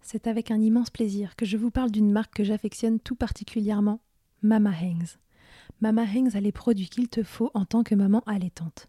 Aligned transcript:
C'est 0.00 0.26
avec 0.26 0.50
un 0.50 0.60
immense 0.60 0.90
plaisir 0.90 1.36
que 1.36 1.46
je 1.46 1.56
vous 1.56 1.70
parle 1.70 1.92
d'une 1.92 2.10
marque 2.10 2.34
que 2.34 2.42
j'affectionne 2.42 2.98
tout 2.98 3.14
particulièrement, 3.14 4.00
Mama 4.42 4.72
Hangs. 4.72 5.18
Mama 5.80 6.02
Hangs 6.02 6.34
a 6.34 6.40
les 6.40 6.50
produits 6.50 6.88
qu'il 6.88 7.08
te 7.08 7.22
faut 7.22 7.52
en 7.54 7.64
tant 7.64 7.84
que 7.84 7.94
maman 7.94 8.24
allaitante. 8.26 8.88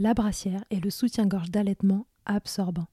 La 0.00 0.12
brassière 0.12 0.64
et 0.70 0.80
le 0.80 0.90
soutien-gorge 0.90 1.52
d'allaitement 1.52 2.08
absorbant. 2.26 2.88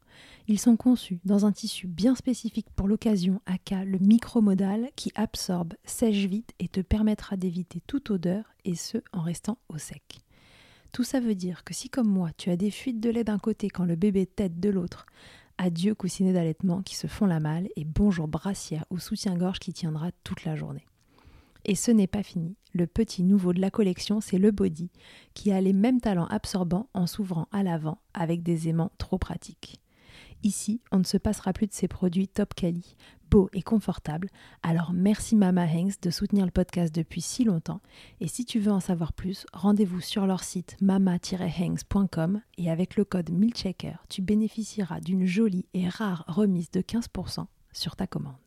Ils 0.48 0.60
sont 0.60 0.78
conçus 0.78 1.20
dans 1.26 1.48
un 1.48 1.52
tissu 1.52 1.88
bien 1.88 2.14
spécifique 2.14 2.70
pour 2.76 2.88
l'occasion, 2.88 3.42
aka 3.48 3.84
le 3.86 3.98
micromodal, 3.98 4.92
qui 4.96 5.12
absorbe, 5.16 5.74
sèche 5.84 6.28
vite 6.28 6.54
et 6.60 6.68
te 6.68 6.82
permettra 6.82 7.38
d'éviter 7.38 7.82
toute 7.88 8.12
odeur, 8.12 8.46
et 8.66 8.76
ce 8.76 9.00
en 9.14 9.22
restant 9.22 9.58
au 9.70 9.80
sec. 9.80 10.25
Tout 10.96 11.04
ça 11.04 11.20
veut 11.20 11.36
dire 11.36 11.66
que 11.66 11.74
si 11.74 11.90
comme 11.90 12.08
moi 12.08 12.30
tu 12.38 12.50
as 12.52 12.56
des 12.56 12.72
fuites 12.72 13.02
de 13.02 13.10
lait 13.10 13.26
d'un 13.26 13.38
côté 13.38 13.70
quand 13.70 13.84
le 13.84 13.98
bébé 13.98 14.26
tète 14.26 14.62
de 14.62 14.70
l'autre, 14.70 15.06
adieu 15.58 15.94
coussinet 15.94 16.32
d'allaitement 16.32 16.82
qui 16.82 16.96
se 16.96 17.08
font 17.08 17.26
la 17.26 17.42
malle 17.42 17.68
et 17.76 17.84
bonjour 17.84 18.30
brassière 18.30 18.86
ou 18.90 18.98
soutien-gorge 18.98 19.60
qui 19.60 19.74
tiendra 19.74 20.12
toute 20.24 20.46
la 20.46 20.56
journée. 20.56 20.86
Et 21.66 21.76
ce 21.76 21.92
n'est 21.92 22.08
pas 22.08 22.24
fini. 22.24 22.56
Le 22.74 22.88
petit 22.88 23.24
nouveau 23.24 23.52
de 23.52 23.60
la 23.60 23.72
collection, 23.72 24.22
c'est 24.22 24.38
le 24.38 24.52
body, 24.52 24.90
qui 25.34 25.52
a 25.52 25.60
les 25.60 25.74
mêmes 25.74 26.00
talents 26.00 26.28
absorbants 26.28 26.88
en 26.94 27.08
s'ouvrant 27.08 27.50
à 27.52 27.62
l'avant 27.62 28.00
avec 28.14 28.42
des 28.42 28.70
aimants 28.70 28.94
trop 28.98 29.18
pratiques. 29.18 29.82
Ici, 30.44 30.80
on 30.94 31.00
ne 31.00 31.04
se 31.04 31.18
passera 31.18 31.52
plus 31.52 31.68
de 31.68 31.74
ces 31.74 31.90
produits 31.90 32.30
top 32.30 32.54
quali, 32.54 32.96
et 33.54 33.62
confortables. 33.62 34.30
Alors 34.64 34.94
merci 34.94 35.36
Mama 35.36 35.66
Hanks 35.66 36.02
de 36.02 36.10
soutenir 36.10 36.46
le 36.46 36.52
podcast 36.52 36.94
depuis 36.94 37.22
si 37.22 37.44
longtemps. 37.44 37.82
Et 38.22 38.28
si 38.28 38.46
tu 38.46 38.60
veux 38.60 38.72
en 38.72 38.80
savoir 38.80 39.14
plus, 39.14 39.46
rendez-vous 39.54 40.02
sur 40.02 40.26
leur 40.26 40.44
site 40.44 40.78
mama-hanks.com 40.82 42.42
et 42.58 42.72
avec 42.72 42.96
le 42.96 43.06
code 43.06 43.32
MILCHECKER, 43.32 43.98
tu 44.10 44.22
bénéficieras 44.22 45.00
d'une 45.00 45.26
jolie 45.26 45.66
et 45.74 45.90
rare 45.90 46.24
remise 46.28 46.72
de 46.72 46.82
15% 46.82 47.46
sur 47.74 47.96
ta 47.96 48.08
commande. 48.08 48.45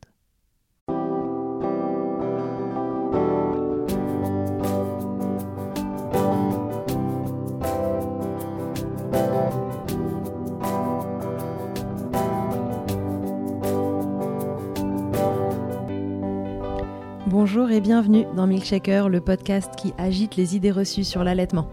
Bonjour 17.29 17.69
et 17.69 17.79
bienvenue 17.79 18.25
dans 18.35 18.47
Milkshaker, 18.47 19.07
le 19.07 19.21
podcast 19.21 19.75
qui 19.77 19.93
agite 19.99 20.35
les 20.35 20.55
idées 20.55 20.71
reçues 20.71 21.03
sur 21.03 21.23
l'allaitement. 21.23 21.67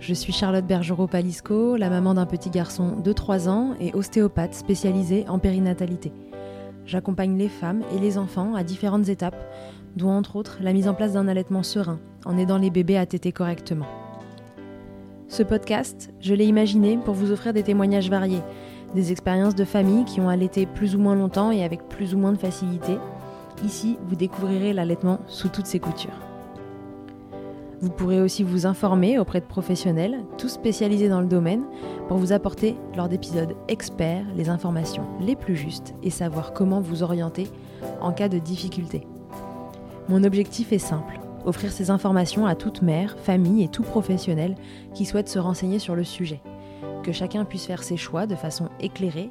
Je 0.00 0.12
suis 0.12 0.32
Charlotte 0.32 0.66
Bergerot-Palisco, 0.66 1.76
la 1.76 1.88
maman 1.88 2.14
d'un 2.14 2.26
petit 2.26 2.50
garçon 2.50 2.96
de 2.96 3.12
3 3.12 3.48
ans 3.48 3.74
et 3.78 3.94
ostéopathe 3.94 4.54
spécialisée 4.54 5.24
en 5.28 5.38
périnatalité. 5.38 6.10
J'accompagne 6.84 7.38
les 7.38 7.48
femmes 7.48 7.84
et 7.94 8.00
les 8.00 8.18
enfants 8.18 8.56
à 8.56 8.64
différentes 8.64 9.08
étapes, 9.08 9.40
dont 9.94 10.10
entre 10.10 10.34
autres 10.34 10.58
la 10.60 10.72
mise 10.72 10.88
en 10.88 10.94
place 10.94 11.12
d'un 11.12 11.28
allaitement 11.28 11.62
serein, 11.62 12.00
en 12.24 12.36
aidant 12.36 12.58
les 12.58 12.70
bébés 12.70 12.98
à 12.98 13.06
téter 13.06 13.30
correctement. 13.30 13.86
Ce 15.28 15.44
podcast, 15.44 16.12
je 16.18 16.34
l'ai 16.34 16.46
imaginé 16.46 16.98
pour 17.04 17.14
vous 17.14 17.30
offrir 17.30 17.52
des 17.52 17.62
témoignages 17.62 18.10
variés, 18.10 18.42
des 18.96 19.12
expériences 19.12 19.54
de 19.54 19.64
familles 19.64 20.06
qui 20.06 20.20
ont 20.20 20.28
allaité 20.28 20.66
plus 20.66 20.96
ou 20.96 20.98
moins 20.98 21.14
longtemps 21.14 21.52
et 21.52 21.62
avec 21.62 21.88
plus 21.88 22.16
ou 22.16 22.18
moins 22.18 22.32
de 22.32 22.38
facilité, 22.38 22.98
Ici, 23.64 23.98
vous 24.06 24.16
découvrirez 24.16 24.72
l'allaitement 24.72 25.20
sous 25.26 25.48
toutes 25.48 25.66
ses 25.66 25.80
coutures. 25.80 26.20
Vous 27.80 27.90
pourrez 27.90 28.20
aussi 28.20 28.42
vous 28.42 28.66
informer 28.66 29.18
auprès 29.18 29.40
de 29.40 29.46
professionnels, 29.46 30.24
tous 30.36 30.48
spécialisés 30.48 31.08
dans 31.08 31.20
le 31.20 31.28
domaine, 31.28 31.62
pour 32.08 32.16
vous 32.16 32.32
apporter, 32.32 32.74
lors 32.96 33.08
d'épisodes 33.08 33.54
experts, 33.68 34.24
les 34.34 34.48
informations 34.48 35.06
les 35.20 35.36
plus 35.36 35.54
justes 35.54 35.94
et 36.02 36.10
savoir 36.10 36.52
comment 36.52 36.80
vous 36.80 37.04
orienter 37.04 37.46
en 38.00 38.12
cas 38.12 38.28
de 38.28 38.38
difficulté. 38.38 39.06
Mon 40.08 40.24
objectif 40.24 40.72
est 40.72 40.78
simple, 40.78 41.20
offrir 41.44 41.70
ces 41.70 41.90
informations 41.90 42.46
à 42.46 42.56
toute 42.56 42.82
mère, 42.82 43.16
famille 43.18 43.62
et 43.62 43.68
tout 43.68 43.84
professionnel 43.84 44.56
qui 44.92 45.04
souhaite 45.04 45.28
se 45.28 45.38
renseigner 45.38 45.78
sur 45.78 45.94
le 45.94 46.04
sujet. 46.04 46.40
Que 47.04 47.12
chacun 47.12 47.44
puisse 47.44 47.66
faire 47.66 47.84
ses 47.84 47.96
choix 47.96 48.26
de 48.26 48.34
façon 48.34 48.70
éclairée 48.80 49.30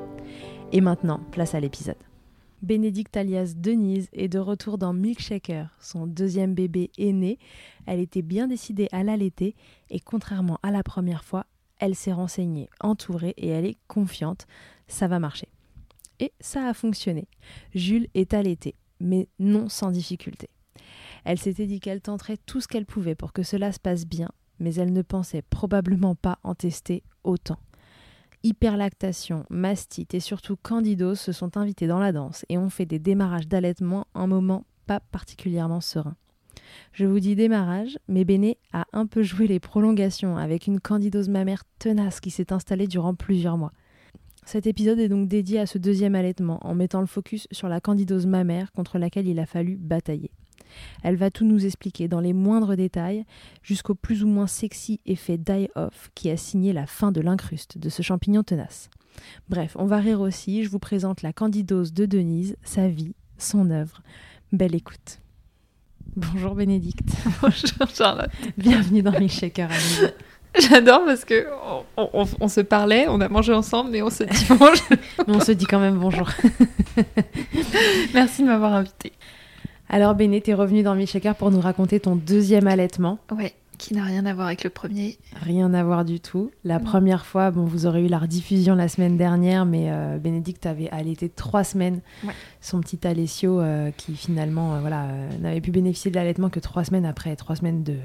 Et 0.73 0.79
maintenant, 0.79 1.19
place 1.31 1.53
à 1.53 1.59
l'épisode. 1.59 1.97
Bénédicte 2.61 3.17
alias 3.17 3.55
Denise 3.57 4.07
est 4.13 4.29
de 4.29 4.39
retour 4.39 4.77
dans 4.77 4.93
Milkshaker. 4.93 5.75
Son 5.81 6.07
deuxième 6.07 6.53
bébé 6.53 6.91
est 6.97 7.11
né. 7.11 7.39
Elle 7.87 7.99
était 7.99 8.21
bien 8.21 8.47
décidée 8.47 8.87
à 8.93 9.03
l'allaiter 9.03 9.55
et 9.89 9.99
contrairement 9.99 10.59
à 10.63 10.71
la 10.71 10.81
première 10.81 11.25
fois, 11.25 11.45
elle 11.79 11.95
s'est 11.95 12.13
renseignée, 12.13 12.69
entourée 12.79 13.33
et 13.35 13.49
elle 13.49 13.65
est 13.65 13.77
confiante. 13.87 14.47
Ça 14.87 15.09
va 15.09 15.19
marcher. 15.19 15.49
Et 16.19 16.31
ça 16.39 16.67
a 16.67 16.73
fonctionné. 16.73 17.27
Jules 17.75 18.07
est 18.13 18.33
allaité, 18.33 18.75
mais 19.01 19.27
non 19.39 19.67
sans 19.67 19.91
difficulté. 19.91 20.49
Elle 21.25 21.39
s'était 21.39 21.67
dit 21.67 21.81
qu'elle 21.81 22.01
tenterait 22.01 22.37
tout 22.37 22.61
ce 22.61 22.69
qu'elle 22.69 22.85
pouvait 22.85 23.15
pour 23.15 23.33
que 23.33 23.43
cela 23.43 23.73
se 23.73 23.79
passe 23.79 24.05
bien, 24.05 24.29
mais 24.59 24.75
elle 24.75 24.93
ne 24.93 25.01
pensait 25.01 25.41
probablement 25.41 26.15
pas 26.15 26.39
en 26.43 26.55
tester 26.55 27.03
autant 27.23 27.57
hyperlactation, 28.43 29.45
mastite 29.49 30.13
et 30.13 30.19
surtout 30.19 30.55
candidose 30.55 31.19
se 31.19 31.31
sont 31.31 31.57
invités 31.57 31.87
dans 31.87 31.99
la 31.99 32.11
danse 32.11 32.45
et 32.49 32.57
ont 32.57 32.69
fait 32.69 32.85
des 32.85 32.99
démarrages 32.99 33.47
d'allaitement 33.47 34.07
un 34.13 34.27
moment 34.27 34.65
pas 34.87 34.99
particulièrement 34.99 35.81
serein. 35.81 36.15
Je 36.93 37.05
vous 37.05 37.19
dis 37.19 37.35
démarrage, 37.35 37.97
mais 38.07 38.25
Béné 38.25 38.57
a 38.73 38.85
un 38.93 39.05
peu 39.05 39.23
joué 39.23 39.47
les 39.47 39.59
prolongations 39.59 40.37
avec 40.37 40.67
une 40.67 40.79
candidose 40.79 41.29
mammaire 41.29 41.63
tenace 41.79 42.19
qui 42.19 42.31
s'est 42.31 42.53
installée 42.53 42.87
durant 42.87 43.15
plusieurs 43.15 43.57
mois. 43.57 43.73
Cet 44.45 44.65
épisode 44.65 44.99
est 44.99 45.09
donc 45.09 45.27
dédié 45.27 45.59
à 45.59 45.65
ce 45.65 45.77
deuxième 45.77 46.15
allaitement 46.15 46.59
en 46.65 46.73
mettant 46.73 47.01
le 47.01 47.07
focus 47.07 47.47
sur 47.51 47.67
la 47.67 47.79
candidose 47.79 48.25
mammaire 48.25 48.71
contre 48.71 48.97
laquelle 48.97 49.27
il 49.27 49.39
a 49.39 49.45
fallu 49.45 49.77
batailler. 49.77 50.31
Elle 51.03 51.15
va 51.15 51.31
tout 51.31 51.45
nous 51.45 51.65
expliquer 51.65 52.07
dans 52.07 52.19
les 52.19 52.33
moindres 52.33 52.75
détails, 52.75 53.25
jusqu'au 53.63 53.95
plus 53.95 54.23
ou 54.23 54.27
moins 54.27 54.47
sexy 54.47 54.99
effet 55.05 55.37
die-off 55.37 56.11
qui 56.15 56.29
a 56.29 56.37
signé 56.37 56.73
la 56.73 56.85
fin 56.85 57.11
de 57.11 57.21
l'incruste 57.21 57.77
de 57.77 57.89
ce 57.89 58.01
champignon 58.01 58.43
tenace. 58.43 58.89
Bref, 59.49 59.75
on 59.77 59.85
va 59.85 59.97
rire 59.97 60.21
aussi, 60.21 60.63
je 60.63 60.69
vous 60.69 60.79
présente 60.79 61.21
la 61.21 61.33
candidose 61.33 61.93
de 61.93 62.05
Denise, 62.05 62.55
sa 62.63 62.87
vie, 62.87 63.13
son 63.37 63.69
œuvre. 63.69 64.01
Belle 64.51 64.75
écoute. 64.75 65.19
Bonjour 66.15 66.55
Bénédicte. 66.55 67.09
Bonjour 67.41 67.87
Charlotte. 67.93 68.31
Bienvenue 68.57 69.01
dans 69.01 69.11
Milkshaker 69.11 69.69
J'adore 70.59 71.05
parce 71.05 71.23
que 71.23 71.47
on, 71.95 72.47
se 72.49 72.59
parlait, 72.59 73.05
on 73.07 73.21
a 73.21 73.29
mangé 73.29 73.53
ensemble, 73.53 73.91
mais 73.91 74.01
on 74.01 74.09
se 74.09 74.25
dit 74.25 74.45
bonjour. 74.49 74.85
mais 75.27 75.35
on 75.35 75.39
se 75.39 75.53
dit 75.53 75.65
quand 75.65 75.79
même 75.79 75.97
bonjour. 75.97 76.29
Merci 78.13 78.41
de 78.41 78.47
m'avoir 78.47 78.73
invitée. 78.73 79.13
Alors 79.93 80.15
Béné, 80.15 80.39
t'es 80.39 80.53
revenue 80.53 80.83
dans 80.83 80.95
Milkshaker 80.95 81.35
pour 81.35 81.51
nous 81.51 81.59
raconter 81.59 81.99
ton 81.99 82.15
deuxième 82.15 82.65
allaitement. 82.65 83.19
Ouais, 83.29 83.53
qui 83.77 83.93
n'a 83.93 84.05
rien 84.05 84.25
à 84.25 84.33
voir 84.33 84.47
avec 84.47 84.63
le 84.63 84.69
premier. 84.69 85.17
Rien 85.41 85.73
à 85.73 85.83
voir 85.83 86.05
du 86.05 86.21
tout. 86.21 86.49
La 86.63 86.79
première 86.79 87.25
fois, 87.25 87.51
bon, 87.51 87.65
vous 87.65 87.85
aurez 87.85 88.05
eu 88.05 88.07
la 88.07 88.17
rediffusion 88.19 88.73
la 88.73 88.87
semaine 88.87 89.17
dernière, 89.17 89.65
mais 89.65 89.91
euh, 89.91 90.17
Bénédicte 90.17 90.65
avait 90.65 90.89
allaité 90.91 91.27
trois 91.27 91.65
semaines 91.65 91.99
son 92.61 92.79
petit 92.79 93.05
Alessio 93.05 93.59
euh, 93.59 93.91
qui 93.91 94.15
finalement 94.15 94.75
euh, 94.75 94.79
voilà, 94.79 95.07
n'avait 95.41 95.59
pu 95.59 95.71
bénéficier 95.71 96.09
de 96.09 96.15
l'allaitement 96.15 96.49
que 96.49 96.61
trois 96.61 96.85
semaines 96.85 97.05
après 97.05 97.35
trois 97.35 97.57
semaines 97.57 97.83
de 97.83 97.97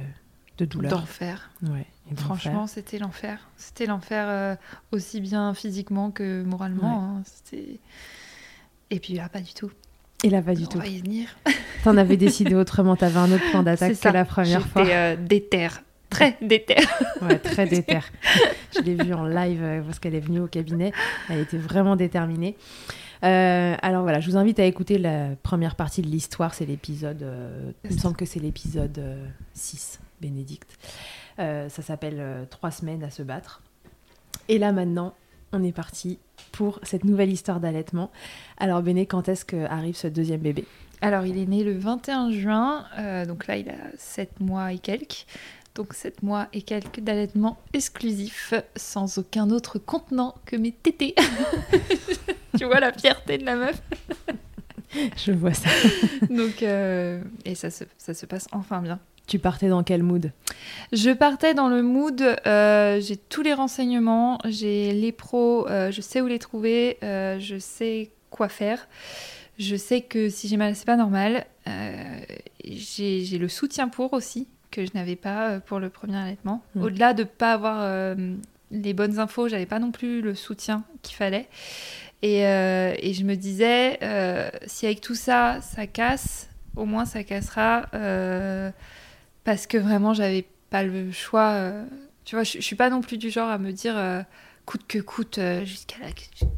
de 0.59 0.65
douleur. 0.65 0.91
D'enfer. 0.91 1.51
Ouais. 1.63 1.87
Franchement, 2.17 2.67
c'était 2.67 2.99
l'enfer. 2.99 3.47
C'était 3.59 3.87
l'enfer 3.87 4.57
aussi 4.91 5.21
bien 5.21 5.55
physiquement 5.55 6.11
que 6.11 6.43
moralement. 6.43 7.19
hein. 7.19 7.23
C'était... 7.27 7.79
Et 8.91 8.99
puis 8.99 9.15
là, 9.15 9.29
pas 9.29 9.41
du 9.41 9.53
tout. 9.53 9.71
Et 10.25 10.31
là, 10.31 10.43
pas 10.43 10.55
du 10.55 10.65
On 10.65 10.67
tout. 10.69 10.79
va 10.79 10.87
y 10.87 11.01
venir. 11.01 11.29
T'en 11.85 11.97
avais 11.97 12.17
décidé 12.17 12.55
autrement, 12.55 12.97
t'avais 12.97 13.19
un 13.19 13.31
autre 13.33 13.49
plan 13.51 13.63
d'attaque 13.63 13.99
que 14.01 14.09
la 14.09 14.25
première 14.25 14.67
fois. 14.67 14.87
euh, 14.87 15.17
déter. 15.17 15.69
Très 16.11 16.37
déter. 16.41 16.77
Ouais, 17.23 17.39
très 17.39 17.67
déter. 17.67 17.99
Je 18.75 18.81
l'ai 18.81 18.95
vue 18.95 19.13
en 19.15 19.25
live 19.27 19.61
euh, 19.63 19.83
parce 19.83 19.99
qu'elle 19.99 20.15
est 20.15 20.21
venue 20.21 20.41
au 20.41 20.47
cabinet. 20.47 20.93
Elle 21.29 21.41
était 21.41 21.57
vraiment 21.59 21.97
déterminée. 21.97 22.57
Euh, 23.25 23.75
alors 23.83 24.03
voilà, 24.03 24.21
je 24.21 24.31
vous 24.31 24.37
invite 24.37 24.59
à 24.61 24.65
écouter 24.65 24.99
la 24.99 25.31
première 25.43 25.75
partie 25.75 26.03
de 26.03 26.07
l'histoire. 26.07 26.55
C'est 26.55 26.67
l'épisode, 26.67 27.23
euh, 27.23 27.73
il 27.85 27.93
me 27.97 27.99
semble 27.99 28.17
que 28.17 28.27
c'est 28.27 28.39
l'épisode 28.41 28.99
euh, 28.99 29.27
6, 29.55 29.99
Bénédicte. 30.21 30.79
Ça 31.39 31.69
s'appelle 31.83 32.47
Trois 32.51 32.71
semaines 32.71 33.03
à 33.05 33.11
se 33.11 33.23
battre. 33.23 33.63
Et 34.49 34.59
là 34.59 34.73
maintenant, 34.73 35.15
on 35.53 35.63
est 35.63 35.73
parti 35.73 36.19
pour 36.53 36.81
cette 36.83 37.05
nouvelle 37.05 37.31
histoire 37.31 37.61
d'allaitement. 37.61 38.11
Alors 38.59 38.83
Béné, 38.83 39.07
quand 39.07 39.29
est-ce 39.29 39.45
que 39.45 39.65
arrive 39.67 39.97
ce 39.97 40.07
deuxième 40.09 40.41
bébé? 40.41 40.65
Alors, 41.03 41.27
il 41.27 41.37
est 41.39 41.47
né 41.47 41.63
le 41.63 41.77
21 41.77 42.31
juin. 42.31 42.87
euh, 42.99 43.27
donc 43.27 43.47
là, 43.47 43.57
il 43.57 43.69
a 43.69 43.75
7 43.99 44.41
mois 44.41 44.73
et 44.73 44.79
quelques. 44.79 45.27
Donc 45.75 45.93
7 45.93 46.23
mois 46.23 46.49
et 46.55 46.63
quelques 46.63 47.01
d'allaitement 47.01 47.59
exclusif, 47.75 48.55
sans 48.77 49.19
aucun 49.19 49.51
autre 49.51 49.79
contenant 49.79 50.35
que 50.47 50.57
mes 50.57 50.73
tétés. 50.73 51.15
tu 52.59 52.65
vois 52.65 52.81
la 52.81 52.93
fierté 52.93 53.37
de 53.37 53.45
la 53.45 53.57
meuf? 53.57 53.83
Je 55.19 55.33
vois 55.33 55.53
ça. 55.53 55.69
Donc, 56.31 56.63
euh, 56.63 57.21
et 57.45 57.55
ça 57.55 57.71
se, 57.71 57.85
ça 57.99 58.15
se 58.15 58.25
passe 58.25 58.49
enfin 58.53 58.81
bien. 58.81 58.99
Tu 59.27 59.41
partais 59.41 59.69
dans 59.69 59.83
quel 59.83 60.05
mood? 60.05 60.31
Je 60.93 61.11
partais 61.11 61.53
dans 61.53 61.69
le 61.69 61.83
mood, 61.83 62.23
euh, 62.23 63.01
j'ai 63.01 63.17
tous 63.17 63.43
les 63.43 63.55
renseignements, 63.55 64.39
j'ai 64.45 64.93
les 64.93 65.11
pros, 65.11 65.67
euh, 65.69 65.91
je 65.91 66.01
sais 66.01 66.21
où 66.21 66.29
les 66.29 66.39
trouver, 66.39 66.99
euh, 67.03 67.41
je 67.41 67.59
sais 67.59 68.11
quoi 68.31 68.49
faire. 68.49 68.87
Je 69.59 69.75
sais 69.75 70.03
que 70.03 70.29
si 70.29 70.47
j'ai 70.47 70.57
mal, 70.57 70.77
c'est 70.77 70.87
pas 70.87 70.97
normal. 70.97 71.45
J'ai 72.65 73.39
le 73.39 73.49
soutien 73.49 73.89
pour 73.89 74.13
aussi, 74.13 74.47
que 74.71 74.85
je 74.85 74.91
n'avais 74.95 75.17
pas 75.17 75.59
pour 75.59 75.81
le 75.81 75.89
premier 75.89 76.19
allaitement. 76.19 76.63
Mm. 76.75 76.83
Au-delà 76.83 77.15
de 77.15 77.25
pas 77.25 77.55
avoir 77.55 78.15
les 78.71 78.95
bonnes 78.95 79.19
infos, 79.19 79.49
j'avais 79.49 79.67
pas 79.67 79.79
non 79.81 79.91
plus 79.91 80.21
le 80.21 80.35
soutien 80.35 80.85
qu'il 81.03 81.17
fallait. 81.17 81.49
Et, 82.23 82.41
et 82.43 83.15
je 83.15 83.25
me 83.25 83.35
disais, 83.35 83.99
si 84.67 84.85
avec 84.87 85.01
tout 85.01 85.15
ça, 85.15 85.61
ça 85.63 85.87
casse, 85.87 86.49
au 86.77 86.85
moins 86.85 87.07
ça 87.07 87.25
cassera. 87.25 87.87
Parce 89.47 89.69
que 89.69 89.79
vraiment, 89.79 90.13
j'avais 90.13 90.45
pas 90.71 90.83
le 90.83 91.13
choix. 91.13 91.51
euh, 91.53 91.85
tu 92.25 92.35
vois, 92.35 92.43
je, 92.43 92.61
suis 92.61 92.75
pas 92.75 92.91
non 92.91 93.01
plus 93.01 93.17
du 93.17 93.31
genre 93.31 93.49
à 93.49 93.59
me 93.59 93.71
dire 93.71 93.97
euh, 93.97 94.21
coûte 94.67 94.83
que 94.89 94.99
coûte 94.99 95.39
euh, 95.39 95.65
jusqu'à 95.65 95.97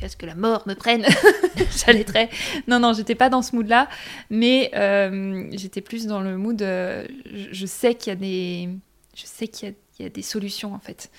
ce 0.08 0.17
que 0.17 0.25
la 0.25 0.35
mort 0.35 0.67
me 0.67 0.73
prenne. 0.73 1.05
J'allaiterai. 1.87 2.31
Non, 2.67 2.81
non, 2.81 2.94
j'étais 2.94 3.14
pas 3.14 3.29
dans 3.29 3.43
ce 3.43 3.55
mood-là, 3.55 3.88
mais 4.31 4.70
j'étais 5.52 5.82
plus 5.82 6.06
dans 6.06 6.23
le 6.23 6.38
mood. 6.38 6.61
je, 6.61 7.67
sais 7.67 7.94
qu'il 7.94 8.11
y 8.11 8.12
a 8.12 8.17
des, 8.17 8.70
je 9.14 9.26
sais 9.26 9.49
qu'il 9.49 9.75
y 10.00 10.05
a, 10.05 10.08
des 10.08 10.23
solutions 10.23 10.73
en 10.73 10.81
fait. 10.81 11.11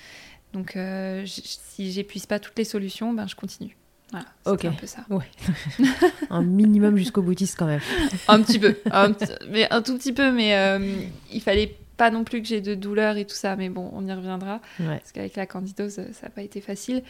Donc, 0.52 0.76
si 1.24 1.92
j'épuise 1.92 2.26
pas 2.26 2.40
toutes 2.40 2.58
les 2.58 2.64
solutions, 2.64 3.12
ben 3.12 3.28
je 3.28 3.36
continue. 3.36 3.76
Voilà, 4.10 4.26
c'était 4.44 4.50
Ok. 4.50 4.64
un 4.64 4.76
peu 4.76 4.86
ça. 4.86 5.04
Un 6.30 6.42
minimum 6.42 6.96
jusqu'au 6.96 7.22
boutiste 7.22 7.56
quand 7.58 7.66
même. 7.66 7.80
Un 8.28 8.42
petit 8.42 8.58
peu, 8.58 8.76
un, 8.90 9.12
mais 9.50 9.70
un 9.72 9.82
tout 9.82 9.96
petit 9.96 10.12
peu, 10.12 10.32
mais 10.32 10.54
euh, 10.56 10.96
il 11.32 11.40
fallait 11.40 11.76
pas 11.96 12.10
non 12.10 12.24
plus 12.24 12.40
que 12.42 12.48
j'ai 12.48 12.60
de 12.60 12.74
douleur 12.74 13.16
et 13.18 13.24
tout 13.26 13.34
ça, 13.36 13.56
mais 13.56 13.68
bon, 13.68 13.90
on 13.92 14.06
y 14.06 14.12
reviendra. 14.12 14.60
Ouais. 14.80 14.98
Parce 14.98 15.12
qu'avec 15.12 15.36
la 15.36 15.46
candidose, 15.46 15.94
ça 15.94 16.22
n'a 16.24 16.30
pas 16.30 16.42
été 16.42 16.60
facile. 16.60 17.02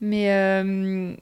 Mais, 0.00 0.30
euh, 0.32 1.14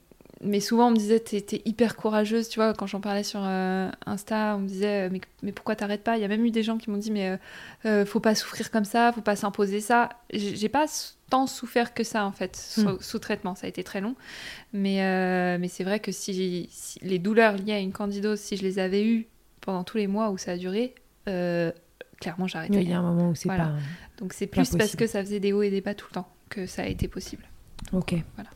mais 0.42 0.60
souvent, 0.60 0.88
on 0.88 0.90
me 0.90 0.96
disait, 0.96 1.20
t'es 1.20 1.62
hyper 1.64 1.96
courageuse. 1.96 2.48
Tu 2.48 2.58
vois, 2.58 2.74
quand 2.74 2.86
j'en 2.86 3.00
parlais 3.00 3.22
sur 3.22 3.40
euh, 3.42 3.90
Insta, 4.06 4.54
on 4.56 4.60
me 4.60 4.66
disait, 4.68 5.08
mais, 5.10 5.20
mais 5.42 5.52
pourquoi 5.52 5.76
t'arrêtes 5.76 6.02
pas? 6.02 6.16
Il 6.16 6.20
y 6.20 6.24
a 6.24 6.28
même 6.28 6.44
eu 6.44 6.50
des 6.50 6.62
gens 6.62 6.76
qui 6.78 6.90
m'ont 6.90 6.96
dit, 6.98 7.10
mais 7.10 7.28
euh, 7.28 7.36
euh, 7.86 8.04
faut 8.06 8.20
pas 8.20 8.34
souffrir 8.34 8.70
comme 8.70 8.84
ça, 8.84 9.12
faut 9.12 9.20
pas 9.20 9.36
s'imposer 9.36 9.80
ça. 9.80 10.08
J'ai 10.32 10.68
pas 10.68 10.86
tant 11.30 11.46
souffert 11.46 11.94
que 11.94 12.04
ça, 12.04 12.24
en 12.26 12.32
fait, 12.32 12.56
sous, 12.56 12.80
Hmm. 12.88 12.98
sous 13.00 13.18
traitement. 13.18 13.54
Ça 13.54 13.66
a 13.66 13.68
été 13.68 13.84
très 13.84 14.00
long. 14.00 14.14
Mais, 14.72 15.02
euh, 15.02 15.56
mais 15.58 15.68
c'est 15.68 15.84
vrai 15.84 16.00
que 16.00 16.12
si, 16.12 16.68
si 16.70 16.98
les 17.02 17.18
douleurs 17.18 17.56
liées 17.56 17.72
à 17.74 17.78
une 17.80 17.92
candidose, 17.92 18.40
si 18.40 18.56
je 18.56 18.62
les 18.62 18.78
avais 18.78 19.04
eues 19.04 19.26
pendant 19.60 19.84
tous 19.84 19.96
les 19.96 20.06
mois 20.06 20.30
où 20.30 20.36
ça 20.38 20.52
a 20.52 20.56
duré, 20.56 20.94
euh, 21.28 21.70
clairement, 22.20 22.46
j'arrêtais. 22.46 22.82
Il 22.82 22.90
y 22.90 22.92
a 22.92 22.98
un 22.98 23.02
moment 23.02 23.30
où 23.30 23.34
c'est 23.34 23.48
Voilà. 23.48 23.64
pas. 23.66 23.72
Donc 24.18 24.32
c'est 24.32 24.46
plus 24.46 24.70
parce 24.76 24.94
que 24.96 25.06
ça 25.06 25.20
faisait 25.22 25.40
des 25.40 25.52
hauts 25.52 25.62
et 25.62 25.70
des 25.70 25.80
bas 25.80 25.94
tout 25.94 26.06
le 26.10 26.14
temps 26.14 26.28
que 26.50 26.66
ça 26.66 26.82
a 26.82 26.86
été 26.86 27.08
possible. 27.08 27.44
Ok. 27.92 28.14
Voilà. 28.36 28.50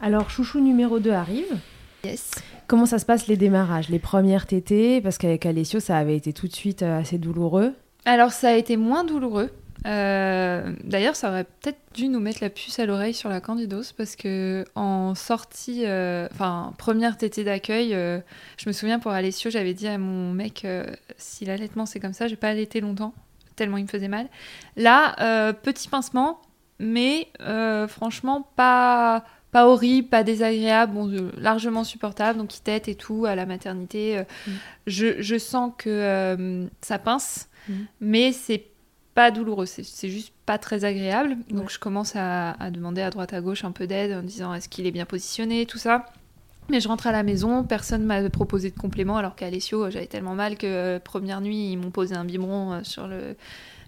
Alors, 0.00 0.30
chouchou 0.30 0.60
numéro 0.60 0.98
2 0.98 1.10
arrive. 1.10 1.56
Yes. 2.04 2.30
Comment 2.66 2.86
ça 2.86 2.98
se 2.98 3.06
passe 3.06 3.26
les 3.26 3.36
démarrages 3.36 3.88
Les 3.88 3.98
premières 3.98 4.46
tétées? 4.46 5.00
Parce 5.00 5.18
qu'avec 5.18 5.44
Alessio, 5.46 5.80
ça 5.80 5.96
avait 5.96 6.16
été 6.16 6.32
tout 6.32 6.46
de 6.46 6.54
suite 6.54 6.82
euh, 6.82 7.00
assez 7.00 7.18
douloureux. 7.18 7.74
Alors 8.04 8.30
ça 8.30 8.50
a 8.50 8.52
été 8.52 8.76
moins 8.76 9.04
douloureux. 9.04 9.50
Euh, 9.86 10.72
D'ailleurs, 10.84 11.16
ça 11.16 11.28
aurait 11.30 11.44
peut-être 11.44 11.78
dû 11.94 12.08
nous 12.08 12.20
mettre 12.20 12.38
la 12.40 12.50
puce 12.50 12.78
à 12.78 12.86
l'oreille 12.86 13.14
sur 13.14 13.28
la 13.28 13.40
candidose 13.40 13.92
parce 13.92 14.16
que 14.16 14.64
en 14.74 15.14
sortie, 15.14 15.84
euh, 15.86 16.28
enfin 16.32 16.72
première 16.78 17.16
tétée 17.16 17.44
d'accueil, 17.44 17.94
euh, 17.94 18.18
je 18.56 18.68
me 18.68 18.72
souviens 18.72 18.98
pour 18.98 19.12
Alessio, 19.12 19.50
j'avais 19.50 19.74
dit 19.74 19.86
à 19.88 19.98
mon 19.98 20.32
mec 20.32 20.64
euh, 20.64 20.84
si 21.16 21.44
l'allaitement 21.44 21.86
c'est 21.86 22.00
comme 22.00 22.12
ça, 22.12 22.26
je 22.26 22.32
vais 22.32 22.36
pas 22.36 22.48
allaiter 22.48 22.80
longtemps 22.80 23.14
tellement 23.58 23.76
il 23.76 23.82
me 23.82 23.88
faisait 23.88 24.08
mal. 24.08 24.28
Là, 24.76 25.16
euh, 25.20 25.52
petit 25.52 25.88
pincement, 25.88 26.40
mais 26.78 27.28
euh, 27.40 27.86
franchement 27.88 28.48
pas 28.56 29.24
pas 29.52 29.66
horrible, 29.66 30.08
pas 30.08 30.22
désagréable, 30.24 30.92
bon, 30.94 31.08
euh, 31.10 31.30
largement 31.38 31.84
supportable, 31.84 32.38
donc 32.38 32.54
il 32.56 32.60
tète 32.60 32.88
et 32.88 32.94
tout 32.94 33.24
à 33.26 33.34
la 33.34 33.46
maternité. 33.46 34.18
euh, 34.18 34.22
Mm. 34.46 34.50
je, 34.86 35.22
je 35.22 35.38
sens 35.38 35.72
que 35.78 35.88
euh, 35.90 36.66
ça 36.82 36.98
pince, 36.98 37.48
Mm. 37.68 37.72
mais 38.00 38.32
c'est 38.32 38.64
pas 39.14 39.30
douloureux, 39.30 39.66
c'est 39.66 40.08
juste 40.08 40.32
pas 40.46 40.58
très 40.58 40.84
agréable. 40.84 41.36
Donc 41.50 41.62
Ouais. 41.64 41.68
je 41.70 41.78
commence 41.78 42.14
à, 42.14 42.52
à 42.52 42.70
demander 42.70 43.02
à 43.02 43.10
droite 43.10 43.32
à 43.32 43.40
gauche 43.40 43.64
un 43.64 43.72
peu 43.72 43.86
d'aide 43.86 44.12
en 44.12 44.22
disant 44.22 44.54
est-ce 44.54 44.68
qu'il 44.68 44.86
est 44.86 44.90
bien 44.92 45.06
positionné, 45.06 45.66
tout 45.66 45.78
ça. 45.78 46.06
Mais 46.70 46.80
je 46.80 46.86
rentre 46.88 47.06
à 47.06 47.12
la 47.12 47.22
maison, 47.22 47.64
personne 47.64 48.04
m'a 48.04 48.28
proposé 48.30 48.70
de 48.70 48.78
complément 48.78 49.16
alors 49.16 49.34
qu'à 49.34 49.46
Alessio 49.46 49.90
j'avais 49.90 50.06
tellement 50.06 50.34
mal 50.34 50.56
que 50.58 50.98
première 50.98 51.40
nuit 51.40 51.72
ils 51.72 51.76
m'ont 51.78 51.90
posé 51.90 52.14
un 52.14 52.24
biberon 52.26 52.84
sur 52.84 53.08
le. 53.08 53.34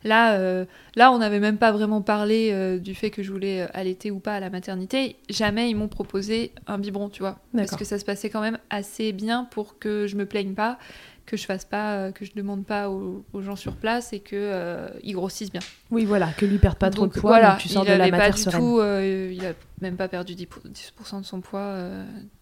Là, 0.05 0.35
euh, 0.35 0.65
là 0.97 1.13
on 1.13 1.19
n'avait 1.19 1.41
même 1.41 1.59
pas 1.59 1.73
vraiment 1.73 2.01
parlé 2.03 2.51
euh, 2.53 2.79
du 2.79 2.95
fait 2.95 3.11
que 3.11 3.23
je 3.23 3.31
voulais 3.31 3.63
euh, 3.63 3.67
allaiter 3.75 4.11
ou 4.11 4.19
pas 4.19 4.35
à 4.35 4.41
la 4.41 4.49
maternité. 4.51 5.17
Jamais 5.29 5.69
ils 5.71 5.75
m'ont 5.75 5.89
proposé 5.89 6.53
un 6.67 6.79
biberon, 6.79 7.09
tu 7.09 7.21
vois. 7.23 7.39
Parce 7.55 7.77
que 7.77 7.85
ça 7.85 7.99
se 7.99 8.05
passait 8.05 8.31
quand 8.31 8.41
même 8.41 8.59
assez 8.71 9.13
bien 9.13 9.45
pour 9.45 9.79
que 9.79 10.07
je 10.07 10.17
me 10.17 10.25
plaigne 10.27 10.55
pas, 10.55 10.79
que 11.27 11.37
je 11.37 11.45
fasse 11.45 11.65
pas, 11.65 12.13
que 12.13 12.25
je 12.25 12.33
demande 12.35 12.65
pas 12.65 12.89
aux, 12.91 13.25
aux 13.33 13.43
gens 13.43 13.57
sur 13.57 13.77
place 13.77 14.13
et 14.13 14.21
que 14.21 14.37
euh, 14.37 14.89
ils 15.03 15.13
grossissent 15.13 15.53
bien. 15.53 15.61
Oui, 15.91 16.05
voilà, 16.07 16.29
que 16.33 16.47
lui 16.47 16.59
perde 16.59 16.79
pas 16.79 16.91
trop 16.91 17.05
Donc, 17.05 17.15
de 17.15 17.21
poids, 17.21 17.31
voilà, 17.39 17.57
tu 17.61 17.69
sors 17.69 17.85
il 17.85 17.89
de 17.91 17.95
la 17.97 18.09
pas 18.11 18.31
du 18.31 18.39
sereine. 18.41 18.61
tout, 18.61 18.81
il 18.81 19.45
a 19.47 19.53
même 19.83 19.97
pas 19.97 20.09
perdu 20.09 20.35
10%, 20.35 20.47
pour- 20.47 20.63
10% 20.65 21.21
de 21.21 21.27
son 21.27 21.41
poids. 21.41 21.77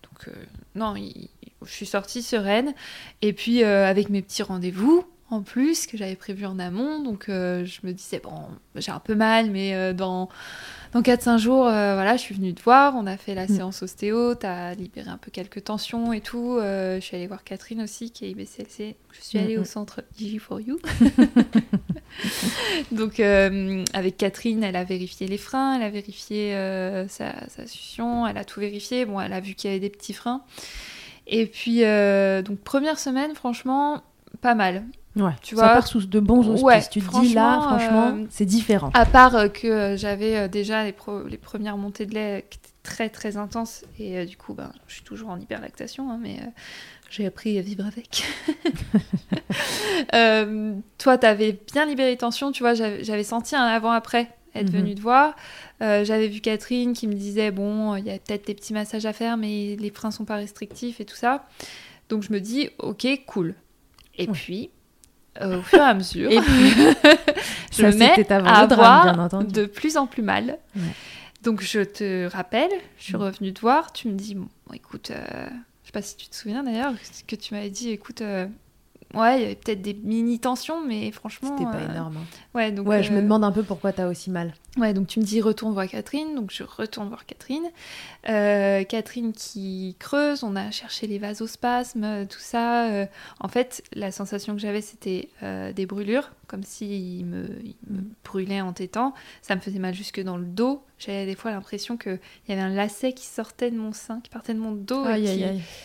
donc, 0.03 0.35
non, 0.75 0.95
il- 0.97 1.29
je 1.65 1.73
suis 1.73 1.87
sortie 1.87 2.23
sereine. 2.23 2.73
Et 3.21 3.33
puis, 3.33 3.65
euh, 3.65 3.85
avec 3.87 4.11
mes 4.11 4.23
petits 4.23 4.43
rendez-vous, 4.45 5.05
en 5.31 5.43
plus, 5.43 5.87
que 5.87 5.99
j'avais 5.99 6.17
prévu 6.17 6.47
en 6.47 6.59
amont. 6.59 7.03
Donc, 7.03 7.29
euh, 7.29 7.65
je 7.67 7.81
me 7.87 7.93
disais, 7.93 8.19
bon, 8.19 8.33
j'ai 8.77 8.93
un 8.93 8.99
peu 8.99 9.15
mal, 9.15 9.51
mais 9.51 9.75
euh, 9.75 9.93
dans, 9.93 10.31
dans 10.93 11.03
4-5 11.03 11.37
jours, 11.39 11.67
euh, 11.67 11.93
voilà, 11.95 12.17
je 12.17 12.23
suis 12.23 12.35
venue 12.35 12.55
te 12.55 12.63
voir. 12.63 12.95
On 12.97 13.07
a 13.07 13.19
fait 13.19 13.35
la 13.35 13.45
Mm. 13.45 13.49
séance 13.57 13.83
ostéo, 13.83 14.35
t'as 14.35 14.75
libéré 14.75 15.11
un 15.11 15.19
peu 15.19 15.31
quelques 15.31 15.65
tensions 15.65 16.15
et 16.15 16.23
tout. 16.23 16.59
Je 16.61 16.99
suis 17.03 17.15
allée 17.15 17.27
voir 17.27 17.45
Catherine 17.45 17.83
aussi, 17.83 18.11
qui 18.11 18.25
est 18.25 18.31
IBCLC. 18.31 18.97
Je 19.13 19.21
suis 19.21 19.39
allée 19.39 19.57
Mm, 19.57 19.61
au 19.61 19.63
mm. 19.63 19.67
centre 19.67 20.03
IG4U. 20.19 20.79
Donc 22.93 23.21
avec 23.21 24.17
Catherine, 24.17 24.65
elle 24.65 24.77
a 24.77 24.85
vérifié 24.85 25.27
les 25.27 25.39
freins, 25.39 25.77
elle 25.77 25.83
a 25.83 25.91
vérifié 25.91 26.53
sa, 27.09 27.35
sa 27.49 27.67
succion, 27.67 28.27
elle 28.27 28.39
a 28.39 28.45
tout 28.45 28.61
vérifié. 28.61 29.05
Bon, 29.05 29.21
elle 29.21 29.35
a 29.35 29.41
vu 29.41 29.55
qu'il 29.55 29.69
y 29.69 29.73
avait 29.73 29.81
des 29.81 29.91
petits 29.91 30.15
freins. 30.15 30.43
Et 31.27 31.45
puis 31.45 31.81
donc 31.83 32.61
première 32.61 32.99
semaine, 32.99 33.35
franchement, 33.35 34.03
pas 34.41 34.55
mal. 34.55 34.85
Ouais, 35.17 35.33
Tu 35.43 35.57
ça 35.57 35.62
vois, 35.62 35.71
part 35.75 35.87
sous 35.87 36.00
de 36.07 36.21
bons 36.21 36.47
auspices. 36.49 36.62
ouais, 36.62 36.88
tu 36.91 37.00
te 37.00 37.21
dis 37.21 37.35
là, 37.35 37.61
franchement, 37.61 38.15
euh, 38.17 38.25
c'est 38.31 38.45
différent. 38.45 38.91
À 38.95 39.05
part 39.05 39.35
euh, 39.35 39.49
que 39.49 39.67
euh, 39.67 39.97
j'avais 39.97 40.49
déjà 40.49 40.85
les, 40.85 40.93
pro- 40.93 41.25
les 41.27 41.38
premières 41.38 41.77
montées 41.77 42.07
de 42.07 42.15
lait 42.15 42.47
qui 42.50 42.59
étaient 42.59 42.69
très 42.85 43.09
très 43.09 43.37
intenses 43.37 43.85
et 43.99 44.19
euh, 44.19 44.25
du 44.27 44.37
coup, 44.37 44.55
ben, 44.55 44.71
je 44.87 44.95
suis 44.95 45.03
toujours 45.03 45.31
en 45.31 45.41
hyperlactation, 45.41 46.11
hein, 46.11 46.19
mais 46.23 46.37
euh, 46.41 46.47
j'ai 47.11 47.27
appris 47.27 47.59
à 47.59 47.62
vivre 47.62 47.85
avec. 47.87 48.23
Toi, 50.99 51.19
t'avais 51.19 51.59
bien 51.73 51.87
libéré 51.87 52.11
les 52.11 52.17
tensions, 52.17 52.53
tu 52.53 52.62
vois, 52.62 52.75
j'avais 52.75 53.25
senti 53.25 53.57
un 53.57 53.65
avant-après 53.65 54.29
être 54.55 54.73
Mhm. 54.73 54.81
venue 54.81 54.95
te 54.95 55.00
voir. 55.00 55.35
J'avais 55.81 56.29
vu 56.29 56.41
Catherine 56.41 56.93
qui 56.93 57.07
me 57.07 57.15
disait, 57.15 57.50
bon, 57.50 57.97
il 57.97 58.05
y 58.05 58.11
a 58.11 58.19
peut-être 58.19 58.47
des 58.47 58.55
petits 58.55 58.73
massages 58.73 59.07
à 59.07 59.12
faire, 59.12 59.37
mais 59.37 59.77
les 59.79 59.91
freins 59.91 60.11
sont 60.11 60.25
pas 60.25 60.37
restrictifs 60.37 61.00
et 61.00 61.05
tout 61.05 61.17
ça. 61.17 61.47
Donc 62.09 62.23
je 62.23 62.33
me 62.33 62.41
dis, 62.41 62.71
ok, 62.79 63.07
cool. 63.27 63.55
Et 64.17 64.27
puis, 64.27 64.71
au 65.40 65.62
fur 65.62 65.78
et 65.78 65.83
à 65.83 65.95
mesure, 65.95 66.30
Et 66.30 66.40
puis, 66.40 66.71
je 67.73 67.83
me 67.83 67.92
mets 67.97 68.26
à 68.30 68.66
drame, 68.66 69.18
avoir 69.21 69.45
de 69.45 69.66
plus 69.66 69.97
en 69.97 70.07
plus 70.07 70.23
mal. 70.23 70.59
Ouais. 70.76 70.83
Donc 71.42 71.62
je 71.62 71.80
te 71.80 72.26
rappelle, 72.26 72.71
je 72.99 73.04
suis 73.04 73.14
Mm. 73.14 73.23
revenue 73.23 73.52
te 73.54 73.61
voir, 73.61 73.92
tu 73.92 74.09
me 74.09 74.14
dis, 74.14 74.35
bon, 74.35 74.49
écoute, 74.75 75.11
euh, 75.12 75.47
je 75.83 75.87
sais 75.87 75.92
pas 75.92 76.02
si 76.02 76.16
tu 76.16 76.28
te 76.28 76.35
souviens 76.35 76.64
d'ailleurs, 76.64 76.92
que 77.26 77.37
tu 77.37 77.54
m'avais 77.54 77.71
dit, 77.71 77.90
écoute, 77.90 78.21
euh, 78.23 78.47
ouais, 79.15 79.38
il 79.38 79.43
y 79.43 79.45
avait 79.45 79.55
peut-être 79.55 79.83
des 79.83 79.95
mini-tensions, 79.95 80.85
mais 80.87 81.11
franchement... 81.11 81.57
c'était 81.57 81.71
pas 81.71 81.79
euh, 81.79 81.91
énorme. 81.91 82.17
hein. 82.19 82.27
Ouais, 82.55 82.73
donc, 82.73 82.87
Ouais, 82.88 83.03
je 83.03 83.12
me 83.12 83.19
euh, 83.19 83.23
demande 83.23 83.45
un 83.45 83.53
peu 83.53 83.62
pourquoi 83.62 83.93
t'as 83.93 84.09
aussi 84.09 84.31
mal. 84.31 84.55
Ouais, 84.77 84.93
donc 84.95 85.07
tu 85.09 85.19
me 85.21 85.25
dis 85.25 85.41
retourne 85.41 85.73
voir 85.73 85.87
Catherine, 85.88 86.35
donc 86.35 86.50
je 86.53 86.62
retourne 86.62 87.09
voir 87.09 87.27
Catherine. 87.27 87.65
Euh, 88.29 88.85
Catherine 88.85 89.33
qui 89.33 89.97
creuse, 89.99 90.45
on 90.45 90.55
a 90.57 90.71
cherché 90.71 91.07
les 91.07 91.19
vasospasmes, 91.19 92.27
tout 92.27 92.38
ça. 92.38 92.87
en 93.41 93.49
fait, 93.49 93.83
la 93.95 94.12
sensation 94.12 94.55
que 94.55 94.61
j'avais, 94.61 94.81
c'était 94.81 95.29
des 95.75 95.87
brûlures, 95.87 96.31
comme 96.49 96.64
s'il 96.64 97.25
me, 97.26 97.47
il 97.62 97.76
me 97.88 98.00
brûlait 98.25 98.61
en 98.61 98.73
tétant. 98.73 99.14
Ça 99.43 99.55
me 99.55 99.61
faisait 99.61 99.78
mal 99.78 99.95
jusque 99.95 100.21
dans 100.21 100.37
le 100.37 100.45
dos. 100.47 100.83
J'avais 100.99 101.26
des 101.26 101.37
fois 101.37 101.52
l'impression 101.52 101.97
qu'il 101.97 102.19
y 102.49 102.52
avait 102.52 102.61
un 102.61 102.71
lacet 102.75 103.12
qui 103.12 103.25
sortait 103.26 103.71
de 103.71 103.76
mon 103.76 103.93
sein, 103.93 104.21
qui 104.21 104.31
partait 104.31 104.55
de 104.55 104.59
mon 104.59 104.73
dos. 104.73 105.05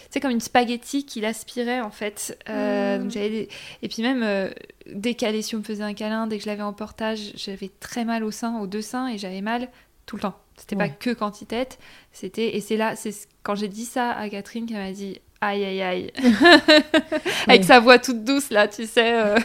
c'est 0.09 0.19
comme 0.19 0.31
une 0.31 0.39
spaghetti 0.39 1.05
qui 1.05 1.21
l'aspirait 1.21 1.81
en 1.81 1.91
fait. 1.91 2.35
Euh, 2.49 2.97
Mm. 2.97 3.01
donc 3.03 3.11
des- 3.11 3.49
Et 3.83 3.87
puis 3.89 4.01
même, 4.01 4.23
euh, 4.23 4.49
dès 4.91 5.13
qu'Alessio 5.13 5.59
me 5.59 5.63
faisait 5.63 5.83
un 5.83 5.93
câlin, 5.93 6.25
dès 6.25 6.37
que 6.37 6.43
je 6.43 6.49
l'avais 6.49 6.63
en 6.63 6.73
portage, 6.73 7.33
j'avais 7.35 7.69
très 7.79 8.05
mal 8.05 8.23
au 8.23 8.31
sein, 8.31 8.59
aux 8.59 8.65
deux 8.67 8.81
seins, 8.81 9.07
et 9.07 9.17
j'avais 9.19 9.41
mal 9.41 9.69
tout 10.05 10.15
le 10.17 10.21
temps. 10.21 10.35
C'était 10.57 10.75
pas 10.75 10.85
Ouais. 10.85 10.95
que 10.99 11.09
quand 11.11 11.41
il 11.41 11.45
tête, 11.47 11.79
c'était... 12.11 12.55
Et 12.55 12.61
c'est 12.61 12.77
là, 12.77 12.95
c'est 12.95 13.11
ce- 13.11 13.25
quand 13.41 13.55
j'ai 13.55 13.67
dit 13.67 13.85
ça 13.85 14.11
à 14.11 14.29
Catherine 14.29 14.65
qu'elle 14.65 14.77
m'a 14.77 14.91
dit... 14.91 15.19
Aïe 15.41 15.65
aïe 15.65 15.81
aïe. 15.81 16.11
Avec 17.47 17.61
Oui. 17.61 17.63
sa 17.65 17.81
voix 17.81 17.99
toute 17.99 18.23
douce 18.23 18.49
là, 18.49 18.69
tu 18.69 18.85
sais. 18.85 19.13
euh, 19.21 19.37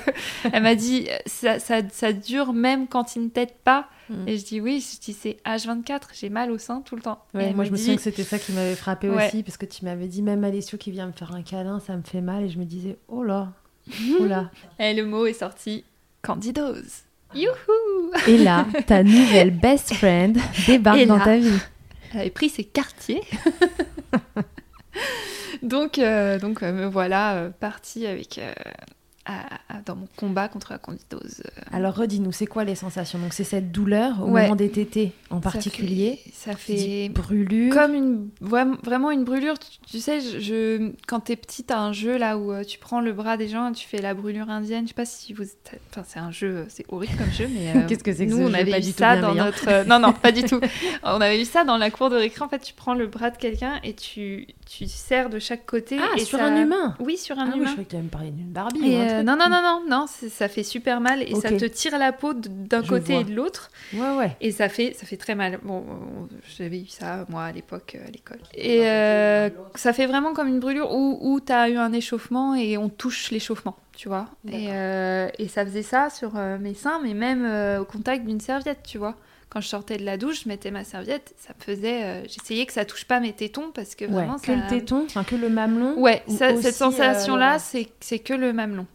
elle 0.53 0.63
m'a 0.63 0.77
dit 0.77 1.09
ça, 1.27 1.59
ça, 1.59 1.81
ça 1.91 2.13
dure 2.13 2.53
même 2.53 2.87
quand 2.87 3.17
il 3.17 3.25
ne 3.25 3.29
tête 3.29 3.57
pas. 3.65 3.89
Mm. 4.09 4.29
Et 4.29 4.39
je 4.39 4.45
dis 4.45 4.61
oui, 4.61 4.81
je 4.81 5.01
dis 5.01 5.13
c'est 5.13 5.39
H24, 5.45 6.03
j'ai 6.15 6.29
mal 6.29 6.53
au 6.53 6.59
sein 6.59 6.83
tout 6.83 6.95
le 6.95 7.03
temps. 7.03 7.25
Ouais, 7.35 7.53
moi 7.53 7.65
je 7.65 7.71
me 7.73 7.77
dit, 7.77 7.83
souviens 7.83 7.97
que 7.97 8.03
c'était 8.03 8.23
ça 8.23 8.39
qui 8.39 8.53
m'avait 8.53 8.77
frappé 8.77 9.09
Ouais. 9.11 9.27
aussi, 9.27 9.43
parce 9.43 9.57
que 9.57 9.67
tu 9.67 9.85
m'avais 9.85 10.07
dit 10.07 10.23
même 10.23 10.45
Alessio 10.45 10.79
qui 10.79 10.93
vient 10.93 11.07
me 11.09 11.13
faire 11.13 11.35
un 11.35 11.43
câlin, 11.43 11.81
ça 11.81 11.97
me 11.97 12.03
fait 12.03 12.21
mal, 12.21 12.45
et 12.45 12.49
je 12.49 12.59
me 12.61 12.65
disais 12.65 12.97
oh 13.09 13.25
là, 13.25 13.53
oh 14.21 14.25
là. 14.25 14.53
Et 14.79 14.95
le 14.95 15.05
mot 15.05 15.27
est 15.27 15.33
sorti 15.33 15.83
candidose. 16.23 17.03
Youhou 17.35 18.13
Et 18.27 18.39
là, 18.39 18.67
ta 18.87 19.03
nouvelle 19.03 19.51
best 19.51 19.95
friend 19.95 20.39
débarque 20.67 21.05
dans 21.07 21.19
ta 21.19 21.37
vie. 21.37 21.59
Elle 22.13 22.21
avait 22.21 22.31
pris 22.31 22.49
ses 22.49 22.65
quartiers. 22.65 23.23
donc, 25.63 25.99
euh, 25.99 26.39
donc 26.39 26.63
euh, 26.63 26.73
me 26.73 26.87
voilà 26.87 27.35
euh, 27.35 27.51
partie 27.51 28.07
avec, 28.07 28.39
euh, 28.39 28.53
à- 29.29 29.77
à- 29.77 29.83
dans 29.85 29.95
mon 29.97 30.09
combat 30.17 30.49
contre 30.49 30.73
la 30.73 30.79
candidose. 30.79 31.43
Euh, 31.47 31.61
Alors 31.73 31.95
redis-nous, 31.95 32.33
c'est 32.33 32.47
quoi 32.47 32.65
les 32.65 32.75
sensations? 32.75 33.19
Donc 33.19 33.33
c'est 33.35 33.45
cette 33.45 33.71
douleur 33.71 34.23
au 34.23 34.31
Ouais. 34.31 34.43
moment 34.43 34.57
des 34.57 34.71
tétés 34.71 35.13
en 35.31 35.37
ça 35.37 35.43
particulier. 35.43 36.19
fait- 36.25 36.33
Ça 36.33 36.57
fait, 36.57 37.09
brûlure. 37.11 37.73
comme 37.75 37.95
une 37.95 38.29
vraiment 38.41 39.11
une 39.11 39.25
brûlure. 39.25 39.59
Tu, 39.59 39.79
tu 39.87 39.99
sais, 40.01 40.21
je, 40.21 40.39
je- 40.41 40.93
quand 41.07 41.21
t'es 41.21 41.37
petite, 41.37 41.67
t'as 41.69 41.79
un 41.79 41.93
jeu 41.93 42.17
là 42.17 42.39
où 42.39 42.53
euh, 42.53 42.65
tu 42.65 42.79
prends 42.79 43.01
le 43.01 43.13
bras 43.13 43.37
des 43.37 43.49
gens 43.49 43.71
et 43.71 43.73
tu 43.73 43.87
fais 43.87 44.01
la 44.01 44.15
brûlure 44.15 44.49
indienne. 44.51 44.85
Je 44.85 44.89
sais 44.89 44.95
pas 44.95 45.05
si 45.05 45.33
vous, 45.33 45.45
enfin 45.91 46.03
c'est 46.07 46.19
un 46.19 46.31
jeu, 46.31 46.65
c'est 46.69 46.85
horrible 46.89 47.17
comme 47.19 47.31
jeu, 47.33 47.49
mais 47.53 47.73
euh, 47.77 47.87
Qu'est-ce 47.87 48.03
que 48.05 48.13
c'est 48.15 48.27
que 48.27 48.31
nous 48.33 48.39
ce 48.39 48.43
on 48.45 48.49
jeu? 48.49 48.55
avait 48.55 48.71
pas 48.71 48.79
eu 48.79 48.83
du 48.83 48.93
ça 48.93 49.17
dans 49.21 49.35
notre, 49.35 49.87
non 49.87 49.99
non 49.99 50.13
pas 50.13 50.33
du 50.33 50.43
tout. 50.45 50.61
On 51.03 51.21
avait 51.21 51.41
eu 51.41 51.45
ça 51.45 51.65
dans 51.65 51.77
la 51.77 51.91
cour 51.91 52.11
de 52.11 52.17
récré. 52.17 52.43
En 52.45 52.49
fait, 52.49 52.59
tu 52.61 52.73
prends 52.75 52.95
le 52.95 53.07
bras 53.07 53.31
de 53.31 53.37
quelqu'un 53.37 53.75
et 53.85 53.95
tu 53.95 54.47
tu 54.67 54.87
serres 54.87 55.31
de 55.31 55.39
chaque 55.39 55.65
côté. 55.67 55.97
Ah, 56.01 56.17
et 56.17 56.25
sur 56.25 56.39
ça- 56.39 56.45
un 56.47 56.63
humain 56.63 56.95
Oui, 57.01 57.17
sur 57.17 57.39
un 57.39 57.43
Ah 57.43 57.47
oui, 57.47 57.53
je 57.55 57.57
humain. 57.59 57.71
croyais 57.73 57.85
que 57.87 57.97
tu 57.97 58.03
me 58.03 58.09
parler 58.09 58.31
d'une 58.31 58.51
Barbie. 58.51 58.81
Et 58.93 58.97
euh, 59.19 59.23
non, 59.23 59.37
non, 59.37 59.49
non, 59.49 59.63
non, 59.63 59.83
non, 59.89 60.07
ça 60.07 60.49
fait 60.49 60.63
super 60.63 61.01
mal 61.01 61.23
et 61.23 61.35
ça 61.35 61.51
te 61.53 61.65
tire 61.65 61.99
la 61.99 62.13
peau 62.13 62.33
d'un 62.35 62.83
côté 62.83 63.13
vois. 63.13 63.21
et 63.23 63.25
de 63.25 63.35
l'autre 63.35 63.71
Ouais, 63.95 64.17
ouais. 64.17 64.37
et 64.41 64.51
ça 64.53 64.69
fait, 64.69 64.95
ça 64.99 65.07
fait 65.07 65.17
très 65.17 65.35
mal. 65.35 65.59
Bon, 65.63 65.79
euh, 65.81 66.37
j'avais 66.57 66.81
eu 66.81 66.87
ça 66.87 67.25
moi 67.29 67.45
à 67.45 67.53
l'époque 67.53 67.97
euh, 67.99 68.07
à 68.07 68.11
l'école. 68.11 68.39
Et 68.55 68.89
euh, 68.89 69.51
ça 69.75 69.93
fait 69.93 70.07
vraiment 70.07 70.33
comme 70.33 70.49
une 70.49 70.61
brûlure 70.61 70.93
où, 70.93 71.19
où 71.21 71.41
tu 71.41 71.53
as 71.53 71.69
eu 71.69 71.77
un 71.77 71.93
échauffement 71.93 72.55
et 72.55 72.77
on 72.79 72.89
touche 72.89 73.31
l'échauffement, 73.31 73.77
tu 73.97 74.09
vois. 74.09 74.27
Et, 74.51 74.69
euh, 74.71 75.29
et 75.39 75.49
ça 75.49 75.65
faisait 75.65 75.83
ça 75.83 76.11
sur 76.11 76.37
euh, 76.37 76.59
mes 76.59 76.75
seins, 76.75 77.01
mais 77.03 77.15
même 77.15 77.45
euh, 77.45 77.81
au 77.81 77.85
contact 77.85 78.25
d'une 78.27 78.41
serviette, 78.41 78.81
tu 78.87 78.99
vois. 78.99 79.15
Quand 79.51 79.63
je 79.63 79.69
sortais 79.69 79.97
de 79.97 80.05
la 80.05 80.19
douche, 80.19 80.43
je 80.45 80.49
mettais 80.51 80.71
ma 80.71 80.85
serviette, 80.85 81.35
ça 81.39 81.55
me 81.59 81.65
faisait. 81.65 82.03
euh, 82.05 82.23
J'essayais 82.29 82.67
que 82.67 82.73
ça 82.75 82.85
touche 82.85 83.07
pas 83.07 83.19
mes 83.19 83.33
tétons 83.33 83.71
parce 83.73 83.95
que 83.95 84.05
Ouais, 84.05 84.11
vraiment 84.11 84.39
que 84.39 84.45
ça. 84.45 84.55
le 84.55 84.69
téton, 84.69 85.05
enfin 85.07 85.25
que 85.25 85.37
le 85.37 85.49
mamelon. 85.49 85.95
Ouais, 85.99 86.23
ou 86.27 86.37
ça- 86.37 86.53
aussi, 86.53 86.65
cette 86.65 86.75
euh, 86.75 86.91
sensation-là, 86.91 87.59
c'est 87.59 87.89
c'est 88.01 88.19
que 88.19 88.35
le 88.35 88.53
mamelon. 88.53 88.87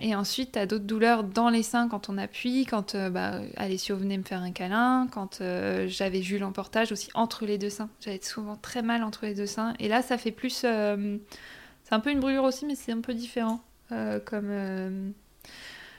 Et 0.00 0.14
ensuite, 0.14 0.52
tu 0.52 0.58
as 0.58 0.66
d'autres 0.66 0.84
douleurs 0.84 1.24
dans 1.24 1.48
les 1.50 1.62
seins 1.62 1.88
quand 1.88 2.08
on 2.08 2.16
appuie, 2.18 2.64
quand 2.66 2.94
euh, 2.94 3.10
bah, 3.10 3.40
Alessio 3.56 3.96
venait 3.96 4.16
me 4.18 4.22
faire 4.22 4.40
un 4.42 4.52
câlin, 4.52 5.06
quand 5.10 5.40
euh, 5.40 5.86
j'avais 5.88 6.22
Jules 6.22 6.44
en 6.44 6.52
portage 6.52 6.92
aussi 6.92 7.10
entre 7.14 7.44
les 7.46 7.58
deux 7.58 7.70
seins. 7.70 7.88
J'avais 8.00 8.20
souvent 8.22 8.56
très 8.56 8.82
mal 8.82 9.02
entre 9.02 9.26
les 9.26 9.34
deux 9.34 9.46
seins. 9.46 9.74
Et 9.78 9.88
là, 9.88 10.02
ça 10.02 10.18
fait 10.18 10.30
plus. 10.30 10.62
euh, 10.64 11.18
c'est 11.84 11.94
un 11.94 12.00
peu 12.00 12.10
une 12.10 12.20
brûlure 12.20 12.44
aussi, 12.44 12.64
mais 12.66 12.74
c'est 12.74 12.92
un 12.92 13.00
peu 13.00 13.14
différent. 13.14 13.60
euh, 13.92 14.18
comme. 14.20 15.12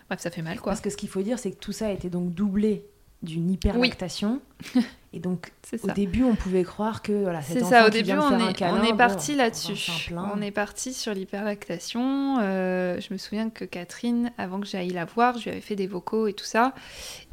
Bref, 0.10 0.22
ça 0.22 0.31
fait 0.31 0.41
mal 0.41 0.60
quoi. 0.60 0.72
Parce 0.72 0.81
que 0.81 0.89
ce 0.89 0.98
qu'il 0.98 1.10
faut 1.10 1.22
dire, 1.22 1.38
c'est 1.38 1.51
que 1.51 1.60
tout 1.60 1.74
ça 1.74 1.88
a 1.88 1.91
été 1.91 2.10
donc 2.10 2.34
doublé 2.34 2.86
d'une 3.24 3.51
hyperlactation. 3.51 4.41
Et 5.14 5.20
donc, 5.20 5.54
au 5.84 5.88
début, 5.92 6.24
on 6.24 6.36
pouvait 6.36 6.64
croire 6.64 7.02
que 7.02 7.12
voilà, 7.14 7.42
C'est 7.42 7.64
ça, 7.64 7.88
au 7.88 7.90
début, 7.90 8.12
on 8.12 8.50
est, 8.50 8.54
câlin, 8.54 8.80
on 8.80 8.84
est 8.84 8.96
parti 8.96 9.36
là-dessus. 9.36 10.12
On 10.14 10.42
est 10.42 10.52
parti 10.52 10.94
sur 10.94 11.14
l'hyperlactation. 11.14 12.38
Euh, 12.40 13.00
je 13.00 13.14
me 13.14 13.18
souviens 13.18 13.50
que 13.50 13.66
Catherine, 13.66 14.32
avant 14.38 14.60
que 14.60 14.68
j'aille 14.68 14.90
la 14.92 15.06
voir, 15.06 15.38
je 15.38 15.46
lui 15.46 15.52
avais 15.52 15.62
fait 15.62 15.76
des 15.76 15.88
vocaux 15.88 16.28
et 16.28 16.34
tout 16.34 16.46
ça. 16.46 16.74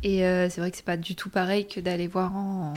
Et 0.03 0.25
euh, 0.25 0.49
c'est 0.49 0.61
vrai 0.61 0.71
que 0.71 0.77
c'est 0.77 0.85
pas 0.85 0.97
du 0.97 1.15
tout 1.17 1.31
pareil 1.31 1.67
que 1.67 1.81
d'aller 1.81 2.07
voir 2.07 2.35
en, 2.37 2.75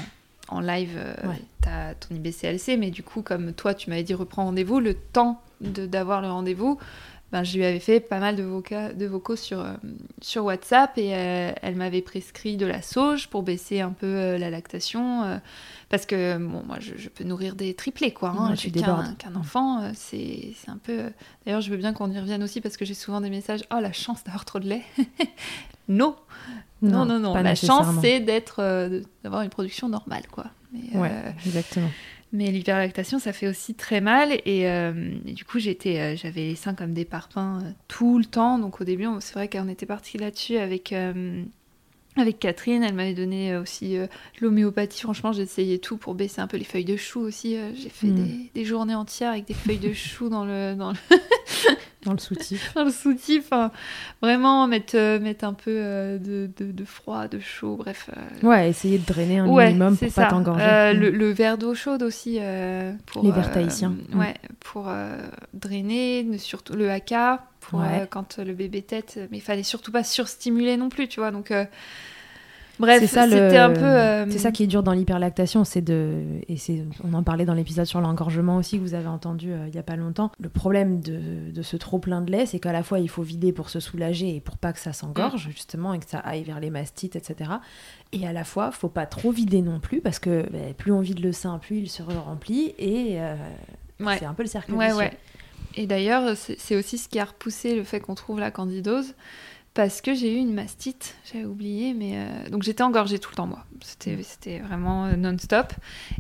en 0.49 0.59
live 0.59 0.97
euh, 0.97 1.13
Ouais. 1.27 1.95
ton 1.99 2.15
IBCLC. 2.15 2.77
Mais 2.77 2.89
du 2.91 3.03
coup, 3.03 3.21
comme 3.21 3.53
toi, 3.53 3.73
tu 3.73 3.89
m'avais 3.89 4.03
dit 4.03 4.13
reprends 4.15 4.45
rendez-vous, 4.45 4.79
le 4.79 4.95
temps 4.95 5.41
de- 5.61 5.85
d'avoir 5.85 6.21
le 6.21 6.29
rendez-vous, 6.29 6.79
ben, 7.31 7.43
je 7.43 7.57
lui 7.57 7.65
avais 7.65 7.79
fait 7.79 7.99
pas 7.99 8.19
mal 8.19 8.35
de, 8.37 8.43
voca- 8.43 8.93
de 8.95 9.05
vocaux 9.05 9.35
sur, 9.35 9.59
euh, 9.59 9.73
sur 10.21 10.45
WhatsApp 10.45 10.97
et 10.97 11.13
euh, 11.13 11.51
elle 11.61 11.75
m'avait 11.75 12.01
prescrit 12.01 12.55
de 12.57 12.65
la 12.65 12.81
sauge 12.81 13.27
pour 13.27 13.43
baisser 13.43 13.81
un 13.81 13.91
peu 13.91 14.05
euh, 14.07 14.37
la 14.37 14.49
lactation. 14.49 15.39
parce 15.89 16.05
que 16.05 16.37
bon, 16.37 16.63
moi, 16.65 16.77
je, 16.79 16.93
je 16.97 17.09
peux 17.09 17.23
nourrir 17.25 17.55
des 17.55 17.73
triplés, 17.73 18.11
quoi. 18.11 18.29
hein. 18.29 18.53
Tu 18.55 18.67
J'ai 18.67 18.71
qu'un 19.17 19.35
enfant, 19.35 19.91
c'est 19.93 20.53
un 20.67 20.77
peu. 20.77 21.11
D'ailleurs, 21.45 21.61
je 21.61 21.69
veux 21.69 21.77
bien 21.77 21.93
qu'on 21.93 22.09
y 22.11 22.19
revienne 22.19 22.43
aussi 22.43 22.61
parce 22.61 22.77
que 22.77 22.85
j'ai 22.85 22.93
souvent 22.93 23.19
des 23.21 23.29
messages. 23.29 23.61
Oh, 23.73 23.79
la 23.81 23.91
chance 23.93 24.23
d'avoir 24.23 24.45
trop 24.45 24.59
de 24.59 24.67
lait. 24.69 24.83
non. 25.89 26.15
non, 26.81 27.05
non, 27.05 27.19
non. 27.19 27.33
La 27.43 27.55
chance, 27.67 27.85
c'est 28.01 28.19
d'être, 28.19 28.61
d'avoir 29.23 29.41
une 29.41 29.49
production 29.49 29.89
normale, 29.89 30.23
quoi. 30.31 30.45
Mais, 30.71 30.97
Ouais, 30.97 31.11
exactement. 31.45 31.89
Mais 32.33 32.51
l'hyperlactation, 32.51 33.19
ça 33.19 33.31
fait 33.31 33.47
aussi 33.47 33.73
très 33.73 34.01
mal. 34.01 34.33
Et, 34.45 34.67
euh, 34.67 34.91
du 35.25 35.45
coup, 35.45 35.59
j'étais, 35.59 35.99
euh, 35.99 36.15
j'avais 36.15 36.41
les 36.41 36.55
seins 36.55 36.73
comme 36.73 36.93
des 36.93 37.05
parpaings 37.05 37.61
euh, 37.63 37.71
tout 37.87 38.17
le 38.17 38.25
temps. 38.25 38.59
Donc 38.59 38.81
au 38.81 38.83
début, 38.83 39.07
c'est 39.19 39.33
vrai 39.33 39.47
qu'on 39.47 39.69
était 39.69 39.85
parti 39.85 40.17
là-dessus 40.17 40.57
avec, 40.57 40.93
avec 42.19 42.39
Catherine. 42.39 42.83
Elle 42.83 42.93
m'avait 42.95 43.13
donné 43.13 43.53
euh, 43.53 43.61
aussi 43.61 43.97
euh, 43.97 44.07
l'homéopathie. 44.41 45.01
Franchement, 45.01 45.31
j'ai 45.31 45.43
essayé 45.43 45.79
tout 45.79 45.97
pour 45.97 46.15
baisser 46.15 46.41
un 46.41 46.47
peu 46.47 46.57
les 46.57 46.63
feuilles 46.63 46.85
de 46.85 46.97
chou 46.97 47.19
aussi. 47.21 47.55
Euh, 47.57 47.71
j'ai 47.75 47.89
fait 47.89 48.07
Mm. 48.07 48.15
des, 48.15 48.51
des 48.53 48.65
journées 48.65 48.95
entières 48.95 49.31
avec 49.31 49.45
des 49.45 49.53
feuilles 49.53 49.77
de 49.79 49.93
chou 49.93 50.29
dans 50.29 50.45
le, 50.45 50.75
dans 50.75 50.91
le, 50.91 50.97
Dans 52.05 52.13
le 52.13 52.19
soutif. 52.19 52.71
dans 52.73 52.85
le 52.85 52.91
soutif. 52.91 53.45
Enfin, 53.47 53.69
vraiment 54.21 54.65
mettre, 54.67 54.95
euh, 54.95 55.19
mettre 55.19 55.43
un 55.43 55.53
peu 55.53 55.71
de, 55.73 56.49
de, 56.57 56.71
de 56.71 56.85
froid, 56.85 57.27
de 57.27 57.39
chaud, 57.39 57.75
bref. 57.75 58.09
Ouais, 58.43 58.69
essayer 58.69 58.97
de 58.97 59.05
drainer 59.05 59.39
un 59.39 59.47
Ouais, 59.47 59.67
minimum 59.67 59.97
pour 59.97 60.07
pas 60.07 60.13
ça. 60.23 60.27
t'engorger. 60.27 60.63
Euh, 60.63 60.93
Mm. 60.93 60.99
le, 60.99 61.09
le 61.09 61.31
verre 61.31 61.57
d'eau 61.57 61.73
chaude 61.75 62.03
aussi 62.03 62.39
pour 63.07 63.23
Les 63.23 63.29
euh, 63.29 63.33
verres 63.33 63.51
tahitiens. 63.51 63.93
Mm. 64.13 64.19
ouais, 64.19 64.35
pour 64.61 64.89
drainer, 65.53 66.23
ne- 66.23 66.37
surtout 66.37 66.73
le 66.75 66.89
haka 66.89 67.45
pour 67.67 67.79
Ouais. 67.79 68.01
euh, 68.01 68.05
quand 68.09 68.39
le 68.39 68.53
bébé 68.53 68.81
tête, 68.81 69.19
mais 69.31 69.37
il 69.37 69.41
fallait 69.41 69.63
surtout 69.63 69.91
pas 69.91 70.03
surstimuler 70.03 70.75
non 70.77 70.89
plus, 70.89 71.07
tu 71.07 71.19
vois. 71.19 71.31
Donc 71.31 71.51
euh, 71.51 71.65
bref, 72.79 72.99
c'est 72.99 73.07
ça 73.07 73.25
le- 73.25 73.31
c'était 73.31 73.57
un 73.57 73.71
peu. 73.71 73.83
euh, 73.83 74.25
C'est 74.29 74.37
ça 74.37 74.51
qui 74.51 74.63
est 74.63 74.67
dur 74.67 74.83
dans 74.83 74.91
l'hyperlactation, 74.93 75.63
c'est 75.63 75.81
de 75.81 76.21
et 76.47 76.55
on 77.03 77.13
en 77.13 77.23
parlait 77.23 77.45
dans 77.45 77.53
l'épisode 77.53 77.85
sur 77.85 77.99
l'engorgement 78.01 78.57
aussi 78.57 78.77
que 78.77 78.81
vous 78.83 78.93
avez 78.93 79.07
entendu 79.07 79.51
euh, 79.51 79.65
il 79.67 79.75
y 79.75 79.79
a 79.79 79.83
pas 79.83 79.95
longtemps. 79.95 80.31
Le 80.39 80.49
problème 80.49 80.99
de, 81.01 81.51
de 81.51 81.61
ce 81.61 81.75
trop 81.77 81.99
plein 81.99 82.21
de 82.21 82.31
lait, 82.31 82.45
c'est 82.45 82.59
qu'à 82.59 82.71
la 82.71 82.83
fois 82.83 82.99
il 82.99 83.09
faut 83.09 83.23
vider 83.23 83.51
pour 83.51 83.69
se 83.69 83.79
soulager 83.79 84.35
et 84.35 84.39
pour 84.41 84.57
pas 84.57 84.73
que 84.73 84.79
ça 84.79 84.91
Mm. 84.91 84.93
s'engorge 84.93 85.49
justement 85.53 85.93
et 85.93 85.99
que 85.99 86.07
ça 86.09 86.19
aille 86.19 86.43
vers 86.43 86.59
les 86.59 86.69
mastites, 86.69 87.15
etc. 87.15 87.51
Et 88.13 88.25
à 88.27 88.31
la 88.33 88.43
fois, 88.43 88.71
faut 88.71 88.87
pas 88.89 89.05
trop 89.05 89.31
vider 89.31 89.61
non 89.61 89.79
plus 89.79 89.99
parce 90.01 90.19
que 90.19 90.45
ben, 90.51 90.73
plus 90.73 90.91
on 90.91 91.01
vide 91.01 91.19
le 91.19 91.31
sein, 91.33 91.57
plus 91.57 91.77
il 91.77 91.89
se 91.89 92.01
remplit 92.03 92.73
et 92.77 93.19
euh, 93.19 93.35
ouais. 93.99 94.17
c'est 94.19 94.25
un 94.25 94.33
peu 94.33 94.43
le 94.43 94.49
cercle 94.49 94.71
Ouais, 94.73 94.85
vicieux. 94.87 94.99
ouais. 94.99 95.17
Et 95.77 95.85
d'ailleurs, 95.85 96.35
c'est 96.35 96.75
aussi 96.75 96.97
ce 96.97 97.07
qui 97.07 97.19
a 97.19 97.25
repoussé 97.25 97.75
le 97.75 97.83
fait 97.83 97.99
qu'on 97.99 98.15
trouve 98.15 98.39
la 98.39 98.51
candidose. 98.51 99.13
Parce 99.75 100.01
que 100.01 100.15
j'ai 100.15 100.33
eu 100.33 100.37
une 100.37 100.55
mastite, 100.55 101.13
j'avais 101.31 101.45
oublié, 101.45 101.93
mais 101.93 102.13
euh, 102.15 102.49
donc 102.49 102.63
j'étais 102.63 102.81
engorgée 102.81 103.19
tout 103.19 103.29
le 103.31 103.35
temps 103.35 103.45
moi. 103.45 103.63
C'était 103.81 104.17
c'était 104.23 104.57
vraiment 104.57 105.05
euh, 105.05 105.15
non-stop 105.15 105.71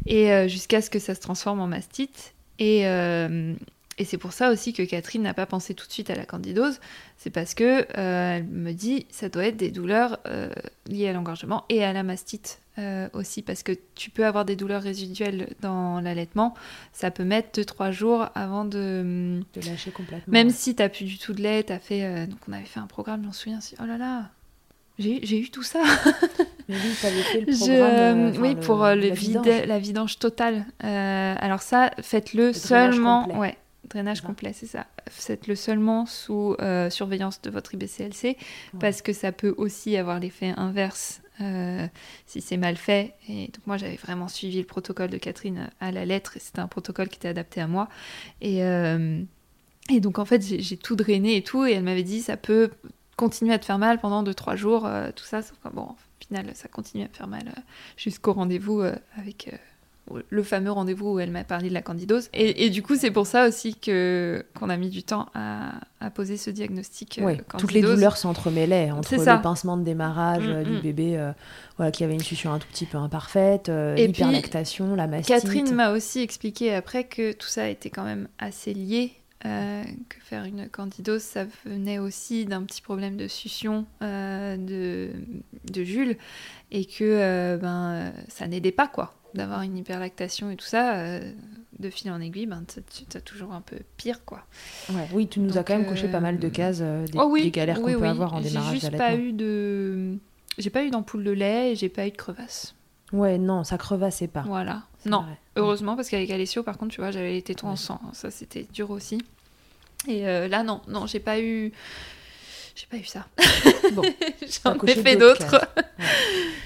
et 0.05 0.31
euh, 0.31 0.47
jusqu'à 0.47 0.79
ce 0.79 0.91
que 0.91 0.99
ça 0.99 1.15
se 1.15 1.21
transforme 1.21 1.59
en 1.59 1.65
mastite. 1.65 2.35
Et, 2.59 2.87
euh, 2.87 3.55
et 3.97 4.05
c'est 4.05 4.17
pour 4.17 4.31
ça 4.31 4.51
aussi 4.51 4.73
que 4.73 4.83
Catherine 4.83 5.23
n'a 5.23 5.33
pas 5.33 5.47
pensé 5.47 5.73
tout 5.73 5.87
de 5.87 5.91
suite 5.91 6.09
à 6.09 6.15
la 6.15 6.25
candidose. 6.25 6.79
C'est 7.17 7.31
parce 7.31 7.55
que 7.55 7.81
euh, 7.97 8.37
elle 8.37 8.43
me 8.43 8.71
dit 8.73 9.07
ça 9.09 9.27
doit 9.27 9.45
être 9.45 9.57
des 9.57 9.71
douleurs 9.71 10.19
euh, 10.27 10.49
liées 10.87 11.07
à 11.07 11.13
l'engorgement 11.13 11.65
et 11.69 11.83
à 11.83 11.93
la 11.93 12.03
mastite 12.03 12.61
euh, 12.77 13.09
aussi 13.13 13.41
parce 13.41 13.63
que 13.63 13.71
tu 13.95 14.11
peux 14.11 14.25
avoir 14.25 14.45
des 14.45 14.55
douleurs 14.55 14.83
résiduelles 14.83 15.55
dans 15.61 15.99
l'allaitement. 15.99 16.53
Ça 16.93 17.09
peut 17.09 17.23
mettre 17.23 17.59
2-3 17.59 17.91
jours 17.91 18.27
avant 18.35 18.65
de, 18.65 19.41
de 19.55 19.61
lâcher 19.61 19.89
complètement. 19.89 20.31
Même 20.31 20.51
si 20.51 20.75
tu 20.75 20.83
n'as 20.83 20.89
plus 20.89 21.05
du 21.05 21.17
tout 21.17 21.33
de 21.33 21.41
lait, 21.41 21.71
as 21.71 21.79
fait 21.79 22.27
donc 22.27 22.39
on 22.47 22.53
avait 22.53 22.65
fait 22.65 22.79
un 22.79 22.87
programme, 22.87 23.23
j'en 23.23 23.31
souviens. 23.31 23.59
Oh 23.81 23.85
là 23.87 23.97
là, 23.97 24.29
j'ai 24.99 25.39
eu 25.39 25.49
tout 25.49 25.63
ça. 25.63 25.81
Mais 26.69 26.75
oui, 26.75 26.91
fait 26.91 27.41
le 27.41 27.57
programme. 27.57 28.33
oui, 28.41 28.55
pour 28.55 28.85
le, 28.85 29.09
vide, 29.09 29.65
la 29.65 29.79
vidange 29.79 30.19
totale. 30.19 30.65
alors 30.81 31.63
ça, 31.63 31.89
faites-le 31.99 32.53
seulement. 32.53 33.39
Ouais, 33.39 33.57
Drainage 33.89 34.21
complet, 34.21 34.51
c'est 34.53 34.65
ça. 34.65 34.85
Faites-le 35.09 35.55
seulement 35.55 36.05
sous 36.05 36.55
euh, 36.59 36.89
surveillance 36.89 37.41
de 37.41 37.49
votre 37.49 37.73
IBCLC 37.73 38.37
parce 38.79 39.01
que 39.01 39.13
ça 39.13 39.31
peut 39.31 39.53
aussi 39.57 39.95
avoir 39.95 40.19
l'effet 40.19 40.53
inverse 40.57 41.21
euh, 41.39 41.87
si 42.25 42.41
c'est 42.41 42.57
mal 42.57 42.75
fait. 42.75 43.13
Et 43.29 43.45
donc 43.45 43.65
moi 43.65 43.77
j'avais 43.77 43.95
vraiment 43.95 44.27
suivi 44.27 44.59
le 44.59 44.65
protocole 44.65 45.09
de 45.09 45.17
Catherine 45.17 45.69
à 45.79 45.91
la 45.91 46.05
lettre 46.05 46.35
et 46.35 46.39
c'était 46.39 46.59
un 46.59 46.67
protocole 46.67 47.07
qui 47.07 47.15
était 47.15 47.29
adapté 47.29 47.61
à 47.61 47.67
moi. 47.67 47.87
Et, 48.41 48.63
euh, 48.63 49.21
et 49.89 50.01
donc 50.01 50.19
en 50.19 50.25
fait 50.25 50.41
j'ai 50.41 50.77
tout 50.77 50.97
drainé 50.97 51.37
et 51.37 51.43
tout 51.43 51.65
et 51.65 51.71
elle 51.71 51.83
m'avait 51.83 52.03
dit 52.03 52.21
ça 52.21 52.35
peut 52.35 52.71
continuer 53.15 53.53
à 53.53 53.59
te 53.59 53.65
faire 53.65 53.79
mal 53.79 53.99
pendant 53.99 54.21
2-3 54.21 54.57
jours, 54.57 54.89
tout 55.15 55.23
ça. 55.23 55.39
bon, 55.73 55.83
au 55.83 55.95
final 56.19 56.51
ça 56.55 56.67
continue 56.67 57.05
à 57.05 57.07
me 57.07 57.13
faire 57.13 57.27
mal 57.27 57.53
jusqu'au 57.95 58.33
rendez-vous 58.33 58.81
avec 59.17 59.49
le 60.29 60.43
fameux 60.43 60.71
rendez-vous 60.71 61.13
où 61.13 61.19
elle 61.19 61.31
m'a 61.31 61.43
parlé 61.43 61.69
de 61.69 61.73
la 61.73 61.81
candidose. 61.81 62.29
Et, 62.33 62.69
du 62.69 62.81
coup, 62.81 62.95
c'est 62.95 63.11
pour 63.11 63.27
ça 63.27 63.47
aussi 63.47 63.75
que 63.75 64.45
qu'on 64.53 64.69
a 64.69 64.77
mis 64.77 64.89
du 64.89 65.03
temps 65.03 65.27
à, 65.33 66.09
poser 66.15 66.37
ce 66.37 66.49
diagnostic. 66.49 67.19
Euh, 67.19 67.25
oui, 67.25 67.37
toutes 67.57 67.73
les 67.73 67.81
douleurs 67.81 68.17
s'entremêlaient 68.17 68.91
entre 68.91 69.15
le 69.15 69.41
pincement 69.41 69.77
de 69.77 69.83
démarrage 69.83 70.47
mm, 70.47 70.51
euh, 70.51 70.63
du 70.63 70.71
mm. 70.73 70.81
bébé, 70.81 71.17
euh, 71.17 71.31
voilà, 71.75 71.91
qui 71.91 72.03
avait 72.03 72.13
une 72.13 72.23
suture 72.23 72.51
un 72.51 72.59
tout 72.59 72.67
petit 72.67 72.85
peu 72.85 72.97
imparfaite, 72.97 73.69
l'hyperlactation, 73.69 74.95
la 74.95 75.07
mastite. 75.07 75.35
Catherine 75.35 75.73
m'a 75.73 75.91
aussi 75.91 76.21
expliqué 76.21 76.73
après 76.73 77.03
que 77.03 77.33
tout 77.33 77.47
ça 77.47 77.69
était 77.69 77.89
quand 77.89 78.05
même 78.05 78.27
assez 78.39 78.73
lié. 78.73 79.13
que 79.43 80.17
faire 80.23 80.45
une 80.45 80.69
candidose, 80.69 81.21
ça 81.21 81.45
venait 81.65 81.99
aussi 81.99 82.45
d'un 82.45 82.63
petit 82.63 82.81
problème 82.81 83.17
de 83.17 83.27
succion 83.27 83.85
de, 84.01 85.09
de 85.71 85.83
Jules 85.83 86.17
et 86.71 86.85
que 86.85 87.57
ben, 87.57 88.13
ça 88.29 88.47
n'aidait 88.47 88.71
pas 88.71 88.87
quoi 88.87 89.16
d'avoir 89.33 89.61
une 89.61 89.77
hyperlactation 89.77 90.49
et 90.49 90.55
tout 90.55 90.65
ça, 90.65 90.95
euh, 90.95 91.31
de 91.79 91.89
fil 91.89 92.11
en 92.11 92.19
aiguille, 92.21 92.45
ben, 92.45 92.63
tu 92.67 93.17
as 93.17 93.21
toujours 93.21 93.53
un 93.53 93.61
peu 93.61 93.77
pire, 93.97 94.23
quoi. 94.25 94.43
Ouais, 94.89 95.07
oui, 95.13 95.27
tu 95.27 95.39
nous 95.39 95.57
as 95.57 95.63
quand 95.63 95.77
même 95.77 95.87
coché 95.87 96.07
pas 96.07 96.19
mal 96.19 96.39
de 96.39 96.47
euh, 96.47 96.51
cases, 96.51 96.79
euh, 96.81 97.05
des, 97.05 97.17
oh 97.17 97.35
galères 97.51 97.81
qu'on 97.81 97.93
peut 97.93 98.07
avoir 98.07 98.33
en 98.33 98.41
démarrage 98.41 98.73
J'ai 98.73 98.79
juste 98.79 98.97
pas 98.97 99.15
eu 99.15 99.33
de... 99.33 100.17
J'ai 100.57 100.71
pas 100.71 100.83
eu 100.83 100.89
d'ampoule 100.89 101.23
de 101.23 101.31
lait 101.31 101.71
et 101.71 101.75
j'ai 101.75 101.89
pas 101.89 102.07
eu 102.07 102.11
de 102.11 102.17
crevasse. 102.17 102.73
Ouais, 103.13 103.37
non, 103.37 103.63
ça 103.63 103.77
crevassait 103.77 104.27
pas. 104.27 104.41
Voilà. 104.41 104.83
Non, 105.05 105.23
heureusement, 105.55 105.95
parce 105.95 106.09
qu'avec 106.09 106.29
Alessio, 106.31 106.63
par 106.63 106.77
contre, 106.77 106.93
tu 106.93 106.99
vois, 106.99 107.11
j'avais 107.11 107.31
les 107.31 107.41
tétons 107.41 107.69
en 107.69 107.75
sang. 107.75 108.01
Ça, 108.13 108.31
c'était 108.31 108.65
dur 108.73 108.89
aussi. 108.89 109.21
Et 110.07 110.23
là, 110.23 110.63
non, 110.63 110.81
non, 110.87 111.05
j'ai 111.05 111.19
pas 111.19 111.39
eu... 111.39 111.71
J'ai 112.77 112.85
pas 112.85 112.97
eu 112.97 113.05
ça. 113.05 113.25
Bon, 113.93 114.03
j'en 114.63 114.75
ai 114.85 114.95
fait 114.95 115.15
d'autres. 115.15 115.65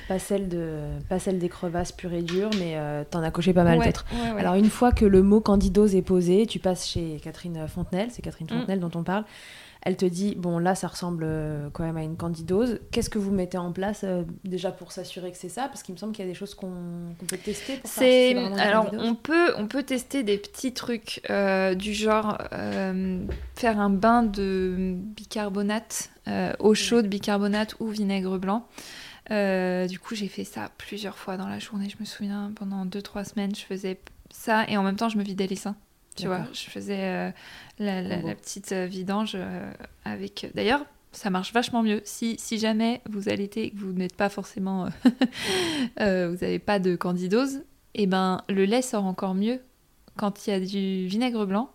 Pas 0.08 0.20
celle 0.20 0.50
de, 0.50 0.80
pas 1.08 1.20
celle 1.20 1.38
des 1.38 1.48
crevasses 1.48 1.92
pures 1.92 2.14
et 2.14 2.24
dures, 2.24 2.50
mais 2.58 2.74
euh, 2.76 3.04
t'en 3.10 3.22
as 3.22 3.32
coché 3.32 3.54
pas 3.54 3.64
mal 3.64 3.80
d'autres. 3.80 4.06
Alors 4.38 4.56
une 4.56 4.70
fois 4.70 4.92
que 4.92 5.06
le 5.06 5.22
mot 5.22 5.40
candidose 5.40 5.96
est 5.96 6.02
posé, 6.02 6.48
tu 6.48 6.60
passes 6.60 6.88
chez 6.88 7.22
Catherine 7.24 7.68
Fontenelle, 7.68 8.10
c'est 8.12 8.22
Catherine 8.22 8.48
mm. 8.48 8.60
Fontenelle 8.60 8.80
dont 8.80 8.92
on 8.96 9.04
parle. 9.04 9.24
Elle 9.84 9.98
te 9.98 10.06
dit 10.06 10.36
bon 10.36 10.60
là 10.60 10.76
ça 10.76 10.88
ressemble 10.88 11.24
euh, 11.26 11.70
quand 11.74 11.84
même 11.84 11.98
à 11.98 12.04
une 12.04 12.16
candidose. 12.16 12.80
Qu'est-ce 12.92 13.10
que 13.10 13.18
vous 13.18 13.32
mettez 13.32 13.58
en 13.58 13.72
place 13.72 14.02
euh, 14.04 14.24
déjà 14.44 14.72
pour 14.72 14.92
s'assurer 14.92 15.32
que 15.32 15.38
c'est 15.38 15.50
ça? 15.50 15.68
Parce 15.68 15.82
qu'il 15.82 15.96
me 15.96 16.00
semble 16.00 16.14
qu'il 16.14 16.24
y 16.24 16.28
a 16.28 16.32
des 16.32 16.38
choses 16.38 16.54
qu'on 16.54 17.16
peut 17.28 17.38
tester. 17.38 17.80
C'est 17.84 18.38
alors 18.60 18.92
on 18.94 19.16
peut 19.16 19.54
on 19.58 19.68
peut 19.68 19.84
tester 19.84 20.22
des 20.22 20.38
petits 20.38 20.74
trucs 20.74 21.22
euh, 21.30 21.74
du 21.74 21.94
genre 21.94 22.38
faire 23.56 23.80
un 23.80 23.90
bain 23.90 24.24
de 24.24 24.96
bicarbonate, 24.96 26.12
eau 26.60 26.74
chaude 26.76 27.08
bicarbonate 27.08 27.76
ou 27.80 27.88
vinaigre 27.88 28.38
blanc. 28.38 28.68
du 29.30 30.00
coup, 30.00 30.14
j'ai 30.14 30.28
fait 30.28 30.44
ça 30.44 30.70
plusieurs 30.78 31.18
fois 31.18 31.38
dans 31.38 31.48
la 31.48 31.58
journée. 31.58 31.90
Je 31.90 31.98
me 32.00 32.06
souviens, 32.06 32.52
pendant 32.56 32.86
2-3 32.86 33.32
semaines, 33.32 33.56
je 33.56 33.62
faisais 33.62 34.00
ça 34.30 34.68
et 34.68 34.78
en 34.78 34.84
même 34.84 34.96
temps, 34.96 35.10
je 35.10 35.18
me 35.18 35.24
vidais 35.24 35.48
les 35.48 35.56
seins. 35.56 35.76
Tu 36.16 36.28
vois, 36.28 36.46
je 36.54 36.70
faisais 36.70 37.00
euh, 37.00 37.32
la, 37.80 38.36
petite 38.36 38.72
euh, 38.74 38.86
vidange 38.86 39.34
euh, 39.36 39.72
avec. 40.04 40.48
D'ailleurs, 40.54 40.86
ça 41.14 41.30
marche 41.30 41.54
vachement 41.54 41.84
mieux. 41.84 42.02
Si, 42.04 42.36
si 42.38 42.58
jamais 42.58 43.02
vous 43.10 43.30
allaitez 43.30 43.66
et 43.66 43.72
que 43.72 43.80
vous 43.80 43.94
n'êtes 43.94 44.16
pas 44.16 44.30
forcément. 44.30 44.90
vous 45.98 46.38
n'avez 46.42 46.60
pas 46.60 46.80
de 46.80 46.96
candidose, 46.96 47.58
et 47.94 48.04
eh 48.04 48.08
ben 48.08 48.44
le 48.50 48.66
lait 48.66 48.82
sort 48.82 49.06
encore 49.06 49.36
mieux 49.36 49.60
quand 50.18 50.46
il 50.46 50.50
y 50.52 50.54
a 50.54 50.60
du 50.60 51.08
vinaigre 51.08 51.46
blanc 51.46 51.70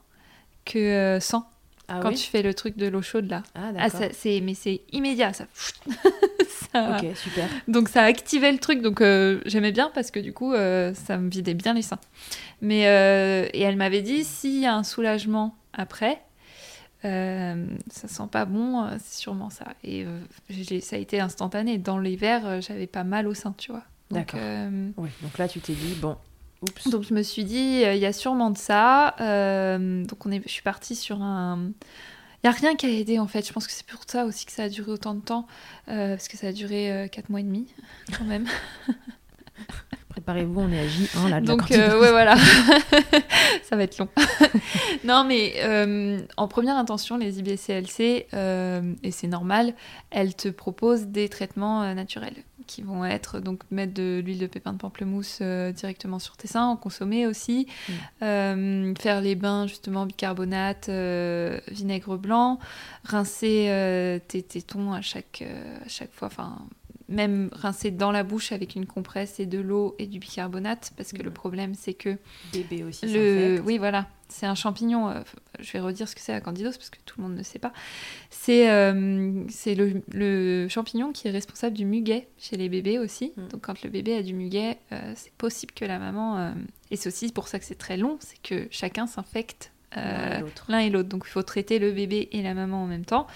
que 0.65 1.19
sans. 1.21 1.49
Ah 1.89 2.01
quand 2.03 2.11
tu 2.11 2.29
fais 2.29 2.43
le 2.43 2.53
truc 2.53 2.77
de 2.77 2.87
l'eau 2.87 3.03
chaude 3.03 3.29
là. 3.31 3.43
Ah, 3.55 3.71
ah 3.79 3.89
c'est 3.91 4.41
mais 4.41 4.55
c'est 4.55 4.83
immédiat 4.93 5.33
ça. 5.33 5.47
ça. 6.73 6.99
Ok 6.99 7.17
super. 7.17 7.49
Donc 7.69 7.89
ça 7.89 8.03
activait 8.03 8.53
le 8.53 8.59
truc 8.59 8.83
donc 8.83 9.01
j'aimais 9.47 9.73
bien 9.73 9.91
parce 9.95 10.11
que 10.11 10.19
du 10.19 10.33
coup 10.33 10.53
ça 10.53 11.19
me 11.19 11.31
vidait 11.31 11.55
bien 11.55 11.75
les 11.75 11.83
seins. 11.83 12.01
Mais, 12.61 12.87
euh, 12.87 13.49
et 13.53 13.63
elle 13.63 13.77
m'avait 13.77 14.03
dit, 14.03 14.25
s'il 14.25 14.59
y 14.61 14.67
a 14.67 14.75
un 14.75 14.85
soulagement 14.85 15.57
après, 15.73 16.23
euh, 17.05 17.67
ça 17.91 18.09
sent 18.09 18.29
pas 18.31 18.45
bon, 18.45 18.85
euh, 18.85 18.97
c'est 18.99 19.21
sûrement 19.21 19.51
ça. 19.51 19.67
Et 19.85 20.07
ça 20.81 20.97
a 20.97 20.99
été 20.99 21.21
instantané. 21.21 21.79
Dans 21.79 21.99
verres, 21.99 22.61
j'avais 22.61 22.87
pas 22.87 23.05
mal 23.05 23.27
au 23.27 23.35
sein, 23.35 23.55
tu 23.57 23.73
vois. 23.73 23.85
D'accord. 24.11 24.41
Oui, 24.97 25.11
donc 25.23 25.37
là, 25.39 25.49
tu 25.49 25.61
t'es 25.61 25.75
dit, 25.75 25.95
bon, 26.01 26.17
oups. 26.63 26.89
Donc 26.89 27.03
je 27.03 27.15
me 27.15 27.23
suis 27.23 27.45
dit, 27.45 27.83
il 27.83 27.99
y 27.99 28.07
a 28.07 28.13
sûrement 28.13 28.51
de 28.51 28.59
ça. 28.59 29.15
donc 29.19 30.27
on 30.27 30.31
est, 30.31 30.43
je 30.45 30.53
suis 30.53 30.63
partie 30.63 30.97
sur 30.97 31.23
un... 31.23 31.73
Il 32.45 32.51
n'y 32.51 32.55
a 32.55 32.59
rien 32.59 32.77
qui 32.77 32.87
a 32.87 32.91
aidé 32.91 33.19
en 33.19 33.27
fait. 33.27 33.47
Je 33.47 33.53
pense 33.53 33.67
que 33.67 33.73
c'est 33.73 33.87
pour 33.87 34.03
ça 34.07 34.25
aussi 34.25 34.47
que 34.47 34.53
ça 34.53 34.65
a 34.65 34.69
duré 34.69 34.93
autant 34.93 35.15
de 35.15 35.21
temps. 35.21 35.47
parce 35.87 36.29
que 36.29 36.37
ça 36.37 36.49
a 36.49 36.53
duré 36.53 37.09
4 37.11 37.31
mois 37.31 37.41
et 37.41 37.45
demi 37.45 37.67
quand 38.19 38.25
même. 38.25 38.47
Préparez-vous, 40.17 40.61
on 40.61 40.73
est 40.73 40.81
à 40.81 40.87
J1 40.87 41.29
là. 41.29 41.41
De 41.43 41.47
Donc, 41.47 41.71
euh, 41.73 42.01
ouais, 42.01 42.11
voilà. 42.11 42.37
ça 43.63 43.77
va 43.77 43.83
être 43.83 43.99
long. 43.99 44.09
non, 45.05 45.25
mais 45.25 45.55
euh, 45.59 46.21
en 46.39 46.49
première 46.49 46.77
intention, 46.77 47.19
les 47.19 47.39
IBCLC, 47.39 48.27
euh, 48.33 48.95
et 49.03 49.11
c'est 49.11 49.27
normal, 49.27 49.75
elles 50.11 50.35
te 50.35 50.49
proposent 50.49 51.09
des 51.09 51.29
traitements 51.29 51.95
naturels 51.95 52.37
qui 52.67 52.83
vont 52.83 53.05
être 53.05 53.41
donc 53.41 53.63
mettre 53.71 53.95
de 53.95 54.23
l'huile 54.25 54.39
de 54.39 54.47
pépin 54.47 54.73
de 54.73 54.79
pamplemousse 54.79 55.41
directement 55.41 56.19
sur 56.19 56.37
tes 56.37 56.49
seins, 56.49 56.67
en 56.67 56.77
consommer 56.77 57.27
aussi, 57.27 57.67
mm. 58.21 58.95
faire 58.97 59.21
les 59.21 59.35
bains 59.35 59.67
justement 59.67 60.07
bicarbonate, 60.07 60.89
vinaigre 61.69 62.17
blanc, 62.17 62.59
rincer 63.05 64.21
tes 64.29 64.43
tétons 64.43 64.93
à 64.93 65.01
chaque, 65.01 65.43
à 65.85 65.89
chaque 65.89 66.13
fois, 66.13 66.29
enfin 66.29 66.59
même 67.09 67.51
rincer 67.53 67.91
dans 67.91 68.11
la 68.11 68.23
bouche 68.23 68.53
avec 68.53 68.75
une 68.75 68.87
compresse 68.87 69.39
et 69.41 69.47
de 69.47 69.59
l'eau 69.59 69.95
et 69.99 70.07
du 70.07 70.19
bicarbonate 70.19 70.93
parce 70.97 71.13
que 71.13 71.23
le 71.23 71.31
problème 71.31 71.75
c'est 71.75 71.95
que 71.95 72.17
bébé 72.53 72.83
aussi 72.83 73.07
le 73.07 73.61
oui 73.65 73.79
voilà 73.79 74.09
c'est 74.29 74.47
un 74.47 74.57
champignon 74.57 75.09
euh, 75.09 75.21
je 75.61 75.73
vais 75.73 75.81
redire 75.81 76.09
ce 76.09 76.15
que 76.17 76.21
c'est 76.21 76.33
la 76.33 76.41
candidose 76.41 76.77
parce 76.77 76.91
que 76.91 76.99
tout 77.07 77.21
le 77.21 77.29
monde 77.29 77.37
ne 77.37 77.43
sait 77.45 77.61
pas. 77.61 77.73
C'est 78.29 78.71
euh, 78.71 79.45
c'est 79.49 79.77
le, 79.77 80.67
champignon 80.69 81.13
qui 81.13 81.29
est 81.29 81.31
responsable 81.31 81.77
du 81.77 81.85
muguet 81.85 82.29
chez 82.37 82.57
les 82.57 82.69
bébés 82.69 82.99
aussi. 82.99 83.33
Mm. 83.37 83.49
donc 83.49 83.61
quand 83.63 83.83
le 83.83 83.91
bébé 83.91 84.17
a 84.17 84.23
du 84.23 84.35
muguet 84.35 84.79
euh, 84.91 85.13
c'est 85.15 85.33
possible 85.33 85.73
que 85.75 85.85
la 85.85 85.99
maman 85.99 86.55
et 86.91 86.97
c'est 86.97 87.09
aussi 87.09 87.31
pour 87.33 87.47
ça 87.49 87.59
que 87.59 87.65
c'est 87.65 87.79
très 87.79 87.97
long 87.97 88.19
c'est 88.21 88.41
que 88.43 88.67
chacun 88.71 89.07
s'infecte 89.07 89.71
euh, 89.97 90.41
l'un 90.69 90.79
et 90.79 90.91
l'autre. 90.91 91.09
Donc 91.09 91.25
il 91.27 91.31
faut 91.31 91.43
traiter 91.43 91.79
le 91.79 91.93
bébé 91.93 92.29
et 92.33 92.43
la 92.43 92.55
maman 92.55 92.83
en 92.83 92.87
même 92.87 93.05
temps. 93.05 93.27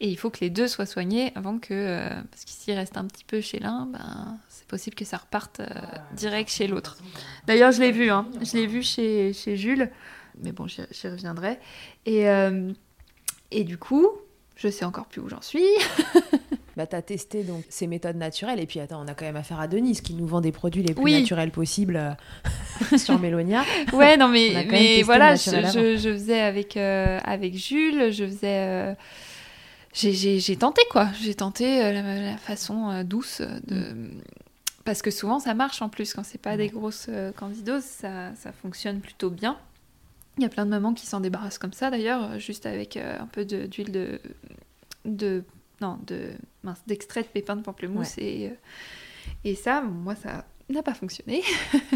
Et 0.00 0.08
il 0.08 0.16
faut 0.16 0.30
que 0.30 0.40
les 0.40 0.50
deux 0.50 0.68
soient 0.68 0.86
soignés 0.86 1.32
avant 1.34 1.58
que. 1.58 1.72
Euh, 1.72 2.08
parce 2.30 2.44
qu'ici 2.44 2.72
reste 2.72 2.96
un 2.96 3.04
petit 3.04 3.24
peu 3.24 3.40
chez 3.40 3.58
l'un, 3.58 3.86
ben, 3.86 4.38
c'est 4.48 4.66
possible 4.66 4.96
que 4.96 5.04
ça 5.04 5.18
reparte 5.18 5.60
euh, 5.60 5.66
direct 6.14 6.50
chez 6.50 6.66
l'autre. 6.66 6.98
D'ailleurs, 7.46 7.72
je 7.72 7.80
l'ai 7.80 7.92
vu, 7.92 8.10
hein. 8.10 8.26
je 8.42 8.56
l'ai 8.56 8.66
vu 8.66 8.82
chez, 8.82 9.32
chez 9.32 9.56
Jules. 9.56 9.90
Mais 10.42 10.52
bon, 10.52 10.66
j'y 10.68 11.08
reviendrai. 11.08 11.58
Et, 12.06 12.26
et 13.50 13.64
du 13.64 13.76
coup, 13.76 14.08
je 14.54 14.68
sais 14.68 14.84
encore 14.84 15.06
plus 15.06 15.20
où 15.20 15.28
j'en 15.28 15.42
suis. 15.42 15.66
bah, 16.78 16.86
tu 16.86 16.94
as 16.94 17.02
testé 17.02 17.42
donc 17.42 17.64
ces 17.68 17.88
méthodes 17.88 18.14
naturelles. 18.14 18.60
Et 18.60 18.66
puis, 18.66 18.78
attends, 18.78 19.02
on 19.04 19.08
a 19.08 19.14
quand 19.14 19.24
même 19.24 19.34
affaire 19.34 19.58
à 19.58 19.66
Denise 19.66 20.00
qui 20.00 20.14
nous 20.14 20.28
vend 20.28 20.40
des 20.40 20.52
produits 20.52 20.84
les 20.84 20.94
plus 20.94 21.10
naturels 21.10 21.50
possibles 21.50 21.96
euh, 21.96 22.96
sur 22.96 23.18
Mélonia. 23.20 23.64
Ouais, 23.92 24.16
non, 24.16 24.28
mais, 24.28 24.64
mais 24.70 25.02
voilà, 25.02 25.34
je, 25.34 25.50
je, 25.50 26.12
faisais 26.12 26.38
avec, 26.38 26.76
euh, 26.76 27.18
avec 27.24 27.56
Jules, 27.56 28.12
je 28.12 28.24
faisais. 28.24 28.68
Euh, 28.68 28.94
j'ai 29.92 30.56
tenté, 30.56 30.82
quoi. 30.88 31.08
J'ai 31.20 31.34
tenté 31.34 31.92
la, 31.92 32.36
façon 32.36 33.02
douce 33.02 33.40
de. 33.40 33.74
Mm. 33.74 34.22
Parce 34.84 35.02
que 35.02 35.10
souvent, 35.10 35.40
ça 35.40 35.54
marche 35.54 35.82
en 35.82 35.88
plus. 35.88 36.14
Quand 36.14 36.22
c'est 36.24 36.40
pas 36.40 36.56
des 36.56 36.68
grosses 36.68 37.10
candidoses, 37.34 37.82
ça, 37.82 38.32
ça 38.36 38.52
fonctionne 38.52 39.00
plutôt 39.00 39.30
bien. 39.30 39.58
Il 40.36 40.44
y 40.44 40.46
a 40.46 40.48
plein 40.48 40.64
de 40.64 40.70
mamans 40.70 40.94
qui 40.94 41.06
s'en 41.06 41.18
débarrassent 41.18 41.58
comme 41.58 41.72
ça 41.72 41.90
d'ailleurs, 41.90 42.38
juste 42.38 42.66
avec 42.66 42.96
un 42.96 43.26
peu 43.26 43.44
d'huile 43.44 43.90
de, 43.90 44.20
de, 45.04 45.42
non, 45.80 45.98
de, 46.06 46.30
d'extrait 46.86 47.22
de 47.22 47.28
pépins 47.28 47.56
de 47.56 47.62
pamplemousse 47.62 48.18
et, 48.18 48.50
et 49.44 49.54
ça, 49.54 49.80
moi 49.80 50.14
ça 50.14 50.44
n'a 50.70 50.82
pas 50.82 50.94
fonctionné. 50.94 51.42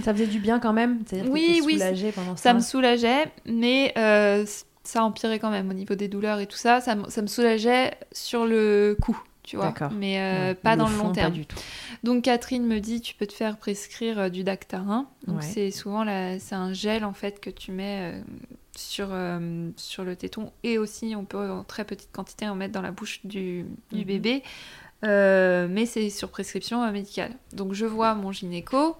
ça 0.03 0.12
faisait 0.12 0.27
du 0.27 0.38
bien 0.38 0.59
quand 0.59 0.73
même 0.73 1.03
Oui, 1.29 1.61
oui. 1.64 1.79
pendant 2.14 2.37
ça. 2.37 2.42
Ça 2.42 2.55
me 2.55 2.61
soulageait, 2.61 3.27
mais 3.45 3.92
euh, 3.99 4.47
ça 4.83 5.05
empirait 5.05 5.38
quand 5.38 5.51
même 5.51 5.71
au 5.71 5.75
niveau 5.75 5.95
des 5.95 6.09
douleurs 6.09 6.40
et 6.40 6.47
tout 6.47 6.57
ça. 6.57 6.81
Ça, 6.81 6.97
ça 7.09 7.23
me 7.23 7.27
soulageait 7.27 7.92
sur 8.12 8.47
le 8.47 8.97
coup, 9.01 9.21
tu 9.42 9.57
vois. 9.57 9.75
Mais 9.99 10.21
euh, 10.21 10.55
pas 10.55 10.77
dans 10.77 10.88
le 10.88 10.97
long 10.97 11.12
terme. 11.12 11.33
du 11.33 11.47
tout. 11.47 11.59
Donc 12.03 12.25
Catherine 12.25 12.66
me 12.66 12.81
dit, 12.81 13.01
tu 13.01 13.14
peux 13.14 13.27
te 13.27 13.35
faire 13.35 13.57
prescrire 13.59 14.18
euh, 14.18 14.29
du 14.29 14.42
Dactarin. 14.45 15.07
Donc 15.27 15.42
c'est 15.42 15.71
souvent 15.71 16.05
c'est 16.38 16.55
un 16.55 16.73
gel 16.73 17.05
en 17.05 17.12
fait 17.12 17.40
que 17.40 17.51
tu 17.51 17.73
mets 17.73 18.14
sur, 18.76 19.08
sur 19.76 20.04
le 20.04 20.16
téton 20.16 20.52
et 20.62 20.78
aussi 20.78 21.14
on 21.16 21.24
peut 21.24 21.50
en 21.50 21.62
très 21.62 21.85
petite 21.85 22.11
quantité 22.11 22.48
en 22.48 22.54
mettre 22.54 22.72
dans 22.72 22.82
la 22.82 22.90
bouche 22.90 23.20
du, 23.24 23.66
du 23.90 24.00
mhm. 24.00 24.04
bébé 24.04 24.42
euh, 25.04 25.66
mais 25.68 25.87
c'est 25.87 26.11
sur 26.11 26.28
prescription 26.28 26.82
euh, 26.82 26.92
médicale. 26.92 27.32
Donc 27.52 27.72
je 27.72 27.87
vois 27.87 28.14
mon 28.14 28.32
gynéco 28.32 28.96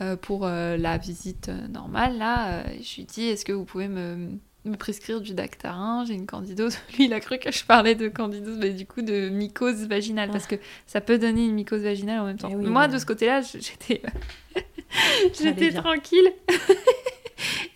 euh, 0.00 0.16
pour 0.16 0.46
la 0.46 0.98
visite 0.98 1.50
normale, 1.68 2.18
là, 2.18 2.64
je 2.80 2.96
lui 2.96 3.04
dis 3.04 3.24
est-ce 3.24 3.44
que 3.44 3.52
vous 3.52 3.64
pouvez 3.64 3.88
me, 3.88 4.30
me 4.64 4.76
prescrire 4.76 5.20
du 5.20 5.34
dactarin? 5.34 6.04
J'ai 6.06 6.14
une 6.14 6.26
candidose. 6.26 6.78
Lui, 6.96 7.06
il 7.06 7.12
a 7.12 7.20
cru 7.20 7.38
que 7.38 7.52
je 7.52 7.64
parlais 7.64 7.94
de 7.94 8.08
candidose, 8.08 8.56
mais 8.58 8.70
du 8.70 8.86
coup 8.86 9.02
de 9.02 9.28
mycose 9.28 9.86
vaginale, 9.86 10.30
parce 10.30 10.46
que 10.46 10.56
ça 10.86 11.00
peut 11.00 11.18
donner 11.18 11.44
une 11.44 11.54
mycose 11.54 11.82
vaginale 11.82 12.20
en 12.20 12.26
même 12.26 12.38
temps. 12.38 12.48
Eh 12.50 12.56
Moi, 12.56 12.88
de 12.88 12.98
ce 12.98 13.04
côté-là, 13.04 13.40
j'étais, 13.52 14.02
j'étais 15.38 15.72
tranquille. 15.72 16.32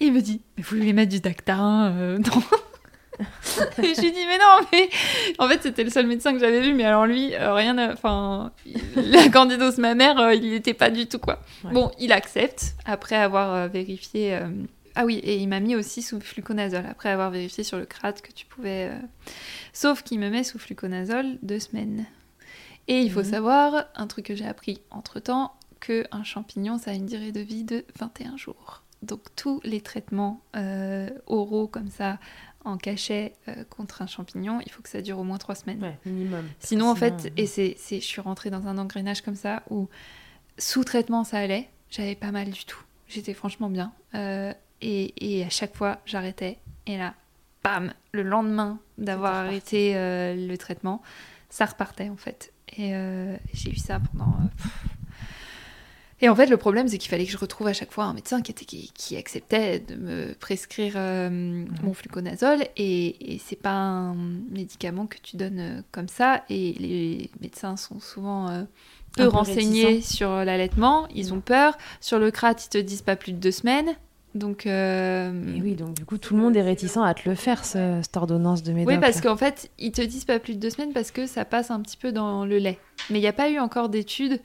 Il 0.01 0.13
me 0.13 0.21
dit 0.21 0.41
mais 0.57 0.63
vous 0.63 0.77
voulez 0.77 0.93
mettre 0.93 1.13
du 1.13 1.21
dactarin 1.21 1.91
Non. 2.19 2.43
Et 3.83 3.95
je 3.95 4.01
lui 4.01 4.13
dis 4.13 4.27
mais 4.27 4.39
non 4.39 4.67
mais 4.73 4.89
en 5.39 5.49
fait 5.49 5.63
c'était 5.63 5.85
le 5.85 5.91
seul 5.91 6.07
médecin 6.07 6.33
que 6.33 6.41
j'avais 6.41 6.61
vu 6.61 6.75
mais 6.75 6.85
alors 6.85 7.07
lui 7.07 7.35
euh, 7.35 7.55
rien 7.55 7.93
enfin 7.93 8.53
la 8.97 9.29
candidose 9.29 9.79
mammaire 9.79 10.19
euh, 10.19 10.35
il 10.35 10.51
n'était 10.51 10.75
pas 10.75 10.91
du 10.91 11.07
tout 11.07 11.19
quoi. 11.19 11.41
Bon 11.63 11.93
il 11.99 12.13
accepte 12.13 12.75
après 12.85 13.17
avoir 13.17 13.55
euh, 13.55 13.69
vérifié 13.69 14.39
ah 14.97 15.05
oui 15.05 15.17
et 15.19 15.37
il 15.37 15.49
m'a 15.49 15.61
mis 15.61 15.77
aussi 15.77 16.03
sous 16.03 16.21
fluconazole 16.21 16.87
après 16.87 17.09
avoir 17.09 17.31
vérifié 17.31 17.63
sur 17.65 17.79
le 17.79 17.85
crâne 17.85 18.15
que 18.15 18.33
tu 18.33 18.47
pouvais 18.47 18.91
sauf 19.73 20.03
qu'il 20.03 20.19
me 20.19 20.31
met 20.31 20.45
sous 20.45 20.59
fluconazole 20.59 21.39
deux 21.43 21.59
semaines. 21.59 22.07
Et 22.87 23.01
il 23.01 23.11
faut 23.11 23.21
mhm. 23.21 23.31
savoir 23.31 23.87
un 23.95 24.07
truc 24.07 24.27
que 24.27 24.35
j'ai 24.35 24.47
appris 24.47 24.81
entre 24.91 25.19
temps 25.19 25.55
que 25.81 26.05
un 26.13 26.23
champignon 26.23 26.79
ça 26.79 26.91
a 26.91 26.95
une 26.95 27.07
durée 27.07 27.33
de 27.33 27.41
vie 27.41 27.65
de 27.65 27.85
21 27.99 28.37
jours 28.37 28.84
donc 29.05 29.21
tous 29.37 29.61
les 29.65 29.81
traitements 29.81 30.41
oraux 31.27 31.67
comme 31.69 31.89
ça 31.89 32.19
en 32.65 32.79
cachet 32.79 33.35
euh, 33.49 33.65
contre 33.65 34.03
un 34.03 34.07
champignon, 34.07 34.61
il 34.65 34.73
faut 34.73 34.83
que 34.83 34.89
ça 34.89 35.03
dure 35.03 35.19
au 35.19 35.25
moins 35.25 35.39
trois 35.39 35.55
semaines. 35.55 35.83
Ouais, 35.83 35.99
minimum. 36.07 36.49
Sinon, 36.59 36.91
en 36.91 36.95
fait, 36.95 37.33
et 37.37 37.47
c'est, 37.47 37.77
je 37.91 37.99
suis 37.99 38.21
rentrée 38.21 38.51
dans 38.51 38.67
un 38.67 38.79
engrenage 38.79 39.21
comme 39.21 39.37
ça 39.37 39.63
où 39.71 39.89
sous 40.59 40.85
traitement 40.85 41.25
ça 41.25 41.39
allait, 41.39 41.69
j'avais 41.91 42.15
pas 42.15 42.31
mal 42.33 42.51
du 42.51 42.65
tout. 42.65 42.83
J'étais 43.09 43.35
franchement 43.35 43.69
bien. 43.69 43.93
Euh, 44.15 44.53
et, 44.81 45.39
et, 45.39 45.45
à 45.45 45.51
chaque 45.51 45.77
fois, 45.77 45.99
j'arrêtais. 46.07 46.59
Et 46.87 46.97
là, 46.97 47.15
bam, 47.63 47.93
le 48.13 48.23
lendemain 48.23 48.79
d'avoir 48.99 49.35
arrêté 49.35 49.97
euh, 49.97 50.35
le 50.35 50.59
traitement, 50.59 51.03
ça 51.51 51.67
repartait 51.67 52.09
en 52.09 52.17
fait. 52.17 52.53
Et 52.77 52.93
j'ai 53.53 53.71
eu 53.71 53.77
ça 53.77 54.01
pendant. 54.01 54.37
Et 56.25 56.29
en 56.31 56.35
fait, 56.35 56.47
le 56.47 56.57
problème, 56.57 56.89
c'est 56.89 56.97
qu'il 56.97 57.11
fallait 57.11 57.27
que 57.27 57.31
je 57.31 57.37
retrouve 57.37 57.67
à 57.67 57.75
chaque 57.75 57.93
fois 57.93 58.05
un 58.05 58.15
médecin 58.15 58.41
qui, 58.41 58.51
était, 58.51 58.65
qui, 58.65 59.17
acceptait 59.19 59.81
de 59.81 59.95
me 59.95 60.33
prescrire 60.33 60.95
euh, 60.97 61.29
mon 61.83 61.93
fluconazole. 61.93 62.65
Et, 62.79 63.35
et 63.35 63.39
c'est 63.45 63.61
pas 63.61 63.75
un 63.75 64.15
médicament 64.51 65.07
que 65.07 65.19
tu 65.23 65.37
donnes 65.37 65.61
euh, 65.61 65.83
comme 65.93 66.09
ça. 66.09 66.43
Et 66.49 66.73
les 66.79 67.31
médecins 67.43 67.77
sont 67.77 68.01
souvent 68.01 68.49
euh, 68.49 68.63
peu, 69.19 69.29
renseignés 69.29 70.01
sur 70.01 70.31
l'allaitement. 70.31 71.07
Ils 71.15 71.35
ont 71.35 71.41
peur. 71.41 71.77
Sur 72.01 72.19
le 72.19 72.31
CRAT, 72.31 72.55
ils 72.65 72.71
te 72.71 72.79
disent 72.79 73.03
pas 73.03 73.17
plus 73.17 73.33
de 73.33 73.39
deux 73.39 73.53
semaines. 73.53 73.95
Donc, 74.35 74.65
et 74.65 75.31
oui, 75.63 75.75
donc 75.75 75.93
du 75.93 76.07
coup, 76.07 76.17
tout 76.17 76.35
le 76.35 76.41
monde 76.41 76.57
est 76.57 76.63
réticent 76.63 76.97
à 76.97 77.13
te 77.13 77.29
le 77.29 77.35
faire, 77.35 77.67
cette 77.67 78.17
ordonnance 78.17 78.63
de 78.63 78.73
médoc. 78.73 78.95
Oui, 78.95 78.99
parce 78.99 79.21
qu'en 79.21 79.37
fait, 79.37 79.71
ils 79.79 79.93
te 79.93 80.01
disent 80.01 80.25
pas 80.25 80.39
plus 80.39 80.55
de 80.55 80.59
deux 80.59 80.71
semaines 80.71 80.95
parce 80.95 81.11
que 81.11 81.27
ça 81.27 81.45
passe 81.45 81.71
un 81.71 81.81
petit 81.83 81.99
peu 81.99 82.13
dans 82.13 82.47
le 82.47 82.57
lait. 82.57 82.79
Mais 83.11 83.19
il 83.19 83.21
n'y 83.21 83.29
a 83.29 83.35
pas 83.35 83.51
eu 83.51 83.59
encore 83.59 83.91
d'études 83.91 84.41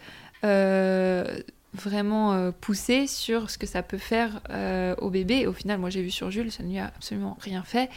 vraiment 1.73 2.33
euh, 2.33 2.51
poussé 2.51 3.07
sur 3.07 3.49
ce 3.49 3.57
que 3.57 3.67
ça 3.67 3.83
peut 3.83 3.97
faire 3.97 4.41
euh, 4.49 4.95
au 4.97 5.09
bébé. 5.09 5.47
au 5.47 5.53
final, 5.53 5.79
moi 5.79 5.89
j'ai 5.89 6.01
vu 6.01 6.11
sur 6.11 6.31
Jules, 6.31 6.51
ça 6.51 6.63
ne 6.63 6.69
lui 6.69 6.79
a 6.79 6.85
absolument 6.87 7.37
rien 7.39 7.63
fait. 7.63 7.89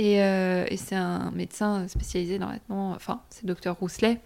Euh, 0.00 0.64
et, 0.68 0.76
c'est 0.76 0.94
un 0.94 1.30
médecin 1.32 1.88
spécialisé 1.88 2.38
dans 2.38 2.46
l'allaitement, 2.46 2.92
enfin 2.92 3.22
c'est 3.30 3.44
docteur 3.46 3.76
Rousselet, 3.76 4.20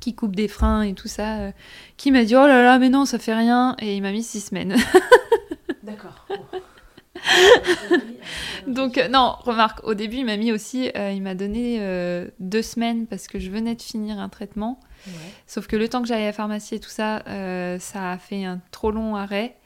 qui 0.00 0.14
coupe 0.14 0.36
des 0.36 0.48
freins 0.48 0.82
et 0.82 0.94
tout 0.94 1.08
ça, 1.08 1.52
qui 1.96 2.12
m'a 2.12 2.24
dit 2.24 2.36
oh 2.36 2.46
là 2.46 2.62
là, 2.62 2.78
mais 2.78 2.88
non, 2.88 3.04
ça 3.04 3.18
fait 3.18 3.34
rien. 3.34 3.76
Et 3.80 3.96
il 3.96 4.02
m'a 4.02 4.12
mis 4.12 4.22
six 4.22 4.40
semaines. 4.40 4.76
D'accord. 5.82 6.26
Donc 8.66 9.00
non, 9.10 9.34
remarque, 9.40 9.84
au 9.84 9.94
début 9.94 10.18
il 10.18 10.26
m'a 10.26 10.36
mis 10.36 10.52
aussi, 10.52 10.90
il 10.94 11.22
m'a 11.22 11.34
donné 11.34 11.80
deux 12.38 12.62
semaines 12.62 13.06
parce 13.06 13.26
que 13.26 13.38
je 13.38 13.50
venais 13.50 13.74
de 13.74 13.82
finir 13.82 14.18
un 14.20 14.28
traitement. 14.28 14.80
Sauf 15.46 15.66
que 15.66 15.76
le 15.76 15.88
temps 15.88 16.02
que 16.02 16.08
j'allais 16.08 16.24
à 16.24 16.26
la 16.26 16.32
pharmacie 16.32 16.74
et 16.76 16.80
tout 16.80 16.90
ça, 16.90 17.22
euh, 17.26 17.78
ça 17.78 18.12
a 18.12 18.18
fait 18.18 18.44
un 18.44 18.60
trop 18.70 18.90
long 18.90 19.16
arrêt. 19.16 19.56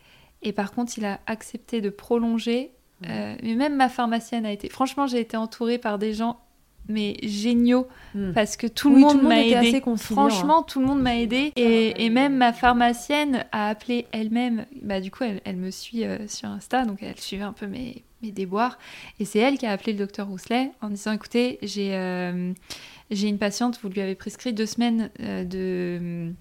Et 0.42 0.52
par 0.52 0.72
contre, 0.72 0.98
il 0.98 1.04
a 1.04 1.20
accepté 1.26 1.80
de 1.80 1.90
prolonger. 1.90 2.72
Euh, 3.06 3.36
mais 3.42 3.54
même 3.54 3.76
ma 3.76 3.88
pharmacienne 3.88 4.46
a 4.46 4.52
été. 4.52 4.68
Franchement, 4.68 5.06
j'ai 5.06 5.20
été 5.20 5.36
entourée 5.36 5.78
par 5.78 5.98
des 5.98 6.14
gens 6.14 6.40
mais 6.88 7.16
géniaux 7.22 7.86
hmm. 8.14 8.32
parce 8.32 8.56
que 8.56 8.66
tout 8.66 8.90
le 8.90 8.96
monde 8.96 9.22
m'a 9.22 9.40
aidé. 9.40 9.82
Franchement, 9.96 10.62
tout 10.62 10.80
le 10.80 10.86
monde 10.86 11.00
m'a 11.00 11.16
aidé 11.16 11.52
et, 11.56 12.04
et, 12.04 12.10
même 12.10 12.36
ma 12.36 12.52
pharmacienne 12.52 13.44
a 13.52 13.68
appelé 13.68 14.06
elle-même. 14.12 14.66
Bah 14.82 15.00
du 15.00 15.10
coup, 15.10 15.24
elle, 15.24 15.40
elle 15.44 15.56
me 15.56 15.70
suit 15.70 16.04
euh, 16.04 16.26
sur 16.28 16.48
Insta, 16.48 16.84
donc 16.84 16.98
elle 17.02 17.18
suivait 17.18 17.44
un 17.44 17.52
peu 17.52 17.66
mes, 17.66 18.04
mes 18.22 18.30
déboires 18.30 18.78
et 19.18 19.24
c'est 19.24 19.38
elle 19.38 19.58
qui 19.58 19.66
a 19.66 19.72
appelé 19.72 19.92
le 19.92 19.98
docteur 19.98 20.28
Rousselet 20.28 20.70
en 20.80 20.90
disant 20.90 21.12
écoutez, 21.12 21.58
j'ai 21.62 21.94
j'ai 23.10 23.28
une 23.28 23.38
patiente, 23.38 23.78
vous 23.82 23.88
lui 23.88 24.00
avez 24.00 24.14
prescrit 24.14 24.52
deux 24.52 24.66
semaines 24.66 25.10
euh, 25.20 25.44
de, 25.44 26.32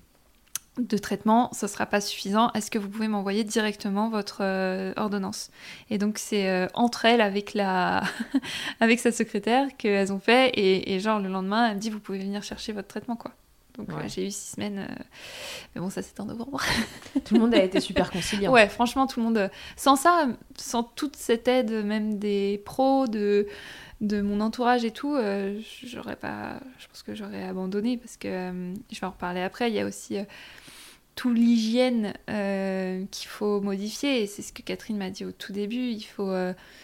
de 0.78 0.98
traitement, 0.98 1.50
ça 1.54 1.68
ne 1.68 1.72
sera 1.72 1.86
pas 1.86 2.02
suffisant. 2.02 2.52
Est-ce 2.54 2.72
que 2.72 2.80
vous 2.80 2.90
pouvez 2.90 3.08
m'envoyer 3.08 3.44
directement 3.44 4.10
votre 4.10 4.40
euh, 4.42 4.92
ordonnance? 4.96 5.52
Et 5.90 5.98
donc 5.98 6.18
c'est 6.18 6.50
euh, 6.50 6.68
entre 6.74 7.06
elles 7.06 7.22
avec 7.22 7.54
la 7.54 8.04
avec 8.80 9.00
sa 9.00 9.12
secrétaire 9.12 9.68
qu'elles 9.78 10.12
ont 10.12 10.20
fait 10.20 10.52
et, 10.56 11.00
genre 11.00 11.20
le 11.20 11.30
lendemain 11.30 11.70
elle 11.70 11.76
me 11.76 11.80
dit 11.80 11.90
vous 11.90 12.00
pouvez 12.00 12.20
venir 12.20 12.42
chercher 12.44 12.72
votre 12.72 12.88
traitement 12.88 13.16
quoi. 13.16 13.32
Donc 13.78 13.90
j'ai 14.08 14.28
eu 14.28 14.32
six 14.32 14.52
semaines, 14.52 14.88
mais 15.74 15.82
bon 15.82 15.90
ça 15.90 16.04
c'était 16.04 16.22
en 16.22 16.26
novembre. 16.26 16.62
tout 17.26 17.34
le 17.34 17.40
monde 17.40 17.56
a 17.56 17.64
été 17.64 17.80
super 17.80 18.12
conciliant. 18.12 18.52
Ouais 18.52 18.68
franchement 18.70 19.08
tout 19.08 19.20
le 19.20 19.26
monde, 19.26 19.50
sans 19.76 19.96
ça, 19.96 20.28
sans 20.58 20.84
toute 20.84 21.16
cette 21.16 21.48
aide 21.48 21.72
même 21.84 22.20
des 22.20 22.62
pros 22.66 23.08
de 23.08 23.48
de 24.02 24.22
mon 24.22 24.42
entourage 24.42 24.84
et 24.84 24.92
tout, 24.92 25.16
euh, 25.16 25.60
j'aurais 25.86 26.16
pas, 26.16 26.60
je 26.80 26.88
pense 26.88 27.04
que 27.04 27.16
j'aurais 27.16 27.44
abandonné 27.44 27.98
parce 27.98 28.18
que 28.18 28.28
euh, 28.28 28.74
je 28.92 29.00
vais 29.00 29.08
en 29.08 29.12
reparler 29.12 29.42
après. 29.42 29.70
Il 29.70 29.76
y 29.76 29.80
a 29.80 29.86
aussi 29.86 30.18
euh, 30.18 30.24
tout 31.16 31.32
l'hygiène 31.32 32.14
qu'il 32.28 33.28
faut 33.28 33.62
modifier. 33.62 34.28
C'est 34.28 34.42
ce 34.42 34.52
que 34.52 34.62
Catherine 34.62 34.98
m'a 34.98 35.10
dit 35.10 35.26
au 35.26 35.32
tout 35.32 35.54
début. 35.54 35.90
Il 35.90 36.04
faut, 36.04 36.34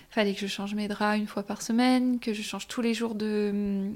fallait 0.10 0.34
que 0.34 0.40
je 0.40 0.48
change 0.48 0.76
mes 0.76 0.88
draps 0.88 1.20
une 1.20 1.28
fois 1.28 1.44
par 1.44 1.62
semaine, 1.62 2.20
que 2.20 2.34
je 2.34 2.42
change 2.42 2.68
tous 2.68 2.82
les 2.82 2.94
jours 2.94 3.16
de 3.16 3.92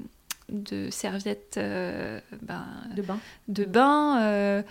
de 0.48 0.90
serviettes 0.90 1.58
ben, 1.58 2.66
de 2.94 3.02
bain, 3.02 3.18
de 3.48 3.64
bain 3.64 4.64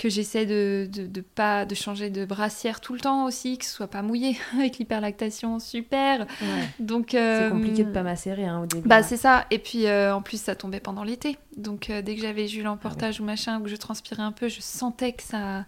que 0.00 0.08
j'essaie 0.08 0.46
de, 0.46 0.88
de, 0.90 1.20
pas 1.20 1.66
de 1.66 1.74
changer 1.74 2.08
de 2.08 2.24
brassière 2.24 2.80
tout 2.80 2.94
le 2.94 3.00
temps 3.00 3.26
aussi, 3.26 3.58
que 3.58 3.66
ce 3.66 3.70
soit 3.70 3.86
pas 3.86 4.00
mouillé 4.00 4.34
avec 4.54 4.78
l'hyperlactation, 4.78 5.58
super. 5.58 6.26
Donc 6.78 7.08
c'est 7.10 7.18
euh, 7.18 7.50
compliqué 7.50 7.84
de 7.84 7.92
pas 7.92 8.02
macérer 8.02 8.46
hein, 8.46 8.62
au 8.62 8.66
début. 8.66 8.88
Bah 8.88 9.02
c'est 9.02 9.18
ça. 9.18 9.44
Et 9.50 9.58
puis 9.58 9.86
euh, 9.86 10.14
en 10.14 10.22
plus 10.22 10.40
ça 10.40 10.54
tombait 10.54 10.80
pendant 10.80 11.04
l'été, 11.04 11.36
donc 11.58 11.90
euh, 11.90 12.00
dès 12.00 12.16
que 12.16 12.22
j'avais 12.22 12.48
eu 12.50 12.62
l'emportage 12.62 13.16
ah 13.18 13.22
ou 13.22 13.26
machin, 13.26 13.60
ou 13.60 13.64
que 13.64 13.68
je 13.68 13.76
transpirais 13.76 14.22
un 14.22 14.32
peu, 14.32 14.48
je 14.48 14.60
sentais 14.62 15.12
que 15.12 15.22
ça 15.22 15.66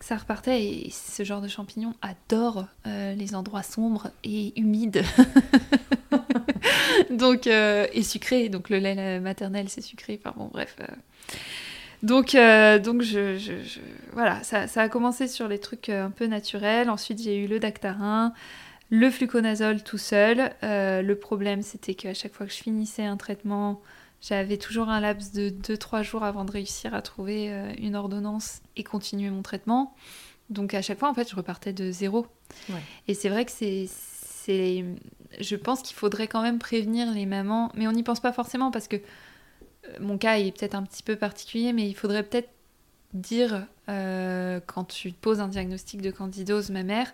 ça 0.00 0.16
repartait. 0.18 0.62
Et 0.62 0.90
ce 0.90 1.24
genre 1.24 1.40
de 1.40 1.48
champignon 1.48 1.94
adore 2.02 2.66
les 2.84 3.34
endroits 3.34 3.62
sombres 3.62 4.10
et 4.22 4.52
humides. 4.60 5.02
donc 7.10 7.46
et 7.46 8.02
sucré. 8.02 8.48
Donc 8.48 8.70
le 8.70 8.78
lait 8.78 9.20
maternel 9.20 9.68
c'est 9.68 9.82
sucré. 9.82 10.20
Enfin 10.22 10.34
bon 10.36 10.50
bref. 10.52 10.76
Donc, 12.02 12.34
euh, 12.34 12.78
donc 12.80 13.02
je, 13.02 13.38
voilà, 14.12 14.42
ça, 14.42 14.66
a 14.74 14.88
commencé 14.88 15.28
sur 15.28 15.46
les 15.46 15.58
trucs 15.58 15.88
euh, 15.88 16.06
un 16.06 16.10
peu 16.10 16.26
naturels. 16.26 16.90
Ensuite, 16.90 17.22
j'ai 17.22 17.36
eu 17.36 17.46
le 17.46 17.60
dactarin, 17.60 18.32
le 18.90 19.08
fluconazole 19.08 19.82
tout 19.82 19.98
seul. 19.98 20.52
Euh, 20.64 21.00
le 21.00 21.16
problème, 21.16 21.62
c'était 21.62 21.94
qu'à 21.94 22.12
chaque 22.12 22.32
fois 22.32 22.46
que 22.46 22.52
je 22.52 22.58
finissais 22.58 23.04
un 23.04 23.16
traitement, 23.16 23.80
j'avais 24.20 24.56
toujours 24.56 24.88
un 24.88 25.00
laps 25.00 25.32
de 25.32 25.48
2-3 25.50 26.02
jours 26.02 26.24
avant 26.24 26.44
de 26.44 26.50
réussir 26.50 26.92
à 26.92 27.02
trouver 27.02 27.52
une 27.78 27.96
ordonnance 27.96 28.60
et 28.76 28.84
continuer 28.84 29.30
mon 29.30 29.42
traitement. 29.42 29.94
Donc, 30.50 30.74
à 30.74 30.82
chaque 30.82 30.98
fois, 30.98 31.08
en 31.08 31.14
fait, 31.14 31.30
je 31.30 31.36
repartais 31.36 31.72
de 31.72 31.90
zéro. 31.90 32.26
Et 33.08 33.14
c'est 33.14 33.28
vrai 33.28 33.44
que 33.44 33.52
c'est, 33.52 33.88
je 35.40 35.56
pense 35.56 35.82
qu'il 35.82 35.96
faudrait 35.96 36.28
quand 36.28 36.42
même 36.42 36.58
prévenir 36.58 37.10
les 37.12 37.26
mamans, 37.26 37.70
mais 37.74 37.86
on 37.88 37.92
n'y 37.92 38.02
pense 38.02 38.20
pas 38.20 38.32
forcément 38.32 38.70
parce 38.70 38.88
que 38.88 38.96
euh, 38.96 39.00
mon 40.00 40.18
cas 40.18 40.38
est 40.38 40.56
peut-être 40.56 40.74
un 40.74 40.82
petit 40.82 41.02
peu 41.02 41.16
particulier, 41.16 41.72
mais 41.72 41.88
il 41.88 41.94
faudrait 41.94 42.22
peut-être 42.22 42.50
dire 43.14 43.66
euh, 43.88 44.60
quand 44.66 44.84
tu 44.84 45.12
poses 45.12 45.40
un 45.40 45.48
diagnostic 45.48 46.00
de 46.00 46.10
candidose 46.10 46.70
mammaire, 46.70 47.12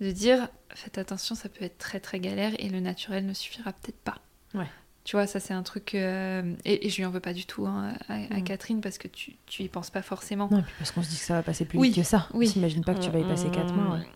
de 0.00 0.10
dire 0.10 0.48
faites 0.74 0.98
attention, 0.98 1.34
ça 1.34 1.48
peut 1.48 1.64
être 1.64 1.78
très 1.78 2.00
très 2.00 2.20
galère 2.20 2.52
et 2.58 2.68
le 2.68 2.80
naturel 2.80 3.26
ne 3.26 3.34
suffira 3.34 3.72
peut-être 3.72 3.98
pas. 4.00 4.18
Ouais. 4.54 4.66
Tu 5.04 5.16
vois, 5.16 5.26
ça 5.26 5.40
c'est 5.40 5.52
un 5.54 5.64
truc. 5.64 5.94
euh, 5.96 6.54
et, 6.64 6.86
et 6.86 6.90
je 6.90 6.96
lui 6.98 7.04
en 7.04 7.10
veux 7.10 7.18
pas 7.20 7.32
du 7.32 7.44
tout 7.44 7.66
hein, 7.66 7.94
à, 8.08 8.14
à 8.14 8.18
Mm. 8.38 8.44
Catherine 8.44 8.80
parce 8.80 8.98
que 8.98 9.08
tu, 9.08 9.34
tu 9.46 9.62
y 9.64 9.68
penses 9.68 9.90
pas 9.90 10.02
forcément. 10.02 10.48
Non, 10.50 10.60
et 10.60 10.62
puis 10.62 10.72
parce 10.78 10.92
qu'on 10.92 11.02
se 11.02 11.08
dit 11.10 11.16
que 11.16 11.24
ça 11.24 11.34
va 11.34 11.42
passer 11.42 11.64
plus 11.64 11.78
Oui, 11.78 11.88
vite 11.88 11.96
que 11.96 12.02
ça. 12.04 12.28
oui. 12.34 12.46
On 12.48 12.52
s'imagine 12.52 12.84
pas 12.84 12.94
que 12.94 13.00
tu 13.00 13.10
vas 13.10 13.18
y 13.18 13.24
passer 13.24 13.50
4 13.50 13.74
mois. 13.74 13.96
ouais. 13.96 14.06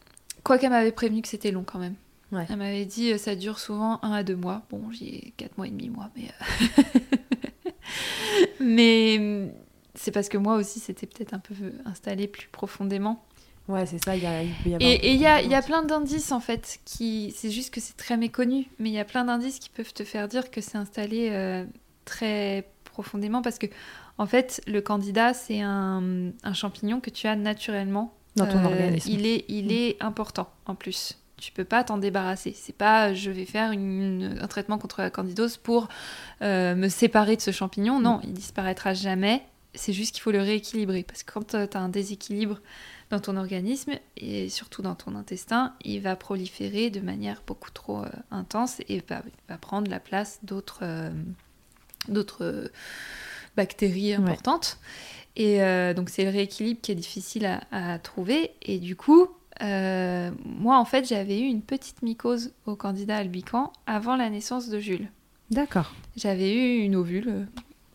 Quoi 0.45 0.59
qu'elle 0.59 0.71
m'avait 0.71 0.93
prévenu 0.93 1.23
que 1.23 1.29
c'était 1.29 1.51
long 1.51 1.65
quand 1.65 1.81
même. 1.81 1.97
Ouais. 2.33 2.45
Elle 2.51 2.57
m'avait 2.57 2.85
dit 2.87 3.13
euh, 3.13 3.19
ça 3.19 3.37
dure 3.37 3.59
souvent 3.59 4.01
un 4.03 4.13
à 4.13 4.23
deux 4.23 4.37
mois. 4.37 4.63
Bon, 4.71 4.91
j'y 4.91 5.07
ai 5.09 5.35
quatre 5.37 5.57
mois 5.59 5.67
et 5.69 5.71
demi, 5.71 5.89
moi, 5.91 6.11
mais. 6.17 6.25
euh, 6.25 7.71
mais 8.61 9.17
euh, 9.21 9.49
c'est 9.95 10.11
parce 10.11 10.29
que 10.29 10.39
moi 10.39 10.57
aussi, 10.57 10.81
c'était 10.81 11.07
peut-être 11.07 11.35
un 11.35 11.39
peu 11.39 11.55
installé 11.85 12.27
plus 12.27 12.49
profondément. 12.49 13.25
Ouais, 13.69 13.85
c'est 13.87 14.03
ça, 14.05 14.15
il 14.17 14.23
y 14.23 14.27
a, 14.27 14.43
il 14.43 14.53
peut 14.63 14.71
y 14.71 14.75
avoir. 14.75 14.91
Et 14.91 15.13
il 15.13 15.21
y 15.21 15.27
a, 15.27 15.43
il 15.43 15.51
y 15.51 15.55
a 15.55 15.63
plein 15.63 15.83
d'indices 15.83 16.31
en 16.33 16.41
fait 16.41 16.79
qui. 16.85 17.33
C'est 17.37 17.51
juste 17.51 17.73
que 17.75 17.81
c'est 17.81 17.97
très 17.97 18.17
méconnu, 18.17 18.67
mais 18.79 18.91
il 18.91 18.93
y 18.95 18.99
a 19.01 19.05
plein 19.05 19.25
d'indices 19.25 19.59
qui 19.59 19.71
peuvent 19.71 19.93
te 19.93 20.05
faire 20.05 20.29
dire 20.29 20.51
que 20.51 20.61
c'est 20.61 20.79
installé 20.79 21.31
euh, 21.31 21.65
très 22.05 22.69
profondément 22.85 23.43
parce 23.43 23.59
que, 23.59 23.67
en 24.19 24.27
fait, 24.27 24.61
le 24.67 24.81
candidat, 24.81 25.35
c'est 25.35 25.61
un, 25.61 26.31
un 26.43 26.53
champignon 26.55 27.01
que 27.01 27.11
tu 27.11 27.27
as 27.27 27.37
naturellement 27.37 28.15
Dans 28.37 28.47
ton 28.47 28.59
euh, 28.61 28.67
organisme. 28.67 29.11
Il 29.11 29.27
est, 29.27 29.45
il 29.49 29.73
est 29.73 30.01
important 30.03 30.49
en 30.67 30.75
plus. 30.77 31.19
Tu 31.39 31.53
peux 31.53 31.65
pas 31.65 31.85
t'en 31.85 31.99
débarrasser. 31.99 32.55
C'est 32.59 32.75
pas 32.77 33.13
je 33.13 33.31
vais 33.31 33.45
faire 33.45 33.73
une- 33.73 34.39
un 34.41 34.47
traitement 34.47 34.79
contre 34.79 35.03
la 35.03 35.11
candidose 35.11 35.59
pour 35.59 35.89
euh, 36.43 36.75
me 36.75 36.89
séparer 36.89 37.37
de 37.37 37.43
ce 37.43 37.51
champignon. 37.51 38.01
Non, 38.01 38.21
il 38.25 38.33
disparaîtra 38.33 38.95
jamais. 38.95 39.43
C'est 39.75 39.93
juste 39.93 40.15
qu'il 40.15 40.23
faut 40.23 40.31
le 40.31 40.41
rééquilibrer. 40.41 41.03
Parce 41.03 41.23
que 41.23 41.33
quand 41.33 41.49
tu 41.49 41.57
as 41.57 41.81
un 41.81 41.91
déséquilibre 41.91 42.61
dans 43.11 43.21
ton 43.21 43.37
organisme 43.37 43.93
et 44.17 44.49
surtout 44.49 44.81
dans 44.81 44.95
ton 44.95 45.15
intestin, 45.15 45.75
il 45.85 46.01
va 46.01 46.17
proliférer 46.17 46.89
de 46.89 47.01
manière 47.01 47.43
beaucoup 47.47 47.71
trop 47.71 48.03
euh, 48.03 48.09
intense 48.31 48.81
et 48.89 49.03
va, 49.07 49.23
va 49.51 49.59
prendre 49.59 49.91
la 49.91 50.01
place 50.01 50.39
d'autres 50.43 50.79
euh, 50.83 51.11
euh, 52.41 52.69
bactéries 53.57 54.17
Ouais. 54.17 54.23
importantes. 54.23 54.79
Et 55.37 55.63
euh, 55.63 55.93
donc 55.93 56.09
c'est 56.09 56.25
le 56.25 56.31
rééquilibre 56.31 56.81
qui 56.81 56.93
est 56.93 56.97
difficile 56.97 57.45
à, 57.45 57.61
à 57.71 57.99
trouver. 57.99 58.53
Et 58.63 58.79
du 58.79 58.97
coup, 58.97 59.29
euh, 59.63 60.31
moi 60.45 60.79
en 60.79 60.85
fait 60.85 61.09
j'avais 61.09 61.41
eu 61.41 61.45
une 61.45 61.63
petite 61.63 62.03
mycose 62.03 62.53
au 62.67 62.77
candidat 62.77 63.17
albican 63.19 63.73
avant 63.87 64.17
la 64.17 64.29
naissance 64.31 64.69
de 64.69 64.79
Jules. 64.79 65.09
D'accord. 65.51 65.93
J'avais 66.17 66.53
eu 66.55 66.79
une 66.83 66.97
ovule, 66.97 67.29
euh, 67.29 67.45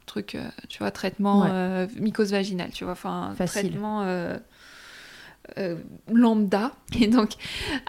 truc, 0.06 0.36
euh, 0.36 0.47
tu 0.69 0.80
vois, 0.80 0.91
traitement 0.91 1.41
Ouais. 1.41 1.88
mycose 2.00 2.32
vaginale, 2.32 2.71
tu 2.71 2.84
vois, 2.86 2.93
enfin 2.93 3.34
traitement 3.45 4.04
lambda. 6.12 6.71
Et 7.00 7.08
donc 7.08 7.32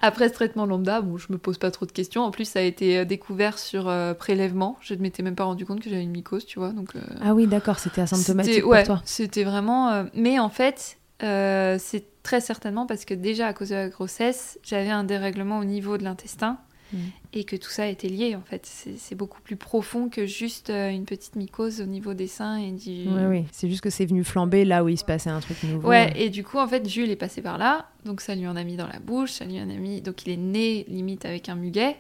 après 0.01 0.29
ce 0.29 0.35
traitement 0.35 0.67
lambda, 0.67 1.01
bon, 1.01 1.17
je 1.19 1.27
me 1.31 1.39
pose 1.39 1.59
pas 1.59 1.71
trop 1.71 1.87
de 1.87 1.93
questions. 1.93 2.23
En 2.23 2.31
plus, 2.31 2.45
ça 2.47 2.59
a 2.59 2.63
été 2.63 3.05
découvert 3.05 3.59
sur 3.59 3.93
prélèvement. 4.19 4.77
Je 4.81 4.95
ne 4.95 5.01
m'étais 5.01 5.23
même 5.23 5.35
pas 5.37 5.45
rendu 5.45 5.65
compte 5.65 5.81
que 5.81 5.89
j'avais 5.91 6.03
une 6.03 6.11
mycose, 6.11 6.45
tu 6.47 6.59
vois, 6.59 6.71
donc. 6.71 6.91
Ah 7.23 7.35
oui, 7.35 7.47
d'accord, 7.47 7.79
c'était 7.79 8.01
asymptomatique 8.01 8.55
c'était- 8.55 8.63
pour 8.63 8.73
ouais, 8.73 8.85
toi. 8.85 9.01
C'était 9.05 9.45
vraiment. 9.45 10.05
Mais 10.15 10.39
en 10.39 10.49
fait, 10.49 10.99
euh, 11.23 11.77
c'est 11.79 12.05
très 12.23 12.41
certainement 12.41 12.87
parce 12.87 13.05
que 13.05 13.15
déjà 13.15 13.49
à 13.49 13.53
cause 13.53 13.71
de 13.71 13.75
la 13.75 13.89
grossesse, 13.89 14.59
j'avais 14.63 14.91
un 14.91 15.05
dérèglement 15.05 15.59
au 15.59 15.65
niveau 15.65 15.99
de 15.99 16.05
l'intestin 16.05 16.59
Mm. 16.93 16.97
et 17.33 17.45
que 17.45 17.57
tout 17.57 17.71
ça 17.71 17.87
était 17.87 18.09
lié 18.09 18.37
en 18.37 18.43
fait. 18.43 18.67
C'est 18.99 19.15
beaucoup 19.15 19.41
plus 19.41 19.57
profond 19.57 20.11
que 20.11 20.27
juste 20.27 20.69
euh, 20.69 20.91
une 20.91 21.07
petite 21.07 21.37
mycose 21.37 21.81
au 21.81 21.87
niveau 21.87 22.13
des 22.13 22.27
seins 22.27 22.59
et 22.59 22.71
du. 22.73 23.09
Oui, 23.09 23.23
oui. 23.31 23.45
C'est 23.51 23.71
juste 23.71 23.81
que 23.81 23.89
c'est 23.89 24.05
venu 24.05 24.25
flamber 24.25 24.67
là 24.67 24.85
où 24.85 24.91
il 24.91 24.99
se 24.99 25.05
passait 25.07 25.31
un 25.31 25.41
truc 25.41 25.63
nouveau. 25.63 25.89
Ouais, 25.89 26.13
et 26.17 26.29
du 26.29 26.45
coup, 26.45 26.59
en 26.59 26.69
fait, 26.69 26.87
Jules 26.87 27.11
est 27.11 27.17
passé 27.17 27.41
par 27.41 27.57
là, 27.57 27.87
donc 28.05 28.21
ça 28.21 28.35
lui 28.35 28.47
en 28.47 28.57
a 28.57 28.63
mis 28.65 28.77
dans 28.77 28.87
la 28.89 28.99
bouche, 28.99 29.31
ça 29.33 29.47
lui 29.47 29.59
en 29.59 29.71
a 29.71 29.75
mis. 29.77 30.03
Donc 30.03 30.27
il 30.27 30.33
est 30.33 30.37
né 30.37 30.85
limite 30.87 31.25
avec 31.25 31.49
un 31.49 31.55
muguet, 31.55 31.97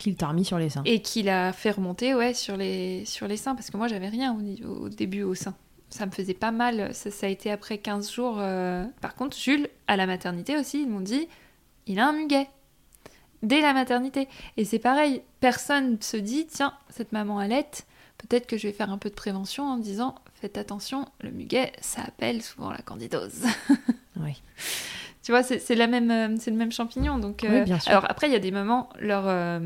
Qu'il 0.00 0.16
t'a 0.16 0.26
remis 0.26 0.44
sur 0.44 0.58
les 0.58 0.68
seins. 0.68 0.82
et 0.84 1.00
qu'il 1.00 1.28
a 1.28 1.52
fait 1.52 1.70
remonter 1.70 2.16
ouais, 2.16 2.34
sur, 2.34 2.56
les, 2.56 3.04
sur 3.04 3.28
les 3.28 3.36
seins, 3.36 3.54
parce 3.54 3.70
que 3.70 3.76
moi 3.76 3.86
j'avais 3.86 4.08
rien 4.08 4.36
au, 4.64 4.68
au 4.68 4.88
début 4.88 5.22
au 5.22 5.36
sein. 5.36 5.54
Ça 5.94 6.06
me 6.06 6.10
faisait 6.10 6.34
pas 6.34 6.50
mal, 6.50 6.92
ça, 6.92 7.12
ça 7.12 7.26
a 7.26 7.28
été 7.28 7.52
après 7.52 7.78
15 7.78 8.10
jours. 8.12 8.38
euh. 8.40 8.84
Par 9.00 9.14
contre, 9.14 9.36
Jules, 9.38 9.68
à 9.86 9.96
la 9.96 10.06
maternité 10.06 10.58
aussi, 10.58 10.82
ils 10.82 10.88
m'ont 10.88 10.98
dit, 10.98 11.28
il 11.86 12.00
a 12.00 12.08
un 12.08 12.12
muguet. 12.12 12.48
Dès 13.44 13.60
la 13.60 13.72
maternité. 13.72 14.26
Et 14.56 14.64
c'est 14.64 14.80
pareil, 14.80 15.22
personne 15.38 16.02
se 16.02 16.16
dit, 16.16 16.48
tiens, 16.48 16.74
cette 16.90 17.12
maman 17.12 17.38
allait, 17.38 17.68
peut-être 18.18 18.48
que 18.48 18.58
je 18.58 18.66
vais 18.66 18.72
faire 18.72 18.90
un 18.90 18.98
peu 18.98 19.08
de 19.08 19.14
prévention 19.14 19.62
en 19.68 19.76
disant, 19.76 20.16
faites 20.34 20.58
attention, 20.58 21.06
le 21.20 21.30
muguet, 21.30 21.70
ça 21.80 22.02
appelle 22.02 22.42
souvent 22.42 22.72
la 22.72 22.82
candidose. 22.82 23.44
Oui. 24.20 24.42
Tu 25.22 25.30
vois, 25.30 25.44
c'est 25.44 25.60
c'est 25.60 25.76
la 25.76 25.86
même, 25.86 26.10
euh, 26.10 26.36
c'est 26.40 26.50
le 26.50 26.56
même 26.56 26.72
champignon. 26.72 27.18
Donc, 27.18 27.40
Oui, 27.44 27.48
euh, 27.54 27.62
bien 27.62 27.78
sûr. 27.78 27.92
Alors 27.92 28.10
après, 28.10 28.26
il 28.26 28.32
y 28.32 28.36
a 28.36 28.40
des 28.40 28.50
moments, 28.50 28.88
leur, 28.98 29.60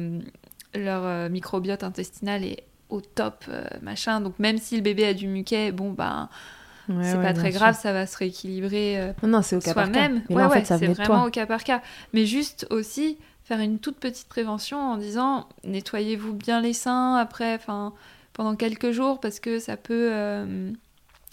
leur 0.75 1.31
microbiote 1.31 1.85
intestinal 1.85 2.45
est 2.45 2.64
au 2.90 3.01
top, 3.01 3.44
euh, 3.48 3.64
machin. 3.83 4.20
Donc 4.20 4.38
même 4.38 4.59
si 4.59 4.77
le 4.77 4.83
bébé 4.83 5.07
a 5.07 5.14
du 5.14 5.29
muquet, 5.29 5.72
bon, 5.72 5.90
ben, 5.92 6.29
Ouais, 6.88 7.05
c'est 7.05 7.16
ouais, 7.18 7.22
pas 7.22 7.35
très 7.35 7.51
sûr. 7.51 7.61
grave, 7.61 7.79
ça 7.79 7.92
va 7.92 8.07
se 8.07 8.16
rééquilibrer 8.16 8.98
euh, 8.98 9.12
Non, 9.22 9.29
non, 9.29 9.42
c'est 9.42 9.57
au 9.57 9.61
cas 9.61 9.74
par 9.74 9.92
cas. 9.92 10.09
Mais 10.09 10.35
Ouais, 10.37 10.42
en 10.42 10.48
ouais, 10.48 10.61
fait, 10.61 10.64
ça 10.66 10.79
c'est 10.79 10.87
vraiment 10.87 11.18
toi. 11.20 11.27
au 11.27 11.31
cas 11.31 11.44
par 11.46 11.62
cas. 11.64 11.83
Mais 12.14 12.24
juste 12.24 12.66
aussi 12.70 13.18
faire 13.44 13.61
une 13.61 13.79
toute 13.79 13.98
petite 13.98 14.29
prévention 14.29 14.79
en 14.79 14.96
disant 14.96 15.48
nettoyez-vous 15.64 16.33
bien 16.33 16.61
les 16.62 16.72
seins 16.72 17.16
après, 17.16 17.55
enfin, 17.55 17.92
pendant 18.33 18.57
quelques 18.57 18.90
jours 18.90 19.20
parce 19.20 19.38
que 19.40 19.59
ça 19.59 19.77
peut. 19.77 20.09
euh, 20.12 20.70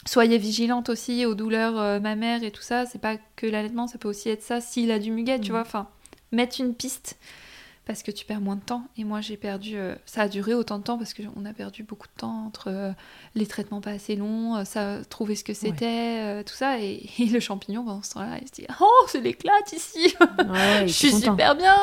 Soyez 0.08 0.38
vigilante 0.38 0.90
aussi 0.90 1.26
aux 1.26 1.34
douleurs 1.34 1.80
euh, 1.80 2.00
mammaires 2.00 2.44
et 2.44 2.52
tout 2.52 2.62
ça. 2.62 2.86
C'est 2.86 3.00
pas 3.02 3.16
que 3.36 3.48
l'allaitement, 3.48 3.88
ça 3.88 3.98
peut 3.98 4.08
aussi 4.10 4.30
être 4.30 4.44
ça 4.44 4.62
s'il 4.62 4.92
a 4.92 5.00
du 5.00 5.10
muguet, 5.12 5.40
tu 5.40 5.46
Mhm. 5.48 5.52
vois. 5.58 5.62
Enfin, 5.62 5.88
mettre 6.32 6.60
une 6.62 6.76
piste 6.76 7.18
parce 7.86 8.02
que 8.04 8.12
tu 8.12 8.26
perds 8.26 8.42
moins 8.42 8.56
de 8.56 8.62
temps. 8.62 8.84
Et 8.98 9.04
moi, 9.04 9.22
j'ai 9.22 9.38
perdu. 9.38 9.74
euh, 9.78 9.96
ça 10.06 10.24
a 10.24 10.28
duré 10.28 10.54
autant 10.54 10.80
de 10.80 10.84
temps 10.84 10.98
parce 10.98 11.14
qu'on 11.14 11.46
a 11.46 11.54
perdu 11.54 11.84
beaucoup 11.84 12.08
de 12.08 12.20
temps 12.20 12.46
entre 12.48 12.70
euh, 12.70 12.92
les 13.36 13.46
traitements 13.46 13.80
pas 13.82 13.92
assez 13.92 14.16
longs, 14.16 14.56
euh, 14.56 14.64
ça, 14.66 14.98
trouver 15.10 15.36
ce 15.36 15.44
que 15.44 15.54
c'était, 15.54 16.44
tout 16.44 16.56
ça. 16.56 16.80
Et, 16.80 17.08
et 17.20 17.26
le 17.26 17.40
champignon, 17.40 17.84
pendant 17.86 18.02
ce 18.02 18.14
temps-là, 18.16 18.38
il 18.42 18.48
se 18.48 18.54
dit 18.54 18.66
Oh, 18.80 19.06
c'est 19.08 19.22
l'éclate 19.22 19.72
ici 19.74 20.16
Ouais, 20.20 20.84
Je 20.88 20.94
suis 20.94 21.12
content. 21.12 21.32
super 21.34 21.56
bien 21.56 21.76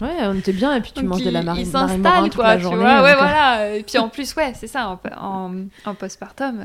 Ouais, 0.00 0.16
on 0.22 0.34
était 0.34 0.52
bien 0.52 0.74
et 0.74 0.80
puis 0.80 0.92
tu 0.92 1.00
Donc, 1.02 1.10
manges 1.10 1.24
de 1.24 1.30
la 1.30 1.42
marine 1.42 1.66
Il 1.66 1.70
s'installe, 1.70 2.30
quoi, 2.34 2.54
la 2.54 2.56
tu 2.56 2.62
vois. 2.64 2.76
Ouais, 2.76 3.14
voilà. 3.14 3.76
Et 3.76 3.82
puis 3.82 3.98
en 3.98 4.08
plus, 4.08 4.34
ouais, 4.36 4.52
c'est 4.54 4.66
ça, 4.66 4.88
en, 4.88 5.00
en, 5.16 5.54
en 5.84 5.94
postpartum. 5.94 6.62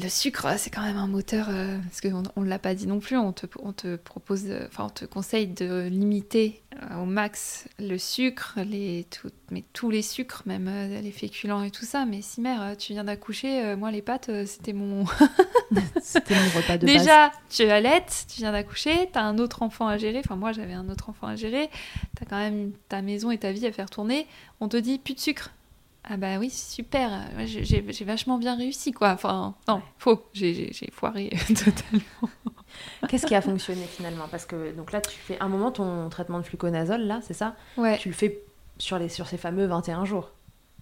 Le 0.00 0.08
sucre, 0.08 0.46
c'est 0.58 0.70
quand 0.70 0.82
même 0.82 0.96
un 0.96 1.06
moteur, 1.06 1.48
euh, 1.50 1.76
parce 1.84 2.00
qu'on 2.00 2.22
on 2.36 2.42
l'a 2.42 2.58
pas 2.58 2.74
dit 2.74 2.86
non 2.86 3.00
plus, 3.00 3.16
on 3.16 3.32
te, 3.32 3.46
on 3.62 3.72
te 3.72 3.96
propose, 3.96 4.44
de- 4.44 4.64
enfin 4.68 4.84
on 4.86 4.90
te 4.90 5.04
conseille 5.04 5.46
de 5.48 5.88
limiter 5.88 6.62
euh, 6.90 7.02
au 7.02 7.04
max 7.04 7.66
le 7.78 7.98
sucre, 7.98 8.58
les, 8.64 9.06
tout- 9.10 9.30
mais 9.50 9.64
tous 9.72 9.90
les 9.90 10.02
sucres, 10.02 10.42
même 10.46 10.68
euh, 10.68 11.00
les 11.00 11.10
féculents 11.10 11.62
et 11.62 11.70
tout 11.70 11.84
ça. 11.84 12.04
Mais 12.04 12.22
si 12.22 12.40
mère, 12.40 12.76
tu 12.76 12.92
viens 12.92 13.04
d'accoucher, 13.04 13.74
moi 13.76 13.90
les 13.90 14.02
pâtes, 14.02 14.30
c'était 14.46 14.72
mon... 14.72 15.04
C'était 16.00 16.34
mon 16.34 16.60
repas 16.60 16.78
de 16.78 16.86
base. 16.86 16.96
Déjà, 16.98 17.30
tu 17.50 17.62
allaites, 17.64 18.26
tu 18.32 18.38
viens 18.40 18.52
d'accoucher, 18.52 19.10
t'as 19.12 19.22
un 19.22 19.36
autre 19.38 19.62
enfant 19.62 19.86
à 19.86 19.98
gérer, 19.98 20.20
enfin 20.20 20.36
moi 20.36 20.52
j'avais 20.52 20.72
un 20.72 20.88
autre 20.88 21.10
enfant 21.10 21.26
à 21.26 21.36
gérer, 21.36 21.68
t'as 22.16 22.24
quand 22.24 22.38
même 22.38 22.72
ta 22.88 23.02
maison 23.02 23.30
et 23.30 23.38
ta 23.38 23.52
vie 23.52 23.66
à 23.66 23.72
faire 23.72 23.90
tourner, 23.90 24.26
on 24.60 24.68
te 24.68 24.76
dit 24.78 24.98
plus 24.98 25.14
de 25.14 25.20
sucre. 25.20 25.50
Ah 26.10 26.16
bah 26.16 26.38
oui, 26.38 26.48
super, 26.50 27.28
j'ai- 27.44 28.04
vachement 28.04 28.38
bien 28.38 28.56
réussi 28.56 28.92
quoi. 28.92 29.10
Enfin, 29.10 29.54
non, 29.68 29.82
faux, 29.98 30.24
j'ai- 30.32 30.72
foiré 30.92 31.28
totalement. 31.48 32.30
Qu'est-ce 33.08 33.26
qui 33.26 33.34
a 33.34 33.42
fonctionné 33.42 33.84
finalement? 33.84 34.26
Parce 34.30 34.46
que 34.46 34.72
donc 34.72 34.92
là, 34.92 35.00
tu 35.00 35.18
fais 35.18 35.38
un 35.40 35.48
moment 35.48 35.70
ton 35.70 36.08
traitement 36.08 36.38
de 36.38 36.44
fluconazole, 36.44 37.02
là, 37.02 37.20
c'est 37.22 37.34
ça? 37.34 37.56
Ouais. 37.76 37.98
Tu 37.98 38.08
le 38.08 38.14
fais 38.14 38.40
sur, 38.78 38.98
les, 38.98 39.08
sur 39.08 39.26
ces 39.26 39.36
fameux 39.36 39.66
21 39.66 40.04
jours. 40.04 40.30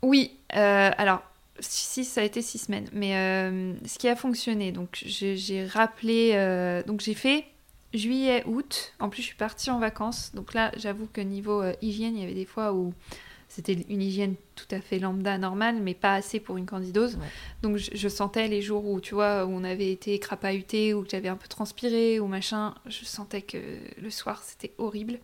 Oui, 0.03 0.33
euh, 0.55 0.91
alors, 0.97 1.23
si 1.59 2.05
ça 2.05 2.21
a 2.21 2.25
été 2.25 2.43
six 2.43 2.59
semaines, 2.59 2.89
mais 2.93 3.17
euh, 3.17 3.75
ce 3.87 3.99
qui 3.99 4.09
a 4.09 4.15
fonctionné, 4.17 4.73
donc 4.73 5.03
j'ai 5.05 5.67
rappelé, 5.67 6.33
euh, 6.35 6.83
donc 6.83 7.01
j'ai 7.01 7.15
fait 7.15 7.45
juillet, 7.95 8.45
août, 8.47 8.93
en 9.01 9.09
plus 9.09 9.23
je 9.23 9.29
suis 9.29 9.37
partie 9.37 9.71
en 9.71 9.79
vacances, 9.79 10.33
donc 10.35 10.53
là 10.53 10.71
j'avoue 10.77 11.09
que 11.11 11.21
niveau 11.23 11.63
euh, 11.63 11.73
hygiène, 11.81 12.15
il 12.17 12.21
y 12.21 12.25
avait 12.25 12.35
des 12.35 12.45
fois 12.45 12.75
où 12.75 12.93
c'était 13.57 13.73
une 13.89 14.03
hygiène 14.03 14.35
tout 14.55 14.69
à 14.71 14.81
fait 14.81 14.99
lambda, 14.99 15.39
normale, 15.39 15.77
mais 15.81 15.95
pas 15.95 16.15
assez 16.15 16.41
pour 16.41 16.59
une 16.59 16.67
candidose. 16.67 17.17
Ouais. 17.17 17.27
Donc 17.63 17.79
je, 17.79 17.91
je 17.95 18.09
sentais 18.09 18.47
les 18.49 18.63
jours 18.63 18.85
où, 18.87 19.01
tu 19.01 19.15
vois, 19.15 19.47
où 19.47 19.51
on 19.51 19.65
avait 19.65 19.91
été 19.91 20.19
crapahuté, 20.19 20.93
où 20.95 21.05
j'avais 21.11 21.29
un 21.29 21.37
peu 21.37 21.49
transpiré, 21.49 22.21
ou 22.21 22.27
machin, 22.27 22.75
je 22.87 23.05
sentais 23.05 23.43
que 23.43 23.57
le 24.01 24.11
soir 24.11 24.43
c'était 24.45 24.73
horrible. 24.77 25.19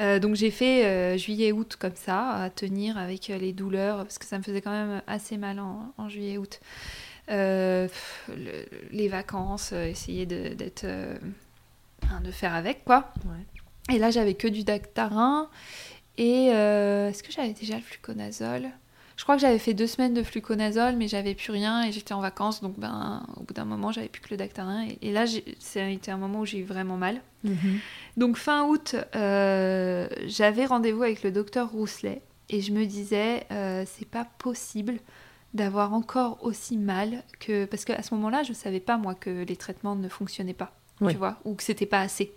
Euh, 0.00 0.18
donc 0.18 0.34
j'ai 0.34 0.50
fait 0.50 0.84
euh, 0.84 1.16
juillet-août 1.16 1.76
comme 1.78 1.94
ça, 1.94 2.30
à 2.30 2.50
tenir 2.50 2.98
avec 2.98 3.30
euh, 3.30 3.38
les 3.38 3.52
douleurs, 3.52 3.98
parce 3.98 4.18
que 4.18 4.26
ça 4.26 4.38
me 4.38 4.42
faisait 4.42 4.60
quand 4.60 4.72
même 4.72 5.02
assez 5.06 5.36
mal 5.36 5.60
en, 5.60 5.94
en 5.96 6.08
juillet-août. 6.08 6.60
Le- 7.28 7.88
les 8.90 9.08
vacances, 9.08 9.72
essayer 9.72 10.26
de, 10.26 10.54
d'être, 10.54 10.84
hein, 10.84 12.20
de 12.22 12.30
faire 12.30 12.54
avec 12.54 12.84
quoi. 12.84 13.12
Ouais. 13.24 13.94
Et 13.94 13.98
là, 13.98 14.10
j'avais 14.10 14.34
que 14.34 14.48
du 14.48 14.64
Dactarin. 14.64 15.48
Et 16.18 16.50
euh, 16.52 17.08
est-ce 17.08 17.22
que 17.22 17.32
j'avais 17.32 17.52
déjà 17.52 17.76
le 17.76 17.82
fluconazole? 17.82 18.70
Je 19.16 19.24
crois 19.24 19.36
que 19.36 19.42
j'avais 19.42 19.58
fait 19.58 19.74
deux 19.74 19.86
semaines 19.86 20.14
de 20.14 20.22
fluconazole, 20.22 20.96
mais 20.96 21.06
j'avais 21.06 21.34
plus 21.34 21.52
rien 21.52 21.84
et 21.84 21.92
j'étais 21.92 22.12
en 22.12 22.20
vacances. 22.20 22.60
Donc, 22.60 22.78
ben, 22.78 23.24
au 23.36 23.42
bout 23.42 23.54
d'un 23.54 23.64
moment, 23.64 23.92
j'avais 23.92 24.08
plus 24.08 24.20
que 24.20 24.30
le 24.30 24.36
Dactarin. 24.36 24.86
Et, 24.86 24.98
et 25.00 25.12
là, 25.12 25.24
été 25.26 26.10
un 26.10 26.16
moment 26.16 26.40
où 26.40 26.46
j'ai 26.46 26.58
eu 26.58 26.64
vraiment 26.64 26.96
mal. 26.96 27.20
Mhm. 27.44 27.78
Donc, 28.16 28.36
fin 28.36 28.66
août, 28.66 28.96
euh, 29.14 30.08
j'avais 30.26 30.66
rendez-vous 30.66 31.02
avec 31.02 31.22
le 31.22 31.30
docteur 31.30 31.70
Rousselet. 31.70 32.22
Et 32.48 32.60
je 32.60 32.72
me 32.72 32.84
disais, 32.84 33.46
euh, 33.52 33.84
c'est 33.86 34.08
pas 34.08 34.26
possible 34.38 34.98
d'avoir 35.54 35.92
encore 35.92 36.38
aussi 36.42 36.76
mal 36.76 37.22
que. 37.38 37.64
Parce 37.66 37.84
qu'à 37.84 38.02
ce 38.02 38.14
moment-là, 38.14 38.42
je 38.42 38.52
savais 38.52 38.80
pas, 38.80 38.96
moi, 38.96 39.14
que 39.14 39.44
les 39.44 39.56
traitements 39.56 39.94
ne 39.94 40.08
fonctionnaient 40.08 40.52
pas. 40.52 40.74
Oui. 41.00 41.12
Tu 41.12 41.18
vois 41.18 41.38
Ou 41.44 41.54
que 41.54 41.62
c'était 41.62 41.86
pas 41.86 42.00
assez. 42.00 42.32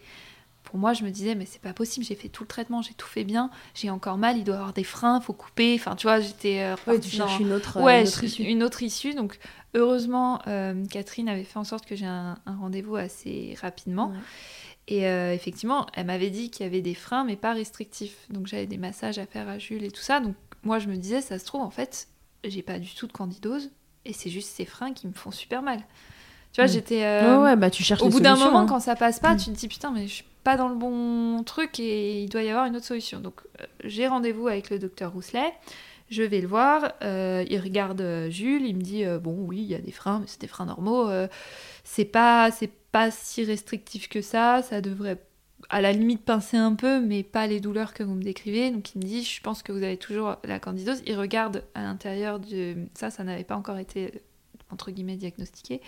Pour 0.65 0.77
moi, 0.79 0.93
je 0.93 1.03
me 1.03 1.09
disais, 1.11 1.35
mais 1.35 1.45
c'est 1.45 1.61
pas 1.61 1.73
possible, 1.73 2.05
j'ai 2.05 2.15
fait 2.15 2.27
tout 2.27 2.43
le 2.43 2.47
traitement, 2.47 2.81
j'ai 2.81 2.93
tout 2.93 3.07
fait 3.07 3.23
bien, 3.23 3.49
j'ai 3.73 3.89
encore 3.89 4.17
mal, 4.17 4.37
il 4.37 4.43
doit 4.43 4.55
y 4.55 4.57
avoir 4.57 4.73
des 4.73 4.83
freins, 4.83 5.21
faut 5.21 5.33
couper. 5.33 5.75
Enfin, 5.79 5.95
tu 5.95 6.07
vois, 6.07 6.19
j'étais. 6.19 6.61
euh, 6.61 6.75
Ouais, 6.87 6.99
tu 6.99 7.15
dans- 7.17 7.27
cherches 7.27 7.39
une 7.39 7.53
autre, 7.53 7.81
Ouais, 7.81 8.01
une 8.01 8.07
autre 8.07 8.19
je- 8.21 8.25
issue. 8.25 8.43
une 8.43 8.63
autre 8.63 8.83
issue. 8.83 9.13
Donc, 9.13 9.37
heureusement, 9.73 10.41
euh, 10.47 10.83
Catherine 10.87 11.29
avait 11.29 11.43
fait 11.43 11.57
en 11.59 11.63
sorte 11.63 11.85
que 11.85 11.95
j'ai 11.95 12.05
un, 12.07 12.37
un 12.45 12.55
rendez-vous 12.57 12.95
assez 12.97 13.55
rapidement. 13.61 14.09
Ouais. 14.09 14.15
Et 14.87 15.07
euh, 15.07 15.33
effectivement, 15.33 15.87
elle 15.93 16.05
m'avait 16.07 16.29
dit 16.29 16.51
qu'il 16.51 16.63
y 16.63 16.67
avait 16.67 16.81
des 16.81 16.93
freins, 16.95 17.23
mais 17.23 17.35
pas 17.35 17.53
restrictifs. 17.53 18.17
Donc, 18.29 18.47
j'avais 18.47 18.67
des 18.67 18.77
massages 18.77 19.17
à 19.17 19.25
faire 19.25 19.47
à 19.47 19.57
Jules 19.59 19.83
et 19.83 19.91
tout 19.91 20.01
ça. 20.01 20.19
Donc, 20.19 20.35
moi, 20.63 20.79
je 20.79 20.87
me 20.87 20.95
disais, 20.95 21.21
ça 21.21 21.39
se 21.39 21.45
trouve, 21.45 21.61
en 21.61 21.69
fait, 21.71 22.07
j'ai 22.43 22.61
pas 22.61 22.79
du 22.79 22.93
tout 22.93 23.07
de 23.07 23.11
candidose. 23.13 23.71
Et 24.05 24.13
c'est 24.13 24.29
juste 24.29 24.49
ces 24.49 24.65
freins 24.65 24.93
qui 24.93 25.07
me 25.07 25.13
font 25.13 25.31
super 25.31 25.61
mal. 25.63 25.79
Tu 26.55 26.61
vois, 26.61 26.69
Mm. 26.69 26.73
j'étais. 26.73 27.03
euh, 27.03 27.37
Ouais, 27.37 27.43
ouais, 27.43 27.55
bah 27.57 27.69
tu 27.69 27.83
cherches 27.83 28.01
au 28.01 28.07
bout 28.07 28.21
d'un 28.21 28.37
moment, 28.37 28.59
hein. 28.59 28.65
quand 28.65 28.79
ça 28.79 28.95
passe 28.95 29.19
pas, 29.19 29.33
Mm. 29.33 29.37
tu 29.37 29.45
te 29.51 29.57
dis 29.57 29.67
putain, 29.67 29.91
mais 29.91 30.07
je 30.07 30.13
suis 30.13 30.23
pas 30.45 30.55
dans 30.55 30.69
le 30.69 30.75
bon 30.75 31.43
truc 31.43 31.79
et 31.81 32.21
il 32.23 32.29
doit 32.29 32.43
y 32.43 32.49
avoir 32.49 32.65
une 32.65 32.77
autre 32.77 32.85
solution. 32.85 33.19
Donc 33.19 33.41
euh, 33.59 33.65
j'ai 33.83 34.07
rendez-vous 34.07 34.47
avec 34.47 34.69
le 34.69 34.79
docteur 34.79 35.11
Rousselet. 35.11 35.53
Je 36.09 36.23
vais 36.23 36.39
le 36.39 36.47
voir. 36.47 36.93
euh, 37.03 37.43
il 37.49 37.59
regarde 37.59 38.01
Jules. 38.29 38.65
Il 38.65 38.77
me 38.77 38.81
dit 38.81 39.03
bon, 39.21 39.35
oui, 39.39 39.57
il 39.57 39.65
y 39.65 39.75
a 39.75 39.79
des 39.79 39.91
freins, 39.91 40.19
mais 40.19 40.27
c'est 40.27 40.39
des 40.39 40.47
freins 40.47 40.65
normaux. 40.67 41.09
c'est 41.83 42.05
pas, 42.05 42.51
c'est 42.51 42.69
pas 42.93 43.11
si 43.11 43.43
restrictif 43.43 44.07
que 44.07 44.21
ça. 44.21 44.61
Ça 44.61 44.79
devrait 44.81 45.17
à 45.69 45.81
la 45.81 45.91
limite 45.91 46.23
pincer 46.23 46.57
un 46.57 46.75
peu, 46.75 47.01
mais 47.01 47.23
pas 47.23 47.47
les 47.47 47.59
douleurs 47.59 47.93
que 47.95 48.03
vous 48.03 48.13
me 48.13 48.21
décrivez. 48.23 48.69
Donc 48.69 48.93
il 48.93 48.99
me 48.99 49.03
dit, 49.03 49.23
je 49.23 49.41
pense 49.41 49.63
que 49.63 49.71
vous 49.71 49.81
avez 49.83 49.97
toujours 49.97 50.35
la 50.43 50.59
candidose. 50.59 51.01
Il 51.07 51.17
regarde 51.17 51.63
à 51.73 51.81
l'intérieur 51.81 52.39
de 52.39 52.75
ça, 52.93 53.09
ça 53.09 53.23
n'avait 53.23 53.43
pas 53.43 53.55
encore 53.55 53.79
été 53.79 54.21
entre 54.71 54.91
guillemets 54.91 55.15
diagnostiqué. 55.15 55.81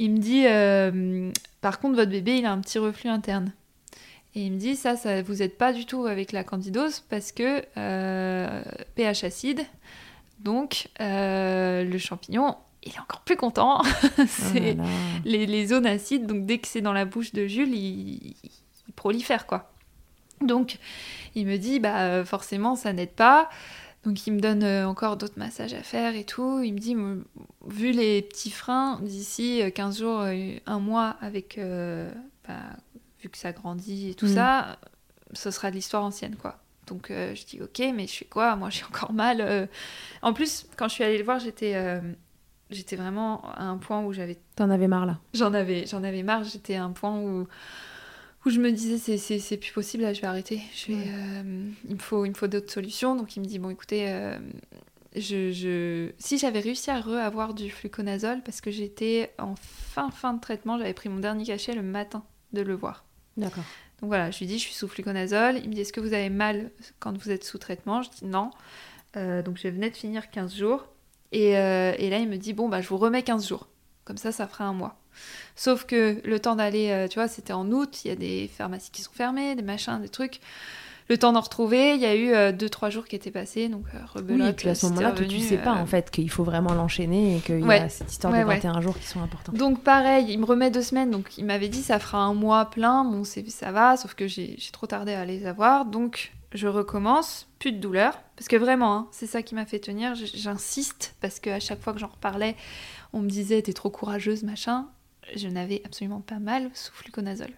Il 0.00 0.12
me 0.12 0.16
dit, 0.16 0.46
euh, 0.46 1.30
par 1.60 1.78
contre, 1.78 1.96
votre 1.96 2.10
bébé, 2.10 2.38
il 2.38 2.46
a 2.46 2.52
un 2.52 2.60
petit 2.60 2.78
reflux 2.78 3.10
interne. 3.10 3.52
Et 4.34 4.46
il 4.46 4.52
me 4.52 4.58
dit, 4.58 4.74
ça, 4.74 4.96
ça 4.96 5.20
vous 5.20 5.42
aide 5.42 5.58
pas 5.58 5.74
du 5.74 5.84
tout 5.84 6.06
avec 6.06 6.32
la 6.32 6.42
candidose 6.42 7.00
parce 7.10 7.32
que 7.32 7.62
euh, 7.76 8.62
pH 8.94 9.24
acide, 9.24 9.60
donc 10.38 10.88
euh, 11.02 11.84
le 11.84 11.98
champignon, 11.98 12.56
il 12.82 12.94
est 12.94 12.98
encore 12.98 13.20
plus 13.20 13.36
content. 13.36 13.82
Oh 14.18 14.22
c'est 14.26 14.78
les, 15.26 15.44
les 15.44 15.66
zones 15.66 15.86
acides, 15.86 16.26
donc 16.26 16.46
dès 16.46 16.56
que 16.58 16.68
c'est 16.68 16.80
dans 16.80 16.94
la 16.94 17.04
bouche 17.04 17.32
de 17.32 17.46
Jules, 17.46 17.74
il, 17.74 18.34
il 18.42 18.92
prolifère 18.96 19.46
quoi. 19.46 19.70
Donc 20.40 20.78
il 21.34 21.46
me 21.46 21.58
dit 21.58 21.78
bah 21.78 22.24
forcément 22.24 22.74
ça 22.74 22.94
n'aide 22.94 23.12
pas. 23.12 23.50
Donc 24.04 24.26
il 24.26 24.32
me 24.32 24.40
donne 24.40 24.62
euh, 24.62 24.86
encore 24.88 25.16
d'autres 25.18 25.38
massages 25.38 25.74
à 25.74 25.82
faire 25.82 26.14
et 26.16 26.24
tout. 26.24 26.60
Il 26.62 26.72
me 26.74 26.78
dit 26.78 26.96
vu 27.66 27.92
les 27.92 28.22
petits 28.22 28.50
freins 28.50 28.98
d'ici 29.02 29.60
euh, 29.62 29.70
15 29.70 29.98
jours, 29.98 30.20
euh, 30.20 30.54
un 30.66 30.78
mois 30.78 31.16
avec 31.20 31.58
euh, 31.58 32.10
bah, 32.48 32.54
vu 33.22 33.28
que 33.28 33.36
ça 33.36 33.52
grandit 33.52 34.10
et 34.10 34.14
tout 34.14 34.26
Mhm. 34.26 34.34
ça, 34.34 34.78
ce 35.34 35.50
sera 35.50 35.70
de 35.70 35.76
l'histoire 35.76 36.02
ancienne 36.04 36.36
quoi. 36.36 36.58
Donc 36.86 37.10
euh, 37.10 37.34
je 37.34 37.44
dis 37.44 37.60
ok 37.60 37.82
mais 37.94 38.06
je 38.06 38.14
fais 38.14 38.24
quoi? 38.24 38.56
Moi 38.56 38.70
j'ai 38.70 38.84
encore 38.84 39.12
mal. 39.12 39.40
euh. 39.42 39.66
En 40.22 40.32
plus 40.32 40.66
quand 40.76 40.88
je 40.88 40.94
suis 40.94 41.04
allée 41.04 41.18
le 41.18 41.24
voir 41.24 41.38
j'étais 41.38 41.74
euh, 41.76 42.00
j'étais 42.70 42.96
vraiment 42.96 43.42
à 43.52 43.64
un 43.64 43.76
point 43.76 44.02
où 44.02 44.12
j'avais 44.14 44.38
T'en 44.56 44.70
avais 44.70 44.88
marre 44.88 45.04
là. 45.06 45.18
J'en 45.34 45.52
avais, 45.52 45.84
j'en 45.86 46.02
avais 46.04 46.22
marre, 46.22 46.42
j'étais 46.44 46.74
à 46.76 46.84
un 46.84 46.90
point 46.90 47.18
où, 47.20 47.46
où 48.46 48.50
je 48.50 48.58
me 48.60 48.70
disais 48.72 49.16
c'est, 49.18 49.56
plus 49.56 49.72
possible, 49.72 50.02
là 50.02 50.12
je 50.12 50.20
vais 50.20 50.26
arrêter. 50.26 50.60
Je 50.74 50.88
vais, 50.88 50.94
Ouais. 50.94 51.04
euh, 51.08 51.68
il 51.88 51.94
me 51.94 52.00
faut, 52.00 52.24
il 52.24 52.30
me 52.30 52.34
faut 52.34 52.46
d'autres 52.48 52.70
solutions. 52.72 53.14
Donc 53.16 53.36
il 53.36 53.40
me 53.40 53.46
dit 53.46 53.58
bon 53.58 53.70
écoutez, 53.70 54.10
euh, 54.10 54.38
je, 55.16 55.50
je... 55.52 56.10
si 56.18 56.38
j'avais 56.38 56.60
réussi 56.60 56.90
à 56.90 57.00
re-avoir 57.00 57.52
du 57.54 57.70
fluconazole 57.70 58.42
parce 58.42 58.60
que 58.60 58.70
j'étais 58.70 59.32
en 59.38 59.54
fin 59.56 60.10
fin 60.10 60.32
de 60.34 60.40
traitement, 60.40 60.78
j'avais 60.78 60.94
pris 60.94 61.08
mon 61.08 61.18
dernier 61.18 61.44
cachet 61.44 61.74
le 61.74 61.82
matin 61.82 62.24
de 62.52 62.62
le 62.62 62.74
voir. 62.74 63.04
D'accord. 63.36 63.64
Donc 64.00 64.08
voilà, 64.08 64.30
je 64.30 64.38
lui 64.38 64.46
dis 64.46 64.58
je 64.58 64.64
suis 64.64 64.74
sous 64.74 64.88
fluconazole. 64.88 65.58
Il 65.62 65.68
me 65.68 65.74
dit 65.74 65.82
est-ce 65.82 65.92
que 65.92 66.00
vous 66.00 66.14
avez 66.14 66.30
mal 66.30 66.70
quand 66.98 67.16
vous 67.18 67.30
êtes 67.30 67.44
sous 67.44 67.58
traitement? 67.58 68.02
Je 68.02 68.10
dis 68.10 68.24
non. 68.24 68.50
Euh, 69.16 69.42
donc 69.42 69.58
je 69.58 69.68
venais 69.68 69.90
de 69.90 69.96
finir 69.96 70.30
15 70.30 70.54
jours. 70.56 70.86
Et, 71.32 71.50
et 71.50 72.10
là 72.10 72.18
il 72.18 72.28
me 72.28 72.36
dit 72.38 72.54
bon 72.54 72.68
bah 72.68 72.80
je 72.80 72.88
vous 72.88 72.96
remets 72.96 73.22
15 73.22 73.46
jours. 73.48 73.68
Comme 74.04 74.16
ça 74.16 74.32
ça 74.32 74.46
fera 74.48 74.64
un 74.64 74.72
mois. 74.72 74.98
Sauf 75.56 75.84
que 75.84 76.20
le 76.24 76.40
temps 76.40 76.56
d'aller, 76.56 76.90
euh, 76.90 77.08
tu 77.08 77.18
vois, 77.18 77.28
c'était 77.28 77.52
en 77.52 77.70
août, 77.70 78.04
il 78.04 78.08
y 78.08 78.10
a 78.10 78.16
des 78.16 78.48
pharmacies 78.56 78.90
qui 78.90 79.02
sont 79.02 79.12
fermées, 79.12 79.54
des 79.54 79.62
machins, 79.62 80.00
des 80.00 80.08
trucs. 80.08 80.40
Le 81.10 81.18
temps 81.18 81.32
d'en 81.32 81.40
retrouver, 81.40 81.94
il 81.94 82.00
y 82.00 82.06
a 82.06 82.14
eu 82.14 82.32
2-3 82.52 82.90
jours 82.90 83.04
qui 83.04 83.16
étaient 83.16 83.32
passés, 83.32 83.68
donc 83.68 83.84
euh, 83.94 83.98
Oui, 83.98 84.10
rebelote, 84.14 84.48
et 84.50 84.52
puis 84.52 84.68
à 84.68 84.76
ce 84.76 84.86
moment-là, 84.86 85.10
tu 85.10 85.24
revenu, 85.24 85.40
sais 85.40 85.58
pas 85.58 85.74
euh, 85.76 85.82
en 85.82 85.86
fait 85.86 86.08
qu'il 86.12 86.30
faut 86.30 86.44
vraiment 86.44 86.72
l'enchaîner 86.72 87.38
et 87.38 87.40
qu'il 87.40 87.66
y 87.66 87.72
a 87.72 87.88
cette 87.88 88.12
histoire 88.12 88.32
Ouais, 88.32 88.44
de 88.44 88.48
ouais. 88.48 88.60
21 88.60 88.80
jours 88.80 88.96
qui 88.96 89.08
sont 89.08 89.20
importants. 89.20 89.52
Donc 89.52 89.82
pareil, 89.82 90.26
il 90.28 90.38
me 90.38 90.44
remet 90.44 90.70
deux 90.70 90.82
semaines, 90.82 91.10
donc 91.10 91.36
il 91.36 91.44
m'avait 91.46 91.68
dit 91.68 91.82
ça 91.82 91.98
fera 91.98 92.18
un 92.18 92.32
mois 92.32 92.70
plein, 92.70 93.04
bon 93.04 93.24
ça 93.24 93.72
va, 93.72 93.96
sauf 93.96 94.14
que 94.14 94.28
j'ai 94.28 94.56
trop 94.72 94.86
tardé 94.86 95.12
à 95.12 95.24
les 95.24 95.46
avoir, 95.46 95.84
donc 95.84 96.32
je 96.52 96.68
recommence, 96.68 97.48
plus 97.58 97.72
de 97.72 97.78
douleur, 97.78 98.20
parce 98.36 98.46
que 98.46 98.56
vraiment, 98.56 98.94
hein, 98.94 99.08
c'est 99.10 99.26
ça 99.26 99.42
qui 99.42 99.56
m'a 99.56 99.66
fait 99.66 99.80
tenir, 99.80 100.14
j'insiste, 100.14 101.16
parce 101.20 101.40
qu'à 101.40 101.58
chaque 101.58 101.80
fois 101.82 101.92
que 101.92 101.98
j'en 101.98 102.06
reparlais, 102.06 102.54
on 103.12 103.18
me 103.18 103.28
disait 103.28 103.62
t'es 103.62 103.72
trop 103.72 103.90
courageuse, 103.90 104.44
machin, 104.44 104.86
je 105.36 105.48
n'avais 105.48 105.82
absolument 105.84 106.20
pas 106.20 106.38
mal 106.38 106.70
sous 106.74 106.92
fluconazole. 106.92 107.52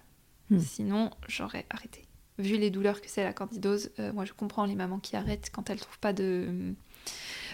Hmm. 0.51 0.59
Sinon, 0.59 1.11
j'aurais 1.29 1.67
arrêté. 1.71 2.07
Vu 2.39 2.57
les 2.57 2.71
douleurs 2.71 3.01
que 3.01 3.09
c'est 3.09 3.25
la 3.25 3.33
candidose, 3.33 3.91
euh, 3.99 4.13
moi 4.13 4.25
je 4.25 4.33
comprends 4.33 4.65
les 4.65 4.75
mamans 4.75 4.99
qui 4.99 5.17
arrêtent 5.17 5.51
quand 5.53 5.71
elles 5.71 5.81
trouvent 5.81 5.99
pas 5.99 6.13
de... 6.13 6.75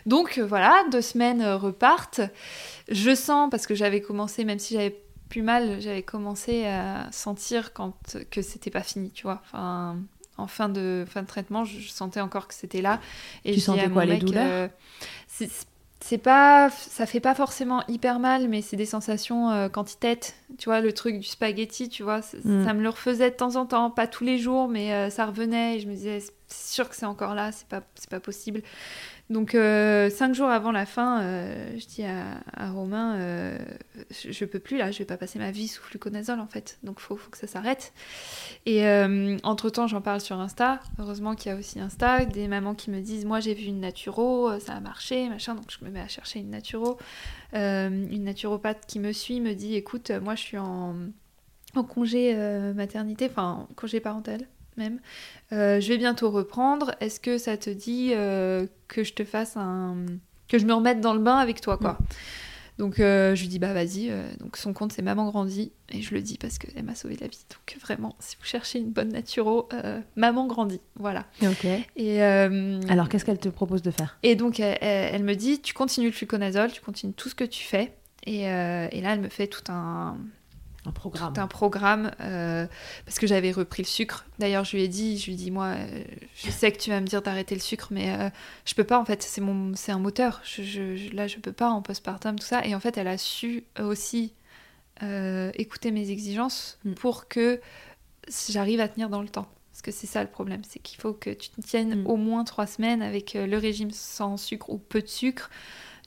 Donc 0.06 0.38
euh, 0.38 0.46
voilà, 0.46 0.84
deux 0.90 1.02
semaines 1.02 1.42
euh, 1.42 1.56
repartent. 1.56 2.20
Je 2.88 3.14
sens, 3.14 3.50
parce 3.50 3.66
que 3.66 3.74
j'avais 3.74 4.00
commencé, 4.00 4.44
même 4.44 4.58
si 4.58 4.74
j'avais 4.74 4.96
plus 5.28 5.42
mal, 5.42 5.80
j'avais 5.80 6.02
commencé 6.02 6.64
à 6.64 7.08
sentir 7.12 7.72
quand, 7.74 7.94
que 8.30 8.40
c'était 8.40 8.70
pas 8.70 8.82
fini, 8.82 9.10
tu 9.10 9.24
vois. 9.24 9.42
Enfin, 9.44 9.98
en 10.38 10.46
fin 10.46 10.68
de, 10.68 11.04
fin 11.06 11.22
de 11.22 11.26
traitement, 11.26 11.64
je, 11.64 11.88
sentais 11.88 12.20
encore 12.20 12.48
que 12.48 12.54
c'était 12.54 12.80
là. 12.80 13.00
Et 13.44 13.52
Tu 13.52 13.60
je 13.60 13.64
sentais 13.64 13.90
quoi, 13.90 14.06
les 14.06 14.18
douleurs? 14.18 14.46
euh, 14.46 14.68
c'est- 16.00 16.18
pas 16.18 16.70
ça 16.70 17.06
fait 17.06 17.20
pas 17.20 17.34
forcément 17.34 17.82
hyper 17.88 18.18
mal 18.18 18.48
mais 18.48 18.62
c'est 18.62 18.76
des 18.76 18.86
sensations 18.86 19.50
euh, 19.50 19.68
quantitête 19.68 20.34
tu 20.58 20.68
vois 20.68 20.80
le 20.80 20.92
truc 20.92 21.18
du 21.18 21.26
spaghetti 21.26 21.88
tu 21.88 22.02
vois 22.02 22.22
ça, 22.22 22.36
Mm. 22.44 22.64
ça 22.64 22.72
me 22.74 22.82
le 22.82 22.88
refaisait 22.88 23.30
de 23.30 23.36
temps 23.36 23.56
en 23.56 23.66
temps. 23.66 23.90
Pas 23.90 24.06
tous 24.06 24.24
les 24.24 24.38
jours 24.38 24.68
mais 24.68 24.92
euh, 24.92 25.10
ça 25.10 25.26
revenait 25.26 25.76
et 25.76 25.80
je 25.80 25.86
me 25.88 25.92
disais 25.94 26.20
c'est 26.46 26.72
sûr 26.74 26.88
que 26.88 26.96
c'est 26.96 27.06
encore 27.06 27.34
là 27.34 27.52
c'est 27.52 27.66
pas 27.68 27.82
c'est 27.94 28.08
pas 28.10 28.20
possible 28.20 28.62
donc 29.30 29.54
euh, 29.54 30.08
cinq 30.08 30.34
jours 30.34 30.48
avant 30.48 30.72
la 30.72 30.86
fin 30.86 31.20
euh, 31.20 31.78
je 31.78 31.86
dis 31.86 32.02
à, 32.02 32.70
Romain 32.70 33.16
euh, 33.16 33.58
je, 34.10 34.44
peux 34.46 34.58
plus 34.58 34.78
là 34.78 34.90
je 34.90 34.98
vais 34.98 35.04
pas 35.04 35.18
passer 35.18 35.38
ma 35.38 35.50
vie 35.50 35.68
sous 35.68 35.82
fluconazole 35.82 36.40
en 36.40 36.46
fait. 36.46 36.78
Donc 36.82 36.98
faut 37.00 37.16
faut 37.16 37.30
que 37.30 37.36
ça 37.36 37.46
s'arrête. 37.46 37.92
Et 38.64 38.86
entre 39.42 39.68
temps 39.70 39.86
j'en 39.86 40.00
parle 40.00 40.20
sur 40.20 40.38
Insta. 40.40 40.80
Heureusement 40.98 41.34
qu'il 41.34 41.52
y 41.52 41.54
a 41.54 41.58
aussi 41.58 41.78
Insta. 41.78 42.24
Des 42.24 42.48
mamans 42.48 42.74
qui 42.74 42.90
me 42.90 43.00
disent 43.00 43.26
moi 43.26 43.40
j'ai 43.40 43.52
vu 43.52 43.66
une 43.66 43.80
naturo 43.80 44.58
ça 44.60 44.74
a 44.74 44.80
marché 44.80 45.28
machin. 45.28 45.54
Donc 45.54 45.66
je 45.68 45.84
me 45.84 45.90
mets 45.90 46.00
à 46.00 46.08
chercher 46.08 46.38
une 46.38 46.50
naturo. 46.50 46.98
Une 47.52 48.24
naturopathe 48.24 48.86
qui 48.86 48.98
me 48.98 49.12
suit 49.12 49.40
me 49.40 49.52
dit 49.52 49.74
écoute 49.74 50.10
moi 50.22 50.36
je 50.36 50.40
suis 50.40 50.58
en, 50.58 50.94
congé 51.88 52.34
maternité 52.74 53.26
enfin 53.30 53.68
en 53.70 53.74
congé 53.74 54.00
parental 54.00 54.46
même. 54.78 55.00
Euh, 55.52 55.80
je 55.80 55.88
vais 55.88 55.98
bientôt 55.98 56.30
reprendre. 56.30 56.94
Est-ce 57.00 57.20
que 57.20 57.36
ça 57.38 57.56
te 57.56 57.70
dit 57.70 58.12
euh, 58.14 58.66
que 58.88 59.04
je 59.04 59.12
te 59.12 59.24
fasse 59.24 59.56
un 59.56 59.96
que 60.48 60.58
je 60.58 60.64
me 60.64 60.72
remette 60.72 61.00
dans 61.00 61.12
le 61.12 61.20
bain 61.20 61.36
avec 61.36 61.60
toi 61.60 61.76
quoi 61.76 61.98
donc 62.78 63.00
euh, 63.00 63.34
je 63.34 63.40
lui 63.42 63.48
dis 63.48 63.58
bah 63.58 63.72
vas-y 63.74 64.08
donc 64.38 64.56
son 64.56 64.72
compte 64.72 64.92
c'est 64.92 65.02
maman 65.02 65.26
grandit 65.28 65.72
et 65.90 66.00
je 66.00 66.14
le 66.14 66.20
dis 66.22 66.38
parce 66.38 66.58
qu'elle 66.58 66.84
m'a 66.84 66.94
sauvé 66.94 67.16
la 67.20 67.26
vie. 67.26 67.44
Donc 67.50 67.76
vraiment 67.82 68.14
si 68.20 68.36
vous 68.38 68.44
cherchez 68.46 68.78
une 68.78 68.90
bonne 68.92 69.08
naturo 69.08 69.68
euh, 69.72 70.00
maman 70.14 70.46
grandit 70.46 70.80
voilà. 70.94 71.26
Ok. 71.42 71.64
et 71.64 72.22
euh, 72.22 72.80
Alors 72.88 73.08
qu'est-ce 73.08 73.24
qu'elle 73.24 73.38
te 73.40 73.48
propose 73.48 73.82
de 73.82 73.90
faire? 73.90 74.16
et 74.22 74.36
donc, 74.36 74.60
elle, 74.60 74.78
elle- 74.80 75.24
me 75.24 75.34
dit, 75.34 75.60
tu 75.60 75.74
continues 75.74 76.06
le 76.06 76.12
fluconazole, 76.12 76.70
tu 76.70 76.80
continues 76.80 77.14
tout 77.14 77.28
ce 77.28 77.34
que 77.34 77.42
tu 77.44 77.64
fais. 77.64 77.94
Et, 78.26 78.42
et 78.42 78.44
là, 79.00 79.12
elle 79.12 79.20
me 79.20 79.28
fait 79.28 79.48
tout 79.48 79.72
un, 79.72 80.16
Un 80.88 80.92
programme. 80.92 81.32
tout 81.34 81.40
un 81.40 81.46
programme 81.46 82.10
euh, 82.20 82.66
parce 83.04 83.18
que 83.18 83.26
j'avais 83.26 83.52
repris 83.52 83.82
le 83.82 83.88
sucre. 83.88 84.24
D'ailleurs, 84.38 84.64
je 84.64 84.76
lui 84.76 84.82
ai 84.84 84.88
dit, 84.88 85.18
je 85.18 85.26
lui 85.26 85.36
dis, 85.36 85.50
moi, 85.50 85.66
euh, 85.76 86.02
je 86.34 86.50
sais 86.50 86.72
que 86.72 86.78
tu 86.78 86.90
vas 86.90 87.00
me 87.00 87.06
dire 87.06 87.22
d'arrêter 87.22 87.54
le 87.54 87.60
sucre, 87.60 87.88
mais 87.90 88.10
euh, 88.18 88.30
je 88.64 88.74
peux 88.74 88.84
pas. 88.84 88.98
En 88.98 89.04
fait, 89.04 89.22
c'est 89.22 89.40
mon, 89.40 89.74
c'est 89.76 89.92
un 89.92 89.98
moteur. 89.98 90.40
Je, 90.44 90.62
je- 90.62 91.14
là, 91.14 91.26
je 91.26 91.36
peux 91.38 91.52
pas 91.52 91.68
en 91.70 91.82
postpartum, 91.82 92.38
tout 92.38 92.46
ça. 92.46 92.64
Et 92.66 92.74
en 92.74 92.80
fait, 92.80 92.96
elle 92.98 93.08
a 93.08 93.18
su 93.18 93.64
aussi 93.78 94.32
euh, 95.02 95.52
écouter 95.54 95.90
mes 95.92 96.10
exigences 96.10 96.78
Mm. 96.84 96.94
pour 96.94 97.28
que 97.28 97.60
j'arrive 98.48 98.80
à 98.80 98.88
tenir 98.88 99.08
dans 99.08 99.22
le 99.22 99.28
temps. 99.28 99.48
Parce 99.70 99.82
que 99.82 99.90
c'est 99.92 100.08
ça 100.08 100.22
le 100.24 100.28
problème, 100.28 100.62
c'est 100.68 100.80
qu'il 100.80 101.00
faut 101.00 101.12
que 101.12 101.30
tu 101.30 101.50
te 101.50 101.60
tiennes 101.60 102.02
Mm. 102.02 102.06
au 102.08 102.16
moins 102.16 102.42
trois 102.44 102.66
semaines 102.66 103.00
avec 103.02 103.34
le 103.34 103.56
régime 103.58 103.90
sans 103.92 104.36
sucre 104.36 104.70
ou 104.70 104.78
peu 104.78 105.00
de 105.00 105.06
sucre, 105.06 105.50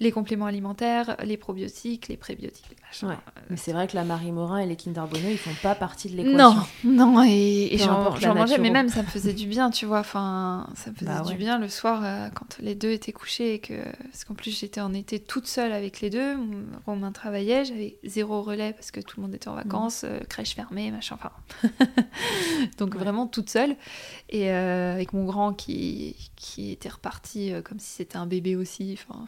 les 0.02 0.12
compléments 0.12 0.48
alimentaires, 0.48 1.16
les 1.24 1.38
probiotiques, 1.38 2.10
les 2.10 2.18
prébiotiques, 2.18 2.66
les. 2.70 3.08
Ouais. 3.08 3.16
Mais 3.50 3.56
c'est 3.56 3.72
vrai 3.72 3.88
que 3.88 3.96
la 3.96 4.04
Marie 4.04 4.32
Morin 4.34 4.58
et 4.58 4.66
les 4.66 4.76
Kinder 4.76 5.04
Bueno, 5.10 5.30
ils 5.30 5.38
font 5.38 5.54
pas 5.64 5.76
partie 5.76 6.10
de 6.10 6.22
Non, 6.22 6.50
l'équation. 6.50 6.66
non, 6.84 7.24
et, 7.24 7.74
et 7.74 7.78
j'en 7.78 8.34
mangeais, 8.36 8.58
mais 8.58 8.70
même 8.72 8.90
ça 8.90 9.02
me 9.04 9.08
faisait 9.08 9.32
du 9.34 9.48
bien, 9.48 9.70
tu 9.70 9.86
vois. 9.86 10.00
Enfin, 10.00 10.68
ça 10.76 10.90
me 10.90 10.96
faisait 10.96 11.06
Bah 11.06 11.22
ouais. 11.24 11.32
du 11.32 11.38
bien 11.38 11.58
le 11.60 11.70
soir 11.70 12.02
euh, 12.04 12.28
quand 12.34 12.58
les 12.60 12.76
deux 12.76 12.92
étaient 12.92 13.14
couchés 13.14 13.54
et 13.54 13.60
que. 13.60 13.82
Parce 14.12 14.26
qu'en 14.26 14.34
plus, 14.34 14.60
j'étais 14.60 14.82
en 14.82 14.94
été 14.94 15.20
toute 15.20 15.48
seule 15.48 15.72
avec 15.72 16.02
les 16.02 16.10
deux. 16.10 16.36
Romain 16.86 17.12
travaillait, 17.12 17.64
j'avais 17.64 17.98
zéro 18.04 18.42
relais 18.42 18.74
parce 18.74 18.92
que 18.92 19.00
tout 19.00 19.22
le 19.22 19.28
monde 19.28 19.36
était 19.36 19.48
en 19.48 19.52
Mhm. 19.56 19.64
vacances, 19.64 20.04
euh, 20.04 20.20
crèche 20.28 20.56
fermée, 20.56 20.90
machin, 20.92 21.16
enfin. 21.16 21.32
Donc 22.80 22.96
vraiment 22.96 23.28
toute 23.28 23.50
seule. 23.50 23.76
Et 24.30 24.50
euh, 24.52 24.94
avec 24.94 25.14
mon 25.14 25.26
grand 25.26 25.54
qui, 25.54 26.16
qui 26.36 26.72
était 26.72 26.90
reparti 26.90 27.54
euh, 27.54 27.62
comme 27.62 27.80
si 27.80 27.90
c'était 27.92 28.18
un 28.18 28.26
bébé 28.26 28.56
aussi. 28.56 28.98
Enfin. 29.08 29.26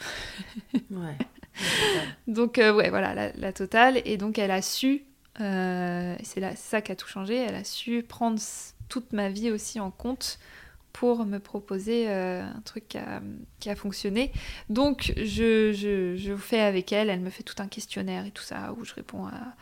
Donc 2.28 2.58
euh, 2.58 2.74
ouais, 2.74 2.90
voilà, 2.90 3.32
la, 3.36 3.54
totale. 3.54 4.02
Et 4.06 4.18
donc 4.18 4.38
elle 4.38 4.52
a 4.52 4.62
su, 4.62 5.04
euh, 5.40 6.16
c'est 6.24 6.56
ça 6.56 6.82
qui 6.82 6.92
a 6.92 6.96
tout 6.96 7.08
changé, 7.08 7.36
elle 7.36 7.56
a 7.56 7.64
su 7.64 8.04
prendre 8.04 8.40
toute 8.90 9.14
ma 9.14 9.30
vie 9.30 9.52
aussi 9.52 9.80
en 9.80 9.92
compte 9.92 10.40
pour 10.92 11.26
me 11.26 11.40
proposer 11.40 12.06
euh, 12.08 12.44
un 12.44 12.62
truc 12.62 12.88
qui 12.88 12.98
a, 12.98 13.22
qui 13.60 13.70
a 13.70 13.76
fonctionné. 13.76 14.32
Donc 14.70 15.14
je, 15.18 15.74
je, 15.74 16.16
je 16.16 16.36
fais 16.36 16.62
avec 16.62 16.92
elle, 16.92 17.10
elle 17.10 17.22
me 17.22 17.32
fait 17.32 17.44
tout 17.44 17.56
un 17.60 17.68
questionnaire 17.68 18.26
et 18.26 18.32
tout 18.32 18.44
ça, 18.44 18.74
où 18.78 18.86
je 18.86 18.94
réponds 18.94 19.26
à 19.26 19.56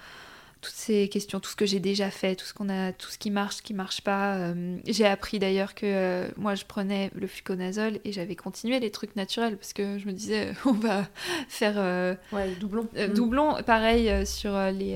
toutes 0.61 0.75
ces 0.75 1.09
questions, 1.09 1.39
tout 1.39 1.49
ce 1.49 1.55
que 1.55 1.65
j'ai 1.65 1.79
déjà 1.79 2.11
fait, 2.11 2.35
tout 2.35 2.45
ce 2.45 2.53
qu'on 2.53 2.69
a, 2.69 2.93
tout 2.93 3.09
ce 3.09 3.17
qui 3.17 3.31
marche, 3.31 3.55
ce 3.57 3.61
qui 3.63 3.73
marche 3.73 4.01
pas. 4.01 4.35
Euh, 4.37 4.77
j'ai 4.85 5.05
appris 5.07 5.39
d'ailleurs 5.39 5.73
que 5.73 5.85
euh, 5.85 6.27
moi 6.37 6.53
je 6.55 6.65
prenais 6.65 7.09
le 7.15 7.25
fluconazole 7.27 7.99
et 8.05 8.11
j'avais 8.11 8.35
continué 8.35 8.79
les 8.79 8.91
trucs 8.91 9.15
naturels 9.15 9.57
parce 9.57 9.73
que 9.73 9.97
je 9.97 10.05
me 10.05 10.11
disais 10.13 10.53
on 10.65 10.73
va 10.73 11.07
faire 11.47 11.73
euh, 11.77 12.13
Ouais, 12.31 12.53
doublon. 12.59 12.87
euh, 12.95 13.07
Mm. 13.07 13.13
doublon, 13.13 13.63
pareil 13.65 14.25
sur 14.27 14.53
les, 14.71 14.95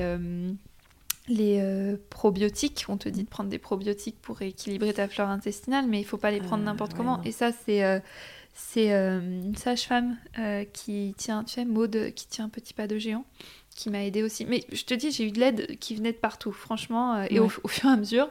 les 1.27 1.95
probiotiques. 2.09 2.85
On 2.87 2.97
te 2.97 3.09
dit 3.09 3.23
de 3.23 3.29
prendre 3.29 3.49
des 3.49 3.57
probiotiques 3.59 4.21
pour 4.21 4.41
équilibrer 4.41 4.93
ta 4.93 5.07
flore 5.07 5.29
intestinale, 5.29 5.87
mais 5.87 5.99
il 5.99 6.03
faut 6.05 6.17
pas 6.17 6.31
les 6.31 6.39
prendre 6.41 6.63
n'importe 6.63 6.91
ouais, 6.93 6.97
comment. 6.97 7.17
non. 7.17 7.23
Et 7.23 7.31
ça, 7.31 7.51
c'est 7.65 8.01
c'est 8.53 8.89
une 8.93 9.55
sage-femme 9.55 10.17
qui 10.73 11.13
tient, 11.17 11.43
tu 11.43 11.53
sais, 11.55 11.65
Maude, 11.65 12.11
qui 12.15 12.27
tient 12.27 12.45
un 12.45 12.49
petit 12.49 12.73
pas 12.73 12.87
de 12.87 12.97
géant, 12.97 13.25
qui 13.75 13.89
m'a 13.91 14.03
aidé 14.03 14.23
aussi. 14.23 14.45
Mais 14.45 14.63
je 14.71 14.83
te 14.83 14.93
dis, 14.95 15.11
j'ai 15.11 15.25
eu 15.27 15.31
de 15.31 15.39
l'aide 15.39 15.77
qui 15.79 15.95
venait 15.95 16.13
de 16.13 16.17
partout, 16.17 16.51
franchement. 16.51 17.15
euh, 17.15 17.25
et 17.29 17.39
au, 17.39 17.45
Ouais. 17.45 17.51
au 17.63 17.67
fur 17.67 17.89
et 17.89 17.93
à 17.93 17.97
mesure, 17.97 18.29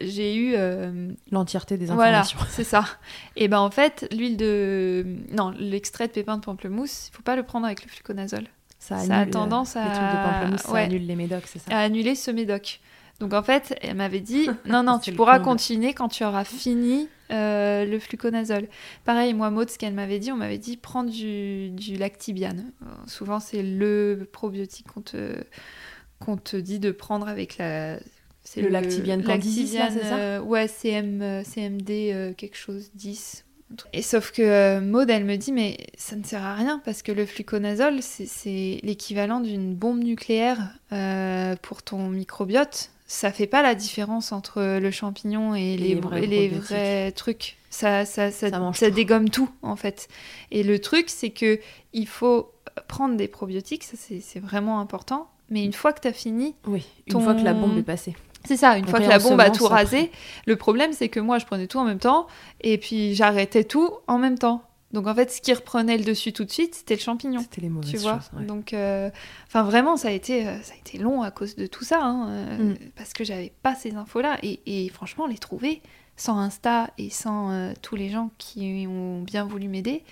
j'ai 0.00 0.34
eu 0.36 0.54
euh, 0.56 1.10
L'entièreté 1.32 1.76
des 1.76 1.86
voilà, 1.86 2.20
informations. 2.20 2.38
c'est 2.50 2.64
ça. 2.64 2.84
Et 3.36 3.48
ben 3.48 3.58
en 3.58 3.70
fait, 3.70 4.06
l'huile 4.12 4.36
de. 4.36 5.04
Non, 5.32 5.50
l'extrait 5.58 6.06
de 6.06 6.12
pépins 6.12 6.36
de 6.36 6.42
pamplemousse, 6.44 7.08
il 7.08 7.16
faut 7.16 7.22
pas 7.22 7.36
le 7.36 7.42
prendre 7.42 7.66
avec 7.66 7.82
le 7.84 7.90
fluconazole. 7.90 8.44
Ça, 8.78 8.98
Ça 8.98 9.16
a 9.16 9.22
euh, 9.26 9.30
tendance 9.30 9.74
Les 9.74 9.80
à- 9.80 9.84
trucs 9.86 9.96
de 9.96 10.22
pamplemousse, 10.32 10.60
ça 10.60 10.72
ouais. 10.72 10.82
annule 10.82 11.04
les 11.06 11.16
médocs, 11.16 11.44
c'est 11.46 11.58
ça 11.58 11.70
À 11.76 11.80
annuler 11.80 12.14
ce 12.14 12.30
médoc. 12.30 12.80
Donc 13.20 13.32
en 13.34 13.42
fait, 13.42 13.76
elle 13.82 13.96
m'avait 13.96 14.20
dit 14.20 14.48
non, 14.66 14.82
non, 14.82 14.98
tu 14.98 15.10
pourras 15.16 15.38
continuer 15.44 15.92
quand 15.94 16.08
tu 16.08 16.24
auras 16.24 16.44
fini 16.44 17.08
euh, 17.30 17.84
le 17.84 17.98
fluconazole. 17.98 18.68
Pareil, 19.04 19.34
moi, 19.34 19.50
Maud, 19.50 19.68
ce 19.68 19.76
qu'elle 19.78 19.92
m'avait 19.94 20.18
dit, 20.18 20.30
on 20.32 20.36
m'avait 20.36 20.58
dit 20.58 20.76
prends 20.76 21.04
du, 21.04 21.70
du 21.70 21.96
lactibiane. 21.96 22.72
Euh, 22.82 22.86
souvent, 23.06 23.40
c'est 23.40 23.62
le 23.62 24.26
probiotique 24.32 24.86
qu'on 24.86 25.00
te, 25.02 25.34
qu'on 26.20 26.36
te 26.36 26.56
dit 26.56 26.78
de 26.78 26.90
prendre 26.90 27.28
avec 27.28 27.58
la. 27.58 27.98
C'est 28.44 28.62
Le 28.62 28.68
Lactibiane 28.70 29.22
candidis, 29.22 29.76
là, 29.76 29.90
c'est 29.92 30.04
ça 30.04 30.16
euh, 30.16 30.40
Ouais, 30.40 30.68
CM, 30.68 31.42
CMD 31.44 31.90
euh, 31.90 32.32
quelque 32.32 32.56
chose 32.56 32.90
10. 32.94 33.44
Et 33.92 34.00
sauf 34.00 34.32
que 34.32 34.40
euh, 34.40 34.80
Maud, 34.80 35.10
elle 35.10 35.26
me 35.26 35.36
dit, 35.36 35.52
mais 35.52 35.76
ça 35.98 36.16
ne 36.16 36.22
sert 36.24 36.42
à 36.42 36.54
rien 36.54 36.80
parce 36.82 37.02
que 37.02 37.12
le 37.12 37.26
fluconazole, 37.26 38.00
c'est- 38.00 38.80
l'équivalent 38.82 39.40
d'une 39.40 39.74
bombe 39.74 40.02
nucléaire 40.02 40.58
pour 41.60 41.82
ton 41.82 42.08
microbiote. 42.08 42.90
Ça 43.10 43.32
fait 43.32 43.46
pas 43.46 43.62
la 43.62 43.74
différence 43.74 44.32
entre 44.32 44.78
le 44.78 44.90
champignon 44.90 45.54
et 45.54 45.76
les, 45.78 45.94
les 45.94 45.94
vrais 45.96 46.26
les 46.26 47.12
trucs. 47.16 47.56
Ça, 47.70 48.04
ça, 48.04 48.30
ça, 48.30 48.90
dégomme 48.90 49.30
tout, 49.30 49.50
en 49.62 49.76
fait. 49.76 50.08
Et 50.50 50.62
le 50.62 50.78
truc, 50.78 51.08
c'est 51.08 51.30
que 51.30 51.58
il 51.92 52.06
faut 52.06 52.52
prendre 52.86 53.16
des 53.16 53.26
probiotiques, 53.28 53.84
ça 53.84 53.96
c'est 53.96 54.40
vraiment 54.40 54.78
important. 54.80 55.28
Mais 55.50 55.64
une 55.64 55.72
fois 55.72 55.92
que 55.94 56.00
tu 56.00 56.08
as 56.08 56.12
fini, 56.12 56.54
Oui, 56.66 56.86
une 57.06 57.14
Ton- 57.14 57.20
fois 57.20 57.34
que 57.34 57.42
la 57.42 57.54
bombe 57.54 57.78
est 57.78 57.82
passée. 57.82 58.14
c'est 58.44 58.58
ça, 58.58 58.76
une 58.76 58.86
fois 58.86 59.00
que 59.00 59.08
la 59.08 59.18
bombe 59.18 59.40
a 59.40 59.50
tout 59.50 59.64
rasé, 59.66 59.96
après. 59.98 60.10
le 60.46 60.56
problème 60.56 60.92
c'est 60.92 61.08
que 61.08 61.18
moi 61.20 61.38
je 61.38 61.46
prenais 61.46 61.66
tout 61.66 61.78
en 61.78 61.84
même 61.84 61.98
temps 61.98 62.26
et 62.60 62.76
puis 62.78 63.14
j'arrêtais 63.14 63.64
tout 63.64 63.90
en 64.06 64.18
même 64.18 64.38
temps. 64.38 64.62
Donc 64.92 65.06
en 65.06 65.14
fait, 65.14 65.30
ce 65.30 65.40
qui 65.42 65.52
reprenait 65.52 65.98
le 65.98 66.04
dessus 66.04 66.32
tout 66.32 66.44
de 66.44 66.50
suite, 66.50 66.74
c'était 66.74 66.94
le 66.94 67.00
champignon. 67.00 67.40
C'était 67.40 67.60
les 67.60 67.68
mauvaises 67.68 67.90
Tu 67.90 67.98
vois, 67.98 68.20
choses. 68.20 68.30
ouais. 68.40 68.46
donc, 68.46 68.72
euh, 68.72 69.10
enfin 69.46 69.62
vraiment, 69.62 69.96
ça 69.98 70.08
a 70.08 70.12
été, 70.12 70.46
euh, 70.46 70.60
ça 70.62 70.72
a 70.74 70.76
été 70.78 70.96
long 70.98 71.22
à 71.22 71.30
cause 71.30 71.56
de 71.56 71.66
tout 71.66 71.84
ça, 71.84 72.00
hein, 72.02 72.28
euh, 72.30 72.72
Mm. 72.72 72.76
parce 72.96 73.12
que 73.12 73.22
j'avais 73.22 73.52
pas 73.62 73.74
ces 73.74 73.94
infos-là 73.96 74.38
et, 74.42 74.60
et 74.66 74.88
franchement, 74.88 75.26
les 75.26 75.36
trouver 75.38 75.82
sans 76.16 76.38
Insta 76.38 76.90
et 76.96 77.10
sans 77.10 77.50
euh, 77.50 77.72
tous 77.82 77.96
les 77.96 78.08
gens 78.08 78.30
qui 78.38 78.86
ont 78.88 79.20
bien 79.22 79.44
voulu 79.44 79.68
m'aider, 79.68 80.02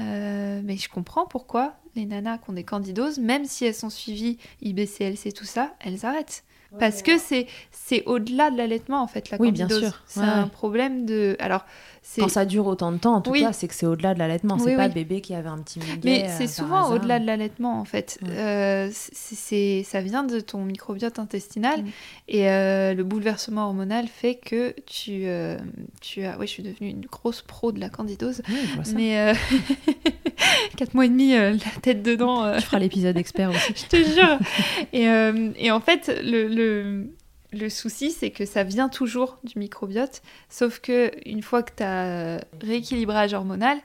euh, 0.00 0.60
mais 0.64 0.76
je 0.76 0.88
comprends 0.88 1.26
pourquoi 1.26 1.74
les 1.94 2.06
nanas 2.06 2.38
qui 2.38 2.48
ont 2.50 2.54
des 2.54 2.64
candidoses, 2.64 3.18
même 3.18 3.44
si 3.44 3.64
elles 3.66 3.74
sont 3.74 3.90
suivies 3.90 4.38
IBCLC 4.62 5.32
tout 5.32 5.44
ça, 5.44 5.74
elles 5.80 6.06
arrêtent. 6.06 6.44
Parce 6.78 7.02
que 7.02 7.18
c'est 7.18 7.46
c'est 7.70 8.02
au-delà 8.06 8.50
de 8.50 8.56
l'allaitement 8.56 9.02
en 9.02 9.06
fait 9.06 9.28
la 9.28 9.36
Oui, 9.38 9.52
bien 9.52 9.68
candidose. 9.68 9.90
sûr. 9.90 10.02
C'est 10.06 10.20
un 10.20 10.48
problème 10.48 11.04
de 11.04 11.36
alors 11.38 11.66
Quand 12.18 12.28
ça 12.28 12.44
dure 12.44 12.66
autant 12.66 12.90
de 12.92 12.98
temps, 12.98 13.14
en 13.14 13.20
tout 13.20 13.30
Oui. 13.30 13.40
cas, 13.40 13.52
c'est 13.52 13.68
que 13.68 13.74
c'est 13.74 13.86
au-delà 13.86 14.12
de 14.12 14.18
l'allaitement. 14.18 14.56
Oui, 14.56 14.62
C'est 14.64 14.76
pas 14.76 14.82
oui. 14.82 14.88
le 14.88 14.94
bébé 14.94 15.20
qui 15.20 15.34
avait 15.34 15.48
un 15.48 15.58
petit 15.58 15.78
muguet. 15.78 16.00
Mais 16.04 16.24
euh, 16.24 16.34
c'est 16.36 16.46
souvent 16.48 16.90
au-delà 16.90 17.18
de 17.20 17.26
l'allaitement 17.26 17.78
en 17.80 17.84
fait. 17.84 18.18
Ouais. 18.22 18.28
Euh, 18.36 18.88
c'est, 18.92 19.82
ça 19.84 20.00
vient 20.00 20.24
de 20.24 20.40
ton 20.40 20.64
microbiote 20.64 21.18
intestinal 21.18 21.82
Mm. 21.82 21.86
et 22.28 22.50
euh, 22.50 22.92
le 22.94 23.04
bouleversement 23.04 23.66
hormonal 23.66 24.08
fait 24.08 24.34
que 24.34 24.74
tu, 24.84 25.24
tu 26.00 26.24
as. 26.24 26.38
Oui, 26.38 26.46
je 26.46 26.52
suis 26.52 26.62
devenue 26.62 26.90
une 26.90 27.06
grosse 27.06 27.40
pro 27.42 27.72
de 27.72 27.80
la 27.80 27.88
candidose. 27.88 28.42
Mais 28.94 29.18
euh, 29.18 29.34
quatre 30.76 30.94
mois 30.94 31.06
et 31.06 31.08
demi, 31.08 31.32
la 31.34 31.52
tête 31.82 32.02
dedans. 32.02 32.52
Tu 32.56 32.62
feras 32.62 32.78
l'épisode 32.78 33.16
expert 33.16 33.50
aussi. 33.50 33.72
je 33.76 33.86
te 33.86 33.96
jure. 33.96 34.38
et, 34.92 35.64
et 35.66 35.70
en 35.70 35.80
fait, 35.80 36.20
le, 36.22 36.48
le, 36.48 37.06
le 37.52 37.68
souci, 37.68 38.10
c'est 38.10 38.30
que 38.30 38.44
ça 38.44 38.64
vient 38.64 38.88
toujours 38.88 39.38
du 39.44 39.58
microbiote, 39.58 40.22
sauf 40.48 40.80
que 40.80 41.10
une 41.26 41.42
fois 41.42 41.62
que 41.62 41.72
tu 41.76 41.82
as 41.82 42.40
rééquilibrage 42.62 43.34
hormonal, 43.34 43.78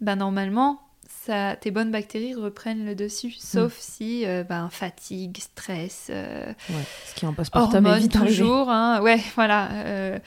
ben 0.00 0.16
normalement, 0.16 0.80
ça, 1.08 1.56
tes 1.56 1.70
bonnes 1.70 1.90
bactéries 1.90 2.34
reprennent 2.34 2.84
le 2.84 2.94
dessus, 2.94 3.32
sauf 3.38 3.76
si 3.78 4.26
euh, 4.26 4.44
ben, 4.44 4.68
fatigue, 4.70 5.38
stress, 5.38 6.08
euh, 6.10 6.46
Ouais. 6.68 6.84
Ce 7.06 7.14
qui 7.14 7.26
en 7.26 7.32
postpartum 7.32 7.86
est 7.86 7.88
hormones 7.88 8.02
vite 8.02 8.18
toujours, 8.18 8.68
hein, 8.70 9.00
ouais, 9.02 9.20
voilà, 9.34 9.70
euh, 9.72 10.18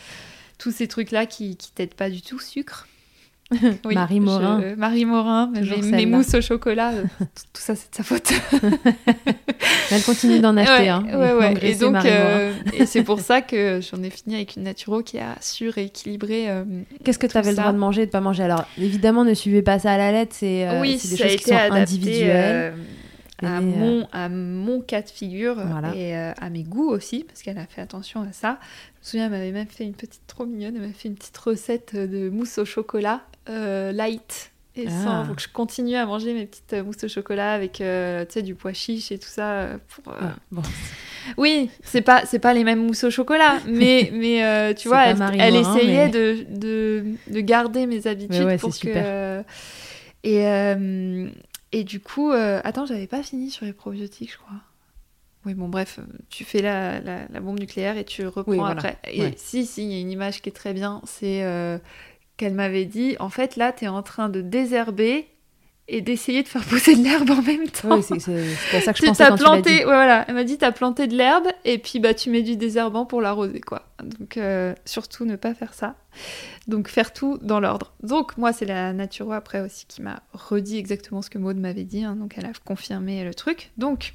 tous 0.57 0.71
ces 0.71 0.87
trucs-là 0.87 1.25
qui, 1.25 1.57
qui 1.57 1.71
t'aident 1.71 1.95
pas 1.95 2.09
du 2.09 2.21
tout, 2.21 2.39
sucre. 2.39 2.87
Marie 3.93 4.19
Morin. 4.19 4.61
je- 4.61 4.75
Marie 4.75 5.05
Morin, 5.05 5.51
mes, 5.53 5.61
mes 5.91 6.05
mousses 6.07 6.33
au 6.33 6.41
chocolat, 6.41 6.91
euh, 6.93 7.03
tout, 7.19 7.25
tout 7.53 7.61
ça 7.61 7.75
c'est 7.75 7.91
de 7.91 7.95
sa 7.95 8.03
faute. 8.03 8.31
Elle 9.91 10.01
continue 10.01 10.39
d'en 10.39 10.57
acheter. 10.57 10.83
ouais, 10.83 10.89
hein, 10.89 11.03
ouais, 11.13 11.33
ouais. 11.33 11.53
Et 11.61 11.75
donc, 11.75 11.95
euh, 12.05 12.53
et 12.73 12.85
c'est 12.85 13.03
pour 13.03 13.19
ça 13.19 13.41
que 13.41 13.79
j'en 13.81 14.01
ai 14.03 14.09
fini 14.09 14.35
avec 14.35 14.55
une 14.55 14.63
naturo 14.63 15.03
qui 15.03 15.19
a 15.19 15.35
su 15.41 15.69
rééquilibrer. 15.69 16.49
euh, 16.49 16.63
Qu'est-ce 17.03 17.19
que 17.19 17.27
tu 17.27 17.37
avais 17.37 17.51
le 17.51 17.57
droit 17.57 17.71
de 17.71 17.77
manger 17.77 18.03
et 18.03 18.05
de 18.07 18.11
pas 18.11 18.21
manger? 18.21 18.43
Alors, 18.43 18.65
évidemment, 18.79 19.23
ne 19.23 19.33
suivez 19.33 19.61
pas 19.61 19.77
ça 19.79 19.93
à 19.93 19.97
la 19.97 20.11
lettre. 20.11 20.35
C'est 20.37 20.67
euh, 20.67 20.81
oui, 20.81 20.97
c'est 20.99 21.09
des 21.15 21.17
choses 21.17 21.35
qui 21.37 21.43
sont 21.49 21.55
adapté 21.55 21.79
individuelles. 21.81 22.73
euh, 22.73 22.83
à, 23.43 23.57
euh, 23.57 23.61
mon, 23.61 24.07
à 24.11 24.29
mon 24.29 24.79
cas 24.81 25.01
de 25.01 25.09
figure 25.09 25.55
Voilà. 25.55 25.93
et 25.95 26.15
euh, 26.17 26.31
à 26.41 26.49
mes 26.49 26.63
goûts 26.63 26.89
aussi, 26.89 27.25
parce 27.27 27.41
qu'elle 27.43 27.57
a 27.57 27.65
fait 27.67 27.81
attention 27.81 28.21
à 28.21 28.31
ça. 28.31 28.57
Je 28.61 29.07
me 29.07 29.09
souviens, 29.11 29.25
elle 29.25 29.31
m'avait 29.31 29.51
même 29.51 29.67
fait 29.67 29.83
une 29.83 29.93
petite 29.93 30.21
trop 30.25 30.45
mignonne, 30.45 30.73
elle 30.75 30.81
m'avait 30.81 30.93
fait 30.93 31.09
une 31.09 31.15
petite 31.15 31.37
recette 31.37 31.95
de 31.95 32.29
mousse 32.29 32.57
au 32.57 32.65
chocolat 32.65 33.21
euh, 33.23 33.34
light. 33.47 34.51
Et 34.77 34.87
sans, 34.89 35.21
Ah. 35.21 35.25
faut 35.25 35.33
que 35.35 35.41
je 35.41 35.47
continue 35.47 35.95
à 35.95 36.05
manger 36.05 36.33
mes 36.33 36.45
petites 36.45 36.73
euh, 36.73 36.83
mousses 36.83 37.01
au 37.05 37.07
chocolat 37.07 37.53
avec 37.53 37.79
euh, 37.79 38.25
du 38.43 38.55
pois 38.55 38.73
chiche 38.73 39.09
et 39.11 39.17
tout 39.17 39.29
ça. 39.29 39.51
euh, 39.61 39.77
Pour, 39.87 40.11
euh, 40.11 40.17
Ah, 40.21 40.35
bon. 40.51 40.61
Oui, 41.37 41.69
c'est 41.81 42.01
pas 42.01 42.25
c'est 42.25 42.39
pas 42.39 42.53
les 42.53 42.63
mêmes 42.65 42.85
mousses 42.85 43.05
au 43.05 43.09
chocolat, 43.09 43.59
mais 43.67 44.09
mais 44.13 44.43
euh, 44.43 44.73
tu 44.73 44.89
vois, 44.89 45.05
elle, 45.07 45.17
Morin, 45.17 45.33
essayait 45.33 46.05
mais- 46.05 46.09
de, 46.09 46.45
de 46.49 47.05
de 47.27 47.39
garder 47.39 47.85
mes 47.87 48.05
habitudes 48.05 48.43
Ouais, 48.43 48.57
pour 48.57 48.71
que 48.71 48.75
super. 48.75 49.45
et 50.23 50.45
euh, 50.47 51.29
et 51.71 51.83
du 51.83 51.99
coup, 52.01 52.31
euh, 52.31 52.59
attends, 52.63 52.85
j'avais 52.85 53.07
pas 53.07 53.23
fini 53.23 53.49
sur 53.51 53.65
les 53.65 53.73
probiotiques, 53.73 54.33
je 54.33 54.37
crois. 54.37 54.57
Oui, 55.45 55.53
bon, 55.53 55.69
bref, 55.69 55.99
euh, 55.99 56.03
tu 56.29 56.43
fais 56.43 56.61
la, 56.61 56.99
la, 57.01 57.19
la 57.29 57.39
bombe 57.39 57.59
nucléaire 57.59 57.97
et 57.97 58.03
tu 58.03 58.25
reprends 58.25 58.43
Oui, 58.51 58.57
voilà. 58.57 58.73
après. 58.73 58.97
Et 59.11 59.21
Ouais. 59.21 59.33
si, 59.37 59.65
si, 59.65 59.83
il 59.85 59.91
y 59.93 59.97
a 59.97 59.99
une 60.01 60.11
image 60.11 60.41
qui 60.41 60.49
est 60.49 60.53
très 60.53 60.73
bien, 60.73 61.01
c'est 61.05 61.43
euh, 61.43 61.77
qu'elle 62.37 62.53
m'avait 62.53 62.85
dit, 62.85 63.15
en 63.19 63.29
fait, 63.29 63.55
là, 63.55 63.71
t'es 63.71 63.87
en 63.87 64.03
train 64.03 64.29
de 64.29 64.41
désherber 64.41 65.27
et 65.87 66.01
d'essayer 66.01 66.41
de 66.41 66.47
faire 66.47 66.63
pousser 66.63 66.95
de 66.95 67.03
l'herbe 67.03 67.29
en 67.29 67.41
même 67.43 67.67
temps. 67.69 67.97
Oui, 67.97 68.03
c'est 68.03 68.19
ça 68.81 68.91
que 68.91 68.97
je 68.97 69.03
Tu 69.03 69.07
pensais 69.07 69.27
quand 69.27 69.35
tu 69.37 69.43
planté, 69.43 69.69
dit. 69.69 69.77
ouais, 69.77 69.83
voilà. 69.85 70.25
Elle 70.27 70.33
m'a 70.33 70.43
dit 70.43 70.57
t'as 70.57 70.71
planté 70.71 71.05
de 71.05 71.15
l'herbe 71.15 71.45
et 71.63 71.77
puis 71.77 71.99
bah 71.99 72.15
tu 72.15 72.31
mets 72.31 72.41
du 72.41 72.55
désherbant 72.57 73.05
pour 73.05 73.21
l'arroser 73.21 73.61
quoi. 73.61 73.83
Donc 74.05 74.37
euh, 74.37 74.73
surtout 74.85 75.25
ne 75.25 75.35
pas 75.35 75.53
faire 75.53 75.73
ça. 75.73 75.95
Donc 76.67 76.87
faire 76.87 77.11
tout 77.11 77.37
dans 77.41 77.59
l'ordre. 77.59 77.93
Donc 78.03 78.37
moi 78.37 78.53
c'est 78.53 78.65
la 78.65 78.93
naturo 78.93 79.33
après 79.33 79.59
aussi 79.61 79.85
qui 79.87 80.01
m'a 80.01 80.21
redit 80.33 80.77
exactement 80.77 81.21
ce 81.21 81.29
que 81.29 81.37
Maud 81.37 81.57
m'avait 81.57 81.83
dit. 81.83 82.03
hein. 82.03 82.15
donc 82.15 82.35
elle 82.37 82.45
a 82.45 82.51
confirmé 82.63 83.23
le 83.23 83.33
truc. 83.33 83.71
Donc 83.77 84.13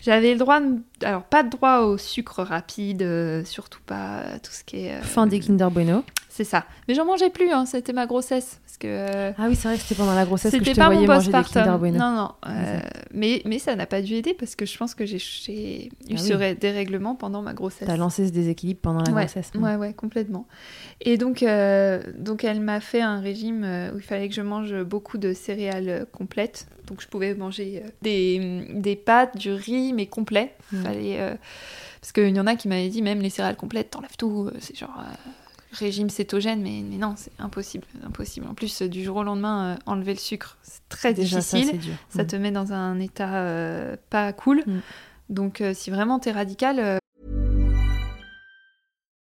j'avais 0.00 0.32
le 0.32 0.38
droit, 0.38 0.60
de- 0.60 0.80
alors 1.02 1.24
pas 1.24 1.42
de 1.42 1.50
droit 1.50 1.80
au 1.80 1.98
sucre 1.98 2.42
rapide, 2.42 3.02
euh, 3.02 3.44
surtout 3.44 3.80
pas 3.84 4.38
tout 4.42 4.52
ce 4.52 4.64
qui 4.64 4.86
est. 4.86 4.94
euh, 4.94 5.02
Fin 5.02 5.26
des 5.26 5.40
Kinder 5.40 5.68
Bueno. 5.70 6.04
C'est 6.28 6.44
ça. 6.44 6.64
Mais 6.88 6.94
j'en 6.94 7.04
mangeais 7.04 7.28
plus. 7.28 7.50
hein, 7.50 7.66
C'était 7.66 7.92
ma 7.92 8.06
grossesse 8.06 8.58
parce 8.64 8.78
que. 8.78 9.32
Ah 9.36 9.48
oui, 9.48 9.54
c'est 9.54 9.68
vrai 9.68 9.76
que 9.76 9.82
c'était 9.82 9.96
pendant 10.00 10.14
la 10.14 10.24
grossesse 10.24 10.50
que 10.50 10.64
je 10.64 10.70
te 10.70 10.76
pas 10.76 10.84
mon 10.88 10.92
voyais 10.94 11.06
manger 11.06 11.30
des 11.30 11.42
Kinder. 11.44 11.78
Bueno. 11.78 11.98
Non, 11.98 12.10
non. 12.16 12.30
euh, 12.48 12.80
mais, 13.12 13.42
mais 13.44 13.58
ça 13.58 13.76
n'a 13.76 13.84
pas 13.84 14.00
dû 14.00 14.14
aider 14.14 14.32
parce 14.32 14.54
que 14.56 14.64
je 14.64 14.78
pense 14.78 14.94
que 14.94 15.04
j'ai- 15.04 15.18
j'ai 15.18 15.86
eu 16.08 16.14
Ah 16.14 16.16
ce 16.16 16.54
dérèglement 16.54 17.14
pendant 17.16 17.42
ma 17.42 17.52
grossesse. 17.52 17.86
T'as 17.86 17.98
lancé 17.98 18.26
ce 18.26 18.32
déséquilibre 18.32 18.80
pendant 18.80 19.02
la 19.02 19.12
ouais, 19.12 19.28
grossesse. 19.40 19.50
ouais, 19.60 19.76
ouais, 19.76 19.92
complètement. 19.94 20.46
Et 21.00 21.16
donc, 21.18 21.42
euh, 21.42 22.02
donc 22.18 22.44
elle 22.44 22.60
m'a 22.60 22.80
fait 22.80 23.00
un 23.00 23.20
régime 23.20 23.64
euh, 23.64 23.92
où 23.92 23.96
il 23.98 24.02
fallait 24.02 24.28
que 24.28 24.34
je 24.34 24.42
mange 24.42 24.82
beaucoup 24.82 25.18
de 25.18 25.32
céréales 25.32 26.06
complètes. 26.12 26.66
Donc 26.86 27.00
je 27.00 27.08
pouvais 27.08 27.34
manger 27.34 27.82
euh, 27.84 27.88
des, 28.02 28.66
des 28.74 28.96
pâtes, 28.96 29.36
du 29.36 29.52
riz, 29.52 29.92
mais 29.92 30.06
complet. 30.06 30.54
Mm. 30.72 30.82
Fallait, 30.82 31.20
euh, 31.20 31.34
parce 32.00 32.12
qu'il 32.12 32.34
y 32.36 32.40
en 32.40 32.46
a 32.46 32.56
qui 32.56 32.68
m'avaient 32.68 32.88
dit 32.88 33.02
même 33.02 33.20
les 33.20 33.30
céréales 33.30 33.56
complètes, 33.56 33.90
t'enlèves 33.90 34.16
tout. 34.18 34.50
C'est 34.58 34.76
genre 34.76 34.94
euh, 34.98 35.30
régime 35.72 36.10
cétogène, 36.10 36.60
mais, 36.60 36.82
mais 36.88 36.96
non, 36.98 37.14
c'est 37.16 37.32
impossible, 37.38 37.86
impossible. 38.04 38.46
En 38.46 38.54
plus, 38.54 38.82
du 38.82 39.02
jour 39.02 39.16
au 39.16 39.22
lendemain, 39.22 39.74
euh, 39.74 39.76
enlever 39.86 40.12
le 40.12 40.18
sucre, 40.18 40.58
c'est 40.62 40.86
très 40.88 41.14
Déjà, 41.14 41.38
difficile. 41.38 41.78
dur. 41.78 41.94
Ça 42.10 42.24
Mm. 42.24 42.26
te 42.26 42.36
met 42.36 42.50
dans 42.50 42.72
un 42.72 42.98
état 43.00 43.34
euh, 43.36 43.96
pas 44.10 44.32
cool. 44.32 44.62
Mm. 44.66 44.80
Donc, 45.30 45.60
euh, 45.62 45.72
si 45.72 45.90
vraiment 45.90 46.18
t'es 46.18 46.32
radical, 46.32 46.98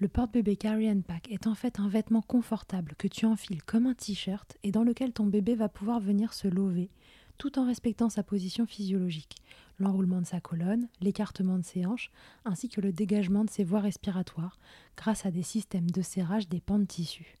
Le 0.00 0.08
porte-bébé 0.08 0.56
Carry 0.56 0.92
Pack 1.02 1.30
est 1.30 1.46
en 1.46 1.54
fait 1.54 1.78
un 1.78 1.88
vêtement 1.88 2.22
confortable 2.22 2.94
que 2.98 3.06
tu 3.06 3.26
enfiles 3.26 3.62
comme 3.62 3.86
un 3.86 3.94
t-shirt 3.94 4.56
et 4.64 4.72
dans 4.72 4.82
lequel 4.82 5.12
ton 5.12 5.26
bébé 5.26 5.54
va 5.54 5.68
pouvoir 5.68 6.00
venir 6.00 6.32
se 6.34 6.48
lever 6.48 6.90
tout 7.38 7.58
en 7.58 7.66
respectant 7.66 8.08
sa 8.08 8.22
position 8.22 8.66
physiologique, 8.66 9.36
l'enroulement 9.78 10.20
de 10.20 10.26
sa 10.26 10.40
colonne, 10.40 10.88
l'écartement 11.00 11.58
de 11.58 11.64
ses 11.64 11.86
hanches, 11.86 12.10
ainsi 12.44 12.68
que 12.68 12.80
le 12.80 12.92
dégagement 12.92 13.44
de 13.44 13.50
ses 13.50 13.64
voies 13.64 13.80
respiratoires 13.80 14.58
grâce 14.96 15.26
à 15.26 15.30
des 15.30 15.42
systèmes 15.42 15.90
de 15.90 16.02
serrage 16.02 16.48
des 16.48 16.60
pans 16.60 16.78
de 16.78 16.84
tissu. 16.84 17.38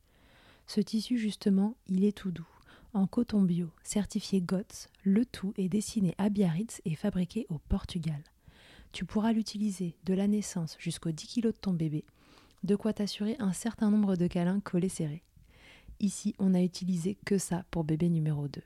Ce 0.66 0.80
tissu, 0.80 1.18
justement, 1.18 1.76
il 1.86 2.04
est 2.04 2.16
tout 2.16 2.32
doux. 2.32 2.48
En 2.92 3.06
coton 3.06 3.42
bio, 3.42 3.70
certifié 3.82 4.40
GOTS, 4.40 4.88
le 5.02 5.26
tout 5.26 5.52
est 5.56 5.68
dessiné 5.68 6.14
à 6.18 6.28
Biarritz 6.28 6.80
et 6.84 6.94
fabriqué 6.94 7.46
au 7.48 7.58
Portugal. 7.58 8.22
Tu 8.92 9.04
pourras 9.04 9.32
l'utiliser 9.32 9.96
de 10.04 10.14
la 10.14 10.28
naissance 10.28 10.76
jusqu'aux 10.78 11.10
10 11.10 11.26
kg 11.26 11.46
de 11.46 11.50
ton 11.50 11.72
bébé, 11.72 12.04
de 12.64 12.76
quoi 12.76 12.92
t'assurer 12.92 13.36
un 13.38 13.52
certain 13.52 13.90
nombre 13.90 14.16
de 14.16 14.26
câlins 14.26 14.60
collés 14.60 14.88
serrés. 14.88 15.22
Ici, 16.00 16.34
on 16.38 16.50
n'a 16.50 16.62
utilisé 16.62 17.16
que 17.24 17.38
ça 17.38 17.64
pour 17.70 17.84
bébé 17.84 18.08
numéro 18.08 18.48
2. 18.48 18.60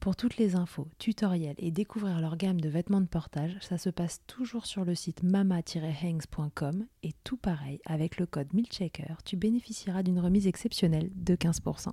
Pour 0.00 0.14
toutes 0.14 0.36
les 0.36 0.54
infos, 0.54 0.86
tutoriels 0.98 1.56
et 1.58 1.72
découvrir 1.72 2.20
leur 2.20 2.36
gamme 2.36 2.60
de 2.60 2.68
vêtements 2.68 3.00
de 3.00 3.06
portage, 3.06 3.56
ça 3.60 3.78
se 3.78 3.90
passe 3.90 4.22
toujours 4.28 4.64
sur 4.64 4.84
le 4.84 4.94
site 4.94 5.24
mama-hangs.com 5.24 6.86
et 7.02 7.12
tout 7.24 7.36
pareil, 7.36 7.80
avec 7.84 8.18
le 8.18 8.26
code 8.26 8.54
MILCHECKER, 8.54 9.16
tu 9.24 9.36
bénéficieras 9.36 10.04
d'une 10.04 10.20
remise 10.20 10.46
exceptionnelle 10.46 11.10
de 11.16 11.34
15%. 11.34 11.88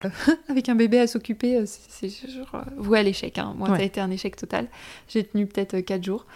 avec 0.48 0.68
un 0.68 0.74
bébé 0.74 1.00
à 1.00 1.06
s'occuper, 1.06 1.56
euh, 1.56 1.64
c'est 1.66 2.08
genre 2.08 2.54
euh, 2.54 2.62
voué 2.76 3.00
à 3.00 3.02
l'échec. 3.02 3.36
hein. 3.36 3.52
Moi, 3.56 3.68
ça 3.68 3.74
a 3.74 3.82
été 3.82 4.00
un 4.00 4.10
échec 4.10 4.36
total. 4.36 4.68
J'ai 5.08 5.24
tenu 5.24 5.46
peut-être 5.46 5.80
4 5.80 6.02
jours. 6.04 6.26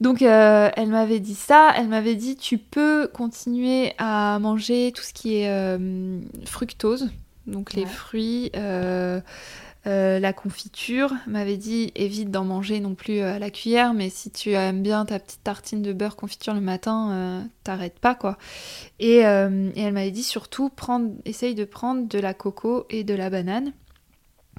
Donc, 0.00 0.22
euh, 0.22 0.70
elle 0.76 0.88
m'avait 0.88 1.20
dit 1.20 1.34
ça. 1.34 1.72
Elle 1.76 1.88
m'avait 1.88 2.14
dit 2.14 2.36
tu 2.36 2.56
peux 2.58 3.08
continuer 3.12 3.92
à 3.98 4.38
manger 4.40 4.92
tout 4.94 5.02
ce 5.02 5.12
qui 5.12 5.36
est 5.36 5.48
euh, 5.50 6.20
fructose, 6.46 7.10
donc 7.46 7.74
les 7.74 7.82
Ouais. 7.82 7.86
fruits, 7.86 8.50
euh, 8.56 9.20
la 9.84 10.32
confiture. 10.32 11.12
Elle 11.26 11.32
m'avait 11.32 11.56
dit 11.58 11.92
évite 11.94 12.30
d'en 12.30 12.44
manger 12.44 12.80
non 12.80 12.94
plus 12.94 13.20
à 13.20 13.38
la 13.38 13.50
cuillère, 13.50 13.92
mais 13.92 14.08
si 14.08 14.30
tu 14.30 14.52
aimes 14.52 14.82
bien 14.82 15.04
ta 15.04 15.18
petite 15.18 15.42
tartine 15.44 15.82
de 15.82 15.92
beurre 15.92 16.16
confiture 16.16 16.54
le 16.54 16.60
matin, 16.60 17.46
t'arrêtes 17.64 17.98
pas 17.98 18.14
quoi. 18.14 18.38
Et, 19.00 19.18
et 19.18 19.22
elle 19.22 19.92
m'avait 19.92 20.10
dit 20.10 20.22
surtout 20.22 20.68
prendre, 20.70 21.10
essaye 21.24 21.54
de 21.54 21.64
prendre 21.64 22.06
de 22.08 22.18
la 22.18 22.34
coco 22.34 22.86
et 22.90 23.04
de 23.04 23.14
la 23.14 23.30
banane 23.30 23.72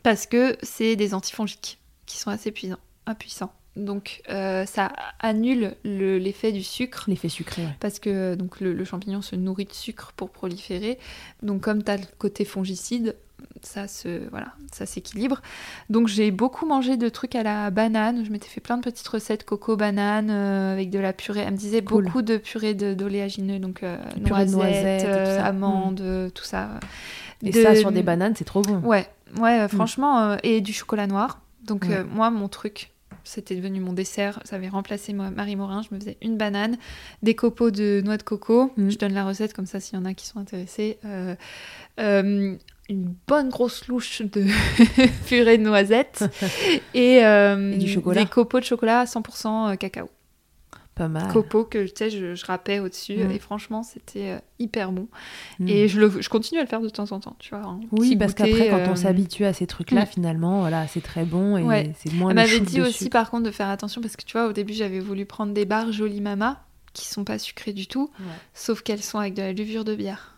parce 0.04 0.26
que 0.26 0.58
c'est 0.64 0.96
des 0.96 1.14
antifongiques 1.14 1.80
qui 2.08 2.18
sont 2.18 2.32
assez 2.32 2.52
puissants. 2.52 2.78
puissants. 3.20 3.54
Donc 3.78 4.22
euh, 4.30 4.66
ça 4.66 4.92
annule 5.20 5.76
le- 5.86 6.18
l'effet 6.18 6.52
du 6.52 6.62
sucre 6.64 7.06
L'effet 7.08 7.30
sucré, 7.30 7.62
ouais. 7.64 7.76
parce 7.80 8.00
que 8.00 8.36
donc 8.36 8.60
le, 8.60 8.74
le 8.74 8.84
champignon 8.86 9.22
se 9.22 9.36
nourrit 9.38 9.66
de 9.66 9.72
sucre 9.74 10.12
pour 10.18 10.30
proliférer. 10.30 11.00
Donc 11.42 11.62
comme 11.62 11.82
tu 11.84 11.90
as 11.92 11.98
le 11.98 12.04
côté 12.18 12.44
fongicide, 12.44 13.16
ça 13.62 13.88
se 13.88 14.28
voilà, 14.30 14.48
ça 14.74 14.86
s'équilibre. 14.86 15.42
Donc 15.90 16.10
j'ai 16.10 16.32
beaucoup 16.32 16.66
mangé 16.66 16.98
de 16.98 17.08
trucs 17.08 17.34
à 17.34 17.44
la 17.44 17.70
banane. 17.72 18.26
Je 18.26 18.30
m'étais 18.32 18.50
fait 18.50 18.60
plein 18.60 18.76
de 18.78 18.84
petites 18.84 19.08
recettes 19.08 19.46
coco 19.46 19.78
banane 19.78 20.30
euh, 20.30 20.74
avec 20.74 20.90
de 20.90 21.00
la 21.00 21.14
purée. 21.14 21.40
Elle 21.40 21.54
me 21.54 21.58
disait 21.58 21.82
Cool. 21.82 22.04
beaucoup 22.04 22.22
de 22.24 22.36
purée 22.36 22.74
de- 22.74 22.94
d'oléagineux, 22.94 23.60
donc 23.60 23.84
euh, 23.84 23.98
noisettes, 24.20 24.50
noisettes 24.52 25.04
et 25.04 25.06
tout 25.06 25.38
ça. 25.40 25.46
amandes, 25.46 26.02
euh, 26.02 26.30
tout 26.30 26.44
ça. 26.44 26.72
Et 27.42 27.52
De- 27.52 27.62
ça, 27.64 27.74
sur 27.76 27.94
des 27.94 28.04
bananes, 28.04 28.34
c'est 28.36 28.44
trop 28.46 28.62
bon. 28.62 28.80
Ouais, 28.82 29.08
ouais, 29.40 29.62
euh, 29.62 29.68
franchement, 29.70 30.20
euh, 30.20 30.38
et 30.44 30.60
du 30.60 30.74
chocolat 30.74 31.08
noir. 31.08 31.40
Donc 31.64 31.86
moi, 32.14 32.30
mon 32.32 32.48
truc, 32.50 32.92
c'était 33.24 33.56
devenu 33.56 33.80
mon 33.80 33.94
dessert. 33.94 34.40
Ça 34.46 34.56
avait 34.56 34.70
remplacé 34.70 35.14
moi, 35.14 35.30
Marie 35.30 35.56
Morin. 35.56 35.82
Je 35.82 35.94
me 35.94 36.00
faisais 36.00 36.18
une 36.22 36.38
banane, 36.38 36.78
des 37.24 37.36
copeaux 37.36 37.72
de 37.72 38.02
noix 38.04 38.18
de 38.18 38.24
coco. 38.24 38.72
Mm. 38.78 38.90
Je 38.90 38.98
donne 38.98 39.14
la 39.14 39.26
recette 39.26 39.54
comme 39.54 39.66
ça 39.66 39.80
s'il 39.80 39.98
y 39.98 40.02
en 40.02 40.06
a 40.06 40.14
qui 40.14 40.26
sont 40.26 40.40
intéressés. 40.40 40.98
Euh, 41.06 41.36
euh, 42.00 42.56
une 42.90 43.16
bonne 43.28 43.50
grosse 43.50 43.88
louche 43.88 44.22
de 44.22 44.46
purée 45.28 45.58
de 45.58 45.64
noisettes 45.64 46.26
et, 46.94 47.26
euh, 47.26 47.74
Et 47.74 47.78
du 47.78 47.88
chocolat. 47.88 48.22
des 48.24 48.30
copeaux 48.30 48.60
de 48.60 48.66
chocolat 48.66 49.06
100% 49.06 49.78
cacao. 49.78 50.10
Pas 51.02 51.08
mal. 51.08 51.34
Copeaux 51.34 51.64
que 51.64 51.84
tu 51.86 51.92
sais, 51.96 52.10
je, 52.12 52.36
je 52.36 52.46
râpais 52.46 52.78
au-dessus 52.80 53.18
Mm. 53.18 53.32
et 53.32 53.40
franchement, 53.40 53.82
c'était 53.82 54.30
euh, 54.34 54.38
hyper 54.60 54.92
bon. 54.92 55.08
Mm. 55.60 55.68
Et 55.68 55.88
je, 55.88 56.00
le, 56.00 56.22
je 56.22 56.30
continue 56.30 56.60
à 56.60 56.64
le 56.64 56.70
faire 56.70 56.80
de 56.82 56.90
temps 56.90 57.12
en 57.12 57.20
temps, 57.20 57.36
tu 57.40 57.56
vois. 57.56 57.64
un 57.66 57.80
Oui, 57.92 58.16
parce 58.16 58.36
qu'après, 58.36 58.70
quand 58.70 58.78
euh, 58.78 58.88
on 58.92 58.96
s'habitue 58.96 59.46
à 59.46 59.54
ces 59.54 59.66
trucs-là, 59.66 60.04
mm. 60.04 60.06
finalement, 60.06 60.60
voilà, 60.60 60.86
c'est 60.88 61.02
très 61.02 61.24
bon 61.26 61.58
et 61.58 61.64
Ouais. 61.64 61.92
c'est 61.98 62.14
moins 62.14 62.30
Elle 62.30 62.36
le 62.38 62.42
m'avait 62.44 62.60
dit 62.60 62.82
aussi 62.82 63.10
par 63.10 63.32
contre 63.32 63.46
de 63.46 63.52
faire 63.52 63.70
attention 63.70 64.00
parce 64.00 64.16
que 64.16 64.24
tu 64.24 64.34
vois 64.34 64.46
au 64.48 64.54
début 64.54 64.74
j'avais 64.74 65.00
voulu 65.00 65.26
prendre 65.26 65.54
des 65.54 65.66
barres 65.66 65.92
Jolie 65.92 66.22
Mama 66.22 66.64
qui 66.94 67.08
sont 67.08 67.24
pas 67.24 67.40
sucrées 67.40 67.74
du 67.74 67.88
tout 67.88 68.12
Ouais. 68.20 68.26
sauf 68.54 68.84
qu'elles 68.84 69.02
sont 69.02 69.18
avec 69.18 69.34
de 69.34 69.42
la 69.42 69.54
levure 69.54 69.84
de 69.86 69.96
bière. 69.96 70.31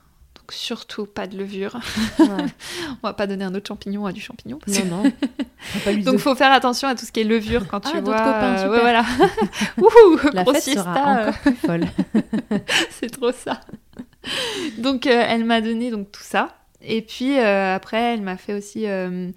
Donc 0.53 0.59
surtout 0.59 1.05
pas 1.05 1.25
de 1.27 1.37
levure. 1.37 1.79
Ouais. 2.19 2.27
On 3.03 3.07
va 3.07 3.13
pas 3.13 3.25
donner 3.27 3.43
un 3.43 3.53
autre 3.55 3.67
champignon 3.67 4.05
à 4.05 4.11
du 4.11 4.21
champignon. 4.21 4.59
parce 4.63 4.77
que- 4.77 4.83
Non, 4.87 5.03
non. 5.03 5.11
Pas 5.83 5.93
Donc 5.95 6.19
faut 6.19 6.35
faire 6.35 6.51
attention 6.51 6.87
à 6.87 6.95
tout 6.95 7.05
ce 7.05 7.11
qui 7.11 7.21
est 7.21 7.23
levure 7.25 7.67
quand 7.67 7.81
Ah, 7.85 7.89
tu 7.91 7.97
d'autres 7.97 8.11
vois. 8.11 8.17
copains, 8.17 8.53
euh, 8.53 8.57
super. 8.57 8.71
ouais, 8.71 8.79
voilà. 8.81 9.05
Wouhou, 9.77 10.19
La 10.33 10.45
fête 10.45 10.63
sera 10.63 11.17
euh, 11.17 11.21
encore 11.29 11.39
plus 11.39 11.55
folle. 11.55 11.85
c'est 12.91 13.09
trop 13.09 13.31
ça. 13.31 13.59
donc 14.77 15.07
euh, 15.07 15.25
elle 15.27 15.43
m'a 15.45 15.61
donné 15.61 15.89
donc 15.91 16.11
tout 16.11 16.23
ça. 16.23 16.49
Et 16.85 17.01
puis 17.01 17.37
euh, 17.39 17.73
après, 17.75 18.13
elle 18.13 18.21
m'a 18.21 18.35
fait 18.35 18.53
aussi 18.53 18.87
euh, 18.87 19.31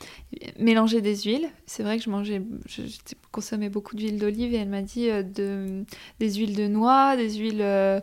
mélanger 0.59 1.01
des 1.01 1.17
huiles. 1.17 1.49
C'est 1.67 1.85
vrai 1.85 1.97
que 1.97 2.03
je 2.03 2.11
mangeais, 2.11 2.43
je, 2.69 2.83
je 2.83 3.15
consommais 3.31 3.69
beaucoup 3.69 3.95
d'huile 3.95 4.19
d'olive 4.19 4.53
et 4.53 4.57
elle 4.57 4.69
m'a 4.69 4.83
dit 4.83 5.09
euh, 5.09 5.23
de, 5.23 5.85
des 6.19 6.35
huiles 6.35 6.57
de 6.57 6.67
noix, 6.67 7.17
des 7.17 7.35
huiles, 7.35 7.61
euh, 7.61 8.01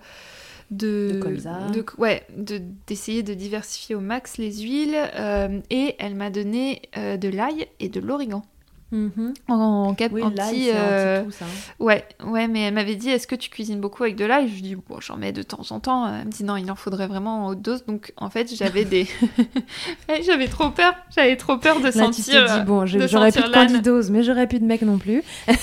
de, 0.72 1.11
De 1.14 1.20
colza. 1.20 1.70
de- 1.74 1.86
ouais, 1.97 2.26
de 2.38 2.61
d'essayer 2.88 3.24
de 3.24 3.34
diversifier 3.34 3.95
au 3.95 3.99
max 3.99 4.38
les 4.38 4.61
huiles. 4.61 4.95
euh, 5.16 5.59
et 5.70 5.95
elle 5.99 6.16
m'a 6.16 6.30
donné 6.30 6.82
euh, 6.97 7.18
de 7.18 7.30
l'ail 7.30 7.68
et 7.80 7.89
de 7.89 7.99
l'origan. 7.99 8.43
Mhm. 8.93 9.33
En, 9.47 9.53
en, 9.55 9.95
Oui, 10.11 10.21
en 10.23 10.29
petit, 10.29 10.69
euh, 10.69 11.29
ça. 11.31 11.45
hein. 11.45 11.47
Ouais, 11.79 12.05
ouais, 12.25 12.47
mais 12.47 12.61
elle 12.61 12.75
m'avait 12.75 12.95
dit 12.95 13.09
est-ce 13.09 13.25
que 13.25 13.33
tu 13.35 13.49
cuisines 13.49 13.79
beaucoup 13.81 14.03
avec 14.03 14.15
de 14.15 14.23
l'ail? 14.25 14.47
Je 14.47 14.53
lui 14.53 14.61
dis 14.61 14.75
bon, 14.75 14.99
j'en 14.99 15.17
mets 15.17 15.31
de 15.31 15.41
temps 15.41 15.63
en 15.71 15.79
temps. 15.79 16.07
Elle 16.07 16.27
me 16.27 16.31
dit 16.31 16.43
non, 16.43 16.57
il 16.57 16.69
en 16.71 16.75
faudrait 16.75 17.07
vraiment 17.07 17.45
en 17.45 17.47
haute 17.49 17.61
dose. 17.61 17.85
Donc 17.85 18.13
en 18.17 18.29
fait, 18.29 18.53
j'avais 18.55 18.85
des, 18.85 19.07
j'avais 20.25 20.47
trop 20.47 20.69
peur. 20.69 20.93
J'avais 21.15 21.35
trop 21.37 21.57
peur 21.57 21.79
de 21.79 21.85
Là, 21.85 21.91
tu 21.91 21.97
sentir. 21.97 22.45
te 22.45 22.59
dis, 22.59 22.65
bon, 22.65 22.81
de 22.83 23.07
j'aurais 23.07 23.31
plus 23.31 23.41
de 23.43 23.49
candidose, 23.49 24.11
mais 24.11 24.21
j'aurais 24.21 24.47
plus 24.47 24.59
de 24.59 24.65
mec 24.65 24.83
non 24.83 24.99
plus. 24.99 25.23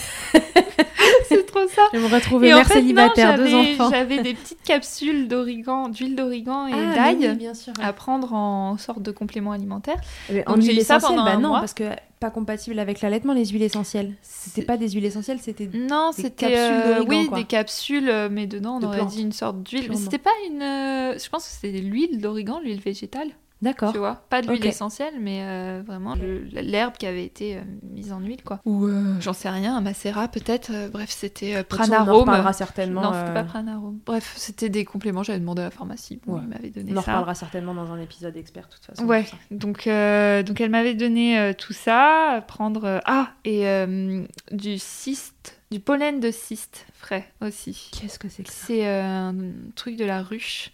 C'est 1.28 1.46
trop 1.46 1.66
ça. 1.68 1.82
Je 1.94 1.98
me 1.98 2.12
retrouver 2.12 2.48
Et 2.48 2.52
en 2.54 2.56
mère 2.58 2.66
fait, 2.66 2.74
non, 2.74 2.80
célibataire, 2.80 3.36
deux 3.36 3.46
j'avais- 3.46 3.72
enfants. 3.74 3.90
J'avais 3.90 4.22
des 4.22 4.34
petites 4.34 4.62
capsules 4.62 5.28
d'origan, 5.28 5.88
d'huile 5.88 6.16
d'origan 6.16 6.66
et 6.66 6.72
Ah, 6.74 6.94
d'ail 6.94 7.16
oui, 7.38 7.46
ouais. 7.46 7.84
à 7.84 7.92
prendre 7.92 8.32
en 8.32 8.76
sorte 8.78 9.02
de 9.02 9.10
complément 9.12 9.52
alimentaire. 9.52 9.96
Mais 10.30 10.42
donc 10.42 10.58
en 10.58 10.60
j'ai 10.60 10.76
eu 10.76 10.80
ça 10.80 10.98
pendant 10.98 11.24
bah 11.24 11.32
un 11.32 11.38
non, 11.40 11.48
mois. 11.50 11.60
parce 11.60 11.74
que 11.74 11.84
pas 12.20 12.30
compatible 12.30 12.78
avec 12.78 13.00
l'allaitement, 13.00 13.32
les 13.32 13.46
huiles 13.46 13.62
essentielles. 13.62 14.12
C'était 14.22 14.62
pas 14.62 14.76
des 14.76 14.90
huiles 14.90 15.06
essentielles, 15.06 15.38
c'était. 15.40 15.68
Non, 15.72 16.10
Des 16.14 16.22
c'était 16.22 16.50
capsules 16.52 16.58
euh, 16.92 17.04
oui 17.08 17.26
quoi. 17.28 17.38
des 17.38 17.44
capsules, 17.44 18.08
euh, 18.10 18.28
mais 18.30 18.46
dedans 18.46 18.76
on 18.76 18.80
De 18.80 18.86
aurait 18.86 18.98
plantes. 18.98 19.10
dit 19.10 19.22
une 19.22 19.32
sorte 19.32 19.62
d'huile. 19.62 19.86
Mais 19.88 19.96
c'était 19.96 20.18
pas 20.18 20.30
une. 20.46 20.60
euh, 20.62 21.18
je 21.18 21.28
pense 21.30 21.46
que 21.48 21.50
c'était 21.54 21.80
l'huile 21.80 22.20
d'origan, 22.20 22.60
l'huile 22.62 22.80
végétale. 22.80 23.28
D'accord. 23.62 23.92
Tu 23.92 23.98
vois, 23.98 24.24
pas 24.30 24.40
de 24.40 24.48
l'huile 24.48 24.64
essentielle, 24.66 25.14
mais 25.20 25.42
euh, 25.42 25.82
vraiment 25.86 26.14
l'herbe 26.52 26.94
qui 26.98 27.06
avait 27.06 27.24
été 27.24 27.56
euh, 27.56 27.60
mise 27.82 28.12
en 28.12 28.20
huile, 28.20 28.42
quoi. 28.42 28.60
Ou 28.64 28.86
euh, 28.86 29.16
j'en 29.20 29.32
sais 29.34 29.50
rien, 29.50 29.76
un 29.76 29.80
macérat 29.80 30.28
peut-être. 30.28 30.72
bref, 30.90 31.10
c'était 31.10 31.52
façon, 31.52 31.58
On 31.58 31.60
en 31.60 31.64
Pranarome. 31.64 32.20
reparlera 32.20 32.52
certainement. 32.52 33.02
Non, 33.02 33.12
c'était 33.12 33.34
pas 33.34 33.44
Pranarome. 33.44 33.98
Bref, 34.06 34.32
c'était 34.36 34.70
des 34.70 34.84
compléments. 34.84 35.22
J'avais 35.22 35.40
demandé 35.40 35.60
à 35.62 35.66
la 35.66 35.70
pharmacie. 35.70 36.20
Bon, 36.26 36.34
Ouais. 36.36 36.40
il 36.44 36.48
m'avait 36.48 36.70
donné 36.70 36.92
On 36.92 36.96
en 36.96 37.00
reparlera 37.00 37.34
certainement 37.34 37.74
dans 37.74 37.92
un 37.92 38.00
épisode 38.00 38.36
expert, 38.36 38.66
de 38.68 38.72
toute 38.74 38.84
façon. 38.86 39.04
Ouais, 39.04 39.26
donc, 39.50 39.88
donc 40.46 40.60
elle 40.60 40.70
m'avait 40.70 40.94
donné 40.94 41.52
tout 41.58 41.72
ça, 41.72 42.42
prendre 42.48 43.00
ah 43.04 43.28
et 43.44 43.64
du 44.52 44.78
cyste, 44.78 45.60
du 45.70 45.80
pollen 45.80 46.20
de 46.20 46.30
cyste 46.30 46.86
frais 46.94 47.30
aussi. 47.40 47.90
Qu'est-ce 47.92 48.18
que 48.18 48.28
c'est 48.28 48.42
que 48.42 48.50
ça? 48.50 48.66
C'est 48.66 48.86
euh, 48.86 49.02
un 49.30 49.34
truc 49.76 49.96
de 49.96 50.04
la 50.04 50.22
ruche. 50.22 50.70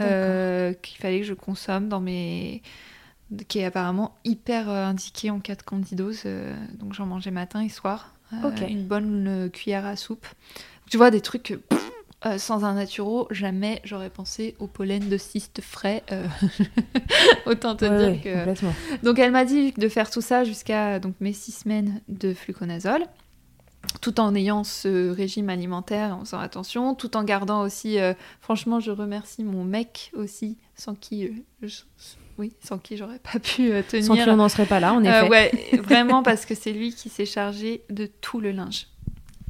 Euh, 0.00 0.72
qu'il 0.74 0.98
fallait 0.98 1.20
que 1.20 1.26
je 1.26 1.34
consomme 1.34 1.88
dans 1.88 2.00
mes 2.00 2.62
qui 3.48 3.60
est 3.60 3.64
apparemment 3.64 4.14
hyper 4.24 4.68
euh, 4.68 4.84
indiqué 4.84 5.30
en 5.30 5.40
cas 5.40 5.54
de 5.54 5.62
candidose. 5.62 6.22
euh, 6.26 6.54
donc 6.78 6.92
j'en 6.92 7.06
mangeais 7.06 7.30
matin 7.30 7.62
et 7.62 7.68
soir. 7.68 8.14
Une 8.68 8.84
bonne 8.84 9.50
cuillère 9.52 9.84
à 9.86 9.96
soupe. 9.96 10.26
Tu 10.90 10.96
vois 10.96 11.10
des 11.10 11.20
trucs. 11.20 11.58
pff, 11.68 11.90
euh, 12.24 12.38
sans 12.38 12.64
un 12.64 12.74
naturo, 12.74 13.26
jamais 13.30 13.80
j'aurais 13.84 14.08
pensé 14.10 14.54
au 14.58 14.66
pollen 14.66 15.08
de 15.08 15.16
cyste 15.18 15.60
frais. 15.60 16.02
euh, 16.12 16.26
Autant 17.46 17.74
te 17.76 17.84
Ouais, 17.84 17.98
dire 17.98 18.34
ouais, 18.34 18.54
que. 18.54 19.04
Donc 19.04 19.18
elle 19.18 19.32
m'a 19.32 19.44
dit 19.44 19.72
de 19.72 19.88
faire 19.88 20.10
tout 20.10 20.20
ça 20.20 20.44
jusqu'à 20.44 20.98
donc 20.98 21.14
mes 21.20 21.32
six 21.32 21.52
semaines 21.52 22.00
de 22.08 22.32
fluconazole, 22.34 23.04
tout 24.00 24.20
en 24.20 24.34
ayant 24.34 24.64
ce 24.64 25.10
régime 25.10 25.48
alimentaire, 25.50 26.16
en 26.16 26.20
faisant 26.24 26.38
attention, 26.38 26.94
tout 26.94 27.16
en 27.16 27.24
gardant 27.24 27.62
aussi. 27.62 27.98
euh, 27.98 28.14
franchement, 28.40 28.80
je 28.80 28.90
remercie 28.90 29.44
mon 29.44 29.64
mec 29.64 30.10
aussi, 30.14 30.56
sans 30.74 30.94
qui, 30.94 31.26
euh, 31.26 31.30
je- 31.62 31.82
oui, 32.38 32.52
sans 32.64 32.78
qui 32.78 32.96
j'aurais 32.96 33.18
pas 33.18 33.38
pu 33.38 33.70
euh, 33.72 33.82
tenir. 33.82 34.06
Sans 34.06 34.14
qui 34.16 34.22
on 34.30 34.36
n'en 34.36 34.48
serait 34.48 34.66
pas 34.66 34.80
là, 34.80 34.94
en 34.94 35.04
Euh, 35.04 35.20
effet. 35.24 35.28
ouais, 35.28 35.52
vraiment 35.82 36.22
parce 36.22 36.46
que 36.46 36.54
c'est 36.54 36.72
lui 36.72 36.94
qui 36.94 37.08
s'est 37.08 37.26
chargé 37.26 37.82
de 37.90 38.06
tout 38.06 38.40
le 38.40 38.52
linge. 38.52 38.86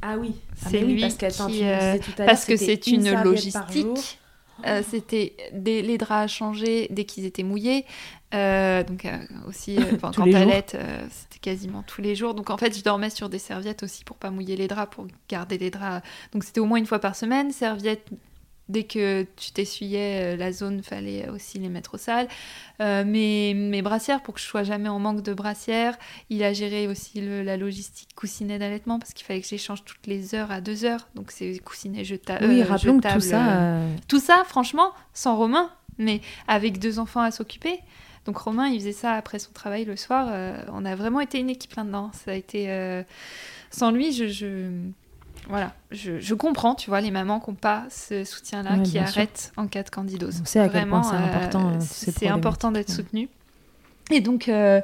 Ah 0.01 0.17
oui. 0.17 0.33
C'est 0.57 0.81
lui 0.81 0.99
parce 0.99 1.15
qui, 1.15 1.63
euh, 1.63 1.97
tout 1.97 2.11
à 2.17 2.19
l'heure, 2.19 2.25
Parce 2.27 2.45
que 2.45 2.57
c'est 2.57 2.87
une, 2.87 3.05
jour. 3.07 3.17
logistique. 3.23 4.19
Euh, 4.67 4.81
c'était 4.87 5.35
les 5.53 5.97
draps 5.97 6.11
à 6.25 6.27
changer 6.27 6.87
dès 6.91 7.05
qu'ils 7.05 7.25
étaient 7.25 7.41
mouillés. 7.43 7.85
Euh, 8.33 8.83
donc 8.83 9.05
euh, 9.05 9.17
aussi, 9.47 9.77
euh, 9.77 9.97
quand 10.01 10.11
t'allaites, 10.11 10.75
euh, 10.75 11.05
c'était 11.11 11.39
quasiment 11.39 11.83
tous 11.83 12.01
les 12.01 12.15
jours. 12.15 12.33
Donc 12.33 12.49
en 12.49 12.57
fait, 12.57 12.75
je 12.77 12.83
dormais 12.83 13.09
sur 13.09 13.29
des 13.29 13.39
serviettes 13.39 13.83
aussi 13.83 14.03
pour 14.03 14.17
pas 14.17 14.31
mouiller 14.31 14.55
les 14.55 14.67
draps, 14.67 14.93
pour 14.95 15.07
garder 15.29 15.57
les 15.57 15.69
draps. 15.69 16.05
Donc 16.31 16.43
c'était 16.43 16.59
au 16.59 16.65
moins 16.65 16.79
une 16.79 16.85
fois 16.87 16.99
par 16.99 17.15
semaine. 17.15 17.51
Serviettes, 17.51 18.07
dès 18.69 18.83
que 18.85 19.27
tu 19.35 19.51
t'essuyais 19.51 20.35
la 20.37 20.51
zone, 20.51 20.81
fallait 20.81 21.29
aussi 21.29 21.59
les 21.59 21.69
mettre 21.69 21.95
au 21.95 21.97
sale. 21.97 22.27
Mes, 22.79 23.53
mes 23.53 23.81
brassières, 23.81 24.21
pour 24.23 24.33
que 24.33 24.39
je 24.39 24.45
sois 24.45 24.63
jamais 24.63 24.89
en 24.89 24.99
manque 24.99 25.21
de 25.21 25.33
brassières. 25.33 25.97
Il 26.29 26.43
a 26.43 26.53
géré 26.53 26.87
aussi 26.87 27.21
le- 27.21 27.43
la 27.43 27.55
logistique 27.57 28.09
coussinet 28.15 28.57
d'allaitement 28.57 28.99
parce 28.99 29.13
qu'il 29.13 29.25
fallait 29.25 29.41
que 29.41 29.47
j'échange 29.47 29.83
toutes 29.83 30.07
les 30.07 30.33
heures 30.33 30.51
à 30.51 30.59
deux 30.61 30.85
heures. 30.85 31.07
Donc 31.15 31.31
c'est 31.31 31.59
coussinet 31.59 32.03
jeta 32.03 32.39
Oui, 32.41 32.63
rappelons 32.63 32.99
que 32.99 33.07
tout 33.13 33.19
jetable, 33.19 33.21
ça. 33.21 33.79
tout 34.07 34.19
ça, 34.19 34.43
franchement, 34.47 34.91
sans 35.13 35.35
Romain, 35.37 35.69
mais 35.97 36.21
avec 36.47 36.79
deux 36.79 36.99
enfants 36.99 37.21
à 37.21 37.31
s'occuper. 37.31 37.79
Donc 38.25 38.37
Romain, 38.37 38.67
il 38.67 38.79
faisait 38.79 38.93
ça 38.93 39.13
après 39.13 39.37
son 39.39 39.51
travail 39.51 39.85
le 39.85 39.95
soir. 39.95 40.27
euh, 40.31 40.57
on 40.71 40.85
a 40.85 40.95
vraiment 40.95 41.19
été 41.19 41.39
une 41.39 41.49
équipe 41.49 41.73
là-dedans. 41.75 42.11
Ça 42.13 42.31
a 42.31 42.33
été 42.35 42.71
euh, 42.71 43.03
sans 43.69 43.91
lui, 43.91 44.13
je, 44.13 44.27
je- 44.27 44.69
voilà, 45.49 45.73
je, 45.91 46.19
je 46.19 46.33
comprends, 46.33 46.73
tu 46.73 46.89
vois, 46.89 47.01
les 47.01 47.11
mamans 47.11 47.39
qui 47.41 47.49
n'ont 47.49 47.55
pas 47.57 47.83
ce 47.89 48.23
soutien-là, 48.23 48.77
Ouais, 48.77 48.83
qui 48.83 48.91
sûr. 48.97 49.01
arrêtent 49.01 49.51
en 49.57 49.67
cas 49.67 49.83
de 49.83 49.89
candidose. 49.89 50.39
On 50.41 50.45
sait 50.45 50.59
à 50.61 50.69
quel 50.69 50.87
point 50.87 51.01
Vraiment, 51.01 51.03
c'est 51.03 51.15
euh, 51.15 51.35
important, 51.37 51.79
c'est 51.81 52.11
ces 52.11 52.27
important 52.29 52.71
d'être 52.71 52.91
soutenu. 52.91 53.27
Et 54.09 54.21
donc. 54.21 54.47
euh, 54.47 54.79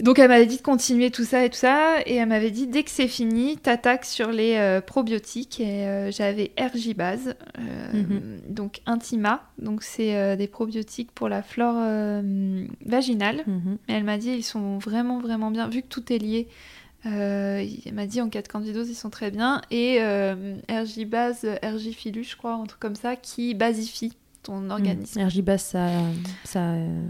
donc 0.00 0.18
elle 0.18 0.28
m'avait 0.28 0.46
dit 0.46 0.58
de 0.58 0.62
continuer 0.62 1.10
tout 1.10 1.24
ça 1.24 1.44
et 1.44 1.50
tout 1.50 1.56
ça, 1.56 1.96
et 2.06 2.14
elle 2.16 2.28
m'avait 2.28 2.50
dit 2.50 2.66
dès 2.66 2.82
que 2.84 2.90
c'est 2.90 3.08
fini, 3.08 3.56
t'attaques 3.56 4.04
sur 4.04 4.30
les 4.30 4.54
euh, 4.56 4.80
probiotiques. 4.80 5.60
Et 5.60 5.86
euh, 5.86 6.10
j'avais 6.12 6.52
Ergibase, 6.56 7.34
euh, 7.58 7.92
Mhm. 7.92 8.40
donc 8.48 8.80
Intima, 8.86 9.42
donc 9.58 9.82
c'est 9.82 10.36
des 10.36 10.46
probiotiques 10.46 11.10
pour 11.12 11.28
la 11.28 11.42
flore 11.42 11.74
vaginale. 12.86 13.42
mhm. 13.46 13.78
Mais 13.88 13.94
elle 13.94 14.04
m'a 14.04 14.18
dit 14.18 14.30
ils 14.30 14.42
sont 14.42 14.78
vraiment 14.78 15.18
vraiment 15.18 15.50
bien, 15.50 15.68
vu 15.68 15.82
que 15.82 15.88
tout 15.88 16.12
est 16.12 16.18
lié. 16.18 16.48
Elle 17.04 17.94
m'a 17.94 18.06
dit 18.06 18.20
en 18.20 18.28
cas 18.28 18.42
de 18.42 18.48
candidose 18.48 18.88
ils 18.90 18.94
sont 18.94 19.10
très 19.10 19.30
bien 19.30 19.62
et 19.70 19.98
Ergibase, 20.68 21.46
Ergifilus 21.62 22.24
je 22.24 22.36
crois, 22.36 22.54
un 22.54 22.64
truc 22.66 22.80
comme 22.80 22.96
ça 22.96 23.16
qui 23.16 23.54
basifie 23.54 24.12
ton 24.42 24.70
organisme. 24.70 25.18
Mhm. 25.20 25.24
Ergibas, 25.26 25.58
ça, 25.58 25.88
ça 26.44 26.60
euh, 26.72 27.06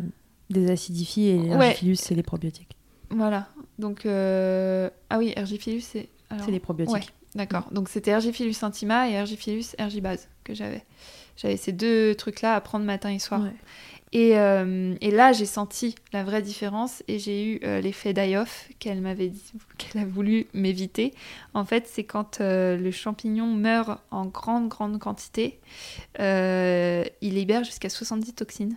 désacidifie 0.50 1.26
et 1.28 1.38
Ouais. 1.56 1.76
C'est 1.94 2.14
les 2.14 2.22
probiotiques. 2.22 2.76
Voilà. 3.10 3.48
Donc 3.78 4.06
euh, 4.06 4.90
ah 5.10 5.18
oui 5.18 5.32
Ergifilus 5.36 5.80
c'est 5.82 6.08
alors- 6.30 6.44
C'est 6.44 6.50
les 6.50 6.60
probiotiques. 6.60 6.94
Ouais, 6.94 7.02
d'accord. 7.34 7.64
Donc 7.72 7.88
c'était 7.88 8.10
Ergifilus 8.10 8.62
intima 8.62 9.08
et 9.08 9.12
Ergifilus 9.12 9.74
ergibase 9.78 10.28
que 10.44 10.54
j'avais. 10.54 10.84
J'avais 11.36 11.56
ces 11.56 11.72
deux 11.72 12.14
trucs-là 12.16 12.54
à 12.54 12.60
prendre 12.60 12.84
matin 12.84 13.10
et 13.10 13.18
soir. 13.18 13.42
Ouais. 13.42 13.52
Et, 14.12 14.38
euh, 14.38 14.94
et 15.02 15.10
là, 15.10 15.32
j'ai 15.32 15.44
senti 15.44 15.94
la 16.14 16.24
vraie 16.24 16.40
différence 16.40 17.02
et 17.08 17.18
j'ai 17.18 17.44
eu 17.44 17.60
euh, 17.62 17.80
l'effet 17.82 18.14
die-off 18.14 18.68
qu'elle 18.78 19.02
m'avait 19.02 19.28
dit, 19.28 19.52
qu'elle 19.78 20.00
a 20.02 20.04
voulu 20.06 20.46
m'éviter. 20.54 21.12
En 21.54 21.64
fait, 21.66 21.86
c'est 21.86 22.04
quand 22.04 22.40
euh, 22.40 22.76
le 22.78 22.90
champignon 22.90 23.46
meurt 23.46 24.00
en 24.10 24.24
grande, 24.26 24.68
grande 24.68 24.98
quantité, 24.98 25.60
il 26.18 27.34
libère 27.34 27.64
jusqu'à 27.64 27.88
70 27.90 28.32
toxines. 28.34 28.76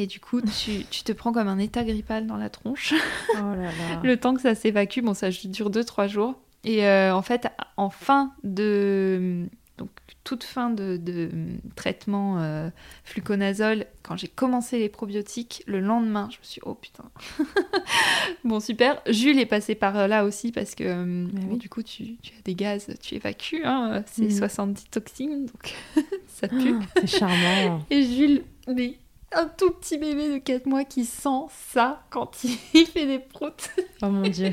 Et 0.00 0.06
du 0.06 0.20
coup, 0.20 0.40
tu, 0.40 0.84
tu 0.90 1.02
te 1.02 1.10
prends 1.10 1.32
comme 1.32 1.48
un 1.48 1.58
état 1.58 1.82
grippal 1.82 2.26
dans 2.28 2.36
la 2.36 2.48
tronche. 2.50 2.94
Oh 3.34 3.36
là 3.36 3.64
là. 3.64 4.00
Le 4.04 4.16
temps 4.16 4.32
que 4.32 4.40
ça 4.40 4.54
s'évacue, 4.54 5.00
bon, 5.00 5.12
ça 5.12 5.28
dure 5.30 5.70
2-3 5.70 6.06
jours. 6.08 6.34
Et 6.62 6.86
euh, 6.86 7.12
en 7.14 7.22
fait, 7.22 7.48
en 7.76 7.90
fin 7.90 8.32
de. 8.44 9.46
Donc, 9.76 9.90
toute 10.24 10.44
fin 10.44 10.70
de, 10.70 10.96
de 10.98 11.30
traitement 11.74 12.38
euh, 12.40 12.68
fluconazole, 13.04 13.86
quand 14.02 14.16
j'ai 14.16 14.28
commencé 14.28 14.78
les 14.78 14.88
probiotiques, 14.88 15.62
le 15.66 15.80
lendemain, 15.80 16.28
je 16.30 16.38
me 16.38 16.44
suis 16.44 16.54
dit, 16.54 16.60
oh 16.64 16.74
putain. 16.74 17.04
bon, 18.44 18.60
super. 18.60 19.00
Jules 19.08 19.38
est 19.38 19.46
passé 19.46 19.74
par 19.74 20.06
là 20.08 20.24
aussi 20.24 20.52
parce 20.52 20.74
que 20.74 20.84
euh, 20.84 21.26
bon, 21.32 21.52
oui. 21.52 21.58
du 21.58 21.68
coup, 21.68 21.82
tu, 21.82 22.16
tu 22.22 22.32
as 22.38 22.42
des 22.44 22.54
gaz, 22.54 22.86
tu 23.00 23.14
évacues. 23.14 23.62
Hein, 23.64 24.02
c'est 24.06 24.24
Mhm. 24.24 24.30
70 24.30 24.84
toxines, 24.90 25.46
donc 25.46 25.74
ça 26.28 26.46
pue. 26.48 26.74
Ah, 26.80 27.00
C'est 27.00 27.18
charmant. 27.18 27.84
Et 27.90 28.02
Jules, 28.04 28.42
mais 28.68 28.96
un 29.32 29.46
tout 29.46 29.70
petit 29.70 29.98
bébé 29.98 30.28
de 30.32 30.38
4 30.38 30.66
mois 30.66 30.84
qui 30.84 31.04
sent 31.04 31.46
ça 31.72 32.02
quand 32.10 32.30
il 32.74 32.86
fait 32.86 33.06
des 33.06 33.18
proutes. 33.18 33.70
Oh 34.02 34.06
mon 34.06 34.28
dieu. 34.28 34.52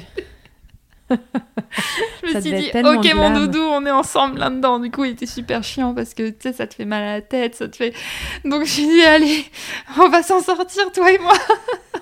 Je 1.10 2.28
me 2.28 2.34
Ça 2.34 2.42
suis 2.42 2.52
dit, 2.52 2.72
ok 2.74 2.84
mon 2.84 3.00
glam. 3.30 3.34
doudou, 3.36 3.60
on 3.60 3.86
est 3.86 3.92
ensemble 3.92 4.40
là-dedans. 4.40 4.80
Du 4.80 4.90
coup, 4.90 5.06
il 5.06 5.12
était 5.12 5.28
super 5.28 5.64
chiant 5.64 5.94
parce 5.94 6.14
que 6.16 6.30
tu 6.30 6.36
sais, 6.40 6.54
ça 6.54 6.66
te 6.66 6.74
fait 6.74 6.86
mal 6.86 7.04
à 7.04 7.14
la 7.14 7.22
tête, 7.22 7.56
ça 7.56 7.68
te 7.68 7.76
fait. 7.76 7.94
Donc 8.44 8.66
je 8.66 8.76
dit, 8.76 9.02
allez, 9.04 9.46
on 10.00 10.10
va 10.10 10.24
s'en 10.24 10.42
sortir, 10.42 10.92
toi 10.92 11.12
et 11.12 11.20
moi. 11.20 11.36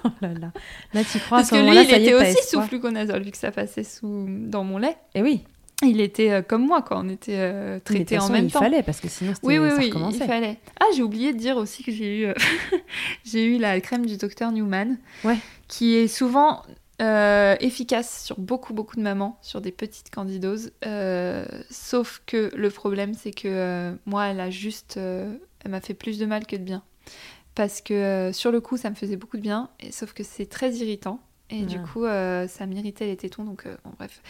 Oh 0.05 0.09
là 0.21 0.29
là. 0.29 0.51
Là, 0.93 1.01
tu 1.03 1.19
crois 1.19 1.39
parce 1.39 1.49
ce 1.49 1.55
que 1.55 1.59
lui, 1.59 1.83
il 1.83 1.93
était 1.93 2.13
aussi 2.13 2.47
sous 2.47 2.61
fluconazole 2.61 3.23
vu 3.23 3.31
que 3.31 3.37
ça 3.37 3.51
passait 3.51 3.83
sous 3.83 4.25
dans 4.29 4.63
mon 4.63 4.77
lait. 4.77 4.97
Et 5.15 5.21
oui. 5.21 5.43
Il 5.81 5.99
était 5.99 6.31
euh, 6.31 6.41
comme 6.41 6.65
moi, 6.65 6.81
quoi. 6.81 6.99
On 6.99 7.09
était 7.09 7.37
euh, 7.37 7.79
traités 7.79 8.17
en 8.19 8.29
même 8.29 8.45
il 8.45 8.51
temps. 8.51 8.59
fallait 8.59 8.83
parce 8.83 8.99
que 9.01 9.07
sinon, 9.09 9.33
Oui, 9.43 9.57
oui, 9.57 9.69
ça 9.69 9.77
oui, 9.77 9.91
il 10.13 10.23
fallait. 10.23 10.57
Ah, 10.79 10.85
j'ai 10.95 11.03
oublié 11.03 11.33
de 11.33 11.37
dire 11.37 11.57
aussi 11.57 11.83
que 11.83 11.91
j'ai 11.91 12.19
eu, 12.21 12.25
euh, 12.27 12.33
j'ai 13.25 13.43
eu 13.43 13.57
la 13.57 13.79
crème 13.81 14.05
du 14.05 14.17
docteur 14.17 14.51
Newman, 14.51 14.97
Ouais. 15.23 15.37
qui 15.67 15.95
est 15.95 16.07
souvent 16.07 16.61
euh, 17.01 17.55
efficace 17.59 18.23
sur 18.23 18.39
beaucoup 18.39 18.73
beaucoup 18.73 18.95
de 18.95 19.01
mamans, 19.01 19.37
sur 19.41 19.59
des 19.61 19.71
petites 19.71 20.09
candidoses. 20.09 20.71
Sauf 21.69 22.21
que 22.25 22.51
le 22.55 22.69
problème, 22.69 23.13
c'est 23.13 23.31
que 23.31 23.93
moi, 24.05 24.27
elle 24.27 24.39
a 24.39 24.49
juste, 24.49 24.97
elle 24.97 25.71
m'a 25.71 25.81
fait 25.81 25.95
plus 25.95 26.17
de 26.19 26.25
mal 26.25 26.45
que 26.45 26.55
de 26.55 26.63
bien. 26.63 26.83
Parce 27.55 27.81
que 27.81 28.31
sur 28.33 28.51
le 28.51 28.61
coup, 28.61 28.77
ça 28.77 28.89
me 28.89 28.95
faisait 28.95 29.15
beaucoup 29.17 29.37
de 29.37 29.41
bien, 29.41 29.69
et, 29.79 29.91
sauf 29.91 30.13
que 30.13 30.23
c'est 30.23 30.45
très 30.47 30.71
irritant. 30.75 31.19
Et 31.49 31.63
du 31.63 31.79
coup, 31.79 32.05
euh, 32.05 32.47
ça 32.47 32.65
m'irritait 32.65 33.05
les 33.05 33.17
tétons, 33.17 33.43
donc 33.43 33.65
euh, 33.65 33.75
bon, 33.83 33.91
bref. 33.97 34.21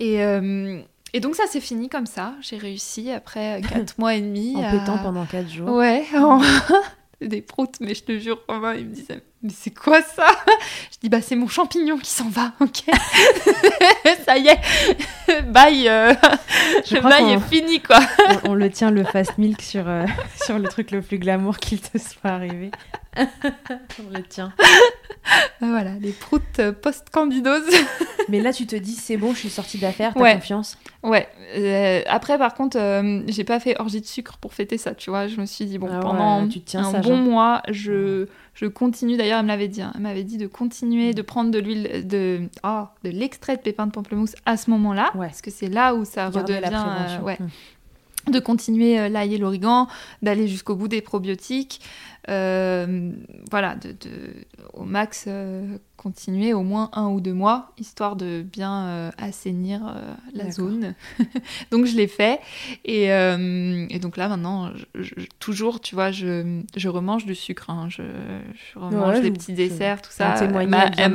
Et, 0.00 0.22
euh, 0.24 0.80
et 1.12 1.20
donc 1.20 1.36
ça 1.36 1.46
s'est 1.46 1.60
fini 1.60 1.88
comme 1.88 2.06
ça. 2.06 2.34
J'ai 2.40 2.56
réussi 2.56 3.10
après 3.10 3.60
4 3.68 3.98
mois 3.98 4.14
et 4.16 4.20
demi. 4.20 4.56
En 4.56 4.62
à- 4.64 4.70
pétant 4.72 4.98
pendant 4.98 5.24
4 5.26 5.48
jours. 5.48 5.68
Ouais, 5.70 6.04
en- 6.16 6.40
des 7.20 7.42
proutes, 7.42 7.76
mais 7.80 7.94
je 7.94 8.02
te 8.04 8.18
jure, 8.18 8.40
Romain, 8.48 8.74
il 8.74 8.86
me 8.86 8.94
disait, 8.94 9.22
mais 9.44 9.52
c'est 9.56 9.70
quoi 9.74 10.00
ça? 10.02 10.26
Je 10.92 10.98
dis, 11.02 11.08
bah 11.08 11.20
c'est 11.20 11.36
mon 11.36 11.46
champignon 11.48 11.98
qui 11.98 12.10
s'en 12.10 12.28
va, 12.28 12.52
ok 12.60 12.82
Ça 14.26 14.36
y 14.38 14.48
est, 14.48 15.42
bye, 15.42 15.86
euh, 15.88 16.14
Je 16.86 16.94
le 16.94 17.00
crois 17.00 17.10
bail 17.10 17.24
qu'on- 17.24 17.30
est 17.36 17.40
fini, 17.40 17.80
quoi. 17.80 18.00
on, 18.44 18.50
on 18.50 18.54
le 18.54 18.70
tient 18.70 18.90
le 18.90 19.04
fast 19.04 19.38
milk 19.38 19.60
sur, 19.62 19.86
euh, 19.88 20.06
sur 20.44 20.58
le 20.58 20.68
truc 20.68 20.90
le 20.90 21.02
plus 21.02 21.18
glamour 21.18 21.58
qu'il 21.58 21.80
te 21.80 21.98
soit 21.98 22.30
arrivé. 22.30 22.70
on 23.16 24.10
le 24.16 24.22
tient. 24.24 24.52
Voilà, 25.60 25.92
les 26.00 26.10
proutes 26.12 26.58
euh, 26.58 26.72
post-candidose. 26.72 27.62
Mais 28.28 28.40
là, 28.40 28.52
tu 28.52 28.66
te 28.66 28.76
dis, 28.76 28.92
c'est 28.94 29.16
bon, 29.16 29.32
je 29.32 29.38
suis 29.38 29.50
sortie 29.50 29.78
d'affaires, 29.78 30.12
t'as 30.14 30.20
Ouais. 30.20 30.34
confiance? 30.34 30.76
Ouais, 31.02 31.28
euh, 31.56 32.02
après, 32.06 32.38
par 32.38 32.54
contre, 32.54 32.78
euh, 32.78 33.22
j'ai 33.28 33.44
pas 33.44 33.60
fait 33.60 33.78
orgie 33.80 34.00
de 34.00 34.06
sucre 34.06 34.36
pour 34.38 34.52
fêter 34.54 34.78
ça, 34.78 34.94
tu 34.94 35.10
vois. 35.10 35.28
Je 35.28 35.38
me 35.40 35.46
suis 35.46 35.64
dit, 35.66 35.78
bon, 35.78 35.88
Ah 35.90 35.96
ouais, 35.96 36.02
pendant 36.02 36.48
tu 36.48 36.60
te 36.60 36.70
tiens 36.70 36.84
un 36.84 37.00
bon 37.00 37.16
mois, 37.16 37.62
je, 37.68 38.26
je 38.54 38.66
continue. 38.66 39.16
D'ailleurs, 39.16 39.38
elle 39.40 39.44
me 39.44 39.48
l'avait 39.48 39.68
dit. 39.68 39.82
hein. 39.82 39.92
Elle 39.94 40.02
m'avait 40.02 40.22
dit 40.24 40.36
de 40.38 40.46
continuer 40.46 41.12
de 41.12 41.22
prendre 41.22 41.50
de 41.50 41.58
l'huile, 41.58 42.06
de, 42.06 42.48
oh, 42.64 42.84
de 43.02 43.10
l'extrait 43.10 43.56
de 43.56 43.62
pépins 43.62 43.86
de 43.86 43.92
pamplemousse 43.92 44.34
à 44.46 44.56
ce 44.56 44.70
moment-là. 44.70 45.10
Ouais. 45.14 45.26
Parce 45.26 45.42
que 45.42 45.50
c'est 45.50 45.68
là 45.68 45.94
où 45.94 46.04
ça 46.04 46.30
Garder 46.30 46.54
redevient. 46.56 46.60
la 46.60 46.68
euh, 46.68 46.94
prévention. 46.94 47.24
ouais. 47.24 47.36
Hmm. 47.40 47.48
De 48.30 48.38
continuer 48.40 48.98
euh, 48.98 49.08
l'ail 49.08 49.34
et 49.34 49.38
l'origan, 49.38 49.86
d'aller 50.22 50.48
jusqu'au 50.48 50.76
bout 50.76 50.88
des 50.88 51.02
probiotiques. 51.02 51.80
euh, 52.30 53.10
voilà, 53.50 53.74
de, 53.74 53.88
de- 53.92 54.34
au 54.72 54.84
max, 54.84 55.26
euh, 55.28 55.76
continuer 55.98 56.54
au 56.54 56.62
moins 56.62 56.88
un 56.94 57.08
ou 57.08 57.20
deux 57.20 57.34
mois, 57.34 57.72
histoire 57.78 58.16
de 58.16 58.40
bien 58.42 58.86
euh, 58.86 59.10
assainir 59.18 59.82
la 60.32 60.44
zone. 60.50 60.94
donc 61.70 61.84
je 61.84 61.94
l'ai 61.96 62.06
fait. 62.08 62.40
Et, 62.86 63.04
et 63.08 63.98
donc 63.98 64.16
là, 64.16 64.28
maintenant, 64.28 64.70
je- 64.94 65.02
je- 65.02 65.26
toujours, 65.38 65.80
tu 65.80 65.94
vois, 65.94 66.10
je, 66.10 66.62
je 66.76 66.88
remange 66.88 67.26
du 67.26 67.34
sucre. 67.34 67.68
hein. 67.68 67.88
Je, 67.90 68.02
remange 68.74 69.16
Ouais, 69.16 69.20
des 69.22 69.30
petits 69.30 69.52
desserts, 69.52 70.00
tout 70.00 70.10
Ça 70.10 70.32
Elle 70.96 71.12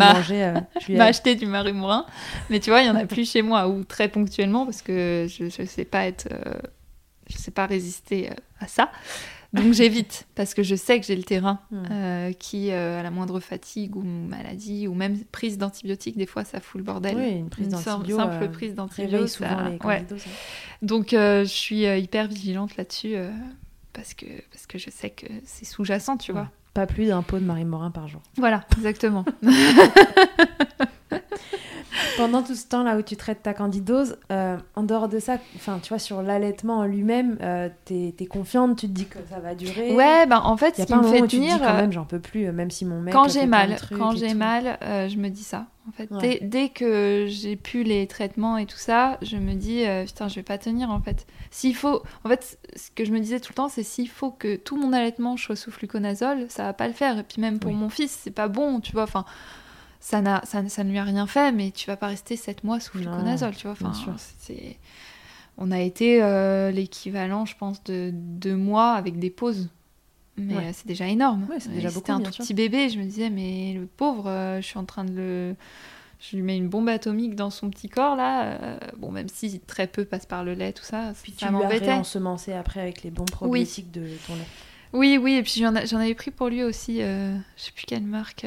m'a- 0.98 1.06
acheté 1.06 1.34
du 1.36 1.48
marimourin. 1.48 2.06
Mais 2.52 2.60
tu 2.60 2.70
vois, 2.70 2.82
il 2.82 2.88
y 2.88 2.90
en 2.90 2.96
a 2.96 3.06
plus 3.08 3.30
chez 3.30 3.42
moi, 3.42 3.68
ou 3.68 3.84
très 3.84 4.10
ponctuellement, 4.10 4.66
parce 4.66 4.84
que 4.84 5.26
je 5.28 5.46
ne 5.46 5.68
sais 5.68 5.86
pas 5.86 6.06
être. 6.06 6.28
Je 7.30 7.38
sais 7.38 7.52
pas 7.52 7.66
résister 7.66 8.30
euh, 8.32 8.34
à 8.60 8.68
ça. 8.68 8.92
Donc 9.54 9.74
j'évite, 9.74 10.28
parce 10.36 10.54
que 10.54 10.62
je 10.62 10.76
sais 10.76 11.00
que 11.00 11.06
j'ai 11.08 11.16
le 11.16 11.24
terrain 11.24 11.60
Hmm. 11.72 11.84
euh, 11.92 12.32
qui, 12.34 12.72
euh, 12.72 13.00
à 13.00 13.04
la 13.04 13.10
moindre 13.12 13.40
fatigue 13.40 13.96
ou 13.96 14.02
maladie, 14.04 14.88
ou 14.88 14.94
même 14.94 15.18
prise 15.32 15.58
d'antibiotiques, 15.58 16.18
des 16.18 16.26
fois 16.28 16.44
ça 16.46 16.60
fout 16.60 16.78
le 16.80 16.84
bordel. 16.86 17.16
Oui, 17.18 17.30
une 17.32 17.50
prise 17.50 17.68
sim- 17.70 17.72
d'antibio, 17.72 18.18
simple 18.18 18.44
euh, 18.44 18.48
prise 18.48 18.76
d'antibio. 18.76 19.10
réveille 19.10 19.28
ça- 19.30 19.72
ouais. 19.86 20.06
Donc 20.84 21.08
je 21.12 21.44
suis 21.46 21.84
hyper 21.86 22.28
vigilante 22.28 22.78
là-dessus, 22.78 23.16
parce, 23.94 24.14
que, 24.14 24.26
parce 24.52 24.68
que 24.68 24.78
je 24.78 24.90
sais 24.92 25.10
que 25.10 25.26
c'est 25.46 25.66
sous-jacent, 25.66 26.18
tu 26.18 26.32
vois. 26.32 26.50
Pas 26.76 26.86
plus 26.86 27.08
d'un 27.08 27.24
pot 27.24 27.40
de 27.40 27.46
Marie 27.46 27.66
Morin 27.66 27.90
par 27.90 28.08
jour. 28.08 28.22
Voilà, 28.38 28.64
exactement. 28.78 29.26
Pendant 32.20 32.44
tout 32.44 32.56
ce 32.56 32.68
temps-là 32.68 32.98
où 32.98 33.02
tu 33.02 33.16
traites 33.16 33.42
ta 33.42 33.54
candidose, 33.54 34.18
euh, 34.32 34.58
en 34.76 34.84
dehors 34.84 35.08
de 35.08 35.20
ça, 35.20 35.38
enfin, 35.56 35.80
tu 35.82 35.90
vois, 35.90 36.00
sur 36.00 36.22
l'allaitement 36.22 36.80
en 36.80 36.84
lui-même, 36.86 37.38
euh, 37.42 37.70
t'es 37.86 38.14
es 38.20 38.26
confiante, 38.26 38.78
tu 38.78 38.88
te 38.88 38.92
dis 38.92 39.06
que 39.08 39.20
ça 39.30 39.40
va 39.40 39.56
durer. 39.56 39.94
ouais, 39.94 40.26
ben 40.28 40.42
en 40.44 40.58
fait, 40.58 40.74
y 40.74 40.76
ce 40.78 40.82
a 40.82 40.86
qui 40.86 40.92
pas 40.92 40.98
un 41.00 41.02
me 41.02 41.08
fait 41.08 41.22
te 41.22 41.28
tenir... 41.28 41.60
quand 41.60 41.70
euh, 41.70 41.78
même, 41.78 41.92
j'en 41.94 42.06
peux 42.06 42.20
plus, 42.20 42.46
euh, 42.48 42.52
même 42.52 42.72
si 42.72 42.86
mon 42.86 43.00
mec. 43.02 43.14
quand 43.14 43.30
j'ai 43.32 43.46
mal, 43.46 43.78
quand 43.98 44.12
j'ai 44.16 44.34
mal, 44.34 44.78
euh, 44.84 45.08
je 45.08 45.18
me 45.18 45.30
dis 45.30 45.44
ça. 45.44 45.68
En 45.88 45.92
fait, 45.92 46.12
Ouais. 46.12 46.20
dès, 46.20 46.40
dès 46.42 46.70
que 46.70 47.26
j'ai 47.28 47.56
pu 47.56 47.82
les 47.84 48.06
traitements 48.06 48.58
et 48.58 48.68
tout 48.68 48.78
ça, 48.78 49.18
je 49.24 49.38
me 49.38 49.54
dis 49.54 49.84
putain, 50.06 50.28
je 50.28 50.36
vais 50.36 50.44
pas 50.44 50.60
tenir 50.60 50.92
en 50.92 51.00
fait. 51.02 51.26
S'il 51.50 51.76
faut, 51.76 52.04
en 52.24 52.30
fait, 52.30 52.60
ce 52.76 52.92
que 52.94 53.06
je 53.06 53.12
me 53.12 53.20
disais 53.20 53.40
tout 53.40 53.52
le 53.54 53.56
temps, 53.56 53.70
c'est 53.70 53.82
s'il 53.82 54.08
faut 54.08 54.30
que 54.30 54.56
tout 54.56 54.78
mon 54.78 54.94
allaitement 54.94 55.36
soit 55.36 55.56
sous 55.56 55.72
fluconazole, 55.72 56.46
ça 56.50 56.64
va 56.64 56.74
pas 56.74 56.88
le 56.88 56.94
faire. 56.94 57.18
Et 57.18 57.24
puis 57.24 57.42
même 57.42 57.58
pour 57.58 57.72
Oui. 57.72 57.78
mon 57.78 57.90
fils, 57.90 58.12
c'est 58.24 58.30
pas 58.30 58.48
bon, 58.50 58.82
tu 58.82 58.92
vois. 58.92 59.04
Enfin, 59.04 59.26
ça 60.00 60.22
n'a, 60.22 60.42
ça, 60.46 60.68
ça 60.70 60.84
ne 60.84 60.92
lui 60.92 60.98
a 60.98 61.04
rien 61.04 61.28
fait, 61.28 61.52
mais 61.52 61.72
tu 61.72 61.88
vas 61.88 61.98
pas 61.98 62.08
rester 62.08 62.36
7 62.36 62.64
mois 62.64 62.80
sous 62.80 62.92
fluconazole, 62.98 63.56
tu 63.56 63.64
vois. 63.68 63.74
Enfin, 63.74 63.94
c'est, 64.40 64.78
on 65.58 65.72
a 65.72 65.80
été 65.80 66.24
euh, 66.24 66.72
l'équivalent, 66.72 67.46
je 67.46 67.56
pense, 67.58 67.84
de 67.84 68.12
deux 68.14 68.56
mois 68.56 68.94
avec 68.94 69.20
des 69.20 69.30
pauses. 69.30 69.70
Mais 70.38 70.56
Ouais. 70.56 70.66
euh, 70.68 70.72
c'est 70.74 70.88
déjà 70.88 71.06
énorme. 71.08 71.46
Ouais, 71.50 71.60
C'était 71.60 72.12
un 72.12 72.22
tout 72.22 72.32
sûr. 72.32 72.46
petit 72.46 72.54
bébé. 72.54 72.88
Je 72.90 72.98
me 72.98 73.04
disais, 73.04 73.30
mais 73.30 73.74
le 73.74 73.86
pauvre, 73.88 74.28
euh, 74.30 74.62
je 74.62 74.66
suis 74.66 74.78
en 74.80 74.86
train 74.86 75.04
de 75.04 75.12
le. 75.12 75.56
Je 76.22 76.36
lui 76.36 76.44
mets 76.44 76.56
une 76.58 76.68
bombe 76.70 76.88
atomique 76.90 77.36
dans 77.36 77.50
son 77.50 77.70
petit 77.70 77.88
corps 77.90 78.16
là. 78.18 78.44
euh, 78.44 78.78
bon, 78.98 79.10
même 79.12 79.28
si 79.30 79.60
très 79.62 79.88
peu 79.88 80.04
passe 80.06 80.26
par 80.26 80.44
le 80.46 80.54
lait, 80.54 80.72
tout 80.74 80.84
ça, 80.84 81.14
Puis 81.24 81.32
tu 81.34 81.40
ça 81.40 81.50
lui 81.50 81.56
as 81.58 81.60
m'embêtait. 81.60 81.86
réensemencé 81.92 82.52
après 82.54 82.82
avec 82.82 83.04
les 83.04 83.10
bons 83.10 83.24
probiotiques 83.26 83.92
de 83.92 84.06
ton 84.28 84.36
lait. 84.36 84.42
Oui, 84.92 85.18
oui, 85.22 85.34
et 85.36 85.44
puis 85.44 85.54
j'en 85.62 85.74
avais 85.76 86.16
pris 86.16 86.32
pour 86.32 86.48
lui 86.50 86.64
aussi, 86.64 86.98
je 87.00 87.32
sais 87.58 87.72
plus 87.74 87.86
quelle 87.86 88.04
marque 88.04 88.46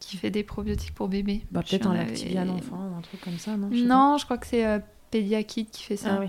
qui 0.00 0.16
fait 0.16 0.30
des 0.30 0.42
probiotiques 0.44 0.94
pour 0.94 1.08
bébé. 1.08 1.42
Bah, 1.50 1.62
Peut-être 1.68 1.84
J'en 1.84 1.90
un 1.90 1.94
avais- 1.96 2.06
Lactivian 2.06 2.48
enfant 2.50 2.90
ou 2.92 2.96
un 2.96 3.00
truc 3.02 3.20
comme 3.20 3.38
ça, 3.38 3.56
non? 3.56 3.68
Je 3.72 3.84
Non, 3.84 4.16
je 4.18 4.24
crois 4.24 4.38
que 4.38 4.46
c'est 4.46 4.64
euh, 4.66 4.78
Pediakid 5.10 5.70
qui 5.70 5.82
fait 5.82 5.96
ça. 5.96 6.14
Ah 6.16 6.20
oui. 6.20 6.28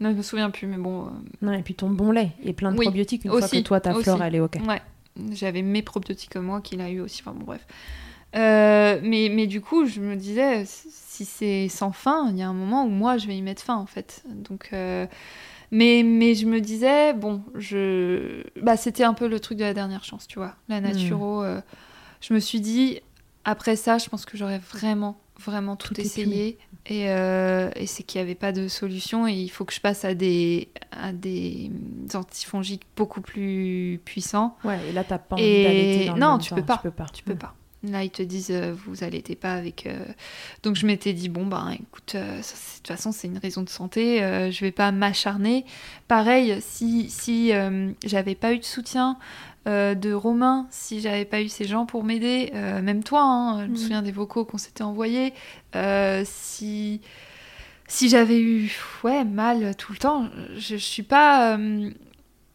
Non, 0.00 0.10
je 0.10 0.16
me 0.16 0.22
souviens 0.22 0.50
plus, 0.50 0.66
mais 0.66 0.78
bon. 0.78 1.06
euh, 1.06 1.10
Non, 1.42 1.52
et 1.52 1.62
puis 1.62 1.74
ton 1.74 1.90
bon 1.90 2.10
lait 2.10 2.32
et 2.42 2.52
plein 2.52 2.72
de 2.72 2.76
Oui, 2.78 2.86
probiotiques 2.86 3.24
une 3.24 3.30
fois 3.30 3.46
que 3.48 3.58
toi, 3.60 3.80
ta 3.80 3.92
aussi. 3.92 4.02
flore, 4.04 4.22
elle 4.22 4.34
est 4.34 4.40
OK. 4.40 4.56
Ouais, 4.66 4.80
j'avais 5.30 5.62
mes 5.62 5.82
probiotiques 5.82 6.30
comme 6.30 6.46
moi 6.46 6.60
qu'il 6.60 6.80
a 6.80 6.90
eu 6.90 7.00
aussi. 7.00 7.20
Enfin 7.22 7.32
bon, 7.38 7.44
bref. 7.44 7.66
Euh, 8.34 8.98
mais, 9.02 9.28
mais 9.30 9.46
du 9.46 9.60
coup, 9.60 9.84
je 9.86 10.00
me 10.00 10.16
disais, 10.16 10.64
si 10.66 11.24
c'est 11.24 11.68
sans 11.68 11.92
fin, 11.92 12.30
il 12.30 12.38
y 12.38 12.42
a 12.42 12.48
un 12.48 12.54
moment 12.54 12.84
où 12.86 12.88
moi, 12.88 13.18
je 13.18 13.26
vais 13.26 13.36
y 13.36 13.42
mettre 13.42 13.62
fin, 13.62 13.76
en 13.76 13.86
fait. 13.86 14.24
Donc, 14.26 14.70
euh, 14.72 15.06
mais, 15.70 16.02
mais 16.02 16.34
je 16.34 16.46
me 16.46 16.60
disais, 16.60 17.12
bon, 17.12 17.42
je... 17.54 18.42
bah, 18.62 18.76
c'était 18.78 19.04
un 19.04 19.14
peu 19.14 19.28
le 19.28 19.38
truc 19.38 19.58
de 19.58 19.64
la 19.64 19.74
dernière 19.74 20.02
chance, 20.04 20.26
tu 20.26 20.38
vois. 20.38 20.54
La 20.68 20.80
naturo, 20.80 21.42
euh, 21.44 21.60
je 22.22 22.32
me 22.32 22.38
suis 22.38 22.60
dit, 22.60 23.00
après 23.44 23.76
ça, 23.76 23.98
je 23.98 24.08
pense 24.08 24.24
que 24.24 24.38
j'aurais 24.38 24.60
vraiment, 24.72 25.18
vraiment 25.38 25.76
tout, 25.76 25.92
Tout 25.92 26.00
essayé. 26.00 26.56
Et, 26.86 27.10
euh, 27.10 27.70
et 27.76 27.86
c'est 27.86 28.02
qu'il 28.02 28.20
n'y 28.20 28.24
avait 28.24 28.34
pas 28.34 28.50
de 28.52 28.66
solution 28.66 29.28
et 29.28 29.34
il 29.34 29.48
faut 29.50 29.64
que 29.64 29.72
je 29.72 29.80
passe 29.80 30.04
à 30.04 30.14
des, 30.14 30.68
à 30.90 31.12
des 31.12 31.70
antifongiques 32.14 32.82
beaucoup 32.96 33.20
plus 33.20 34.00
puissants. 34.04 34.56
Ouais, 34.64 34.80
et 34.88 34.92
là, 34.92 35.04
t'as 35.04 35.18
pas 35.18 35.36
envie 35.36 35.44
Et 35.44 36.06
dans 36.06 36.16
non, 36.16 36.38
tu 36.38 36.50
temps, 36.50 36.56
peux 36.56 36.62
pas. 36.62 36.76
Tu 36.78 36.82
peux 36.82 36.90
pas. 36.90 37.06
Tu 37.12 37.22
peux 37.22 37.34
pas. 37.36 37.54
Là, 37.84 38.04
ils 38.04 38.10
te 38.10 38.22
disent, 38.22 38.52
euh, 38.52 38.74
vous 38.86 39.02
allaitez 39.02 39.34
pas 39.34 39.54
avec. 39.54 39.86
euh, 39.86 40.04
Donc, 40.62 40.76
je 40.76 40.86
m'étais 40.86 41.12
dit, 41.12 41.28
bon, 41.28 41.46
ben, 41.46 41.70
écoute, 41.80 42.14
euh, 42.14 42.40
ça, 42.40 42.54
de 42.54 42.76
toute 42.78 42.86
façon, 42.86 43.10
c'est 43.10 43.26
une 43.26 43.38
raison 43.38 43.62
de 43.62 43.68
santé, 43.68 44.18
je 44.50 44.60
vais 44.60 44.70
pas 44.72 44.92
m'acharner. 44.92 45.64
Pareil, 46.08 46.56
si, 46.60 47.10
si 47.10 47.52
j'avais 48.04 48.34
pas 48.34 48.52
eu 48.52 48.58
de 48.58 48.64
soutien 48.64 49.18
euh, 49.68 49.94
de 49.94 50.12
Romain, 50.12 50.66
si 50.70 51.00
j'avais 51.00 51.24
pas 51.24 51.40
eu 51.40 51.48
ces 51.48 51.64
gens 51.66 51.86
pour 51.86 52.02
m'aider, 52.04 52.50
euh, 52.54 52.82
même 52.82 53.02
toi, 53.04 53.22
hein, 53.22 53.60
je 53.62 53.66
me 53.66 53.70
Mhm. 53.70 53.76
souviens 53.76 54.02
des 54.02 54.12
vocaux 54.12 54.44
qu'on 54.44 54.58
s'était 54.58 54.82
envoyés, 54.82 55.32
euh, 55.76 56.22
si. 56.26 57.00
Si 57.88 58.08
j'avais 58.08 58.40
eu 58.40 58.72
ouais, 59.04 59.22
mal 59.24 59.74
tout 59.76 59.92
le 59.92 59.98
temps, 59.98 60.28
je, 60.54 60.60
je 60.60 60.76
suis 60.76 61.02
pas. 61.02 61.58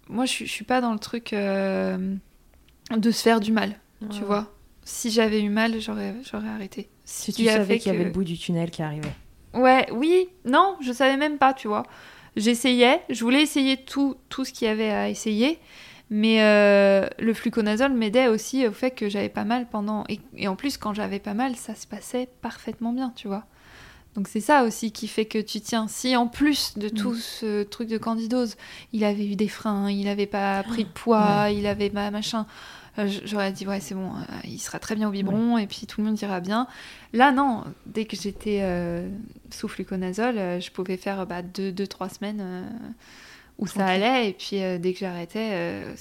moi, 0.09 0.25
je, 0.25 0.31
suis- 0.31 0.47
je 0.47 0.51
suis 0.51 0.65
pas 0.65 0.81
dans 0.81 0.93
le 0.93 0.99
truc 0.99 1.33
de 1.33 3.11
se 3.11 3.21
faire 3.21 3.39
du 3.39 3.51
mal 3.51 3.75
tu 4.11 4.23
vois. 4.23 4.53
Si 4.83 5.09
j'avais 5.11 5.41
eu 5.41 5.49
mal, 5.49 5.79
j'aurais, 5.81 6.13
j'aurais 6.23 6.47
arrêté. 6.47 6.87
Si 7.03 7.33
tu 7.33 7.43
savais 7.45 7.77
qu'il 7.79 7.91
y 7.91 7.95
avait 7.95 8.03
que- 8.03 8.07
le 8.09 8.13
bout 8.13 8.23
du 8.23 8.37
tunnel 8.37 8.69
qui 8.71 8.81
arrivait. 8.83 9.11
Ouais, 9.53 9.87
oui, 9.91 10.29
non, 10.45 10.77
je 10.81 10.91
savais 10.93 11.17
même 11.17 11.37
pas, 11.39 11.53
tu 11.53 11.67
vois. 11.67 11.83
J'essayais, 12.35 13.01
je 13.09 13.21
voulais 13.23 13.41
essayer 13.41 13.75
tout, 13.77 14.15
tout 14.29 14.45
ce 14.45 14.53
qu'il 14.53 14.67
y 14.67 14.71
avait 14.71 14.91
à 14.91 15.09
essayer, 15.09 15.59
mais 16.09 16.41
euh, 16.41 17.07
le 17.19 17.33
fluconazole 17.33 17.93
m'aidait 17.93 18.27
aussi 18.27 18.65
au 18.67 18.71
fait 18.71 18.91
que 18.91 19.09
j'avais 19.09 19.29
pas 19.29 19.43
mal 19.43 19.67
pendant... 19.69 20.03
Et, 20.09 20.19
et 20.35 20.47
en 20.47 20.55
plus, 20.55 20.77
quand 20.77 20.93
j'avais 20.93 21.19
pas 21.19 21.33
mal, 21.33 21.55
ça 21.55 21.75
se 21.75 21.87
passait 21.87 22.29
parfaitement 22.41 22.93
bien, 22.93 23.11
tu 23.15 23.27
vois. 23.27 23.45
Donc 24.17 24.27
c'est 24.27 24.41
ça 24.41 24.63
aussi 24.63 24.91
qui 24.91 25.07
fait 25.07 25.25
que 25.25 25.37
tu 25.37 25.61
tiens. 25.61 25.87
Si 25.87 26.15
en 26.15 26.25
plus 26.25 26.75
de 26.75 26.89
tout 26.89 27.13
ce 27.13 27.61
truc 27.61 27.87
de 27.87 27.99
candidose, 27.99 28.55
il 28.91 29.03
avait 29.03 29.27
eu 29.27 29.35
des 29.35 29.47
freins, 29.47 29.91
il 29.91 30.07
avait 30.07 30.25
pas 30.25 30.63
pris 30.63 30.85
de 30.85 30.89
poids, 30.89 31.51
il 31.51 31.67
avait 31.67 31.91
pas 31.91 32.09
machin, 32.09 32.47
euh, 32.97 33.07
j'aurais 33.25 33.51
dit 33.51 33.67
ouais 33.67 33.79
c'est 33.79 33.93
bon, 33.93 34.09
euh, 34.09 34.37
il 34.43 34.57
sera 34.57 34.79
très 34.79 34.95
bien 34.95 35.07
au 35.07 35.11
biberon 35.11 35.59
et 35.59 35.67
puis 35.67 35.85
tout 35.85 36.01
le 36.01 36.07
monde 36.07 36.19
ira 36.19 36.39
bien. 36.39 36.65
Là 37.13 37.31
non, 37.31 37.63
dès 37.85 38.05
que 38.05 38.17
j'étais 38.17 38.63
sous 39.51 39.67
fluconazole, 39.67 40.59
je 40.61 40.71
pouvais 40.71 40.97
faire 40.97 41.27
bah, 41.27 41.43
deux, 41.43 41.71
deux, 41.71 41.85
trois 41.85 42.09
semaines 42.09 42.65
euh, 43.59 43.63
où 43.63 43.67
ça 43.67 43.85
allait 43.85 44.29
et 44.29 44.33
puis 44.33 44.63
euh, 44.63 44.77
dès 44.77 44.93
que 44.93 44.99
j'arrêtais, 44.99 45.49
euh, 45.53 45.93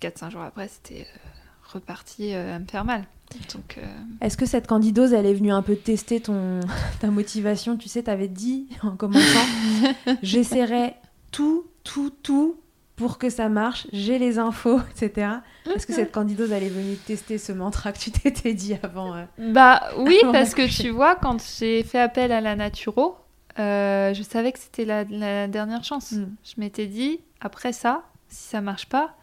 4-5 0.00 0.30
jours 0.30 0.42
après, 0.42 0.68
c'était 0.68 1.02
euh, 1.02 1.72
reparti 1.72 2.34
euh, 2.34 2.56
à 2.56 2.58
me 2.58 2.66
faire 2.66 2.84
mal. 2.84 3.04
Donc, 3.52 3.76
euh, 3.78 3.86
Est-ce 4.22 4.36
que 4.36 4.46
cette 4.46 4.66
candidose, 4.66 5.12
elle 5.12 5.26
est 5.26 5.34
venue 5.34 5.52
un 5.52 5.62
peu 5.62 5.76
tester 5.76 6.20
ton, 6.20 6.60
ta 7.00 7.08
motivation? 7.08 7.76
Tu 7.76 7.88
sais, 7.88 8.04
t'avais 8.04 8.28
dit 8.28 8.68
en 8.82 8.96
commençant, 8.96 9.46
j'essaierai 10.22 10.94
tout, 11.30 11.66
tout, 11.84 12.10
tout 12.22 12.56
pour 12.96 13.18
que 13.18 13.30
ça 13.30 13.48
marche, 13.48 13.86
j'ai 13.92 14.18
les 14.18 14.38
infos, 14.40 14.80
etc. 14.90 15.28
Est-ce 15.72 15.86
que 15.86 15.92
cette 15.92 16.10
candidose, 16.10 16.50
elle 16.50 16.64
est 16.64 16.68
venue 16.68 16.96
tester 16.96 17.38
ce 17.38 17.52
mantra 17.52 17.92
que 17.92 17.98
tu 17.98 18.10
t'étais 18.10 18.54
dit 18.54 18.74
avant 18.82 19.14
euh, 19.14 19.24
Bah 19.38 19.82
oui, 19.98 20.18
Avant 20.22 20.32
parce 20.32 20.52
que 20.54 20.66
tu 20.68 20.90
vois, 20.90 21.14
quand 21.14 21.36
j'ai 21.58 21.84
fait 21.84 22.00
appel 22.00 22.32
à 22.32 22.40
la 22.40 22.56
naturo, 22.56 23.14
euh, 23.58 24.14
je 24.14 24.22
savais 24.22 24.52
que 24.52 24.58
c'était 24.58 24.84
la, 24.84 25.04
la 25.04 25.48
dernière 25.48 25.84
chance. 25.84 26.12
Mm. 26.12 26.26
Je 26.44 26.52
m'étais 26.60 26.86
dit, 26.86 27.20
après 27.40 27.72
ça, 27.72 28.02
si 28.28 28.44
ça 28.48 28.60
marche 28.60 28.86
pas, 28.86 29.14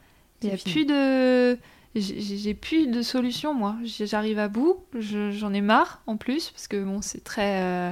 il 0.42 0.50
y 0.50 0.52
a 0.52 0.58
fini. 0.58 0.72
plus 0.74 0.86
de... 0.86 1.58
J'ai 1.98 2.54
plus 2.54 2.88
de 2.88 3.02
solution, 3.02 3.54
moi. 3.54 3.78
J'arrive 3.86 4.38
à 4.38 4.50
bout, 4.50 4.84
je- 5.00 5.32
j'en 5.32 5.54
ai 5.54 5.62
marre 5.62 6.02
en 6.08 6.18
plus, 6.18 6.50
parce 6.50 6.68
que 6.68 6.84
bon, 6.84 7.02
c'est 7.02 7.24
très... 7.24 7.62
euh, 7.64 7.92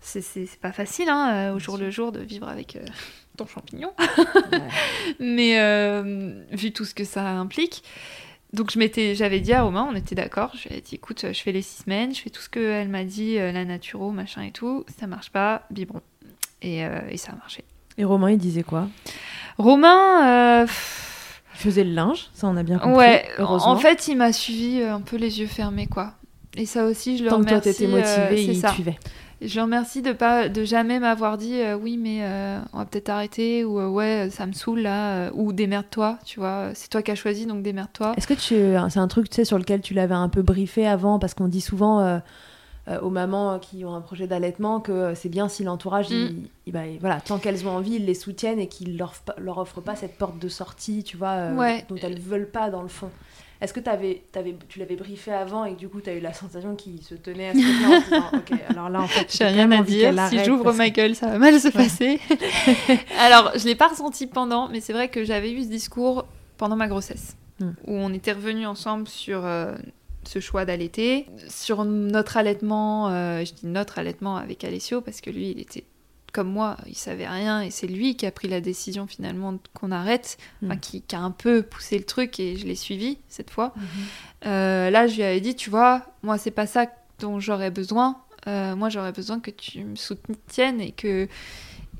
c'est- 0.00 0.60
pas 0.60 0.70
facile, 0.70 1.08
hein, 1.08 1.32
euh, 1.50 1.54
au 1.54 1.58
jour 1.58 1.76
le 1.76 1.90
jour, 1.90 2.12
de 2.12 2.20
vivre 2.20 2.48
avec 2.48 2.76
euh, 2.76 2.84
ton 3.36 3.46
champignon. 3.46 3.92
Ouais. 4.52 4.68
Mais 5.18 6.02
vu 6.52 6.72
tout 6.72 6.84
ce 6.84 6.94
que 6.94 7.04
ça 7.04 7.26
implique. 7.28 7.82
Donc 8.54 8.70
je 8.70 8.78
m'étais, 8.78 9.14
j'avais 9.14 9.40
dit 9.40 9.52
à 9.52 9.62
Romain, 9.62 9.86
on 9.90 9.94
était 9.96 10.14
d'accord. 10.14 10.52
Je 10.56 10.68
lui 10.68 10.76
ai 10.76 10.80
dit, 10.80 10.94
écoute, 10.94 11.26
je 11.32 11.40
fais 11.40 11.52
les 11.52 11.60
six 11.62 11.82
semaines, 11.82 12.14
je 12.14 12.20
fais 12.20 12.30
tout 12.30 12.40
ce 12.40 12.48
qu'elle 12.48 12.88
m'a 12.88 13.04
dit, 13.04 13.36
euh, 13.38 13.50
la 13.52 13.64
naturo, 13.64 14.10
machin 14.12 14.42
et 14.42 14.52
tout. 14.52 14.84
Ça 14.98 15.06
marche 15.06 15.30
pas, 15.30 15.62
biberon. 15.70 16.00
Et, 16.62 16.84
euh, 16.84 17.00
et 17.10 17.16
ça 17.16 17.32
a 17.32 17.36
marché. 17.36 17.64
Et 17.98 18.04
Romain, 18.04 18.30
il 18.30 18.38
disait 18.38 18.62
quoi? 18.62 18.88
Romain, 19.58 20.62
euh, 20.62 20.66
Il 21.54 21.58
faisait 21.60 21.84
le 21.84 21.92
linge, 21.92 22.28
ça 22.34 22.46
on 22.48 22.56
a 22.56 22.62
bien 22.62 22.78
compris. 22.78 22.96
ouais, 22.98 23.24
heureusement. 23.38 23.70
en 23.72 23.76
fait, 23.76 24.08
il 24.08 24.16
m'a 24.16 24.32
suivi 24.32 24.82
un 24.82 25.00
peu 25.00 25.16
les 25.16 25.40
yeux 25.40 25.46
fermés, 25.46 25.86
quoi. 25.86 26.14
Et 26.56 26.66
ça 26.66 26.84
aussi, 26.84 27.18
je 27.18 27.24
le 27.24 27.30
Tant 27.30 27.38
que 27.40 27.48
toi 27.48 27.58
remercie. 27.58 27.70
t'étais 27.80 27.86
motivé, 27.90 28.10
euh, 28.10 28.28
c'est 28.30 28.44
il 28.44 28.56
ça. 28.60 28.72
suivait. 28.72 28.98
Je 29.42 29.56
le 29.56 29.62
remercie 29.62 30.00
de 30.00 30.12
pas 30.12 30.48
de 30.48 30.64
jamais 30.64 31.00
m'avoir 31.00 31.36
dit 31.38 31.60
euh, 31.60 31.76
oui 31.76 31.96
mais 31.96 32.20
euh, 32.22 32.58
on 32.72 32.78
va 32.78 32.84
peut-être 32.84 33.08
arrêter 33.10 33.64
ou 33.64 33.78
euh, 33.80 33.88
ouais 33.88 34.28
ça 34.30 34.46
me 34.46 34.52
saoule 34.52 34.80
là 34.80 35.30
ou 35.34 35.52
démerde-toi 35.52 36.18
tu 36.24 36.40
vois 36.40 36.70
c'est 36.74 36.88
toi 36.88 37.02
qui 37.02 37.10
as 37.10 37.14
choisi 37.14 37.44
donc 37.46 37.62
démerde-toi 37.62 38.14
Est-ce 38.16 38.26
que 38.26 38.34
tu, 38.34 38.54
c'est 38.90 38.98
un 39.00 39.08
truc 39.08 39.28
tu 39.28 39.36
sais 39.36 39.44
sur 39.44 39.58
lequel 39.58 39.80
tu 39.80 39.92
l'avais 39.94 40.14
un 40.14 40.28
peu 40.28 40.42
briefé 40.42 40.86
avant 40.86 41.18
parce 41.18 41.34
qu'on 41.34 41.48
dit 41.48 41.60
souvent 41.60 42.20
aux 43.02 43.08
mamans 43.10 43.58
qui 43.60 43.84
ont 43.86 43.94
un 43.94 44.02
projet 44.02 44.26
d'allaitement 44.26 44.78
que 44.78 45.14
c'est 45.14 45.30
bien 45.30 45.48
si 45.48 45.64
l'entourage, 45.64 46.10
Mm. 46.10 46.70
bah, 46.70 46.80
voilà, 47.00 47.18
tant 47.20 47.38
qu'elles 47.38 47.66
ont 47.66 47.70
envie, 47.70 47.94
ils 47.94 48.04
les 48.04 48.12
soutiennent 48.14 48.60
et 48.60 48.68
qu'ils 48.68 48.98
leur, 48.98 49.14
leur 49.38 49.56
offrent 49.58 49.80
pas 49.80 49.96
cette 49.96 50.18
porte 50.18 50.38
de 50.38 50.48
sortie, 50.48 51.02
tu 51.02 51.16
vois, 51.16 51.30
euh, 51.30 51.56
Ouais. 51.56 51.84
dont 51.88 51.96
elles 52.02 52.20
veulent 52.20 52.50
pas 52.50 52.68
dans 52.68 52.82
le 52.82 52.88
fond. 52.88 53.08
Est-ce 53.60 53.72
que 53.72 53.80
t'avais, 53.80 54.24
t'avais, 54.32 54.56
tu 54.68 54.78
l'avais 54.78 54.96
briefé 54.96 55.32
avant 55.32 55.64
et 55.64 55.74
que 55.74 55.78
du 55.78 55.88
coup 55.88 56.00
tu 56.00 56.10
as 56.10 56.14
eu 56.14 56.20
la 56.20 56.32
sensation 56.32 56.74
qu'il 56.74 57.00
se 57.02 57.14
tenait 57.14 57.48
à 57.50 57.52
ce 57.54 57.58
moment 57.58 57.96
en 57.96 58.00
disant, 58.00 58.30
ok, 58.34 58.52
alors 58.68 58.88
là 58.90 59.00
en 59.02 59.06
fait, 59.06 59.34
J'ai 59.36 59.44
rien 59.44 59.70
à 59.70 59.82
dire. 59.82 60.12
Si 60.28 60.44
j'ouvre 60.44 60.72
que- 60.72 60.88
gueule, 60.90 61.14
ça 61.14 61.28
va 61.28 61.38
mal 61.38 61.58
se 61.58 61.68
passer. 61.68 62.18
Alors, 63.18 63.52
je 63.56 63.64
l'ai 63.64 63.74
pas 63.74 63.88
ressenti 63.88 64.26
pendant, 64.26 64.68
mais 64.68 64.80
c'est 64.80 64.92
vrai 64.92 65.08
que 65.08 65.24
j'avais 65.24 65.52
eu 65.52 65.62
ce 65.62 65.68
discours 65.68 66.26
pendant 66.56 66.76
ma 66.76 66.88
grossesse, 66.88 67.36
Mm. 67.60 67.66
où 67.86 67.92
on 67.92 68.12
était 68.12 68.32
revenus 68.32 68.66
ensemble 68.66 69.06
sur 69.06 69.44
euh, 69.46 69.76
ce 70.24 70.40
choix 70.40 70.64
d'allaiter, 70.64 71.26
sur 71.48 71.84
notre 71.84 72.36
allaitement. 72.36 73.08
euh, 73.10 73.44
je 73.44 73.52
dis 73.52 73.66
notre 73.68 73.98
allaitement 74.00 74.36
avec 74.36 74.64
Alessio 74.64 75.00
parce 75.00 75.20
que 75.20 75.30
lui, 75.30 75.50
il 75.52 75.60
était 75.60 75.84
comme 76.34 76.50
moi, 76.50 76.76
il 76.88 76.96
savait 76.96 77.28
rien 77.28 77.62
et 77.62 77.70
c'est 77.70 77.86
lui 77.86 78.16
qui 78.16 78.26
a 78.26 78.32
pris 78.32 78.48
la 78.48 78.60
décision 78.60 79.06
finalement 79.06 79.56
qu'on 79.72 79.92
arrête, 79.92 80.36
enfin, 80.64 80.74
Mm. 80.74 80.80
qui, 80.80 81.00
qui 81.02 81.14
a 81.16 81.20
un 81.20 81.30
peu 81.30 81.62
poussé 81.62 81.96
le 81.96 82.04
truc 82.04 82.40
et 82.40 82.56
je 82.56 82.66
l'ai 82.66 82.74
suivi 82.74 83.18
cette 83.28 83.50
fois. 83.50 83.72
Mhm. 83.76 83.82
Euh, 84.46 84.90
là, 84.90 85.06
je 85.06 85.14
lui 85.14 85.22
avais 85.22 85.40
dit, 85.40 85.54
tu 85.54 85.70
vois, 85.70 86.02
moi, 86.24 86.36
c'est 86.36 86.50
pas 86.50 86.66
ça 86.66 86.86
dont 87.20 87.38
j'aurais 87.38 87.70
besoin. 87.70 88.18
Euh, 88.48 88.74
moi, 88.74 88.88
j'aurais 88.88 89.12
besoin 89.12 89.38
que 89.38 89.52
tu 89.52 89.84
me 89.84 89.94
soutiennes 89.94 90.80
et 90.80 90.90
que, 90.90 91.28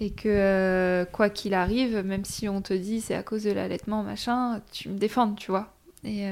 et 0.01 0.11
que 0.11 0.29
euh, 0.29 1.05
quoi 1.05 1.31
qu'il 1.31 1.55
arrive, 1.55 1.99
même 2.05 2.25
si 2.25 2.49
on 2.49 2.61
te 2.61 2.75
dit 2.75 3.01
c'est 3.01 3.15
à 3.15 3.23
cause 3.23 3.45
de 3.45 3.53
l'allaitement, 3.53 4.03
machin, 4.03 4.61
tu 4.73 4.89
me 4.89 4.99
défendes, 4.99 5.37
tu 5.39 5.53
vois. 5.53 5.73
Et, 6.03 6.27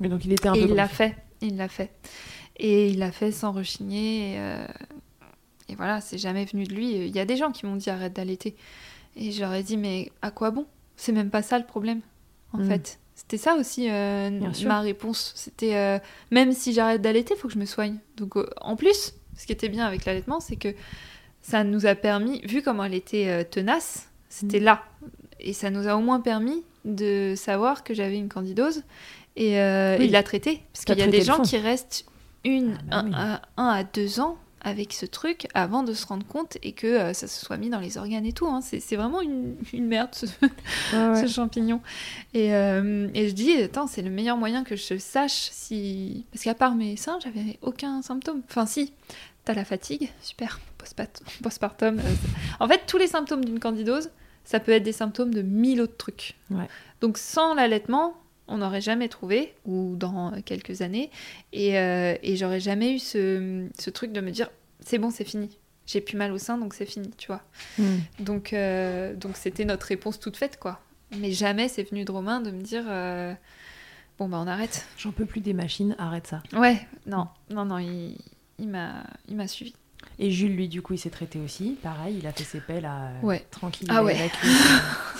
Mais 0.00 0.08
donc 0.08 0.24
il 0.24 0.32
était 0.32 0.48
un 0.48 0.54
et 0.54 0.62
peu 0.62 0.68
il 0.70 0.74
l'a 0.74 0.88
fait, 0.88 1.14
il 1.42 1.56
l'a 1.56 1.68
fait. 1.68 1.90
Et 2.56 2.88
il 2.88 2.98
l'a 2.98 3.12
fait 3.12 3.30
sans 3.30 3.52
rechigner. 3.52 4.34
Et, 4.34 4.38
et 5.72 5.74
voilà, 5.74 6.00
c'est 6.00 6.18
jamais 6.18 6.44
venu 6.44 6.64
de 6.64 6.74
lui. 6.74 6.92
Il 6.94 7.14
y 7.16 7.18
a 7.20 7.24
des 7.24 7.36
gens 7.36 7.50
qui 7.50 7.66
m'ont 7.66 7.76
dit 7.76 7.90
arrête 7.90 8.12
d'allaiter. 8.14 8.54
Et 9.16 9.32
j'aurais 9.32 9.62
dit, 9.62 9.76
mais 9.76 10.10
à 10.22 10.30
quoi 10.30 10.50
bon? 10.50 10.66
C'est 10.96 11.12
même 11.12 11.30
pas 11.30 11.42
ça 11.42 11.58
le 11.58 11.64
problème, 11.64 12.00
en 12.52 12.58
Mm. 12.58 12.68
fait. 12.68 12.98
C'était 13.14 13.38
ça 13.38 13.54
aussi 13.56 13.88
euh, 13.90 14.30
ma 14.64 14.80
réponse. 14.80 15.32
C'était 15.36 15.76
euh, 15.76 15.98
même 16.30 16.52
si 16.52 16.72
j'arrête 16.72 17.02
d'allaiter, 17.02 17.34
il 17.34 17.38
faut 17.40 17.48
que 17.48 17.54
je 17.54 17.58
me 17.58 17.66
soigne. 17.66 17.98
Donc 18.16 18.36
euh, 18.36 18.48
en 18.60 18.74
plus, 18.76 19.14
ce 19.36 19.46
qui 19.46 19.52
était 19.52 19.68
bien 19.68 19.86
avec 19.86 20.04
l'allaitement, 20.04 20.40
c'est 20.40 20.56
que 20.56 20.74
ça 21.40 21.62
nous 21.64 21.86
a 21.86 21.94
permis, 21.94 22.40
vu 22.46 22.62
comment 22.62 22.84
elle 22.84 22.94
était 22.94 23.44
tenace, 23.46 24.08
c'était 24.28 24.60
Mm. 24.60 24.64
là. 24.64 24.82
Et 25.40 25.52
ça 25.52 25.70
nous 25.70 25.88
a 25.88 25.96
au 25.96 26.00
moins 26.00 26.20
permis 26.20 26.62
de 26.84 27.34
savoir 27.36 27.84
que 27.84 27.94
j'avais 27.94 28.16
une 28.16 28.28
candidose 28.28 28.82
et, 29.36 29.50
Oui. 29.98 30.04
et 30.04 30.08
de 30.08 30.12
la 30.12 30.22
traiter. 30.22 30.62
Parce 30.72 30.84
qu'il 30.84 30.98
y 30.98 31.02
a 31.02 31.06
des 31.06 31.22
gens 31.22 31.42
qui 31.42 31.56
restent 31.58 32.06
une, 32.44 32.76
Ah 32.90 33.02
bah 33.02 33.42
un 33.56 33.66
à 33.68 33.84
deux 33.84 34.20
ans 34.20 34.36
avec 34.64 34.92
ce 34.92 35.06
truc 35.06 35.48
avant 35.54 35.82
de 35.82 35.92
se 35.92 36.06
rendre 36.06 36.24
compte 36.26 36.56
et 36.62 36.72
que 36.72 36.86
euh, 36.86 37.12
ça 37.12 37.26
se 37.26 37.44
soit 37.44 37.56
mis 37.56 37.68
dans 37.68 37.80
les 37.80 37.98
organes 37.98 38.24
et 38.24 38.32
tout. 38.32 38.46
hein. 38.46 38.60
C'est 38.62 38.96
vraiment 38.96 39.20
une, 39.20 39.56
une 39.72 39.86
merde 39.86 40.10
ce, 40.12 40.26
Ouais, 40.26 40.48
ouais. 40.92 41.26
ce 41.26 41.32
champignon. 41.32 41.80
Et, 42.32 42.54
euh, 42.54 43.08
et 43.14 43.28
je 43.28 43.34
dis, 43.34 43.52
attends, 43.60 43.86
c'est 43.86 44.02
le 44.02 44.10
meilleur 44.10 44.36
moyen 44.36 44.62
que 44.64 44.76
je 44.76 44.96
sache 44.98 45.48
si. 45.50 46.24
Parce 46.32 46.44
qu'à 46.44 46.54
part 46.54 46.74
mes 46.76 46.96
seins, 46.96 47.18
j'avais 47.22 47.58
aucun 47.62 48.02
symptôme. 48.02 48.42
Enfin, 48.48 48.66
si, 48.66 48.92
t'as 49.44 49.54
la 49.54 49.64
fatigue, 49.64 50.10
super, 50.22 50.60
postpartum. 51.42 51.98
euh, 51.98 52.02
en 52.60 52.68
fait, 52.68 52.82
tous 52.86 52.98
les 52.98 53.08
symptômes 53.08 53.44
d'une 53.44 53.58
candidose, 53.60 54.10
ça 54.44 54.60
peut 54.60 54.72
être 54.72 54.82
des 54.82 54.92
symptômes 54.92 55.34
de 55.34 55.42
mille 55.42 55.80
autres 55.80 55.96
trucs. 55.96 56.36
Ouais. 56.50 56.68
Donc, 57.00 57.18
sans 57.18 57.54
l'allaitement, 57.54 58.14
on 58.48 58.58
n'aurait 58.58 58.80
jamais 58.80 59.08
trouvé, 59.08 59.54
ou 59.64 59.94
dans 59.96 60.32
quelques 60.42 60.82
années, 60.82 61.10
et, 61.52 61.78
euh, 61.78 62.16
et 62.22 62.36
j'aurais 62.36 62.60
jamais 62.60 62.94
eu 62.94 62.98
ce, 62.98 63.66
ce 63.78 63.90
truc 63.90 64.12
de 64.12 64.20
me 64.20 64.30
dire, 64.30 64.50
c'est 64.80 64.98
bon, 64.98 65.10
c'est 65.10 65.24
fini. 65.24 65.58
J'ai 65.86 66.00
plus 66.00 66.16
mal 66.16 66.32
au 66.32 66.38
sein, 66.38 66.58
donc 66.58 66.74
c'est 66.74 66.86
fini, 66.86 67.10
tu 67.18 67.26
vois. 67.26 67.42
Mm. 67.78 67.96
Donc, 68.20 68.52
euh, 68.52 69.14
donc 69.14 69.36
c'était 69.36 69.64
notre 69.64 69.86
réponse 69.86 70.20
toute 70.20 70.36
faite, 70.36 70.58
quoi. 70.58 70.80
Mais 71.18 71.32
jamais 71.32 71.68
c'est 71.68 71.82
venu 71.82 72.04
de 72.04 72.12
Romain 72.12 72.40
de 72.40 72.50
me 72.50 72.62
dire 72.62 72.84
euh, 72.88 73.34
bon 74.18 74.28
bah 74.28 74.38
on 74.40 74.46
arrête. 74.46 74.86
J'en 74.96 75.12
peux 75.12 75.26
plus 75.26 75.40
des 75.40 75.52
machines, 75.52 75.94
arrête 75.98 76.26
ça. 76.26 76.42
Ouais, 76.54 76.80
non, 77.06 77.28
non, 77.50 77.64
non, 77.66 77.78
il, 77.78 78.16
il 78.58 78.68
m'a, 78.68 79.04
il 79.28 79.36
m'a 79.36 79.46
suivi. 79.46 79.74
Et 80.18 80.30
Jules, 80.30 80.54
lui, 80.54 80.68
du 80.68 80.82
coup, 80.82 80.92
il 80.94 80.98
s'est 80.98 81.10
traité 81.10 81.38
aussi. 81.44 81.78
Pareil, 81.82 82.16
il 82.20 82.26
a 82.26 82.32
fait 82.32 82.44
ses 82.44 82.60
pelles 82.60 82.84
à 82.84 83.10
Ouais. 83.22 83.44
tranquille. 83.50 83.88
Ah 83.90 84.02
ouais. 84.04 84.14
évacué 84.14 84.48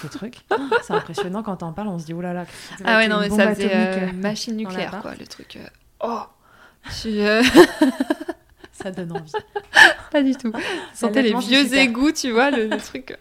ce, 0.01 0.07
truc. 0.07 0.37
Oh, 0.51 0.57
c'est 0.83 0.93
impressionnant 0.93 1.43
quand 1.43 1.57
t'en 1.57 1.73
parles, 1.73 1.89
on 1.89 1.99
se 1.99 2.05
dit 2.07 2.15
oh 2.15 2.21
là 2.21 2.33
là. 2.33 2.45
ça 2.79 2.85
va 2.85 2.91
Ah 2.91 2.97
ouais, 2.99 3.09
non, 3.09 3.21
mais 3.21 3.31
ça 3.31 3.55
faisait 3.55 3.71
euh, 3.75 4.09
euh, 4.09 4.13
machine 4.13 4.57
nucléaire, 4.57 4.99
quoi, 5.03 5.13
le 5.19 5.27
truc. 5.27 5.57
euh, 5.57 5.67
Oh, 6.05 6.21
suis, 6.91 7.21
euh, 7.21 7.43
Ça 8.73 8.91
donne 8.91 9.13
envie. 9.13 9.33
pas 10.11 10.23
du 10.23 10.35
tout. 10.35 10.53
Sentais 10.95 11.23
les 11.23 11.35
vieux 11.35 11.73
égouts, 11.75 12.11
tu 12.13 12.31
vois, 12.33 12.51
le, 12.51 12.67
le 12.67 12.77
truc. 12.79 13.17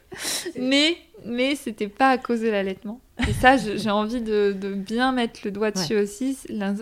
Mais, 0.60 0.98
mais 1.26 1.56
c'était 1.56 1.88
pas 1.90 2.10
à 2.10 2.18
cause 2.18 2.42
de 2.42 2.48
l'allaitement. 2.50 3.00
Et 3.28 3.34
ça, 3.34 3.58
j'ai 3.58 3.92
envie 3.92 4.22
de, 4.22 4.56
de 4.60 4.74
bien 4.74 5.12
mettre 5.12 5.42
le 5.44 5.52
doigt 5.52 5.70
dessus 5.70 5.96
aussi. 5.96 6.36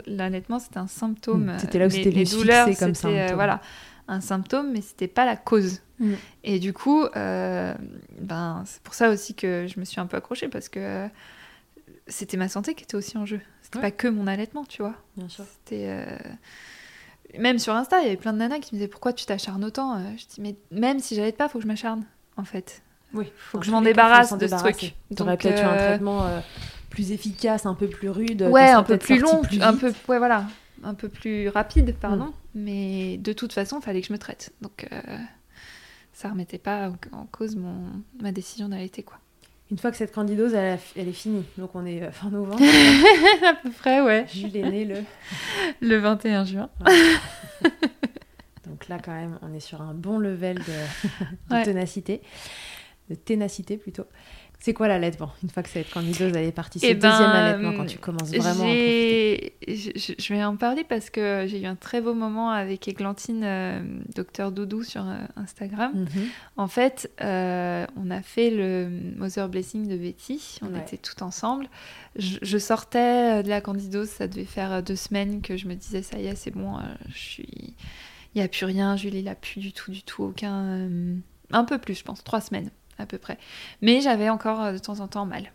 L'allaitement, 0.07 0.59
c'était 0.59 0.77
un 0.77 0.88
symptôme. 0.88 1.47
Mm, 1.53 1.59
c'était 1.59 1.80
là 1.80 1.88
où 1.88 1.89
c'était 1.89 2.11
les 2.11 2.23
douleurs, 2.23 2.67
fixer 2.67 2.80
comme 2.86 2.91
euh, 2.91 2.93
symptôme. 2.93 3.36
voilà, 3.36 3.61
un 4.10 4.22
symptôme, 4.22 4.72
mais 4.72 4.82
c'était 4.82 5.07
pas 5.07 5.26
la 5.26 5.36
cause. 5.38 5.80
Mm. 5.99 6.14
Et 6.43 6.60
du 6.60 6.74
coup, 6.74 7.03
euh, 7.16 7.74
ben, 8.20 8.64
c'est 8.66 8.82
pour 8.82 8.93
ça 8.93 9.10
aussi 9.10 9.34
que 9.36 9.68
je 9.74 9.80
me 9.80 9.86
suis 9.86 9.99
un 10.01 10.05
peu 10.05 10.18
accrochée 10.18 10.47
parce 10.49 10.68
que 10.70 10.80
euh, 10.80 11.07
c'était 12.07 12.38
ma 12.38 12.47
santé 12.49 12.74
qui 12.74 12.84
était 12.84 12.95
aussi 12.95 13.18
en 13.18 13.26
jeu. 13.26 13.39
C'était 13.62 13.78
Ouais. 13.78 13.84
pas 13.84 13.91
que 13.91 14.07
mon 14.07 14.26
allaitement, 14.28 14.66
tu 14.66 14.82
vois. 14.82 14.95
Bien 15.16 15.30
sûr. 15.30 15.45
C'était. 15.45 15.86
euh, 15.89 16.05
Même 17.38 17.60
sur 17.60 17.74
Insta, 17.76 17.99
il 17.99 18.05
y 18.05 18.07
avait 18.07 18.18
plein 18.18 18.34
de 18.34 18.39
nanas 18.39 18.60
qui 18.60 18.74
me 18.74 18.80
disaient 18.80 18.88
pourquoi 18.89 19.14
tu 19.14 19.26
t'acharnes 19.26 19.64
autant. 19.64 19.95
Euh, 19.97 20.01
Je 20.18 20.26
dis 20.26 20.41
mais 20.41 20.55
même 20.72 20.99
si 20.99 21.16
j'allaite 21.16 21.38
pas, 21.38 21.47
faut 21.47 21.60
que 21.60 21.64
je 21.64 21.68
m'acharne 21.68 22.03
en 22.38 22.43
fait. 22.43 22.82
Oui. 23.14 23.32
Faut 23.38 23.60
que 23.60 23.66
je 23.66 23.72
m'en 23.72 23.82
débarrasse 23.82 24.34
de 24.38 24.47
ce 24.47 24.55
truc. 24.55 24.95
T'aurais 25.16 25.32
Donc, 25.34 25.41
peut-être 25.41 25.62
eu 25.62 25.66
un 25.66 25.74
euh, 25.74 25.88
traitement 25.89 26.26
euh, 26.26 26.39
plus 26.89 27.12
efficace, 27.12 27.66
un 27.66 27.74
peu 27.76 27.88
plus 27.88 28.10
rude. 28.10 28.43
Ouais, 28.43 28.70
un 28.70 28.84
peu 28.84 28.97
plus 28.97 29.20
long, 29.20 29.41
plus 29.41 29.62
un 29.62 29.76
peu, 29.76 29.93
ouais, 30.07 30.18
voilà, 30.18 30.45
un 30.84 30.93
peu 30.93 31.09
plus 31.09 31.49
rapide, 31.49 31.95
pardon. 31.99 32.25
Mm. 32.25 32.34
Mais 32.55 33.17
de 33.17 33.34
toute 33.34 33.53
façon, 33.53 33.80
il 33.80 33.84
fallait 33.84 34.01
que 34.01 34.07
je 34.07 34.13
me 34.13 34.17
traite. 34.19 34.51
Donc 34.61 34.88
euh, 34.91 35.17
ça 36.13 36.30
remettait 36.30 36.57
pas 36.57 36.91
en- 37.11 37.25
cause 37.27 37.55
mon 37.55 38.03
ma 38.21 38.32
décision 38.32 38.69
d'allaiter 38.69 39.03
quoi. 39.03 39.17
Une 39.71 39.77
fois 39.77 39.91
que 39.91 39.97
cette 39.97 40.11
candidose, 40.13 40.55
elle, 40.55 40.80
est 40.95 41.11
finie. 41.13 41.45
Donc 41.59 41.75
on 41.75 41.86
est 41.86 42.01
euh, 42.01 42.11
fin 42.11 42.30
novembre. 42.32 42.63
à 43.47 43.53
peu 43.53 43.69
près, 43.69 44.01
ouais. 44.01 44.25
Jules 44.34 44.55
est 44.57 44.69
né 44.69 44.86
le. 44.86 44.95
Le 45.82 45.97
21 45.97 46.43
juin. 46.45 46.69
Donc 48.67 48.88
là, 48.88 48.97
quand 49.03 49.13
même, 49.13 49.38
on 49.41 49.53
est 49.53 49.59
sur 49.59 49.82
un 49.82 49.93
bon 49.93 50.17
level 50.19 50.57
de, 50.57 50.63
de 50.63 51.53
Ouais. 51.55 51.63
ténacité. 51.63 52.21
De 53.09 53.15
ténacité 53.15 53.77
plutôt. 53.77 54.05
C'est 54.62 54.74
quoi 54.74 54.89
l'allaitement 54.89 55.32
Une 55.41 55.49
fois 55.49 55.64
que 55.64 55.70
cette 55.70 55.89
candideuse 55.89 56.34
elle 56.36 56.43
est 56.45 56.51
partie, 56.51 56.80
c'est 56.80 56.88
Eh 56.89 56.93
le 56.93 56.99
deuxième 56.99 57.32
ben, 57.32 57.45
allaitement 57.45 57.74
quand 57.78 57.86
tu 57.86 57.97
commences 57.97 58.30
vraiment 58.30 58.49
à 58.49 58.51
en 58.51 58.55
profiter. 58.55 59.53
J'ai- 59.68 59.93
je, 59.95 60.14
je 60.22 60.34
vais 60.34 60.43
en 60.43 60.57
parler 60.57 60.84
parce 60.84 61.10
que 61.10 61.45
j'ai 61.47 61.62
eu 61.62 61.66
un 61.66 61.76
très 61.78 62.01
beau 62.01 62.14
moment 62.14 62.51
avec 62.51 62.88
Églantine, 62.89 63.41
euh, 63.45 63.82
docteur 64.16 64.51
Doudou, 64.51 64.84
sur 64.84 65.07
euh, 65.07 65.18
Instagram. 65.38 65.93
Mhm. 65.95 66.07
En 66.57 66.68
fait, 66.68 67.10
euh, 67.22 67.86
on 67.95 68.12
a 68.12 68.22
fait 68.22 68.49
le 68.51 68.89
Mother 69.16 69.47
Blessing 69.47 69.88
de 69.88 69.95
Betty. 69.95 70.60
On 70.62 70.74
Ouais. 70.74 70.82
était 70.82 70.97
tout 70.97 71.24
ensemble. 71.24 71.68
Je, 72.18 72.38
je 72.41 72.57
sortais 72.57 73.43
de 73.43 73.47
la 73.49 73.62
candidose. 73.62 74.10
Ça 74.10 74.28
devait 74.28 74.43
faire 74.43 74.84
deux 74.84 74.97
semaines 74.97 75.41
que 75.41 75.55
je 75.55 75.68
me 75.68 75.76
disais 75.76 76.01
ça 76.01 76.20
y 76.20 76.28
est, 76.28 76.36
c'est 76.36 76.51
bon. 76.51 76.78
je 77.14 77.18
suis. 77.18 77.76
Il 78.36 78.39
n'y 78.39 78.41
a 78.41 78.47
plus 78.49 78.66
rien. 78.66 78.97
Julie, 78.97 79.20
il 79.20 79.28
a 79.30 79.36
plus 79.36 79.60
du 79.62 79.72
tout, 79.72 79.89
du 79.91 80.03
tout 80.03 80.24
aucun. 80.24 80.80
Un 81.51 81.64
peu 81.64 81.78
plus, 81.78 81.95
je 81.97 82.03
pense. 82.03 82.24
Trois 82.26 82.41
semaines 82.41 82.70
à 83.00 83.06
peu 83.06 83.18
près. 83.18 83.38
Mais 83.82 84.02
j'avais 84.02 84.30
encore 84.30 84.62
euh, 84.62 84.74
de 84.74 84.78
temps 84.78 85.00
en 85.00 85.08
temps 85.08 85.26
mal. 85.26 85.52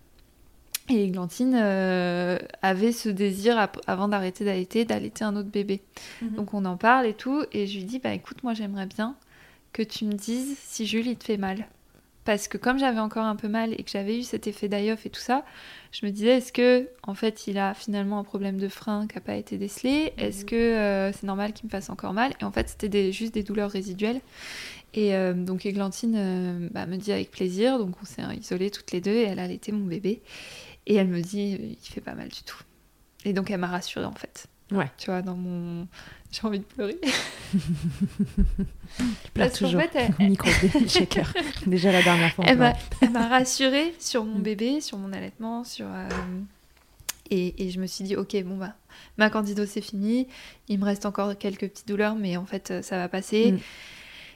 Et 0.91 1.05
Églantine 1.05 1.55
euh, 1.57 2.39
avait 2.61 2.93
ce 2.93 3.09
désir, 3.09 3.69
avant 3.87 4.09
d'arrêter 4.09 4.45
d'allaiter, 4.45 4.85
d'allaiter 4.85 5.25
un 5.25 5.35
autre 5.37 5.49
bébé. 5.49 5.81
Mhm. 6.21 6.35
Donc 6.35 6.53
on 6.53 6.65
en 6.65 6.77
parle 6.77 7.07
et 7.07 7.15
tout, 7.15 7.45
et 7.53 7.67
je 7.67 7.79
lui 7.79 7.85
dis, 7.85 7.99
bah 8.01 8.13
écoute, 8.13 8.43
moi 8.43 8.53
j'aimerais 8.53 8.87
bien 8.87 9.17
que 9.73 9.83
tu 9.83 10.05
me 10.05 10.13
dises 10.13 10.59
si 10.59 10.87
Jules 10.87 11.07
il 11.07 11.17
te 11.17 11.25
fait 11.25 11.39
mal. 11.39 11.67
Parce 12.25 12.49
que 12.49 12.57
comme 12.57 12.79
j'avais 12.79 13.01
encore 13.01 13.25
un 13.25 13.37
peu 13.37 13.49
mal 13.49 13.75
et 13.75 13.83
que 13.83 13.91
j'avais 13.91 14.19
eu 14.19 14.23
cet 14.23 14.47
effet 14.47 14.67
d'Ayoff 14.69 15.05
et 15.05 15.11
tout 15.11 15.21
ça, 15.21 15.45
je 15.93 16.07
me 16.07 16.11
disais, 16.11 16.39
est-ce 16.39 16.53
que 16.53 16.89
en 17.03 17.15
fait 17.15 17.47
il 17.47 17.59
a 17.59 17.75
finalement 17.75 18.19
un 18.19 18.25
problème 18.25 18.57
de 18.57 18.69
frein 18.69 19.07
qui 19.07 19.15
n'a 19.15 19.21
pas 19.21 19.37
été 19.37 19.59
décelé? 19.59 20.15
Est-ce 20.17 20.45
que 20.45 20.57
euh, 20.57 21.13
c'est 21.13 21.25
normal 21.25 21.53
qu'il 21.53 21.67
me 21.67 21.71
fasse 21.71 21.91
encore 21.91 22.15
mal? 22.15 22.33
Et 22.41 22.45
en 22.45 22.51
fait 22.51 22.69
c'était 22.69 23.13
juste 23.13 23.35
des 23.35 23.43
douleurs 23.43 23.71
résiduelles. 23.71 24.21
Et 24.97 25.15
euh, 25.15 25.33
donc 25.35 25.67
Églantine 25.67 26.15
euh, 26.17 26.69
bah, 26.73 26.87
me 26.87 26.97
dit 26.97 27.11
avec 27.13 27.31
plaisir, 27.31 27.79
donc 27.79 27.95
on 28.01 28.05
s'est 28.05 28.23
isolés 28.41 28.71
toutes 28.71 28.93
les 28.93 29.01
deux 29.01 29.11
et 29.13 29.23
elle 29.25 29.39
a 29.41 29.43
allaité 29.45 29.73
mon 29.73 29.85
bébé. 29.85 30.23
Et 30.87 30.95
elle 30.95 31.09
me 31.09 31.21
dit, 31.21 31.55
euh, 31.61 31.67
il 31.73 31.77
fait 31.93 32.01
pas 32.01 32.15
mal 32.15 32.29
du 32.29 32.43
tout. 32.45 32.59
Et 33.25 33.33
donc 33.33 33.51
elle 33.51 33.59
m'a 33.61 33.67
rassurée 33.67 34.05
en 34.05 34.13
fait. 34.13 34.47
Ouais. 34.71 34.91
Tu 34.97 35.07
vois, 35.11 35.21
dans 35.23 35.35
mon... 35.37 35.87
J'ai 36.33 36.47
envie 36.47 36.59
de 36.61 36.65
pleurer. 36.65 36.99
Tu 39.25 39.31
pleures 39.33 39.53
toujours. 39.53 39.81
fait, 39.83 39.91
elle- 39.95 40.15
Micro 40.29 40.49
shaker. 40.89 41.33
Déjà 41.67 41.93
la 41.93 42.03
dernière 42.03 42.33
fois. 42.33 42.45
Elle 42.47 42.59
m'a, 42.59 43.29
rassurée 43.29 43.95
sur 43.99 44.25
mon 44.25 44.39
Mm. 44.39 44.43
bébé, 44.43 44.81
sur 44.81 44.99
mon 44.99 45.13
allaitement, 45.13 45.65
sur... 45.65 45.87
euh, 45.87 46.09
Et, 47.31 47.65
et 47.67 47.71
je 47.71 47.81
me 47.81 47.87
suis 47.87 48.05
dit, 48.05 48.17
ok, 48.17 48.37
bon 48.45 48.57
bah, 48.59 48.75
ma 49.19 49.31
candidose 49.31 49.69
c'est 49.69 49.81
fini, 49.81 50.29
il 50.69 50.79
me 50.79 50.85
reste 50.85 51.07
encore 51.07 51.37
quelques 51.39 51.69
petites 51.69 51.89
douleurs, 51.89 52.15
mais 52.17 52.37
en 52.37 52.45
fait 52.45 52.73
ça 52.83 52.99
va 52.99 53.09
passer. 53.09 53.53
Mm. 53.53 53.59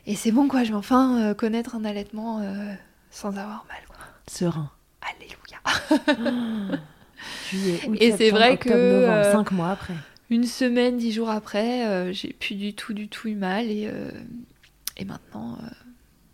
Et 0.08 0.14
c'est 0.14 0.32
bon 0.32 0.48
quoi, 0.48 0.64
je 0.64 0.70
vais 0.70 0.74
enfin 0.74 1.20
euh, 1.20 1.34
connaître 1.34 1.76
un 1.76 1.84
allaitement 1.84 2.40
euh, 2.40 2.72
sans 3.10 3.28
avoir 3.28 3.66
mal 3.68 3.82
quoi. 3.86 3.98
Serein. 4.26 4.70
Alléluia. 5.02 6.80
Juillet, 7.50 7.80
août, 7.86 7.96
Et 8.00 8.12
c'est 8.12 8.30
vrai 8.30 8.52
octobre, 8.52 8.74
que, 8.74 9.00
novembre, 9.00 9.12
euh, 9.12 9.32
cinq 9.32 9.50
mois 9.52 9.70
après. 9.70 9.92
Une 10.30 10.44
semaine, 10.44 10.96
dix 10.96 11.12
jours 11.12 11.28
après, 11.28 12.12
j'ai 12.14 12.32
plus 12.32 12.54
du 12.54 12.72
tout, 12.72 12.94
du 12.94 13.08
tout 13.08 13.28
eu 13.28 13.34
mal. 13.34 13.66
Et, 13.66 13.90
et 14.96 15.04
maintenant. 15.04 15.58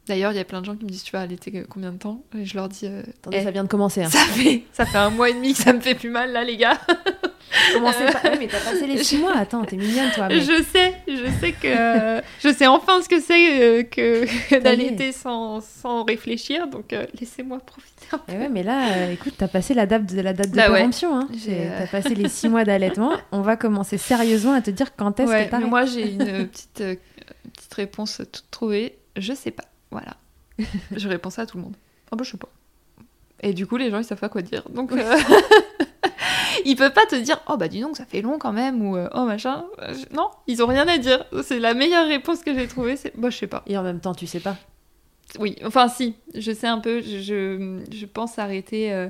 D'ailleurs, 0.06 0.32
il 0.32 0.36
y 0.36 0.40
a 0.40 0.44
plein 0.44 0.60
de 0.60 0.66
gens 0.66 0.76
qui 0.76 0.84
me 0.84 0.90
disent 0.90 1.02
Tu 1.02 1.12
vas 1.12 1.20
allaiter 1.20 1.64
combien 1.68 1.92
de 1.92 1.98
temps? 1.98 2.22
Et 2.36 2.44
je 2.44 2.54
leur 2.54 2.68
dis 2.68 2.86
euh, 2.86 3.02
Attendez, 3.20 3.38
eh, 3.40 3.44
ça 3.44 3.50
vient 3.50 3.64
de 3.64 3.68
commencer. 3.68 4.02
Hein. 4.02 4.10
ça, 4.10 4.18
fait, 4.18 4.64
ça 4.72 4.84
fait 4.84 4.98
un 4.98 5.10
mois 5.10 5.30
et 5.30 5.34
demi 5.34 5.54
que 5.54 5.58
ça 5.58 5.72
me 5.72 5.80
fait 5.80 5.94
plus 5.94 6.10
mal 6.10 6.32
là, 6.32 6.44
les 6.44 6.56
gars. 6.56 6.78
Commencez 7.72 8.04
pas. 8.12 8.28
Ouais, 8.30 8.36
mais 8.38 8.46
t'as 8.48 8.60
passé 8.60 8.86
les 8.86 9.02
six 9.02 9.16
mois. 9.18 9.36
Attends, 9.36 9.64
t'es 9.64 9.76
mignonne 9.76 10.10
toi. 10.14 10.28
mais- 10.28 10.40
Je 10.40 10.62
sais, 10.62 10.94
je 11.08 11.26
sais 11.40 11.52
que. 11.52 12.22
je 12.42 12.52
sais 12.54 12.66
enfin 12.66 13.00
ce 13.02 13.08
que 13.08 13.20
c'est 13.20 13.62
euh, 13.62 13.82
que, 13.84 14.58
d'allaiter 14.60 15.12
sans, 15.12 15.60
sans 15.60 16.04
réfléchir. 16.04 16.66
Donc, 16.68 16.92
euh, 16.92 17.06
laissez-moi 17.18 17.58
profiter 17.60 18.06
un 18.12 18.18
peu. 18.18 18.32
Eh 18.34 18.38
ouais, 18.38 18.48
mais 18.48 18.62
là, 18.62 18.88
euh, 18.92 19.12
écoute, 19.12 19.34
t'as 19.38 19.48
passé 19.48 19.74
la 19.74 19.86
date 19.86 20.06
de 20.06 20.20
la 20.20 20.32
date 20.32 20.50
de 20.50 20.56
Bah 20.56 20.70
péremption. 20.70 21.16
Hein. 21.16 21.28
Euh, 21.48 21.78
T'as 21.78 21.86
passé 21.86 22.14
les 22.14 22.28
six 22.28 22.48
mois 22.48 22.64
d'allaitement. 22.64 23.12
On 23.32 23.40
va 23.40 23.56
commencer 23.56 23.98
sérieusement 23.98 24.52
à 24.52 24.60
te 24.60 24.70
dire 24.70 24.94
quand 24.96 25.18
est-ce 25.20 25.30
Ouais, 25.30 25.46
que 25.46 25.50
t'arrêtes. 25.50 25.68
moi, 25.68 25.84
j'ai 25.86 26.10
une 26.12 26.22
euh, 26.22 26.44
petite, 26.44 26.80
euh, 26.80 26.94
petite 27.56 27.74
réponse 27.74 28.18
toute 28.32 28.44
trouvée. 28.50 28.96
Je 29.16 29.32
sais 29.32 29.50
pas. 29.50 29.64
Voilà. 29.90 30.16
je 30.96 31.08
réponds 31.08 31.30
ça 31.30 31.42
à 31.42 31.46
tout 31.46 31.56
le 31.56 31.62
monde. 31.64 31.76
Ah 32.12 32.16
bah, 32.16 32.24
je 32.24 32.30
sais 32.32 32.36
pas. 32.36 32.48
Et 33.42 33.52
du 33.52 33.66
coup, 33.66 33.76
les 33.76 33.90
gens, 33.90 33.98
ils 33.98 34.04
savent 34.04 34.18
pas 34.18 34.28
quoi 34.28 34.42
dire. 34.42 34.62
Donc, 34.70 34.92
euh, 34.92 35.16
ils 36.64 36.76
peuvent 36.76 36.92
pas 36.92 37.06
te 37.06 37.14
dire 37.16 37.40
Oh 37.48 37.56
bah, 37.56 37.68
dis 37.68 37.80
donc, 37.80 37.96
ça 37.96 38.04
fait 38.04 38.22
long 38.22 38.38
quand 38.38 38.52
même. 38.52 38.82
Ou 38.86 38.96
euh, 38.96 39.08
Oh 39.14 39.24
machin. 39.24 39.64
Euh, 39.80 39.94
Non, 40.12 40.28
ils 40.46 40.62
ont 40.62 40.66
rien 40.66 40.86
à 40.88 40.98
dire. 40.98 41.24
C'est 41.42 41.60
la 41.60 41.74
meilleure 41.74 42.06
réponse 42.08 42.40
que 42.42 42.54
j'ai 42.54 42.66
trouvée. 42.68 42.96
C'est 42.96 43.12
Bah, 43.18 43.30
je 43.30 43.36
sais 43.36 43.46
pas. 43.46 43.62
Et 43.66 43.76
en 43.78 43.82
même 43.82 44.00
temps, 44.00 44.14
tu 44.14 44.26
sais 44.26 44.40
pas. 44.40 44.56
Oui, 45.38 45.56
enfin, 45.64 45.88
si. 45.88 46.14
Je 46.34 46.52
sais 46.52 46.66
un 46.68 46.78
peu. 46.78 47.00
Je, 47.02 47.18
je, 47.20 47.80
je 47.92 48.06
pense 48.06 48.38
arrêter. 48.38 48.92
euh, 48.92 49.08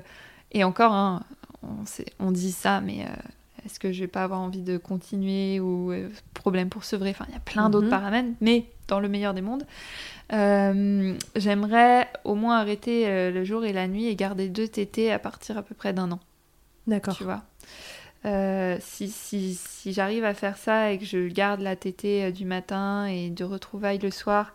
et 0.53 0.65
encore, 0.65 0.93
hein, 0.93 1.23
on, 1.63 1.85
sait- 1.87 2.07
on 2.21 2.31
dit 2.31 2.53
ça, 2.53 2.81
mais. 2.81 3.03
euh, 3.03 3.13
est-ce 3.67 3.81
que 3.81 3.93
je 3.93 4.01
vais 4.01 4.09
pas 4.09 4.23
avoir 4.25 4.41
envie 4.41 4.61
de 4.61 4.77
continuer 4.77 5.59
ou 5.59 5.91
euh, 5.91 6.11
problème 6.35 6.69
pour 6.69 6.85
sevrer? 6.85 7.09
Enfin, 7.11 7.25
il 7.31 7.33
y 7.33 7.37
a 7.37 7.41
plein 7.41 7.71
d'autres 7.71 7.87
Mhm. 7.87 7.91
paramètres, 7.91 8.29
mais 8.43 8.67
dans 8.89 9.01
le 9.01 9.09
meilleur 9.09 9.33
des 9.33 9.41
mondes, 9.41 9.65
j'aimerais 11.35 12.09
au 12.25 12.35
moins 12.35 12.59
arrêter 12.59 13.31
le 13.31 13.45
jour 13.45 13.65
et 13.65 13.73
la 13.73 13.89
nuit 13.89 14.07
et 14.07 14.17
garder 14.17 14.49
deux 14.49 14.69
tétés 14.69 15.11
à 15.13 15.19
partir 15.19 15.57
à 15.59 15.63
peu 15.63 15.75
près 15.75 15.93
d'un 15.93 16.13
an, 16.13 16.21
D'accord. 16.87 17.17
tu 17.17 17.25
vois. 17.25 17.43
Euh, 18.27 18.79
si 18.81 19.09
si, 19.09 19.55
si 19.55 19.93
j'arrive 19.93 20.25
à 20.25 20.33
faire 20.33 20.57
ça 20.57 20.93
et 20.93 20.99
que 20.99 21.05
je 21.05 21.29
garde 21.29 21.61
la 21.61 21.77
tétée 21.77 22.25
euh, 22.25 22.31
du 22.31 22.45
matin 22.47 23.05
et 23.07 23.29
de 23.31 23.45
retrouvailles 23.45 23.99
le 23.99 24.11
soir, 24.11 24.55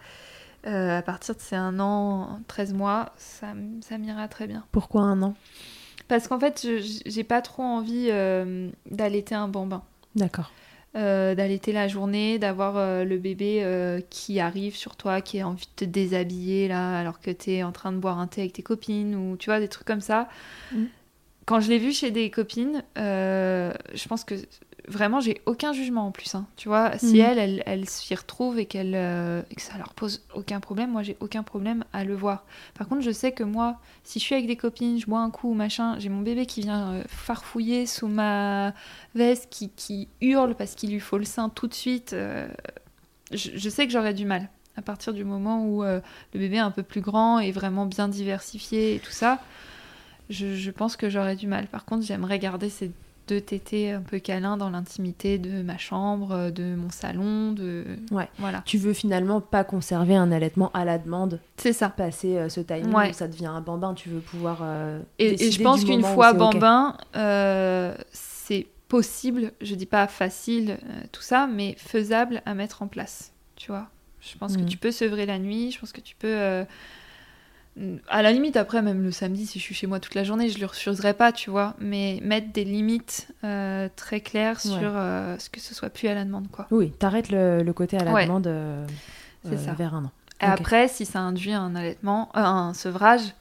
euh, 0.65 0.97
à 0.97 1.01
partir 1.03 1.35
de 1.35 1.39
ces 1.39 1.55
un 1.55 1.79
an, 1.79 2.39
13 2.47 2.73
mois, 2.73 3.13
ça, 3.17 3.47
ça 3.81 3.97
m'ira 3.97 4.27
très 4.27 4.47
bien. 4.47 4.65
Pourquoi 4.71 5.03
un 5.03 5.21
an? 5.21 5.35
Parce 6.07 6.27
qu'en 6.27 6.39
fait, 6.39 6.61
je- 6.63 7.01
j'ai 7.05 7.23
pas 7.23 7.41
trop 7.41 7.61
envie 7.61 8.07
euh, 8.09 8.69
d'allaiter 8.89 9.35
un 9.35 9.47
bambin. 9.47 9.83
D'accord. 10.15 10.51
Euh, 10.95 11.35
d'allaiter 11.35 11.71
la 11.71 11.87
journée, 11.87 12.39
d'avoir 12.39 12.75
euh, 12.77 13.03
le 13.03 13.19
bébé 13.19 13.59
euh, 13.63 14.01
qui 14.09 14.39
arrive 14.39 14.75
sur 14.75 14.95
toi, 14.95 15.21
qui 15.21 15.39
a 15.39 15.47
envie 15.47 15.67
de 15.67 15.85
te 15.85 15.85
déshabiller 15.85 16.67
là, 16.67 16.97
alors 16.97 17.19
que 17.19 17.29
tu 17.29 17.51
es 17.51 17.61
en 17.63 17.71
train 17.71 17.91
de 17.91 17.99
boire 17.99 18.17
un 18.17 18.25
thé 18.25 18.41
avec 18.41 18.53
tes 18.53 18.63
copines, 18.63 19.13
ou 19.15 19.37
tu 19.37 19.51
vois, 19.51 19.59
des 19.59 19.67
trucs 19.67 19.85
comme 19.85 20.01
ça. 20.01 20.27
Mm. 20.71 20.85
Quand 21.49 21.59
je 21.61 21.69
l'ai 21.69 21.79
vu 21.79 21.91
chez 21.93 22.11
des 22.11 22.29
copines, 22.29 22.83
euh, 22.99 23.73
je 23.95 24.07
pense 24.07 24.23
que 24.23 24.35
vraiment, 24.87 25.19
j'ai 25.19 25.41
aucun 25.47 25.73
jugement 25.73 26.05
en 26.05 26.11
plus. 26.11 26.35
hein. 26.35 26.45
Tu 26.57 26.67
vois, 26.67 26.95
si 26.99 27.17
Mm. 27.17 27.21
elles, 27.21 27.37
elles, 27.39 27.63
elles 27.65 27.89
s'y 27.89 28.13
retrouvent 28.13 28.59
et, 28.59 28.67
qu'elles, 28.67 28.93
euh, 28.95 29.41
que 29.55 29.61
ça 29.61 29.75
leur 29.79 29.95
pose 29.95 30.21
aucun 30.35 30.59
problème, 30.59 30.91
moi, 30.91 31.01
j'ai 31.01 31.17
aucun 31.21 31.41
problème 31.41 31.83
à 31.91 32.03
le 32.03 32.13
voir. 32.15 32.45
Par 32.77 32.87
contre, 32.87 33.01
je 33.01 33.09
sais 33.09 33.31
que 33.31 33.43
moi, 33.43 33.79
si 34.03 34.19
je 34.19 34.25
suis 34.25 34.35
avec 34.35 34.45
des 34.45 34.57
copines, 34.57 34.99
je 34.99 35.07
bois 35.07 35.21
un 35.21 35.31
coup, 35.31 35.55
machin, 35.55 35.97
j'ai 35.97 36.09
mon 36.09 36.21
bébé 36.21 36.45
qui 36.45 36.61
vient 36.61 36.91
euh, 36.93 37.03
farfouiller 37.07 37.87
sous 37.87 38.07
ma 38.07 38.73
veste, 39.15 39.47
qui, 39.49 39.69
qui 39.69 40.07
hurle 40.21 40.53
parce 40.53 40.75
qu'il 40.75 40.91
lui 40.91 40.99
faut 40.99 41.17
le 41.17 41.25
sein 41.25 41.49
tout 41.49 41.65
de 41.67 41.73
suite, 41.73 42.13
euh, 42.13 42.47
je, 43.31 43.49
je 43.55 43.69
sais 43.69 43.87
que 43.87 43.91
j'aurais 43.91 44.13
du 44.13 44.25
mal. 44.25 44.49
À 44.77 44.83
partir 44.83 45.13
du 45.13 45.25
moment 45.25 45.65
où 45.65 45.83
le 45.83 46.01
bébé 46.33 46.55
est 46.55 46.59
un 46.59 46.71
peu 46.71 46.83
plus 46.83 47.01
grand 47.01 47.39
et 47.39 47.51
vraiment 47.51 47.85
bien 47.85 48.07
diversifié 48.07 48.95
et 48.95 48.99
tout 48.99 49.11
ça, 49.11 49.39
je, 50.29 50.55
je 50.55 50.71
pense 50.71 50.95
que 50.95 51.09
j'aurais 51.09 51.35
du 51.35 51.47
mal. 51.47 51.67
Par 51.67 51.85
contre, 51.85 52.05
j'aimerais 52.05 52.39
garder 52.39 52.69
ces 52.69 52.91
deux 53.27 53.41
tétés 53.41 53.91
un 53.91 54.01
peu 54.01 54.17
câlins 54.17 54.57
dans 54.57 54.71
l'intimité 54.71 55.37
de 55.37 55.61
ma 55.61 55.77
chambre, 55.77 56.49
de 56.49 56.73
mon 56.75 56.89
salon, 56.89 57.51
de... 57.51 57.85
Ouais. 58.09 58.27
Voilà. 58.39 58.63
Tu 58.65 58.79
veux 58.79 58.93
finalement 58.93 59.39
pas 59.39 59.63
conserver 59.63 60.15
un 60.15 60.31
allaitement 60.31 60.71
à 60.73 60.83
la 60.83 60.97
demande, 60.97 61.39
C'est 61.57 61.73
ça. 61.73 61.89
passer 61.89 62.37
euh, 62.37 62.49
ce 62.49 62.59
timing 62.59 62.91
Ouais. 62.91 63.11
où 63.11 63.13
ça 63.13 63.27
devient 63.27 63.45
un 63.45 63.61
bambin, 63.61 63.93
tu 63.93 64.09
veux 64.09 64.19
pouvoir. 64.19 64.59
euh, 64.63 64.99
Et, 65.19 65.51
je 65.51 65.61
pense 65.61 65.83
qu'une 65.85 66.01
fois 66.03 66.33
bambin, 66.33 66.97
euh, 67.15 67.93
c'est 68.11 68.65
possible, 68.87 69.51
je 69.61 69.75
dis 69.75 69.85
pas 69.85 70.07
facile, 70.07 70.79
tout 71.11 71.21
ça, 71.21 71.45
mais 71.45 71.75
faisable 71.77 72.41
à 72.47 72.55
mettre 72.55 72.81
en 72.81 72.87
place. 72.87 73.31
Tu 73.55 73.71
vois 73.71 73.89
Je 74.21 74.35
pense 74.39 74.57
que 74.57 74.63
Mm. 74.63 74.65
tu 74.65 74.77
peux 74.77 74.91
sevrer 74.91 75.27
la 75.27 75.37
nuit, 75.37 75.71
je 75.71 75.79
pense 75.79 75.91
que 75.91 76.01
tu 76.01 76.15
peux. 76.15 76.65
À 78.09 78.21
la 78.21 78.31
limite, 78.33 78.57
après, 78.57 78.81
même 78.81 79.03
le 79.03 79.11
samedi, 79.11 79.45
si 79.45 79.57
je 79.59 79.63
suis 79.63 79.75
chez 79.75 79.87
moi 79.87 79.99
toute 79.99 80.15
la 80.15 80.23
journée, 80.23 80.49
je 80.49 80.59
le 80.59 80.65
refuserai 80.65 81.13
pas, 81.13 81.31
tu 81.31 81.49
vois. 81.49 81.75
Mais 81.79 82.19
mettre 82.23 82.51
des 82.51 82.65
limites 82.65 83.29
euh, 83.43 83.87
très 83.95 84.19
claires 84.21 84.59
sur 84.59 84.71
euh, 84.83 85.37
ce 85.37 85.49
que 85.49 85.59
ce 85.61 85.73
soit 85.73 85.89
plus 85.89 86.07
à 86.09 86.13
la 86.13 86.25
demande, 86.25 86.49
quoi. 86.51 86.67
Oui, 86.71 86.91
t'arrêtes 86.91 87.29
le, 87.31 87.63
le 87.63 87.73
côté 87.73 87.97
à 87.97 88.03
la 88.03 88.11
Ouais. 88.13 88.25
demande 88.25 88.47
euh, 88.47 88.85
ça. 89.43 89.73
vers 89.73 89.93
un 89.95 90.05
an. 90.05 90.11
Et 90.41 90.45
après, 90.45 90.87
si 90.87 91.05
ça 91.05 91.19
induit 91.19 91.53
un 91.53 91.75
allaitement, 91.75 92.29
un 92.35 92.73
sevrage, 92.73 93.33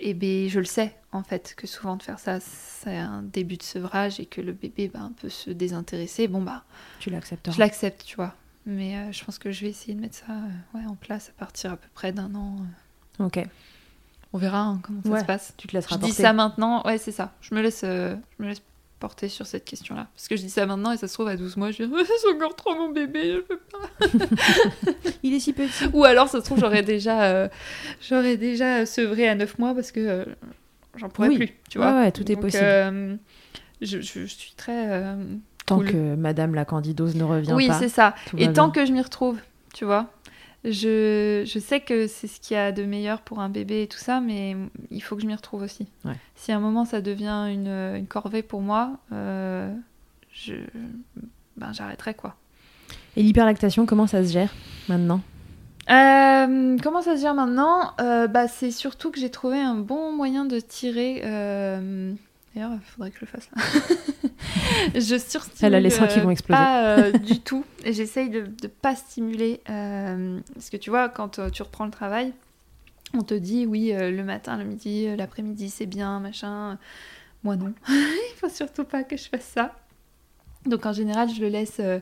eh 0.00 0.14
ben, 0.14 0.48
je 0.48 0.58
le 0.58 0.64
sais, 0.64 0.94
en 1.12 1.22
fait, 1.22 1.54
que 1.56 1.66
souvent 1.66 1.96
de 1.96 2.02
faire 2.02 2.18
ça, 2.18 2.38
c'est 2.40 2.96
un 2.96 3.22
début 3.22 3.56
de 3.56 3.62
sevrage 3.62 4.18
et 4.20 4.26
que 4.26 4.40
le 4.40 4.52
bébé 4.52 4.90
bah, 4.92 5.00
un 5.02 5.12
peu 5.12 5.28
se 5.28 5.50
désintéresser. 5.50 6.26
Bon, 6.28 6.42
bah, 6.42 6.64
Tu 6.98 7.10
l'accepteras. 7.10 7.54
je 7.54 7.60
l'accepte, 7.60 8.04
tu 8.04 8.16
vois. 8.16 8.34
Mais 8.66 9.12
je 9.12 9.24
pense 9.24 9.38
que 9.38 9.50
je 9.50 9.62
vais 9.62 9.70
essayer 9.70 9.94
de 9.94 10.00
mettre 10.00 10.16
ça 10.16 10.34
ouais, 10.74 10.84
en 10.86 10.94
place 10.94 11.28
à 11.30 11.32
partir 11.38 11.72
à 11.72 11.76
peu 11.76 11.88
près 11.94 12.12
d'un 12.12 12.32
an. 12.36 12.56
Ok. 13.18 13.38
On 14.32 14.38
verra 14.38 14.60
hein, 14.60 14.80
comment 14.82 15.02
ça 15.04 15.08
Ouais, 15.10 15.20
se 15.20 15.24
passe. 15.24 15.54
Tu 15.58 15.66
te 15.68 15.74
laisseras 15.74 15.96
Je 15.96 16.00
dis 16.00 16.06
porter. 16.08 16.22
ça 16.22 16.32
maintenant, 16.32 16.82
ouais, 16.86 16.96
c'est 16.98 17.12
ça. 17.12 17.32
Je 17.42 17.54
me 17.54 17.60
laisse, 17.60 17.82
euh, 17.84 18.14
je 18.38 18.44
me 18.44 18.48
laisse 18.48 18.62
porter 18.98 19.28
sur 19.28 19.46
cette 19.46 19.64
question-là. 19.64 20.06
Parce 20.14 20.28
que 20.28 20.36
je 20.36 20.42
dis 20.42 20.48
ça 20.50 20.64
maintenant 20.64 20.92
et 20.92 20.96
ça 20.96 21.08
se 21.08 21.14
trouve 21.14 21.28
à 21.28 21.36
12 21.36 21.56
mois, 21.56 21.70
je 21.70 21.82
vais 21.82 21.86
dire, 21.88 21.96
c'est 22.22 22.32
encore 22.34 22.54
trop 22.56 22.74
mon 22.74 22.90
bébé, 22.90 23.34
je 23.34 23.40
peux 23.40 23.58
pas. 23.58 24.06
Il 25.22 25.34
est 25.34 25.40
si 25.40 25.52
petit. 25.52 25.86
Ou 25.92 26.04
alors, 26.04 26.28
ça 26.28 26.40
se 26.40 26.44
trouve, 26.44 26.58
j'aurais 26.60 26.82
déjà, 26.82 27.24
euh, 27.24 27.48
j'aurais 28.00 28.36
déjà 28.36 28.86
sevré 28.86 29.28
à 29.28 29.34
9 29.34 29.58
mois 29.58 29.74
parce 29.74 29.92
que 29.92 30.00
euh, 30.00 30.24
j'en 30.96 31.08
pourrais 31.08 31.28
Oui. 31.28 31.36
plus, 31.36 31.50
tu 31.68 31.78
Ouais, 31.78 31.84
vois. 31.84 32.00
ouais, 32.00 32.12
tout 32.12 32.22
est 32.30 32.34
Donc, 32.36 32.44
possible. 32.44 32.62
euh, 32.64 33.16
je, 33.80 34.00
je- 34.00 34.20
je 34.20 34.26
suis 34.34 34.54
très. 34.56 34.90
euh, 34.92 35.16
Tant 35.66 35.76
cool. 35.78 35.90
que 35.92 36.14
Madame 36.16 36.54
la 36.54 36.64
candidose 36.64 37.14
ne 37.16 37.24
revient 37.24 37.52
oui, 37.54 37.68
pas. 37.68 37.78
c'est 37.78 37.88
ça. 37.88 38.14
Et 38.36 38.52
tant 38.52 38.68
bien. 38.68 38.70
que 38.70 38.86
je 38.86 38.92
m'y 38.92 39.00
retrouve, 39.02 39.38
tu 39.74 39.84
vois. 39.84 40.10
Je, 40.64 41.42
je 41.44 41.58
sais 41.58 41.80
que 41.80 42.06
c'est 42.06 42.28
ce 42.28 42.40
qu'il 42.40 42.54
y 42.54 42.58
a 42.58 42.70
de 42.70 42.84
meilleur 42.84 43.20
pour 43.22 43.40
un 43.40 43.48
bébé 43.48 43.82
et 43.82 43.88
tout 43.88 43.98
ça, 43.98 44.20
mais 44.20 44.56
il 44.90 45.02
faut 45.02 45.16
que 45.16 45.22
je 45.22 45.26
m'y 45.26 45.34
retrouve 45.34 45.62
aussi. 45.62 45.88
Ouais. 46.04 46.16
Si 46.36 46.52
à 46.52 46.56
un 46.56 46.60
moment 46.60 46.84
ça 46.84 47.00
devient 47.00 47.48
une, 47.52 47.66
une 47.96 48.06
corvée 48.06 48.42
pour 48.42 48.60
moi, 48.60 48.92
euh, 49.12 49.74
je, 50.32 50.54
ben, 51.56 51.72
j'arrêterai 51.72 52.14
quoi. 52.14 52.36
Et 53.16 53.22
l'hyperlactation, 53.22 53.86
comment 53.86 54.06
ça 54.06 54.24
se 54.24 54.32
gère 54.32 54.54
maintenant? 54.88 55.20
Euh, 55.90 56.76
comment 56.80 57.02
ça 57.02 57.16
se 57.16 57.22
gère 57.22 57.34
maintenant? 57.34 57.92
Euh, 58.00 58.28
bah, 58.28 58.46
C'est 58.46 58.70
surtout 58.70 59.10
que 59.10 59.18
j'ai 59.18 59.30
trouvé 59.30 59.58
un 59.58 59.74
bon 59.74 60.12
moyen 60.12 60.44
de 60.44 60.60
tirer. 60.60 61.22
D'ailleurs, 62.54 62.72
il 62.74 62.80
faudrait 62.80 63.10
que 63.10 63.16
je 63.16 63.20
le 63.22 63.26
fasse 63.26 63.48
là. 63.54 63.62
je 64.94 65.16
surstimule 65.18 65.58
Elle 65.62 65.74
a 65.74 65.80
les 65.80 65.90
seins 65.90 66.06
qui 66.06 66.18
euh, 66.18 66.22
vont 66.22 66.30
exploser. 66.30 66.58
pas 66.58 66.98
euh, 66.98 67.12
du 67.18 67.40
tout. 67.40 67.64
J'essaye 67.84 68.28
de 68.30 68.40
ne 68.40 68.68
pas 68.68 68.94
stimuler. 68.94 69.60
euh, 69.70 70.38
parce 70.54 70.68
que 70.70 70.76
tu 70.76 70.90
vois, 70.90 71.08
quand 71.08 71.40
tu 71.50 71.62
reprends 71.62 71.86
le 71.86 71.90
travail, 71.90 72.32
on 73.14 73.22
te 73.22 73.34
dit 73.34 73.66
oui, 73.66 73.92
euh, 73.92 74.10
le 74.10 74.24
matin, 74.24 74.56
le 74.56 74.64
midi, 74.64 75.14
l'après-midi, 75.16 75.70
c'est 75.70 75.86
bien, 75.86 76.20
machin. 76.20 76.78
Moi 77.42 77.56
non. 77.56 77.72
il 77.88 78.34
faut 78.36 78.48
surtout 78.48 78.84
pas 78.84 79.02
que 79.02 79.16
je 79.16 79.28
fasse 79.28 79.44
ça. 79.54 79.74
Donc 80.66 80.86
en 80.86 80.92
général, 80.92 81.28
je 81.28 81.40
le 81.40 81.48
laisse 81.48 81.78
euh, 81.80 81.98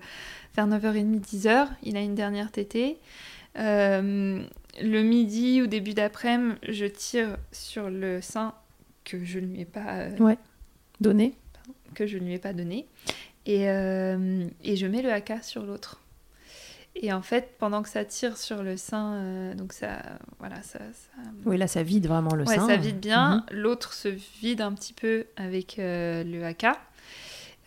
vers 0.55 0.66
9h30, 0.68 1.20
10h. 1.20 1.68
Il 1.82 1.96
a 1.96 2.01
une 2.01 2.14
dernière 2.14 2.51
tétée. 2.53 2.98
Euh, 3.59 4.42
le 4.80 5.03
midi 5.03 5.62
ou 5.62 5.66
début 5.66 5.94
d'après-midi, 5.94 6.57
je 6.68 6.86
tire 6.86 7.36
sur 7.53 7.90
le 7.90 8.20
sein 8.20 8.55
que 9.19 9.25
je 9.25 9.39
ne 9.39 9.47
lui 9.47 9.61
ai 9.61 9.65
pas, 9.65 9.99
euh, 9.99 10.35
Donné 11.01 11.35
que 11.95 12.07
je 12.07 12.19
ne 12.19 12.25
lui 12.27 12.35
ai 12.35 12.39
pas 12.39 12.53
donné. 12.53 12.87
Et, 13.47 13.69
euh, 13.69 14.47
et 14.63 14.77
je 14.77 14.87
mets 14.87 15.03
le 15.03 15.13
haka 15.13 15.43
sur 15.43 15.65
l'autre. 15.65 16.01
Et 16.97 17.13
en 17.13 17.23
fait, 17.23 17.55
pendant 17.59 17.83
que 17.83 17.89
ça 17.89 18.05
tire 18.05 18.37
sur 18.37 18.63
le 18.63 18.77
sein, 18.77 19.15
euh, 19.15 19.55
donc 19.55 19.73
ça, 19.73 20.03
voilà, 20.39 20.57
ça, 20.63 20.79
ça, 20.79 21.23
Oui, 21.47 21.57
là, 21.57 21.67
ça 21.67 21.83
vide 21.83 22.07
vraiment 22.07 22.35
le 22.35 22.45
ouais, 22.45 22.57
sein. 22.57 22.67
ça 22.67 22.77
vide 22.77 23.01
bien. 23.01 23.45
Mhm. 23.51 23.59
L'autre 23.59 23.93
se 23.93 24.09
vide 24.41 24.61
un 24.61 24.73
petit 24.73 24.93
peu 24.93 25.27
avec 25.37 25.79
euh, 25.79 26.23
le 26.25 26.45
haka. 26.45 26.77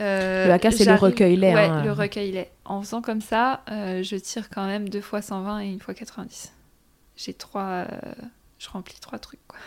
Euh, 0.01 0.47
Le 0.47 0.51
haka, 0.53 0.71
c'est 0.71 0.85
le 0.85 0.95
recueil-lait, 0.95 1.53
Ouais, 1.53 1.65
hein. 1.65 1.83
le 1.83 1.91
recueil-lait. 1.91 2.51
En 2.65 2.81
faisant 2.81 3.01
comme 3.01 3.21
ça, 3.21 3.61
je 3.67 4.15
tire 4.15 4.49
quand 4.49 4.65
même 4.65 4.89
deux 4.89 5.01
fois 5.01 5.21
120 5.21 5.59
et 5.61 5.67
une 5.67 5.79
fois 5.79 5.93
90. 5.93 6.51
J'ai 7.15 7.33
trois. 7.33 7.85
Je 8.63 8.69
remplis 8.69 8.99
trois 9.01 9.19
trucs, 9.19 9.45
quoi. 9.47 9.59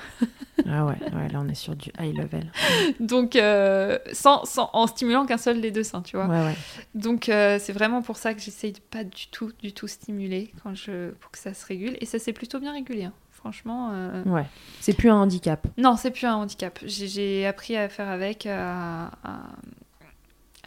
Ah 0.68 0.84
ouais, 0.86 0.94
ouais, 1.14 1.28
là, 1.28 1.40
on 1.40 1.48
est 1.48 1.54
sur 1.54 1.76
du 1.76 1.90
high 2.00 2.16
level. 2.16 2.50
Donc, 3.00 3.36
euh, 3.36 3.98
sans, 4.12 4.44
sans- 4.44 4.70
en 4.72 4.86
stimulant 4.86 5.26
qu'un 5.26 5.36
seul 5.38 5.60
des 5.60 5.70
deux 5.70 5.82
seins, 5.82 6.02
tu 6.02 6.16
vois. 6.16 6.26
Ouais, 6.26 6.44
ouais. 6.44 6.54
Donc, 6.94 7.28
euh, 7.28 7.58
c'est 7.60 7.72
vraiment 7.72 8.00
pour 8.02 8.16
ça 8.16 8.32
que 8.34 8.40
j'essaye 8.40 8.72
de 8.72 8.80
pas 8.80 9.04
du 9.04 9.26
tout, 9.28 9.52
du 9.62 9.72
tout 9.72 9.86
stimuler 9.86 10.52
quand 10.62 10.74
je, 10.74 11.10
pour 11.10 11.30
que 11.30 11.38
ça 11.38 11.52
se 11.54 11.66
régule. 11.66 11.96
Et 12.00 12.06
ça 12.06 12.18
s'est 12.18 12.32
plutôt 12.32 12.58
bien 12.58 12.72
régulé, 12.72 13.04
hein. 13.04 13.12
franchement. 13.32 13.90
euh, 13.92 14.22
Ouais. 14.24 14.46
C'est 14.80 14.94
plus 14.94 15.10
un 15.10 15.16
handicap. 15.16 15.66
Non, 15.76 15.96
c'est 15.96 16.10
plus 16.10 16.26
un 16.26 16.34
handicap. 16.36 16.78
J'ai- 16.84 17.06
J'ai 17.08 17.46
appris 17.46 17.76
à 17.76 17.88
faire 17.88 18.08
avec, 18.08 18.46
à, 18.46 19.06
à- 19.22 19.50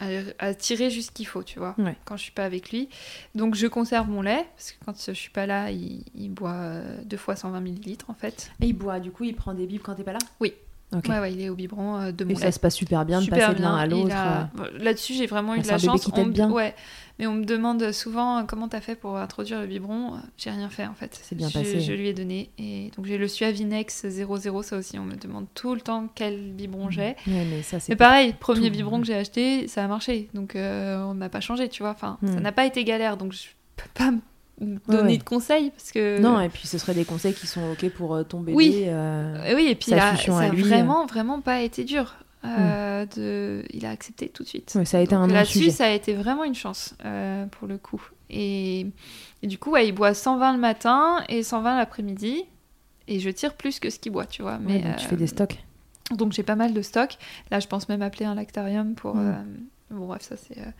à- 0.00 0.46
à 0.46 0.54
tirer 0.54 0.90
juste 0.90 1.08
ce 1.10 1.12
qu'il 1.14 1.26
faut, 1.26 1.42
tu 1.42 1.58
vois, 1.58 1.74
Ouais. 1.78 1.96
quand 2.04 2.16
je 2.16 2.22
suis 2.22 2.32
pas 2.32 2.44
avec 2.44 2.70
lui. 2.72 2.88
Donc 3.34 3.54
je 3.54 3.66
conserve 3.66 4.08
mon 4.08 4.22
lait, 4.22 4.46
parce 4.56 4.72
que 4.72 4.84
quand 4.84 4.94
je 5.06 5.12
suis 5.12 5.30
pas 5.30 5.46
là, 5.46 5.70
il, 5.70 6.04
il 6.14 6.30
boit 6.30 6.52
euh, 6.54 6.98
deux 7.04 7.16
fois 7.16 7.36
120 7.36 7.60
millilitres 7.60 8.08
en 8.10 8.14
fait. 8.14 8.50
Et 8.60 8.66
il 8.66 8.72
boit, 8.72 8.98
du 9.00 9.10
coup, 9.10 9.24
il 9.24 9.34
prend 9.36 9.54
des 9.54 9.66
bibes 9.66 9.82
quand 9.82 9.94
t'es 9.94 10.02
pas 10.04 10.12
là? 10.14 10.18
Oui. 10.40 10.54
Ouais, 10.92 11.20
ouais, 11.20 11.32
il 11.32 11.40
est 11.40 11.48
au 11.48 11.54
biberon 11.54 11.96
euh, 12.00 12.12
de 12.12 12.24
mon 12.24 12.30
Et 12.32 12.34
ça 12.34 12.50
se 12.50 12.58
passe 12.58 12.74
super 12.74 13.04
bien 13.04 13.18
de 13.20 13.24
Super 13.24 13.38
passer 13.48 13.58
de 13.58 13.62
l'un 13.62 13.76
à 13.76 13.86
l'autre. 13.86 14.14
a- 14.14 14.50
euh. 14.60 14.78
Là-dessus, 14.78 15.14
j'ai 15.14 15.26
vraiment 15.26 15.54
eu 15.54 15.60
de 15.60 15.68
la 15.68 15.78
chance. 15.78 16.04
qui 16.04 16.10
On 16.16 16.26
bien. 16.26 16.50
Ouais, 16.50 16.74
mais 17.20 17.26
on 17.28 17.34
me 17.34 17.44
demande 17.44 17.92
souvent 17.92 18.38
euh, 18.38 18.42
comment 18.42 18.66
t'as 18.66 18.80
fait 18.80 18.96
pour 18.96 19.16
introduire 19.16 19.60
le 19.60 19.66
biberon. 19.68 20.14
J'ai 20.36 20.50
rien 20.50 20.68
fait 20.68 20.86
en 20.86 20.94
fait. 20.94 21.16
C'est 21.22 21.36
bien 21.36 21.48
Je- 21.48 21.54
passé. 21.58 21.80
Je 21.80 21.92
lui 21.92 22.08
ai 22.08 22.12
donné 22.12 22.50
et 22.58 22.90
donc 22.96 23.06
j'ai 23.06 23.18
le 23.18 23.28
Suavinex 23.28 24.06
00. 24.08 24.62
Ça 24.62 24.76
aussi, 24.78 24.98
on 24.98 25.04
me 25.04 25.14
demande 25.14 25.46
tout 25.54 25.74
le 25.76 25.80
temps 25.80 26.08
quel 26.14 26.52
biberon 26.52 26.90
j'ai. 26.90 27.14
Ouais, 27.26 27.46
mais 27.48 27.62
ça, 27.62 27.78
c'est 27.78 27.94
pareil, 27.94 28.32
premier 28.40 28.66
tout. 28.70 28.76
biberon 28.76 29.00
que 29.00 29.06
j'ai 29.06 29.14
acheté, 29.14 29.68
ça 29.68 29.84
a 29.84 29.86
marché. 29.86 30.28
Donc 30.34 30.56
euh, 30.56 31.00
on 31.04 31.14
n'a 31.14 31.28
pas 31.28 31.40
changé, 31.40 31.68
tu 31.68 31.82
vois. 31.84 31.92
Enfin, 31.92 32.18
ça 32.24 32.32
Hmm. 32.32 32.40
n'a 32.40 32.52
pas 32.52 32.66
été 32.66 32.82
galère. 32.84 33.16
Donc 33.16 33.32
je 33.32 33.46
peux 33.76 33.88
pas 33.94 34.10
me 34.10 34.18
donner 34.60 35.12
ouais. 35.12 35.18
de 35.18 35.22
conseils 35.22 35.70
parce 35.70 35.90
que. 35.92 36.20
Non, 36.20 36.40
et 36.40 36.48
puis 36.48 36.66
ce 36.66 36.78
seraient 36.78 36.94
des 36.94 37.04
conseils 37.04 37.34
qui 37.34 37.46
sont 37.46 37.72
OK 37.72 37.88
pour 37.90 38.14
euh, 38.14 38.22
ton 38.22 38.40
bébé. 38.40 38.56
Oui. 38.56 38.84
euh, 38.86 39.44
Euh, 39.44 39.54
oui, 39.54 39.68
et 39.68 39.74
puis 39.74 39.90
là, 39.90 40.16
ça 40.16 40.38
a 40.38 40.48
lui, 40.48 40.62
vraiment, 40.62 41.06
vraiment 41.06 41.40
pas 41.40 41.60
été 41.60 41.84
dur. 41.84 42.16
Euh, 42.44 43.04
de... 43.16 43.64
Il 43.70 43.84
a 43.84 43.90
accepté 43.90 44.28
tout 44.28 44.44
de 44.44 44.48
suite. 44.48 44.72
ouais, 44.74 44.84
ça 44.86 44.98
a 44.98 45.00
été 45.00 45.14
Donc 45.14 45.30
un 45.30 45.32
Là-dessus, 45.32 45.70
ça 45.70 45.86
a 45.86 45.90
été 45.90 46.14
vraiment 46.14 46.44
une 46.44 46.54
chance 46.54 46.94
euh, 47.04 47.46
pour 47.46 47.68
le 47.68 47.76
coup. 47.76 48.02
Et, 48.30 48.86
et 49.42 49.46
du 49.46 49.58
coup, 49.58 49.72
ouais, 49.72 49.86
il 49.88 49.92
boit 49.92 50.14
120 50.14 50.54
le 50.54 50.58
matin 50.58 51.22
et 51.28 51.42
120 51.42 51.76
l'après-midi. 51.76 52.44
Et 53.08 53.18
je 53.18 53.28
tire 53.28 53.54
plus 53.54 53.80
que 53.80 53.90
ce 53.90 53.98
qu'il 53.98 54.12
boit, 54.12 54.26
tu 54.26 54.42
vois. 54.42 54.58
Mais, 54.58 54.82
tu 54.96 55.06
fais 55.06 55.16
euh, 55.16 55.18
des 55.18 55.26
stocks. 55.26 55.58
Donc 56.12 56.32
j'ai 56.32 56.42
pas 56.42 56.56
mal 56.56 56.72
de 56.72 56.82
stock. 56.82 57.16
Là, 57.50 57.60
je 57.60 57.66
pense 57.66 57.88
même 57.88 58.02
appeler 58.02 58.24
un 58.24 58.34
lactarium 58.34 58.94
pour. 58.94 59.16
Mm. 59.16 59.28
euh, 59.28 59.42
Bon, 59.90 60.06
bref, 60.06 60.22
ça 60.22 60.36
c'est 60.36 60.58
euh, 60.58 60.70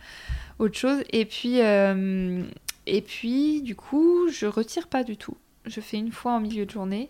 autre 0.57 0.77
chose. 0.77 1.03
Et 1.11 1.25
puis, 1.25 1.59
euh, 1.61 2.43
et 2.87 3.01
puis, 3.01 3.61
du 3.61 3.75
coup, 3.75 4.27
je 4.29 4.45
retire 4.45 4.87
pas 4.87 5.03
du 5.03 5.17
tout. 5.17 5.35
Je 5.65 5.79
fais 5.81 5.97
une 5.97 6.11
fois 6.11 6.33
en 6.33 6.39
milieu 6.39 6.65
de 6.65 6.71
journée. 6.71 7.09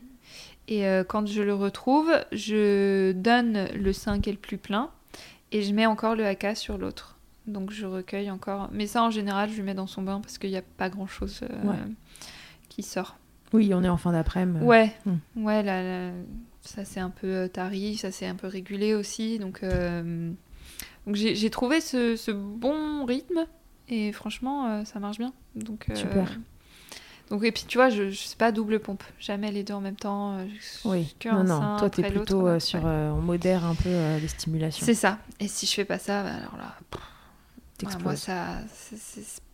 Et 0.68 0.86
euh, 0.88 1.04
quand 1.04 1.26
je 1.28 1.42
le 1.42 1.54
retrouve, 1.54 2.12
je 2.32 3.12
donne 3.14 3.68
le 3.74 3.94
sein 3.94 4.20
qui 4.22 4.30
est 4.30 4.34
le 4.34 4.38
plus 4.40 4.58
plein 4.58 4.90
et 5.52 5.62
je 5.64 5.74
mets 5.74 5.86
encore 5.86 6.16
le 6.16 6.26
haka 6.26 6.56
sur 6.56 6.78
l'autre. 6.78 7.18
Donc 7.48 7.72
je 7.72 7.86
recueille 7.86 8.30
encore. 8.32 8.70
Mais 8.72 8.88
ça, 8.88 9.04
en 9.04 9.10
général, 9.10 9.50
je 9.50 9.56
lui 9.56 9.64
mets 9.64 9.74
dans 9.74 9.88
son 9.88 10.02
bain 10.02 10.22
parce 10.22 10.38
qu'il 10.38 10.50
n'y 10.52 10.58
a 10.58 10.62
pas 10.62 10.90
grand 10.90 11.08
chose 11.08 11.42
Ouais. 11.64 11.76
qui 12.70 12.84
sort. 12.84 13.18
Oui, 13.54 13.74
on 13.74 13.84
est 13.84 13.90
en 13.90 13.98
fin 13.98 14.12
d'après-midi. 14.14 14.64
Ouais, 14.64 14.94
Hmm. 15.06 15.44
ouais, 15.46 15.62
là, 15.64 15.82
là, 15.84 16.12
ça 16.62 16.86
c'est 16.86 17.00
un 17.02 17.10
peu 17.10 17.28
euh, 17.28 17.48
tari, 17.50 17.96
ça 17.98 18.12
c'est 18.12 18.28
un 18.28 18.36
peu 18.36 18.48
régulé 18.48 18.94
aussi. 18.94 19.40
Donc, 19.40 19.64
euh, 19.64 20.32
donc 21.06 21.16
j'ai 21.16 21.36
j'ai 21.36 21.50
trouvé 21.50 21.82
ce, 21.82 22.16
ce 22.16 22.32
bon 22.32 23.04
rythme 23.06 23.46
et 23.92 24.12
franchement, 24.12 24.68
euh, 24.68 24.86
ça 24.86 25.00
marche 25.00 25.18
bien. 25.20 25.34
Donc, 25.56 25.86
euh, 25.90 25.96
Super. 25.96 26.38
Donc, 27.30 27.44
et 27.46 27.52
puis 27.52 27.64
tu 27.68 27.78
vois, 27.78 27.90
je, 27.90 28.10
je 28.10 28.18
sais 28.20 28.36
pas 28.36 28.52
double 28.52 28.80
pompe, 28.80 29.04
jamais 29.20 29.52
les 29.52 29.64
deux 29.64 29.74
en 29.74 29.80
même 29.82 29.96
temps. 29.96 30.38
euh, 30.40 30.46
Oui. 30.86 31.16
que 31.20 31.30
Non, 31.30 31.36
un 31.36 31.44
non. 31.44 31.60
sein 31.62 31.76
Toi, 31.78 31.88
après 31.88 32.02
l'autre, 32.10 32.16
plutôt 32.26 32.48
euh, 32.48 32.60
sur. 32.60 32.80
Ouais. 32.84 32.90
euh, 32.90 33.12
on 33.12 33.22
modère 33.22 33.64
un 33.66 33.76
peu 33.76 33.88
euh, 33.90 34.20
les 34.20 34.28
stimulations. 34.28 34.86
C'est 34.86 34.94
ça. 34.94 35.18
Et 35.40 35.48
si 35.48 35.66
je 35.66 35.74
fais 35.74 35.86
pas 35.86 35.98
ça, 36.00 36.24
bah, 36.24 36.30
alors 36.34 36.58
là, 36.58 36.76
pff, 36.90 37.02
moi 37.02 38.14
T'exploses. 38.14 38.18
ça, 38.20 38.58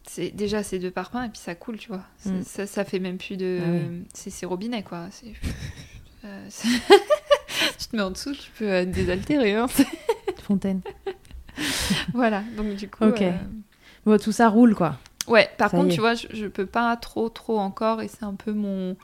c'est- 0.07 0.31
déjà 0.35 0.63
c'est 0.63 0.79
deux 0.79 0.89
parpaings 0.91 1.25
et 1.25 1.29
puis 1.29 1.37
ça 1.39 1.53
coule, 1.53 1.77
tu 1.77 1.89
vois. 1.89 2.03
Mm. 2.25 2.41
Ça, 2.43 2.65
ça 2.65 2.83
fait 2.85 2.99
même 2.99 3.17
plus 3.17 3.37
de, 3.37 3.59
Ah 3.61 3.69
oui. 3.69 4.03
c'est 4.13 4.29
c'est 4.31 4.45
robinet 4.45 4.81
quoi. 4.83 5.07
Tu 7.79 7.87
te 7.87 7.95
mets 7.95 8.01
en 8.01 8.11
dessous, 8.11 8.33
tu 8.33 8.51
peux 8.57 8.85
désaltérer. 8.85 9.55
Hein. 9.55 9.67
Fontaine. 10.43 10.81
voilà. 12.13 12.41
Donc 12.55 12.75
du 12.75 12.89
coup. 12.89 13.03
Ok. 13.05 13.23
Bon, 14.07 14.17
tout 14.17 14.31
ça 14.31 14.47
roule, 14.47 14.73
quoi. 14.73 14.95
Ouais. 15.27 15.49
Par 15.57 15.69
Ça 15.69 15.77
contre, 15.77 15.93
tu 15.93 15.99
vois, 15.99 16.13
je, 16.15 16.27
je 16.31 16.45
peux 16.47 16.65
pas 16.65 16.95
trop 16.95 17.27
trop 17.27 17.59
encore 17.59 18.01
et 18.01 18.07
c'est 18.07 18.23
un 18.23 18.35
peu 18.35 18.53
mon 18.53 18.95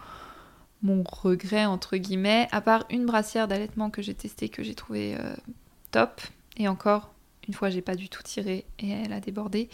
mon 0.81 1.03
regret 1.03 1.65
entre 1.65 1.97
guillemets. 1.97 2.47
À 2.51 2.61
part 2.61 2.85
une 2.89 3.05
brassière 3.05 3.47
d'allaitement 3.49 3.89
que 3.89 4.01
j'ai 4.01 4.13
testée 4.13 4.47
que 4.49 4.63
j'ai 4.63 4.75
trouvé 4.75 5.15
euh, 5.19 5.35
top 5.91 6.21
et 6.57 6.67
encore. 6.69 7.11
Une 7.49 7.53
fois, 7.53 7.69
j'ai 7.69 7.81
pas 7.81 7.95
du 7.95 8.07
tout 8.07 8.23
tiré 8.23 8.63
et 8.79 8.91
elle 8.91 9.11
a 9.11 9.19
débordé. 9.19 9.67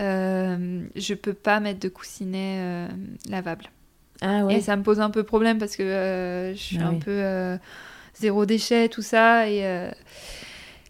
Euh, 0.00 0.82
je 0.96 1.12
peux 1.12 1.34
pas 1.34 1.60
mettre 1.60 1.78
de 1.80 1.90
coussinet 1.90 2.56
euh, 2.60 2.88
lavable. 3.28 3.66
Ah 4.22 4.46
ouais. 4.46 4.54
Et 4.56 4.60
ça 4.62 4.76
me 4.76 4.82
pose 4.82 5.00
un 5.00 5.10
peu 5.10 5.22
problème 5.22 5.58
parce 5.58 5.76
que 5.76 5.82
euh, 5.82 6.54
je 6.54 6.58
suis 6.58 6.78
Ah 6.80 6.86
un 6.86 6.92
oui. 6.92 6.98
peu 7.00 7.58
zéro 8.18 8.46
déchet, 8.46 8.88
tout 8.88 9.02
ça. 9.02 9.46
Et 9.50 9.90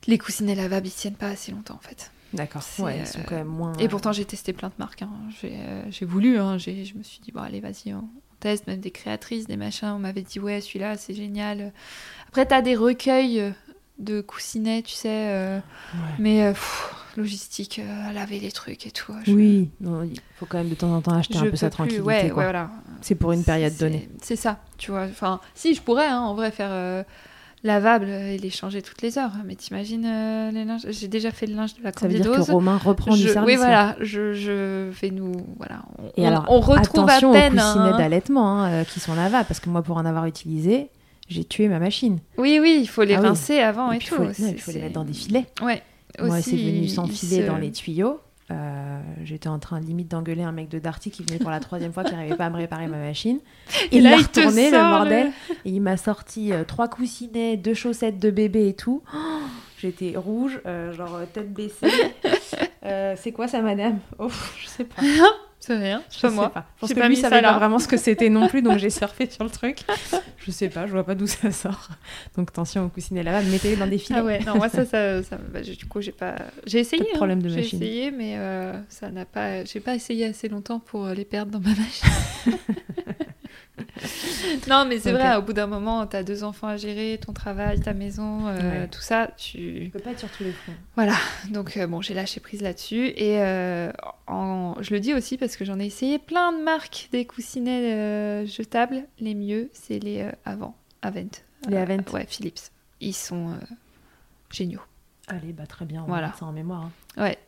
les 0.06 0.18
coussinets 0.18 0.54
lavables, 0.54 0.86
ils 0.86 0.92
tiennent 0.92 1.14
pas 1.16 1.26
assez 1.30 1.50
longtemps 1.50 1.74
en 1.74 1.88
fait. 1.88 2.11
D'accord. 2.32 2.62
Ouais, 2.78 2.98
ils 3.00 3.06
sont 3.06 3.20
euh, 3.20 3.24
quand 3.26 3.34
même 3.36 3.46
moins. 3.48 3.72
Et 3.78 3.88
pourtant, 3.88 4.12
j'ai 4.12 4.24
testé 4.24 4.52
plein 4.52 4.68
de 4.68 4.74
marques. 4.78 5.02
hein. 5.02 5.10
J'ai, 5.40 5.54
euh, 5.54 5.82
j'ai 5.90 6.06
voulu. 6.06 6.38
hein. 6.38 6.59
Je 6.59 6.70
me 6.96 7.02
suis 7.02 7.20
dit, 7.20 7.32
bon, 7.32 7.40
allez, 7.42 7.60
vas-y, 7.60 7.92
on, 7.94 8.09
teste. 8.40 8.66
Même 8.66 8.80
des 8.80 8.90
créatrices, 8.90 9.46
des 9.46 9.56
machins. 9.56 9.88
On 9.94 9.98
m'avait 9.98 10.22
dit, 10.22 10.40
ouais, 10.40 10.60
celui-là, 10.60 10.96
c'est 10.96 11.14
génial. 11.14 11.72
Après, 12.28 12.46
t'as 12.46 12.62
des 12.62 12.74
recueils 12.76 13.52
de 13.98 14.20
coussinets, 14.20 14.82
tu 14.82 14.94
sais. 14.94 15.09
euh, 15.30 15.59
Ouais. 15.94 16.00
mais 16.18 16.42
euh, 16.44 16.52
pff, 16.52 16.94
logistique, 17.16 17.78
euh, 17.78 18.12
laver 18.12 18.40
les 18.40 18.50
trucs 18.50 18.86
et 18.86 18.90
tout. 18.90 19.12
je- 19.24 19.32
Oui, 19.32 19.70
il 19.80 20.20
faut 20.36 20.46
quand 20.46 20.59
même 20.59 20.70
de 20.70 20.74
temps 20.74 20.92
en 20.92 21.02
temps 21.02 21.12
acheter 21.14 21.34
je 21.38 21.44
un 21.44 21.50
peu 21.50 21.56
sa 21.56 21.68
tranquillité. 21.70 22.02
Ouais, 22.02 22.22
ouais, 22.24 22.30
voilà. 22.30 22.70
C'est 23.02 23.14
pour 23.14 23.32
une 23.32 23.44
période 23.44 23.76
donnée. 23.76 24.09
C'est 24.22 24.36
ça, 24.36 24.59
tu 24.78 24.90
vois. 24.90 25.02
Enfin, 25.04 25.40
si, 25.54 25.74
je 25.74 25.82
pourrais, 25.82 26.06
hein, 26.09 26.20
en 26.20 26.34
vrai, 26.34 26.50
faire 26.50 26.70
euh, 26.72 27.04
lavable 27.64 28.09
et 28.09 28.39
les 28.39 28.51
changer 28.51 28.82
toutes 28.82 29.02
les 29.02 29.18
heures. 29.18 29.32
Mais 29.47 29.55
t'imagines 29.55 30.05
euh, 30.06 30.51
les 30.51 30.64
linges 30.64 30.82
J'ai 30.89 31.09
déjà 31.09 31.30
fait 31.30 31.47
le 31.47 31.55
linge 31.55 31.74
de 31.76 31.82
la 31.84 31.93
Ça 31.93 32.09
veut 32.09 32.14
dire 32.18 32.30
que 32.32 32.40
Romain 32.51 32.76
reprend 32.78 33.14
du 33.14 33.28
service. 33.28 33.47
oui, 33.47 33.52
là. 33.55 33.59
voilà, 33.59 33.97
je, 34.01 34.32
je 34.32 34.90
vais 34.90 35.10
nous. 35.10 35.32
Voilà. 35.59 35.82
On, 35.98 36.06
Et 36.20 36.24
on- 36.24 36.26
alors, 36.28 36.44
on 36.48 36.60
retrouve 36.60 37.05
attention 37.09 37.30
à 37.30 37.34
peine. 37.34 37.52
aux 37.55 37.56
coussinets 37.62 37.94
un- 37.94 37.98
d'allaitement 37.98 38.60
hein, 38.62 38.70
euh, 38.70 38.84
qui 38.84 39.01
sont 39.01 39.14
lavables, 39.14 39.47
parce 39.47 39.60
que 39.60 39.68
moi, 39.70 39.82
pour 39.82 39.97
en 39.97 40.05
avoir 40.05 40.26
utilisé, 40.26 40.89
j'ai 41.28 41.44
tué 41.44 41.68
ma 41.68 41.78
machine. 41.78 42.18
Oui, 42.36 42.59
oui, 42.60 42.78
il 42.80 42.86
faut 42.89 43.05
les 43.05 43.14
Ah 43.14 43.20
oui. 43.20 43.28
rincer 43.28 43.60
avant 43.60 43.93
et, 43.93 43.98
tout. 43.98 44.14
faut, 44.16 44.24
non, 44.24 44.30
il 44.30 44.59
faut 44.59 44.70
les 44.72 44.78
c'est- 44.78 44.82
mettre 44.82 44.94
dans 44.94 45.05
des 45.05 45.12
filets. 45.12 45.47
Ouais. 45.62 45.82
Moi, 46.20 46.40
c'est 46.43 46.51
venu 46.56 46.80
il- 46.82 46.90
s'enfiler 46.90 47.36
il 47.36 47.43
se- 47.43 47.47
dans 47.47 47.56
les 47.56 47.70
tuyaux. 47.72 48.20
Euh, 48.52 49.00
J'étais 49.24 49.48
en 49.48 49.58
train 49.58 49.80
limite 49.80 50.08
d'engueuler 50.08 50.42
un 50.42 50.52
mec 50.52 50.68
de 50.68 50.78
Darty 50.78 51.10
qui 51.10 51.22
venait 51.24 51.38
pour 51.38 51.50
la 51.50 51.58
troisième 51.60 51.92
fois, 51.92 52.04
qui 52.04 52.12
n'arrivait 52.12 52.36
pas 52.36 52.46
à 52.46 52.50
me 52.50 52.56
réparer 52.56 52.86
ma 52.86 52.98
machine. 52.98 53.38
Et 53.90 53.96
Il 53.98 54.02
là, 54.04 54.16
il 54.16 54.22
retourné, 54.22 54.70
le 54.70 54.78
bordel. 54.78 55.26
le- 55.48 55.54
Et 55.64 55.70
il 55.70 55.80
m'a 55.80 55.96
sorti 55.96 56.52
euh, 56.52 56.64
trois 56.64 56.88
coussinets, 56.88 57.56
deux 57.56 57.74
chaussettes 57.74 58.18
de 58.18 58.30
bébé 58.30 58.68
et 58.68 58.74
tout. 58.74 59.02
Oh, 59.14 59.18
J'étais 59.78 60.14
rouge, 60.16 60.60
euh, 60.66 60.92
genre 60.92 61.18
tête 61.32 61.52
baissée. 61.52 61.88
C'est 63.16 63.32
quoi 63.32 63.48
ça, 63.48 63.60
madame? 63.62 63.98
Oh, 64.18 64.28
je 64.60 64.66
sais 64.68 64.84
pas. 64.84 65.02
C'est 65.64 65.76
rien, 65.76 66.02
Je 66.10 66.20
pas 66.20 66.28
sais 66.28 66.34
moi. 66.34 66.51
pas. 66.51 66.66
Je 66.74 66.80
pense 66.80 66.93
que 66.93 66.98
pas 66.98 67.09
lui 67.09 67.14
savait 67.14 67.36
ça 67.36 67.43
pas 67.43 67.56
vraiment 67.56 67.78
ce 67.78 67.86
que 67.86 67.97
c'était 67.97 68.28
non 68.28 68.48
plus, 68.48 68.62
donc 68.62 68.78
j'ai 68.78 68.90
surfé 69.01 69.30
sur 69.30 69.44
le 69.44 69.51
truc. 69.51 69.78
Je 70.39 70.51
sais 70.51 70.68
pas, 70.68 70.89
je 70.89 70.93
vois 70.93 71.05
pas 71.05 71.14
d'où 71.14 71.28
ça 71.28 71.52
sort. 71.52 71.89
Donc 72.36 72.48
attention 72.51 72.84
aux 72.84 72.89
coussinets 72.89 73.22
là-bas, 73.22 73.43
mettez-les 73.43 73.76
dans 73.76 73.86
des 73.86 73.98
filets. 73.98 74.18
Ah 74.18 74.24
ouais, 74.24 74.40
non, 74.40 74.56
moi 74.56 74.68
ça, 74.68 74.84
ça, 74.84 75.22
ça 75.22 75.39
bah, 75.52 75.60
du 75.60 75.86
coup, 75.86 76.01
j'ai 76.01 76.10
pas. 76.10 76.34
J'ai 76.66 76.80
essayé. 76.80 77.05
Pas 77.05 77.09
de 77.10 77.14
hein. 77.14 77.16
problème 77.16 77.43
de 77.43 77.48
J'ai 77.48 77.56
machine. 77.59 77.80
essayé, 77.80 78.10
mais 78.10 78.34
euh, 78.39 78.72
ça 78.89 79.10
n'a 79.10 79.24
pas. 79.24 79.64
J'ai 79.64 79.78
pas 79.78 79.94
essayé 79.94 80.26
assez 80.26 80.48
longtemps 80.48 80.80
pour 80.80 81.06
euh, 81.06 81.14
les 81.14 81.24
perdre 81.24 81.52
dans 81.52 81.60
ma 81.60 81.76
machine. 81.76 82.09
non, 84.69 84.85
mais 84.86 84.99
c'est 84.99 85.12
vrai, 85.12 85.36
au 85.36 85.43
bout 85.43 85.53
d'un 85.53 85.66
moment, 85.66 86.07
t'as 86.07 86.23
deux 86.23 86.44
enfants 86.44 86.66
à 86.69 86.77
gérer, 86.77 87.19
ton 87.24 87.32
travail, 87.32 87.81
ta 87.81 87.94
maison, 87.94 88.47
euh, 88.49 88.82
Ouais. 88.82 88.89
tout 88.89 89.01
ça, 89.01 89.31
tu. 89.36 89.85
Tu 89.85 89.90
peux 89.93 89.99
pas 89.99 90.11
être 90.11 90.19
sur 90.20 90.31
tous 90.31 90.44
les 90.44 90.53
fronts. 90.53 90.74
Voilà, 90.94 91.15
donc 91.51 91.77
euh, 91.77 91.86
bon, 91.86 92.01
j'ai 92.03 92.15
lâché 92.15 92.40
prise 92.40 92.61
là-dessus. 92.62 93.07
Et 93.16 93.40
euh, 93.40 93.90
en- 94.27 94.74
je 94.81 94.93
le 94.93 95.01
dis 95.01 95.15
aussi 95.15 95.39
parce 95.39 95.57
que 95.57 95.65
j'en 95.65 95.78
ai 95.81 95.86
essayé 95.86 96.19
plein 96.19 96.53
de 96.53 96.62
marques 96.62 97.09
des 97.12 97.24
coussinets 97.24 98.47
jetables. 98.47 99.05
Les 99.20 99.35
mieux, 99.35 99.70
c'est 99.73 99.99
les 99.99 100.27
Avant, 100.44 100.77
Avent. 101.01 101.23
Les 101.69 101.77
Avent. 101.78 102.03
Ouais, 102.12 102.27
Philips. 102.28 102.61
Ils 103.01 103.15
sont 103.15 103.55
géniaux. 104.51 104.82
Allez, 105.28 105.53
bah 105.53 105.66
très 105.66 105.85
bien, 105.86 106.03
on 106.03 106.07
Voilà. 106.09 106.32
ça 106.39 106.44
en 106.47 106.53
mémoire. 106.53 106.90
hein. 107.16 107.23
Ouais, 107.23 107.39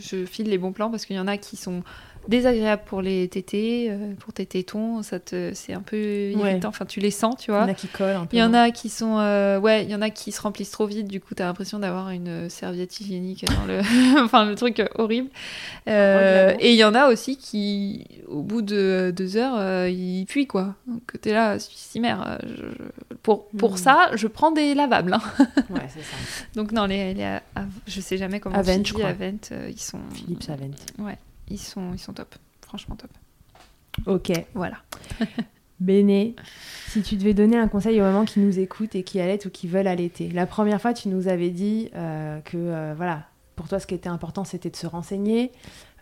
je 0.00 0.24
file 0.24 0.48
les 0.48 0.58
bons 0.58 0.72
plans 0.72 0.90
parce 0.90 1.04
qu'il 1.04 1.16
y 1.16 1.18
en 1.20 1.26
a 1.26 1.36
qui 1.36 1.56
sont 1.56 1.82
désagréables 2.26 2.82
pour 2.86 3.00
les 3.02 3.28
tétés, 3.28 3.88
euh, 3.90 4.12
pour 4.18 4.32
tes 4.32 4.44
tétons, 4.46 5.02
ça 5.02 5.20
te, 5.20 5.52
c'est 5.54 5.72
un 5.72 5.80
peu 5.80 6.30
irritant. 6.30 6.68
Enfin, 6.68 6.84
tu 6.84 7.00
les 7.00 7.10
sens, 7.10 7.36
tu 7.38 7.50
Il 7.50 7.54
y 7.54 7.56
vois. 7.56 7.64
en 7.64 7.68
a 7.68 7.74
qui 7.74 7.86
collent 7.88 8.16
un 8.16 8.26
peu. 8.26 8.36
Il 8.36 8.40
y 8.40 8.42
en 8.42 8.52
a 8.54 8.70
qui 8.70 8.88
sont, 8.88 9.18
euh, 9.18 9.58
ouais, 9.60 9.84
il 9.84 9.90
y 9.90 9.94
en 9.94 10.02
a 10.02 10.10
qui 10.10 10.32
se 10.32 10.40
remplissent 10.42 10.70
trop 10.70 10.86
vite. 10.86 11.06
Du 11.08 11.20
coup, 11.20 11.34
t'as 11.34 11.44
l'impression 11.44 11.78
d'avoir 11.78 12.10
une 12.10 12.48
serviette 12.50 13.00
hygiénique 13.00 13.44
dans 13.46 13.64
le, 13.66 13.80
enfin, 14.24 14.44
le 14.44 14.54
truc 14.54 14.82
horrible. 14.96 15.28
Euh, 15.88 16.48
Ouais, 16.48 16.56
et 16.60 16.72
il 16.72 16.76
y 16.76 16.84
en 16.84 16.94
a 16.94 17.08
aussi 17.08 17.36
qui, 17.36 18.06
au 18.26 18.42
bout 18.42 18.62
de 18.62 19.12
deux 19.16 19.36
heures, 19.36 19.56
euh, 19.58 19.88
ils 19.88 20.26
puient 20.26 20.46
quoi. 20.46 20.74
Donc 20.86 21.02
t'es 21.20 21.32
là, 21.32 21.52
euh, 21.54 21.58
je- 22.42 22.48
je- 22.48 23.14
pour 23.22 23.48
pour 23.50 23.72
Hmm. 23.74 23.76
ça, 23.76 24.10
je 24.14 24.26
prends 24.26 24.50
des 24.50 24.74
lavables. 24.74 25.14
hein. 25.14 25.20
Ouais, 25.70 25.86
c'est 25.88 26.00
ça. 26.02 26.16
Donc 26.54 26.72
non, 26.72 26.86
les, 26.86 27.14
les 27.14 27.38
je 27.86 28.00
sais 28.00 28.16
jamais 28.16 28.40
comment 28.40 28.56
Avent, 28.56 28.78
dit, 28.78 28.92
crois. 28.92 29.08
Avent, 29.08 29.38
ils 29.68 29.80
sont, 29.80 29.98
Philips 30.14 30.48
Avent. 30.48 31.12
Ils 31.50 31.58
sont, 31.58 31.92
ils 31.92 31.98
sont 31.98 32.12
top. 32.12 32.34
Franchement 32.62 32.96
top. 32.96 33.10
Ok. 34.06 34.32
Voilà. 34.54 34.78
Béné, 35.80 36.34
si 36.88 37.02
tu 37.02 37.16
devais 37.16 37.34
donner 37.34 37.56
un 37.56 37.68
conseil 37.68 38.00
aux 38.00 38.04
mamans 38.04 38.24
qui 38.24 38.40
nous 38.40 38.58
écoutent 38.58 38.96
et 38.96 39.04
qui 39.04 39.20
allaitent 39.20 39.46
ou 39.46 39.50
qui 39.50 39.68
veulent 39.68 39.86
allaiter. 39.86 40.28
La 40.28 40.44
première 40.44 40.80
fois, 40.80 40.92
tu 40.92 41.08
nous 41.08 41.28
avais 41.28 41.50
dit 41.50 41.88
euh, 41.94 42.40
que, 42.40 42.56
euh, 42.56 42.94
voilà, 42.96 43.26
pour 43.54 43.68
toi, 43.68 43.78
ce 43.78 43.86
qui 43.86 43.94
était 43.94 44.08
important, 44.08 44.42
c'était 44.42 44.70
de 44.70 44.76
se 44.76 44.88
renseigner, 44.88 45.52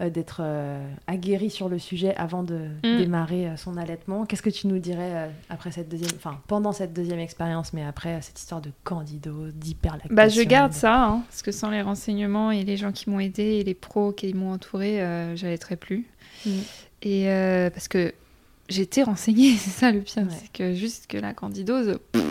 d'être 0.00 0.40
euh, 0.42 0.86
aguerri 1.06 1.48
sur 1.50 1.68
le 1.68 1.78
sujet 1.78 2.14
avant 2.16 2.42
de 2.42 2.68
Mm. 2.84 2.96
démarrer 2.98 3.46
euh, 3.48 3.56
son 3.56 3.76
allaitement. 3.76 4.26
Qu'est-ce 4.26 4.42
que 4.42 4.50
tu 4.50 4.66
nous 4.66 4.78
dirais 4.78 5.12
euh, 5.14 5.28
après 5.48 5.72
cette 5.72 5.88
deuxième, 5.88 6.10
enfin, 6.16 6.38
pendant 6.48 6.72
cette 6.72 6.92
deuxième 6.92 7.18
expérience, 7.18 7.72
mais 7.72 7.82
après 7.84 8.10
euh, 8.14 8.18
cette 8.20 8.38
histoire 8.38 8.60
de 8.60 8.70
candidose, 8.84 9.54
d'hyperlactation 9.54 10.14
Bah, 10.14 10.28
je 10.28 10.42
garde 10.42 10.72
ça, 10.72 11.04
hein, 11.06 11.22
parce 11.28 11.42
que 11.42 11.52
sans 11.52 11.70
les 11.70 11.80
renseignements 11.82 12.50
et 12.50 12.62
les 12.64 12.76
gens 12.76 12.92
qui 12.92 13.08
m'ont 13.08 13.20
aidé 13.20 13.42
et 13.42 13.64
les 13.64 13.74
pros 13.74 14.12
qui 14.12 14.32
m'ont 14.34 14.52
entouré, 14.52 15.00
euh, 15.02 15.34
j'allaiterais 15.36 15.76
plus. 15.76 16.06
Mm. 16.44 16.50
Et 17.02 17.30
euh, 17.30 17.70
parce 17.70 17.88
que 17.88 18.12
j'étais 18.68 19.02
renseignée, 19.02 19.52
c'est 19.56 19.70
ça 19.70 19.92
le 19.92 20.00
pire, 20.00 20.24
Ouais. 20.24 20.28
c'est 20.30 20.52
que 20.52 20.74
juste 20.74 21.06
que 21.06 21.16
la 21.18 21.32
candidose, 21.34 21.98
pff, 22.12 22.24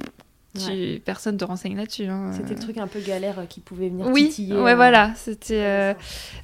tu, 0.56 1.00
personne 1.02 1.38
te 1.38 1.46
renseigne 1.46 1.76
là-dessus. 1.78 2.06
hein. 2.06 2.32
C'était 2.34 2.54
le 2.54 2.60
truc 2.60 2.78
un 2.78 2.88
peu 2.88 3.00
galère 3.00 3.40
euh, 3.40 3.46
qui 3.46 3.60
pouvait 3.62 3.90
venir 3.90 4.08
Oui, 4.08 4.30
titiller. 4.30 4.54
ouais, 4.60 4.72
euh, 4.72 4.76
voilà. 4.76 5.14
C'était. 5.16 5.62
euh, 5.64 5.94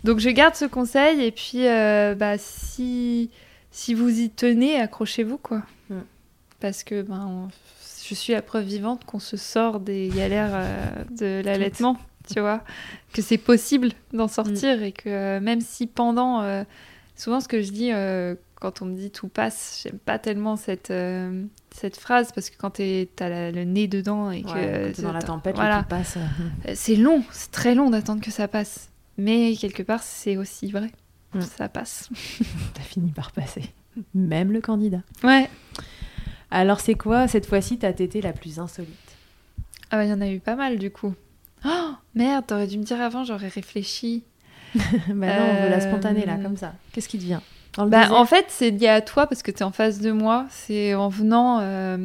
Donc 0.03 0.19
je 0.19 0.29
garde 0.29 0.55
ce 0.55 0.65
conseil 0.65 1.21
et 1.23 1.31
puis 1.31 1.67
euh, 1.67 2.15
bah 2.15 2.37
si 2.37 3.29
si 3.71 3.93
vous 3.93 4.19
y 4.19 4.29
tenez, 4.29 4.79
accrochez-vous 4.79 5.37
quoi. 5.37 5.63
Mm. 5.89 5.95
Parce 6.59 6.83
que 6.83 7.01
ben 7.01 7.25
on- 7.27 7.47
je 8.07 8.15
suis 8.15 8.33
la 8.33 8.41
preuve 8.41 8.65
vivante 8.65 9.05
qu'on 9.05 9.19
se 9.19 9.37
sort 9.37 9.79
des 9.79 10.09
galères 10.13 10.51
euh, 10.53 10.75
de 11.17 11.41
l'allaitement, 11.45 11.97
tu 12.33 12.41
vois, 12.41 12.61
que 13.13 13.21
c'est 13.21 13.37
possible 13.37 13.89
d'en 14.11 14.27
sortir 14.27 14.83
et 14.83 14.91
que 14.91 15.07
euh, 15.07 15.39
même 15.39 15.61
si 15.61 15.87
pendant 15.87 16.41
euh, 16.41 16.63
souvent 17.15 17.39
ce 17.39 17.47
que 17.47 17.61
je 17.61 17.71
dis 17.71 17.91
euh, 17.93 18.35
quand 18.61 18.81
on 18.81 18.85
me 18.85 18.95
dit 18.95 19.11
tout 19.11 19.27
passe, 19.27 19.81
j'aime 19.83 19.97
pas 19.99 20.17
tellement 20.19 20.55
cette 20.55 20.91
euh, 20.91 21.43
cette 21.75 21.97
phrase 21.97 22.31
parce 22.31 22.49
que 22.49 22.55
quand 22.57 22.69
t'as 22.71 23.51
le 23.51 23.63
nez 23.65 23.87
dedans 23.89 24.31
et 24.31 24.43
que 24.43 24.47
Ouais, 24.49 24.83
quand 24.85 24.93
t'es 24.95 25.01
dans 25.01 25.11
la 25.11 25.21
tempête, 25.21 25.55
voilà. 25.55 25.81
tout 25.83 25.89
passe. 25.89 26.15
euh, 26.17 26.21
euh, 26.69 26.71
C'est 26.75 26.95
long, 26.95 27.23
c'est 27.31 27.51
très 27.51 27.75
long 27.75 27.89
d'attendre 27.89 28.21
que 28.21 28.31
ça 28.31 28.47
passe. 28.47 28.89
Mais 29.17 29.55
quelque 29.59 29.83
part, 29.83 30.01
c'est 30.03 30.37
aussi 30.37 30.71
vrai. 30.71 30.89
Mm. 31.33 31.41
Ça 31.41 31.67
passe. 31.69 32.09
T'as 32.73 32.81
fini 32.81 33.11
par 33.11 33.31
passer. 33.31 33.63
Même 34.15 34.51
le 34.53 34.61
candidat. 34.61 35.01
Ouais. 35.23 35.49
Alors 36.51 36.79
c'est 36.79 36.95
quoi 36.95 37.27
cette 37.27 37.45
fois-ci 37.47 37.77
ta 37.79 37.91
tétée 37.93 38.21
la 38.21 38.31
plus 38.33 38.59
insolite? 38.59 38.95
Ah 39.89 39.97
bah, 39.97 40.05
il 40.05 40.09
y 40.09 40.13
en 40.13 40.21
a 40.21 40.29
eu 40.29 40.39
pas 40.39 40.55
mal 40.55 40.77
du 40.77 40.91
coup. 40.91 41.13
Oh, 41.65 41.91
merde, 42.15 42.45
t'aurais 42.47 42.67
dû 42.67 42.77
me 42.77 42.83
dire 42.83 43.01
avant, 43.01 43.23
j'aurais 43.23 43.47
réfléchi. 43.49 44.23
Bah 44.75 44.79
non, 45.09 45.45
on 45.49 45.63
veut 45.63 45.69
la 45.69 45.81
spontanée 45.81 46.25
là, 46.25 46.37
comme 46.37 46.55
ça. 46.57 46.73
Qu'est-ce 46.93 47.09
qui 47.09 47.17
te 47.17 47.23
vient? 47.23 47.41
Dans 47.77 47.85
le 47.85 47.89
Bah, 47.89 48.11
en 48.11 48.25
fait, 48.25 48.45
c'est 48.49 48.71
lié 48.71 48.87
à 48.87 49.01
toi 49.01 49.27
parce 49.27 49.43
que 49.43 49.51
t'es 49.51 49.63
en 49.63 49.71
face 49.71 49.99
de 49.99 50.11
moi. 50.11 50.45
C'est 50.49 50.93
en 50.93 51.09
venant. 51.09 51.59
euh, 51.61 51.97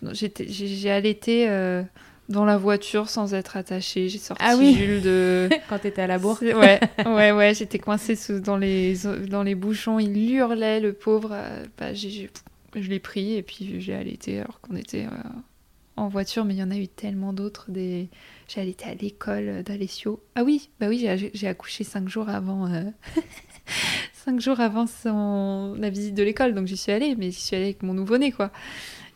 venant- 0.00 0.12
J'ai 0.14 0.90
allaité 0.90 1.46
euh, 1.48 1.82
dans 2.28 2.44
la 2.44 2.56
voiture 2.56 3.08
sans 3.08 3.34
être 3.34 3.56
attachée. 3.56 4.08
J'ai 4.08 4.18
sorti 4.18 4.42
Ah 4.46 4.54
oui. 4.58 4.74
Jules 4.74 5.02
de. 5.02 5.48
Quand 5.68 5.78
t'étais 5.80 6.02
à 6.02 6.06
la 6.06 6.18
bourre. 6.18 6.38
Ouais, 6.42 6.80
ouais, 7.04 7.32
ouais, 7.32 7.54
j'étais 7.54 7.78
coincée 7.78 8.16
sous- 8.16 8.40
dans, 8.40 8.56
les, 8.56 8.94
dans 9.28 9.42
les 9.42 9.54
bouchons. 9.54 9.98
Il 9.98 10.30
hurlait, 10.32 10.80
le 10.80 10.92
pauvre. 10.94 11.30
euh, 11.32 11.64
bah, 11.76 11.92
je 11.92 12.28
l'ai 12.88 13.00
pris 13.00 13.34
et 13.34 13.42
puis 13.42 13.80
j'ai 13.80 13.94
allaité 13.94 14.38
alors 14.40 14.60
qu'on 14.60 14.76
était 14.76 15.04
euh, 15.04 15.28
en 15.96 16.08
voiture. 16.08 16.44
Mais 16.46 16.54
il 16.54 16.60
y 16.60 16.62
en 16.62 16.70
a 16.70 16.76
eu 16.76 16.88
tellement 16.88 17.32
d'autres. 17.34 17.66
Des... 17.70 18.08
J'ai 18.48 18.60
allaité 18.62 18.86
à 18.86 18.94
l'école 18.94 19.62
d'Alessio. 19.64 20.22
Ah 20.34 20.44
oui, 20.44 20.70
bah 20.80 20.86
oui, 20.88 21.06
j'ai 21.34 21.46
accouché 21.48 21.84
cinq 21.84 22.08
jours 22.08 22.28
avant. 22.30 22.68
cinq 24.30 24.40
jours 24.40 24.60
avant 24.60 24.86
son... 24.86 25.74
la 25.78 25.90
visite 25.90 26.14
de 26.14 26.22
l'école, 26.22 26.54
donc 26.54 26.66
j'y 26.66 26.76
suis 26.76 26.92
allée, 26.92 27.14
mais 27.16 27.30
j'y 27.30 27.40
suis 27.40 27.56
allée 27.56 27.64
avec 27.66 27.82
mon 27.82 27.94
nouveau-né, 27.94 28.30
quoi. 28.32 28.50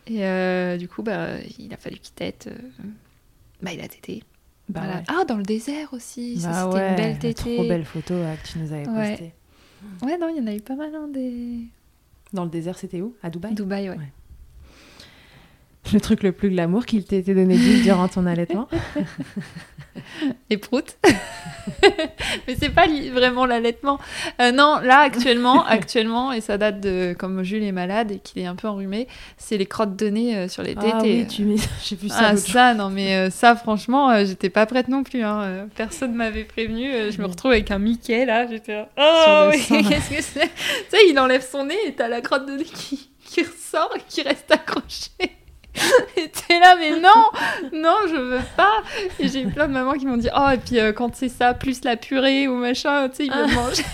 Et 0.07 0.25
euh, 0.25 0.77
du 0.77 0.89
coup, 0.89 1.03
bah, 1.03 1.29
il 1.59 1.73
a 1.73 1.77
fallu 1.77 1.97
qu'il 1.99 2.13
tète. 2.15 2.49
euh, 2.49 2.83
Bah, 3.63 3.73
il 3.73 3.81
a 3.81 3.89
tété. 3.89 4.23
Bah 4.69 4.81
Voilà. 4.81 4.97
ouais. 4.99 5.05
Ah, 5.09 5.25
dans 5.25 5.37
le 5.37 5.43
désert 5.43 5.93
aussi. 5.93 6.41
Bah 6.43 6.65
c'était 6.65 6.75
ouais, 6.77 6.89
une 6.91 6.97
belle 6.97 7.19
tétée. 7.19 7.55
Trop 7.57 7.69
belle 7.69 7.85
photo 7.85 8.15
euh, 8.15 8.35
que 8.37 8.49
tu 8.49 8.59
nous 8.59 8.73
avais 8.73 8.85
postée. 8.85 9.33
Ouais, 10.03 10.17
non, 10.19 10.29
il 10.31 10.39
y 10.39 10.41
en 10.41 10.47
a 10.47 10.55
eu 10.55 10.61
pas 10.61 10.75
mal, 10.75 10.95
hein, 10.95 11.09
des. 11.13 11.59
Dans 12.33 12.45
le 12.45 12.51
désert, 12.51 12.77
c'était 12.79 13.01
où? 13.01 13.15
À 13.23 13.31
Dubaï? 13.31 13.55
Dubaï, 13.55 13.91
ouais. 13.91 13.99
Le 15.93 16.01
truc 16.01 16.23
le 16.23 16.33
plus 16.33 16.49
glamour 16.51 16.87
qu'il 16.87 17.05
t'ait 17.05 17.19
été 17.19 17.35
donné 17.35 17.57
durant 17.83 18.09
ton 18.09 18.27
allaitement 18.27 18.69
Et 20.51 20.57
prout. 20.57 20.97
Mais 22.49 22.57
c'est 22.59 22.71
pas 22.71 22.87
vraiment 23.13 23.47
l'allaitement. 23.47 23.99
Euh, 24.41 24.51
non, 24.51 24.81
là, 24.83 24.99
actuellement, 25.01 25.65
actuellement, 25.65 26.33
et 26.33 26.41
ça 26.41 26.59
date 26.59 26.81
de. 26.81 27.15
Comme 27.17 27.43
Jules 27.45 27.63
est 27.63 27.71
malade 27.73 28.11
et 28.11 28.19
qu'il 28.19 28.43
est 28.43 28.47
un 28.47 28.57
peu 28.57 28.67
enrhumé, 28.67 29.07
c'est 29.37 29.57
les 29.57 29.67
crottes 29.67 29.95
de 29.95 30.07
nez 30.09 30.37
euh, 30.37 30.49
sur 30.49 30.63
les 30.65 30.75
tétés. 30.75 30.89
Ah 30.93 30.99
oui, 31.03 31.27
tu 31.29 31.43
mets... 31.45 31.57
j'ai 31.85 31.95
vu 31.97 32.09
ça 32.09 32.17
Ah, 32.31 32.31
jour. 32.35 32.41
ça, 32.47 32.75
non, 32.75 32.91
mais 32.91 33.15
euh, 33.15 33.31
ça, 33.31 33.55
franchement, 33.55 34.11
euh, 34.11 34.25
j'étais 34.25 34.51
pas 34.51 34.67
prête 34.67 34.89
non 34.89 35.05
plus. 35.05 35.23
Hein. 35.23 35.43
Euh, 35.43 35.67
Personne 35.77 36.15
m'avait 36.15 36.45
prévenu. 36.45 36.93
Euh, 36.93 37.11
je 37.13 37.19
me 37.21 37.27
Mm. 37.27 37.31
retrouve 37.31 37.53
avec 37.53 37.71
un 37.71 37.79
Mickey, 37.79 38.25
là. 38.27 38.47
J'étais 38.49 38.85
Oh, 38.99 39.51
qu'est-ce 39.53 40.11
que 40.11 40.23
c'est? 40.23 40.41
Tu 40.41 40.49
sais, 40.91 41.09
il 41.09 41.19
enlève 41.21 41.47
son 41.49 41.67
nez 41.67 41.79
et 41.87 41.93
t'as 41.95 42.09
la 42.09 42.21
crotte 42.21 42.47
de 42.47 42.53
nez 42.57 42.65
qui, 42.65 43.11
qui 43.25 43.43
ressort 43.43 43.93
et 43.97 44.01
qui 44.09 44.23
reste 44.23 44.51
accrochée. 44.51 45.11
Et 46.17 46.29
t'es 46.31 46.61
là, 46.61 46.77
mais 46.79 46.93
non, 47.01 47.25
non, 47.73 47.97
je 48.09 48.17
veux 48.17 48.41
pas. 48.57 48.83
Et 49.19 49.29
j'ai 49.29 49.43
eu 49.43 49.49
plein 49.49 49.67
de 49.69 49.73
mamans 49.73 49.95
qui 49.95 50.07
m'ont 50.07 50.17
dit, 50.17 50.29
oh, 50.37 50.49
et 50.53 50.59
puis 50.59 50.79
euh, 50.79 50.93
quand 50.93 51.15
c'est 51.15 51.29
ça, 51.29 51.53
plus 51.55 51.83
la 51.85 51.97
purée 51.97 52.47
ou 52.49 52.55
machin, 52.57 53.09
tu 53.09 53.17
sais, 53.17 53.27
ils 53.27 53.33
Ah. 53.33 53.43
veulent 53.47 53.55
manger. 53.55 53.83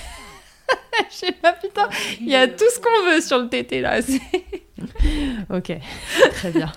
Je 1.11 1.15
sais 1.17 1.33
pas, 1.33 1.53
putain, 1.53 1.89
il 2.21 2.29
y 2.29 2.35
a 2.37 2.47
tout 2.47 2.65
ce 2.73 2.79
qu'on 2.79 3.11
veut 3.11 3.21
sur 3.21 3.39
le 3.39 3.49
tété, 3.49 3.81
là. 3.81 4.01
Ok, 5.51 5.73
très 6.33 6.51
bien. 6.53 6.71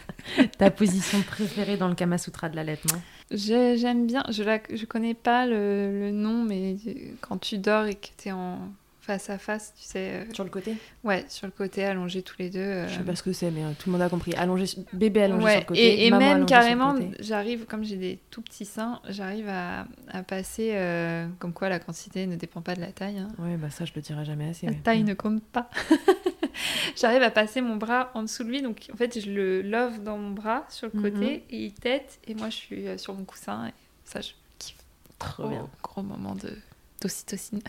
Ta 0.57 0.71
position 0.71 1.21
préférée 1.21 1.77
dans 1.77 1.87
le 1.87 1.95
Kama 1.95 2.17
Sutra 2.17 2.49
de 2.49 2.55
l'allaitement? 2.55 2.99
J'aime 3.31 4.05
bien, 4.07 4.23
je, 4.29 4.43
la, 4.43 4.59
je 4.73 4.85
connais 4.85 5.13
pas 5.13 5.45
le, 5.45 5.99
le 5.99 6.11
nom, 6.11 6.43
mais 6.43 6.75
quand 7.21 7.37
tu 7.37 7.57
dors 7.59 7.85
et 7.85 7.95
que 7.95 8.07
tu 8.21 8.29
es 8.29 8.31
en 8.31 8.59
face 9.05 9.29
à 9.29 9.37
face, 9.37 9.73
tu 9.77 9.83
sais. 9.83 9.99
euh, 10.13 10.25
Sur 10.33 10.43
le 10.45 10.49
côté 10.49 10.75
Ouais, 11.03 11.25
sur 11.27 11.45
le 11.45 11.51
côté, 11.51 11.83
allongés 11.83 12.21
tous 12.21 12.35
les 12.39 12.49
deux. 12.49 12.59
euh, 12.59 12.87
Je 12.87 12.95
sais 12.97 13.03
pas 13.03 13.15
ce 13.15 13.21
que 13.23 13.33
c'est, 13.33 13.51
mais 13.51 13.63
euh, 13.63 13.71
tout 13.77 13.89
le 13.89 13.91
monde 13.93 14.01
a 14.01 14.07
compris. 14.09 14.33
Allongé, 14.35 14.65
bébé 14.93 15.23
allongé 15.23 15.43
Ouais, 15.43 15.51
sur 15.51 15.59
le 15.61 15.65
côté. 15.65 15.81
et, 16.03 16.07
et 16.07 16.09
maman 16.11 16.25
même 16.35 16.45
carrément, 16.45 16.95
j'arrive, 17.19 17.65
comme 17.65 17.83
j'ai 17.83 17.97
des 17.97 18.19
tout 18.31 18.41
petits 18.41 18.65
seins, 18.65 19.01
j'arrive 19.09 19.49
à, 19.49 19.85
à 20.09 20.23
passer, 20.23 20.71
euh, 20.73 21.27
comme 21.39 21.51
quoi 21.51 21.67
la 21.69 21.79
quantité 21.79 22.25
ne 22.27 22.35
dépend 22.37 22.61
pas 22.61 22.75
de 22.75 22.81
la 22.81 22.91
taille. 22.93 23.19
hein. 23.19 23.27
Ouais, 23.39 23.57
bah 23.57 23.69
ça, 23.69 23.83
je 23.85 23.91
le 23.95 24.01
dirai 24.01 24.23
jamais 24.23 24.49
assez. 24.49 24.65
La 24.67 24.71
mais- 24.71 24.77
taille 24.79 25.03
Mm. 25.03 25.07
ne 25.07 25.13
compte 25.15 25.43
pas. 25.43 25.69
j'arrive 26.95 27.21
à 27.23 27.31
passer 27.31 27.61
mon 27.61 27.75
bras 27.75 28.11
en 28.13 28.23
dessous 28.23 28.43
de 28.43 28.49
lui, 28.49 28.61
donc 28.61 28.87
en 28.93 28.95
fait 28.97 29.19
je 29.19 29.29
le 29.29 29.61
love 29.61 30.01
dans 30.03 30.17
mon 30.17 30.31
bras 30.31 30.65
sur 30.69 30.89
le 30.93 31.01
côté, 31.01 31.17
Mhm. 31.37 31.41
et 31.49 31.65
il 31.65 31.73
tête, 31.73 32.19
et 32.27 32.35
moi 32.35 32.49
je 32.49 32.55
suis 32.55 32.85
sur 32.97 33.13
mon 33.13 33.25
coussin, 33.25 33.67
et 33.67 33.73
ça 34.05 34.21
je 34.21 34.29
kiffe. 34.59 34.77
Trop 35.19 35.47
bien. 35.47 35.67
gros 35.81 36.03
moment 36.03 36.35
de 36.35 36.55
d'ocytocine. 37.03 37.59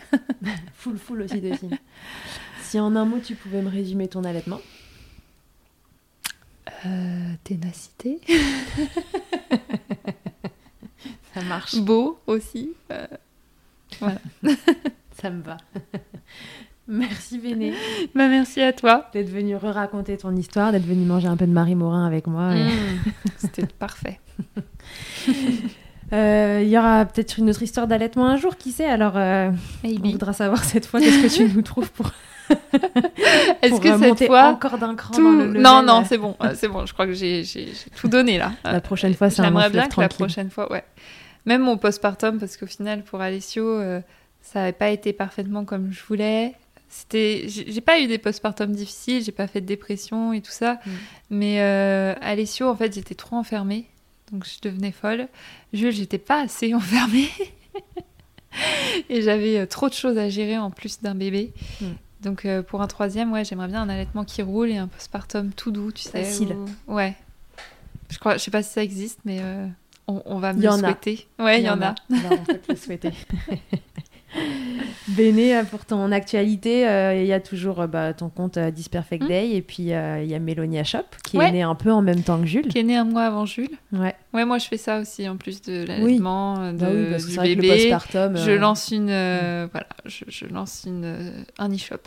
Full, 0.73 0.97
full 0.97 1.21
aussi 1.21 1.41
de 1.41 1.53
signes. 1.55 1.77
si 2.61 2.79
en 2.79 2.95
un 2.95 3.05
mot, 3.05 3.19
tu 3.19 3.35
pouvais 3.35 3.61
me 3.61 3.69
résumer 3.69 4.07
ton 4.07 4.23
allaitement 4.23 4.59
Euh, 6.85 7.33
ténacité. 7.43 8.19
Ça 11.33 11.41
marche. 11.41 11.75
Beau 11.77 12.19
aussi. 12.27 12.73
euh, 12.91 13.07
Ça 15.21 15.29
me 15.29 15.41
va. 15.41 15.57
Merci 16.87 17.39
Béné 17.39 17.73
Bah 18.13 18.27
merci 18.27 18.61
à 18.61 18.71
toi. 18.71 19.09
d'être 19.13 19.29
venu 19.29 19.55
re-raconter 19.55 20.17
ton 20.17 20.35
histoire, 20.35 20.71
d'être 20.71 20.85
venu 20.85 21.03
manger 21.05 21.27
un 21.27 21.35
peu 21.37 21.47
de 21.47 21.51
Marie 21.51 21.73
Morin 21.75 22.05
avec 22.05 22.27
moi. 22.27 22.55
et- 22.55 22.63
Mm. 22.63 22.99
C'était 23.37 23.65
parfait. 23.65 24.19
Euh, 26.13 26.59
Il 26.63 26.69
y 26.69 26.77
aura 26.77 27.05
peut-être 27.05 27.39
une 27.39 27.49
autre 27.49 27.61
histoire 27.63 27.87
d'allaitement 27.87 28.27
un 28.27 28.37
jour, 28.37 28.57
qui 28.57 28.71
sait? 28.71 28.85
Alors, 28.85 29.13
euh, 29.15 29.51
on 29.83 30.09
voudra 30.09 30.33
savoir 30.33 30.63
cette 30.63 30.85
fois 30.85 30.99
qu'est-ce 30.99 31.21
que 31.23 31.47
tu 31.49 31.53
nous 31.55 31.61
trouves 31.61 31.91
pour, 31.91 32.11
Est-ce 33.61 33.79
que 33.81 33.87
cette 33.89 33.93
remonter 34.01 34.27
fois 34.27 34.47
encore 34.49 34.77
d'un 34.77 34.95
cran 34.95 35.13
tout... 35.15 35.23
dans 35.23 35.31
le. 35.31 35.59
Non, 35.59 35.81
non, 35.81 36.03
c'est 36.07 36.17
bon, 36.19 36.35
euh, 36.43 36.53
c'est 36.55 36.67
bon. 36.67 36.85
Je 36.85 36.93
crois 36.93 37.07
que 37.07 37.13
j'ai 37.13 37.43
tout 37.95 38.07
donné 38.07 38.37
là. 38.37 38.51
La 38.63 38.81
prochaine 38.81 39.13
fois, 39.15 39.29
c'est 39.29 39.41
un 39.41 39.45
J'aimerais 39.45 39.69
bien 39.69 39.87
que 39.87 39.99
la 39.99 40.07
tranquille. 40.07 40.25
prochaine 40.25 40.49
fois, 40.51 40.71
ouais. 40.71 40.83
Même 41.45 41.61
mon 41.61 41.77
postpartum, 41.77 42.39
parce 42.39 42.57
qu'au 42.57 42.65
final, 42.67 43.03
pour 43.03 43.21
Alessio, 43.21 43.67
euh, 43.67 43.99
ça 44.41 44.59
n'avait 44.59 44.71
pas 44.73 44.89
été 44.89 45.11
parfaitement 45.13 45.65
comme 45.65 45.91
je 45.91 46.03
voulais. 46.03 46.53
C'était, 46.87 47.45
j'ai 47.47 47.71
j'ai 47.71 47.81
pas 47.81 47.99
eu 47.99 48.05
des 48.07 48.19
postpartum 48.19 48.71
difficiles, 48.71 49.23
j'ai 49.23 49.31
pas 49.31 49.47
fait 49.47 49.59
de 49.61 49.65
dépression 49.65 50.31
et 50.33 50.41
tout 50.41 50.51
ça, 50.51 50.73
Mm. 50.85 50.89
mais 51.31 51.61
euh, 51.61 52.13
Alessio, 52.21 52.69
en 52.69 52.75
fait, 52.75 52.93
j'étais 52.93 53.15
trop 53.15 53.35
enfermée, 53.35 53.85
donc 54.31 54.45
je 54.45 54.59
devenais 54.67 54.91
folle. 54.91 55.27
Jules, 55.73 55.91
j'étais 55.91 56.17
pas 56.17 56.41
assez 56.41 56.73
enfermée, 56.73 57.29
et 59.09 59.21
j'avais 59.21 59.59
euh, 59.59 59.65
trop 59.65 59.89
de 59.89 59.93
choses 59.93 60.17
à 60.17 60.29
gérer 60.29 60.57
en 60.57 60.71
plus 60.71 61.01
d'un 61.01 61.15
bébé. 61.15 61.53
Mm. 61.81 61.85
Donc 62.21 62.45
euh, 62.45 62.63
pour 62.63 62.81
un 62.81 62.87
troisième, 62.87 63.31
ouais, 63.31 63.45
j'aimerais 63.45 63.67
bien 63.67 63.81
un 63.81 63.89
allaitement 63.89 64.23
qui 64.23 64.41
roule 64.41 64.69
et 64.69 64.77
un 64.77 64.87
postpartum 64.87 65.51
tout 65.51 65.71
doux, 65.71 65.91
tu 65.91 66.03
sais. 66.03 66.23
Facile. 66.23 66.55
où- 66.87 66.93
Ouais. 66.95 67.13
Je 68.09 68.17
crois, 68.19 68.37
je 68.37 68.43
sais 68.43 68.51
pas 68.51 68.63
si 68.63 68.71
ça 68.71 68.83
existe, 68.83 69.19
mais 69.25 69.39
euh, 69.41 69.67
on, 70.07 70.21
on 70.25 70.39
va 70.39 70.53
me 70.53 70.61
le 70.61 70.67
a. 70.69 70.77
souhaiter. 70.77 71.27
Ouais, 71.39 71.59
il 71.61 71.65
y 71.65 71.69
en 71.69 71.81
a. 71.81 71.95
Alors, 72.13 72.39
on 72.39 72.43
peut 72.45 72.57
te 72.57 72.71
le 72.71 72.77
souhaiter. 72.77 73.11
Béné, 75.09 75.55
euh, 75.57 75.63
pour 75.63 75.85
ton 75.85 76.11
actualité, 76.11 76.87
euh, 76.87 77.15
il 77.21 77.25
y 77.27 77.33
a 77.33 77.39
toujours 77.39 77.81
euh, 77.81 77.87
bah, 77.87 78.13
ton 78.13 78.29
compte 78.29 78.57
Disperfect 78.59 79.23
Mm. 79.23 79.27
Day 79.27 79.49
et 79.51 79.61
puis 79.61 79.93
euh, 79.93 80.21
il 80.23 80.29
y 80.29 80.35
a 80.35 80.39
Mélonia 80.39 80.83
Shop 80.83 80.99
qui 81.23 81.37
Ouais. 81.37 81.49
est 81.49 81.51
né 81.51 81.61
un 81.61 81.75
peu 81.75 81.91
en 81.91 82.01
même 82.01 82.21
temps 82.23 82.39
que 82.39 82.45
Jules. 82.47 82.67
Qui 82.67 82.79
est 82.79 82.83
né 82.83 82.95
un 82.97 83.03
mois 83.05 83.23
avant 83.25 83.45
Jules. 83.45 83.69
Ouais, 83.91 84.15
Ouais, 84.33 84.45
moi 84.45 84.57
je 84.57 84.67
fais 84.67 84.77
ça 84.77 84.99
aussi 84.99 85.27
en 85.29 85.37
plus 85.37 85.61
de 85.61 85.85
l'allaitement, 85.85 86.71
de, 86.71 86.77
bah 86.77 86.87
oui, 86.91 87.05
parce 87.11 87.25
que 87.25 87.29
du 87.31 87.35
que 87.35 87.41
le 87.41 87.55
bébé. 87.55 87.69
postpartum. 87.69 88.37
je 88.37 88.51
euh, 88.51 88.57
lance 88.57 88.91
une, 88.91 89.09
euh, 89.09 89.67
voilà, 89.71 89.87
je, 90.05 90.25
je 90.27 90.45
lance 90.45 90.83
une 90.85 91.45
un 91.59 91.71
e-shop. 91.73 91.97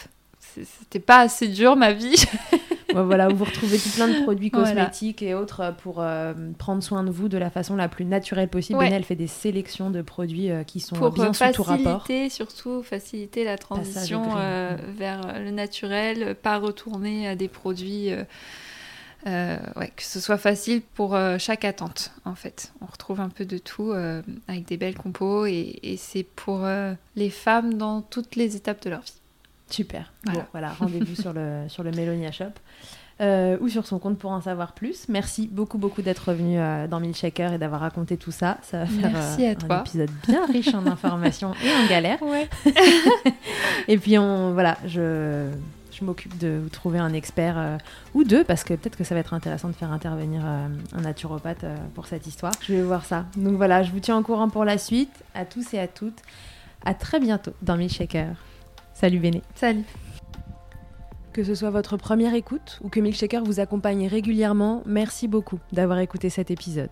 C'était 0.41 0.99
pas 0.99 1.21
assez 1.21 1.47
dur 1.49 1.77
ma 1.77 1.93
vie. 1.93 2.17
ouais, 2.95 3.03
voilà, 3.03 3.29
où 3.31 3.35
vous 3.37 3.45
retrouvez 3.45 3.79
tout 3.79 3.91
plein 3.91 4.09
de 4.09 4.23
produits 4.23 4.51
Voilà. 4.53 4.69
cosmétiques 4.69 5.23
et 5.23 5.35
autres 5.35 5.75
pour 5.83 6.01
euh, 6.01 6.33
prendre 6.59 6.83
soin 6.83 7.03
de 7.05 7.11
vous 7.11 7.29
de 7.29 7.39
la 7.39 7.51
façon 7.51 7.77
la 7.77 7.89
plus 7.89 8.05
naturelle 8.05 8.49
possible. 8.49 8.79
Ouais. 8.79 8.87
Béné, 8.87 8.97
elle 8.97 9.05
fait 9.05 9.15
des 9.17 9.27
sélections 9.27 9.91
de 9.91 10.03
produits 10.03 10.51
euh, 10.51 10.65
qui 10.65 10.81
sont 10.81 10.97
pour 10.97 11.11
bien 11.11 11.31
euh, 11.31 11.33
sous 11.33 11.53
tout 11.53 11.63
rapport. 11.63 12.03
faciliter 12.07 12.29
surtout 12.31 12.83
faciliter 12.83 13.45
la 13.45 13.59
transition 13.59 14.37
euh, 14.37 14.77
vers 14.97 15.39
le 15.41 15.51
naturel, 15.51 16.35
pas 16.35 16.59
retourner 16.59 17.29
à 17.29 17.37
des 17.37 17.49
produits. 17.49 18.11
euh, 19.27 19.57
ouais, 19.77 19.89
que 19.97 20.03
ce 20.05 20.21
soit 20.21 20.39
facile 20.39 20.81
pour 20.95 21.15
euh, 21.17 21.37
chaque 21.39 21.65
attente 21.65 22.13
en 22.25 22.35
fait. 22.37 22.73
On 22.81 22.87
retrouve 22.87 23.21
un 23.21 23.29
peu 23.29 23.45
de 23.45 23.59
tout 23.59 23.91
euh, 23.91 24.23
avec 24.47 24.65
des 24.67 24.77
belles 24.77 24.95
compos 24.97 25.45
et, 25.47 25.79
et 25.83 25.97
c'est 25.97 26.23
pour 26.23 26.67
les 27.17 27.31
femmes 27.31 27.75
dans 27.75 28.01
toutes 28.01 28.37
les 28.37 28.55
étapes 28.57 28.83
de 28.85 28.91
leur 28.91 29.01
vie. 29.01 29.13
Super. 29.71 30.13
Voilà. 30.25 30.41
Bon, 30.41 30.47
voilà, 30.53 30.69
rendez-vous 30.79 31.15
sur 31.21 31.33
le, 31.33 31.65
sur 31.69 31.83
le 31.83 31.91
Mélonia 31.91 32.31
Shop. 32.33 32.45
euh, 33.21 33.57
ou 33.61 33.69
sur 33.69 33.85
son 33.87 33.99
compte 33.99 34.17
pour 34.19 34.31
en 34.31 34.41
savoir 34.41 34.73
plus. 34.73 35.09
Merci 35.09 35.49
beaucoup, 35.51 35.77
beaucoup 35.79 36.03
d'être 36.03 36.29
revenu 36.29 36.59
euh, 36.59 36.87
dans 36.87 37.01
Milkshaker 37.01 37.53
et 37.53 37.59
d'avoir 37.59 37.81
raconté 37.81 38.17
tout 38.17 38.31
ça. 38.31 38.59
Ça 38.63 38.79
va 38.81 38.87
faire 38.87 39.11
Merci 39.13 39.45
euh, 39.45 39.49
à 39.49 39.51
un 39.51 39.55
toi. 39.55 39.81
épisode 39.81 40.11
bien 40.27 40.47
riche 40.47 40.73
en 40.75 40.87
informations 40.87 41.53
et 41.65 41.85
en 41.85 41.89
galères. 41.89 42.23
Ouais. 42.23 42.49
Et 43.89 43.99
puis, 43.99 44.19
on, 44.19 44.53
voilà, 44.53 44.77
je, 44.87 45.51
je 45.93 46.05
m'occupe 46.05 46.39
de 46.39 46.61
vous 46.63 46.69
trouver 46.69 46.99
un 47.01 47.13
expert 47.13 47.57
euh, 47.59 47.77
ou 48.15 48.23
deux, 48.23 48.45
parce 48.45 48.63
que 48.63 48.75
peut-être 48.75 48.97
que 48.97 49.03
ça 49.05 49.15
va 49.17 49.21
être 49.21 49.35
intéressant 49.35 49.69
de 49.69 49.75
faire 49.75 49.91
intervenir 49.93 50.43
euh, 50.45 50.69
un 50.97 51.01
naturopathe 51.01 51.65
pour 51.95 52.07
cette 52.07 52.27
histoire. 52.29 52.53
Je 52.63 52.75
vais 52.75 52.83
voir 52.83 53.05
ça. 53.05 53.25
Donc 53.37 53.57
voilà, 53.57 53.83
je 53.83 53.91
vous 53.91 54.01
tiens 54.01 54.17
au 54.19 54.23
courant 54.23 54.49
pour 54.49 54.65
la 54.65 54.79
suite. 54.79 55.11
À 55.35 55.45
tous 55.45 55.75
et 55.75 55.81
à 55.81 55.89
toutes. 55.89 56.19
À 56.85 56.95
très 56.95 57.19
bientôt 57.19 57.53
dans 57.63 57.77
Milkshaker. 57.77 58.29
Salut 58.99 59.21
Béné. 59.21 59.43
Salut. 59.55 59.85
Que 61.33 61.45
ce 61.45 61.55
soit 61.55 61.71
votre 61.71 61.97
première 61.97 62.35
écoute 62.35 62.81
ou 62.83 62.89
que 62.89 62.99
Milkshaker 62.99 63.45
vous 63.45 63.61
accompagne 63.61 64.09
régulièrement, 64.09 64.83
merci 64.87 65.29
beaucoup 65.29 65.61
d'avoir 65.71 66.01
écouté 66.01 66.31
cet 66.31 66.51
épisode. 66.51 66.91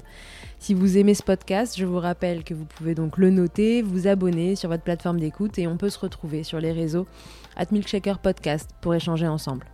Si 0.61 0.73
vous 0.73 0.99
aimez 0.99 1.15
ce 1.15 1.24
podcast, 1.24 1.74
je 1.77 1.85
vous 1.85 1.99
rappelle 1.99 2.45
que 2.45 2.55
vous 2.55 2.65
pouvez 2.65 2.95
donc 2.95 3.19
le 3.19 3.31
noter, 3.31 3.83
vous 3.83 4.07
abonner 4.07 4.55
sur 4.55 4.69
votre 4.69 4.85
plateforme 4.85 5.19
d'écoute 5.19 5.59
et 5.59 5.66
on 5.66 5.77
peut 5.77 5.91
se 5.91 5.99
retrouver 5.99 6.45
sur 6.45 6.61
les 6.61 6.70
réseaux 6.70 7.09
at 7.57 7.66
Milkshaker 7.73 8.20
Podcast 8.20 8.70
pour 8.81 8.95
échanger 8.95 9.27
ensemble. 9.27 9.66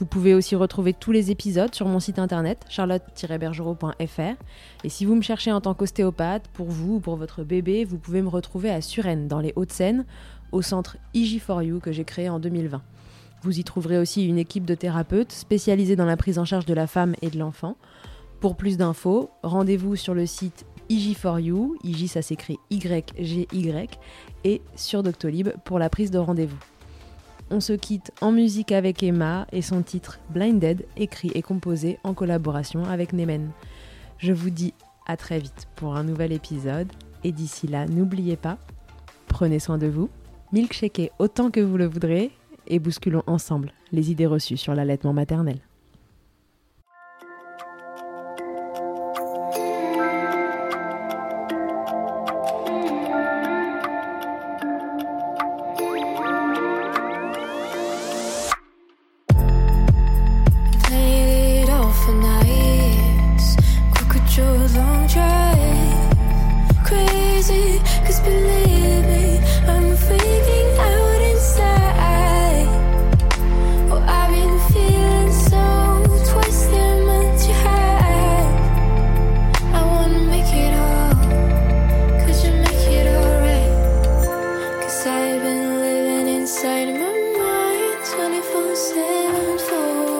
Vous 0.00 0.06
pouvez 0.06 0.34
aussi 0.34 0.56
retrouver 0.56 0.94
tous 0.94 1.12
les 1.12 1.30
épisodes 1.30 1.72
sur 1.72 1.86
mon 1.86 2.00
site 2.00 2.18
internet 2.18 2.58
charlotte-bergerot.fr 2.68 4.34
et 4.82 4.88
si 4.88 5.04
vous 5.04 5.14
me 5.14 5.22
cherchez 5.22 5.52
en 5.52 5.60
tant 5.60 5.74
qu'ostéopathe, 5.74 6.48
pour 6.54 6.66
vous 6.66 6.94
ou 6.94 7.00
pour 7.00 7.14
votre 7.14 7.44
bébé, 7.44 7.84
vous 7.84 7.98
pouvez 7.98 8.20
me 8.20 8.28
retrouver 8.28 8.68
à 8.68 8.80
Suresnes 8.80 9.28
dans 9.28 9.38
les 9.38 9.52
Hauts-de-Seine 9.54 10.06
au 10.52 10.62
centre 10.62 10.96
IG4U 11.14 11.80
que 11.80 11.92
j'ai 11.92 12.04
créé 12.04 12.28
en 12.28 12.38
2020. 12.38 12.82
Vous 13.42 13.58
y 13.58 13.64
trouverez 13.64 13.98
aussi 13.98 14.26
une 14.26 14.38
équipe 14.38 14.64
de 14.64 14.74
thérapeutes 14.74 15.32
spécialisés 15.32 15.96
dans 15.96 16.06
la 16.06 16.16
prise 16.16 16.38
en 16.38 16.44
charge 16.44 16.66
de 16.66 16.74
la 16.74 16.86
femme 16.86 17.14
et 17.22 17.30
de 17.30 17.38
l'enfant. 17.38 17.76
Pour 18.40 18.56
plus 18.56 18.76
d'infos, 18.76 19.30
rendez-vous 19.42 19.96
sur 19.96 20.14
le 20.14 20.26
site 20.26 20.64
IG4U, 20.90 21.72
IG 21.82 22.08
ça 22.08 22.22
s'écrit 22.22 22.58
Y-G-Y, 22.70 23.98
et 24.44 24.62
sur 24.76 25.02
Doctolib 25.02 25.48
pour 25.64 25.78
la 25.78 25.88
prise 25.88 26.10
de 26.10 26.18
rendez-vous. 26.18 26.58
On 27.50 27.60
se 27.60 27.72
quitte 27.72 28.12
en 28.20 28.32
musique 28.32 28.72
avec 28.72 29.02
Emma 29.02 29.46
et 29.52 29.62
son 29.62 29.82
titre 29.82 30.20
Blinded, 30.30 30.86
écrit 30.96 31.30
et 31.34 31.42
composé 31.42 31.98
en 32.04 32.14
collaboration 32.14 32.84
avec 32.84 33.12
Nemen. 33.12 33.50
Je 34.18 34.32
vous 34.32 34.50
dis 34.50 34.72
à 35.06 35.16
très 35.16 35.38
vite 35.38 35.68
pour 35.76 35.96
un 35.96 36.04
nouvel 36.04 36.32
épisode, 36.32 36.90
et 37.24 37.32
d'ici 37.32 37.66
là, 37.66 37.86
n'oubliez 37.86 38.36
pas, 38.36 38.58
prenez 39.26 39.58
soin 39.58 39.78
de 39.78 39.86
vous, 39.86 40.08
milkshakez 40.52 41.10
autant 41.18 41.50
que 41.50 41.60
vous 41.60 41.76
le 41.76 41.86
voudrez, 41.86 42.30
et 42.66 42.78
bousculons 42.78 43.24
ensemble 43.26 43.72
les 43.90 44.10
idées 44.10 44.26
reçues 44.26 44.56
sur 44.56 44.74
l'allaitement 44.74 45.12
maternel. 45.12 45.58
unfold, 88.54 88.76
said 88.76 89.60
four. 89.60 90.11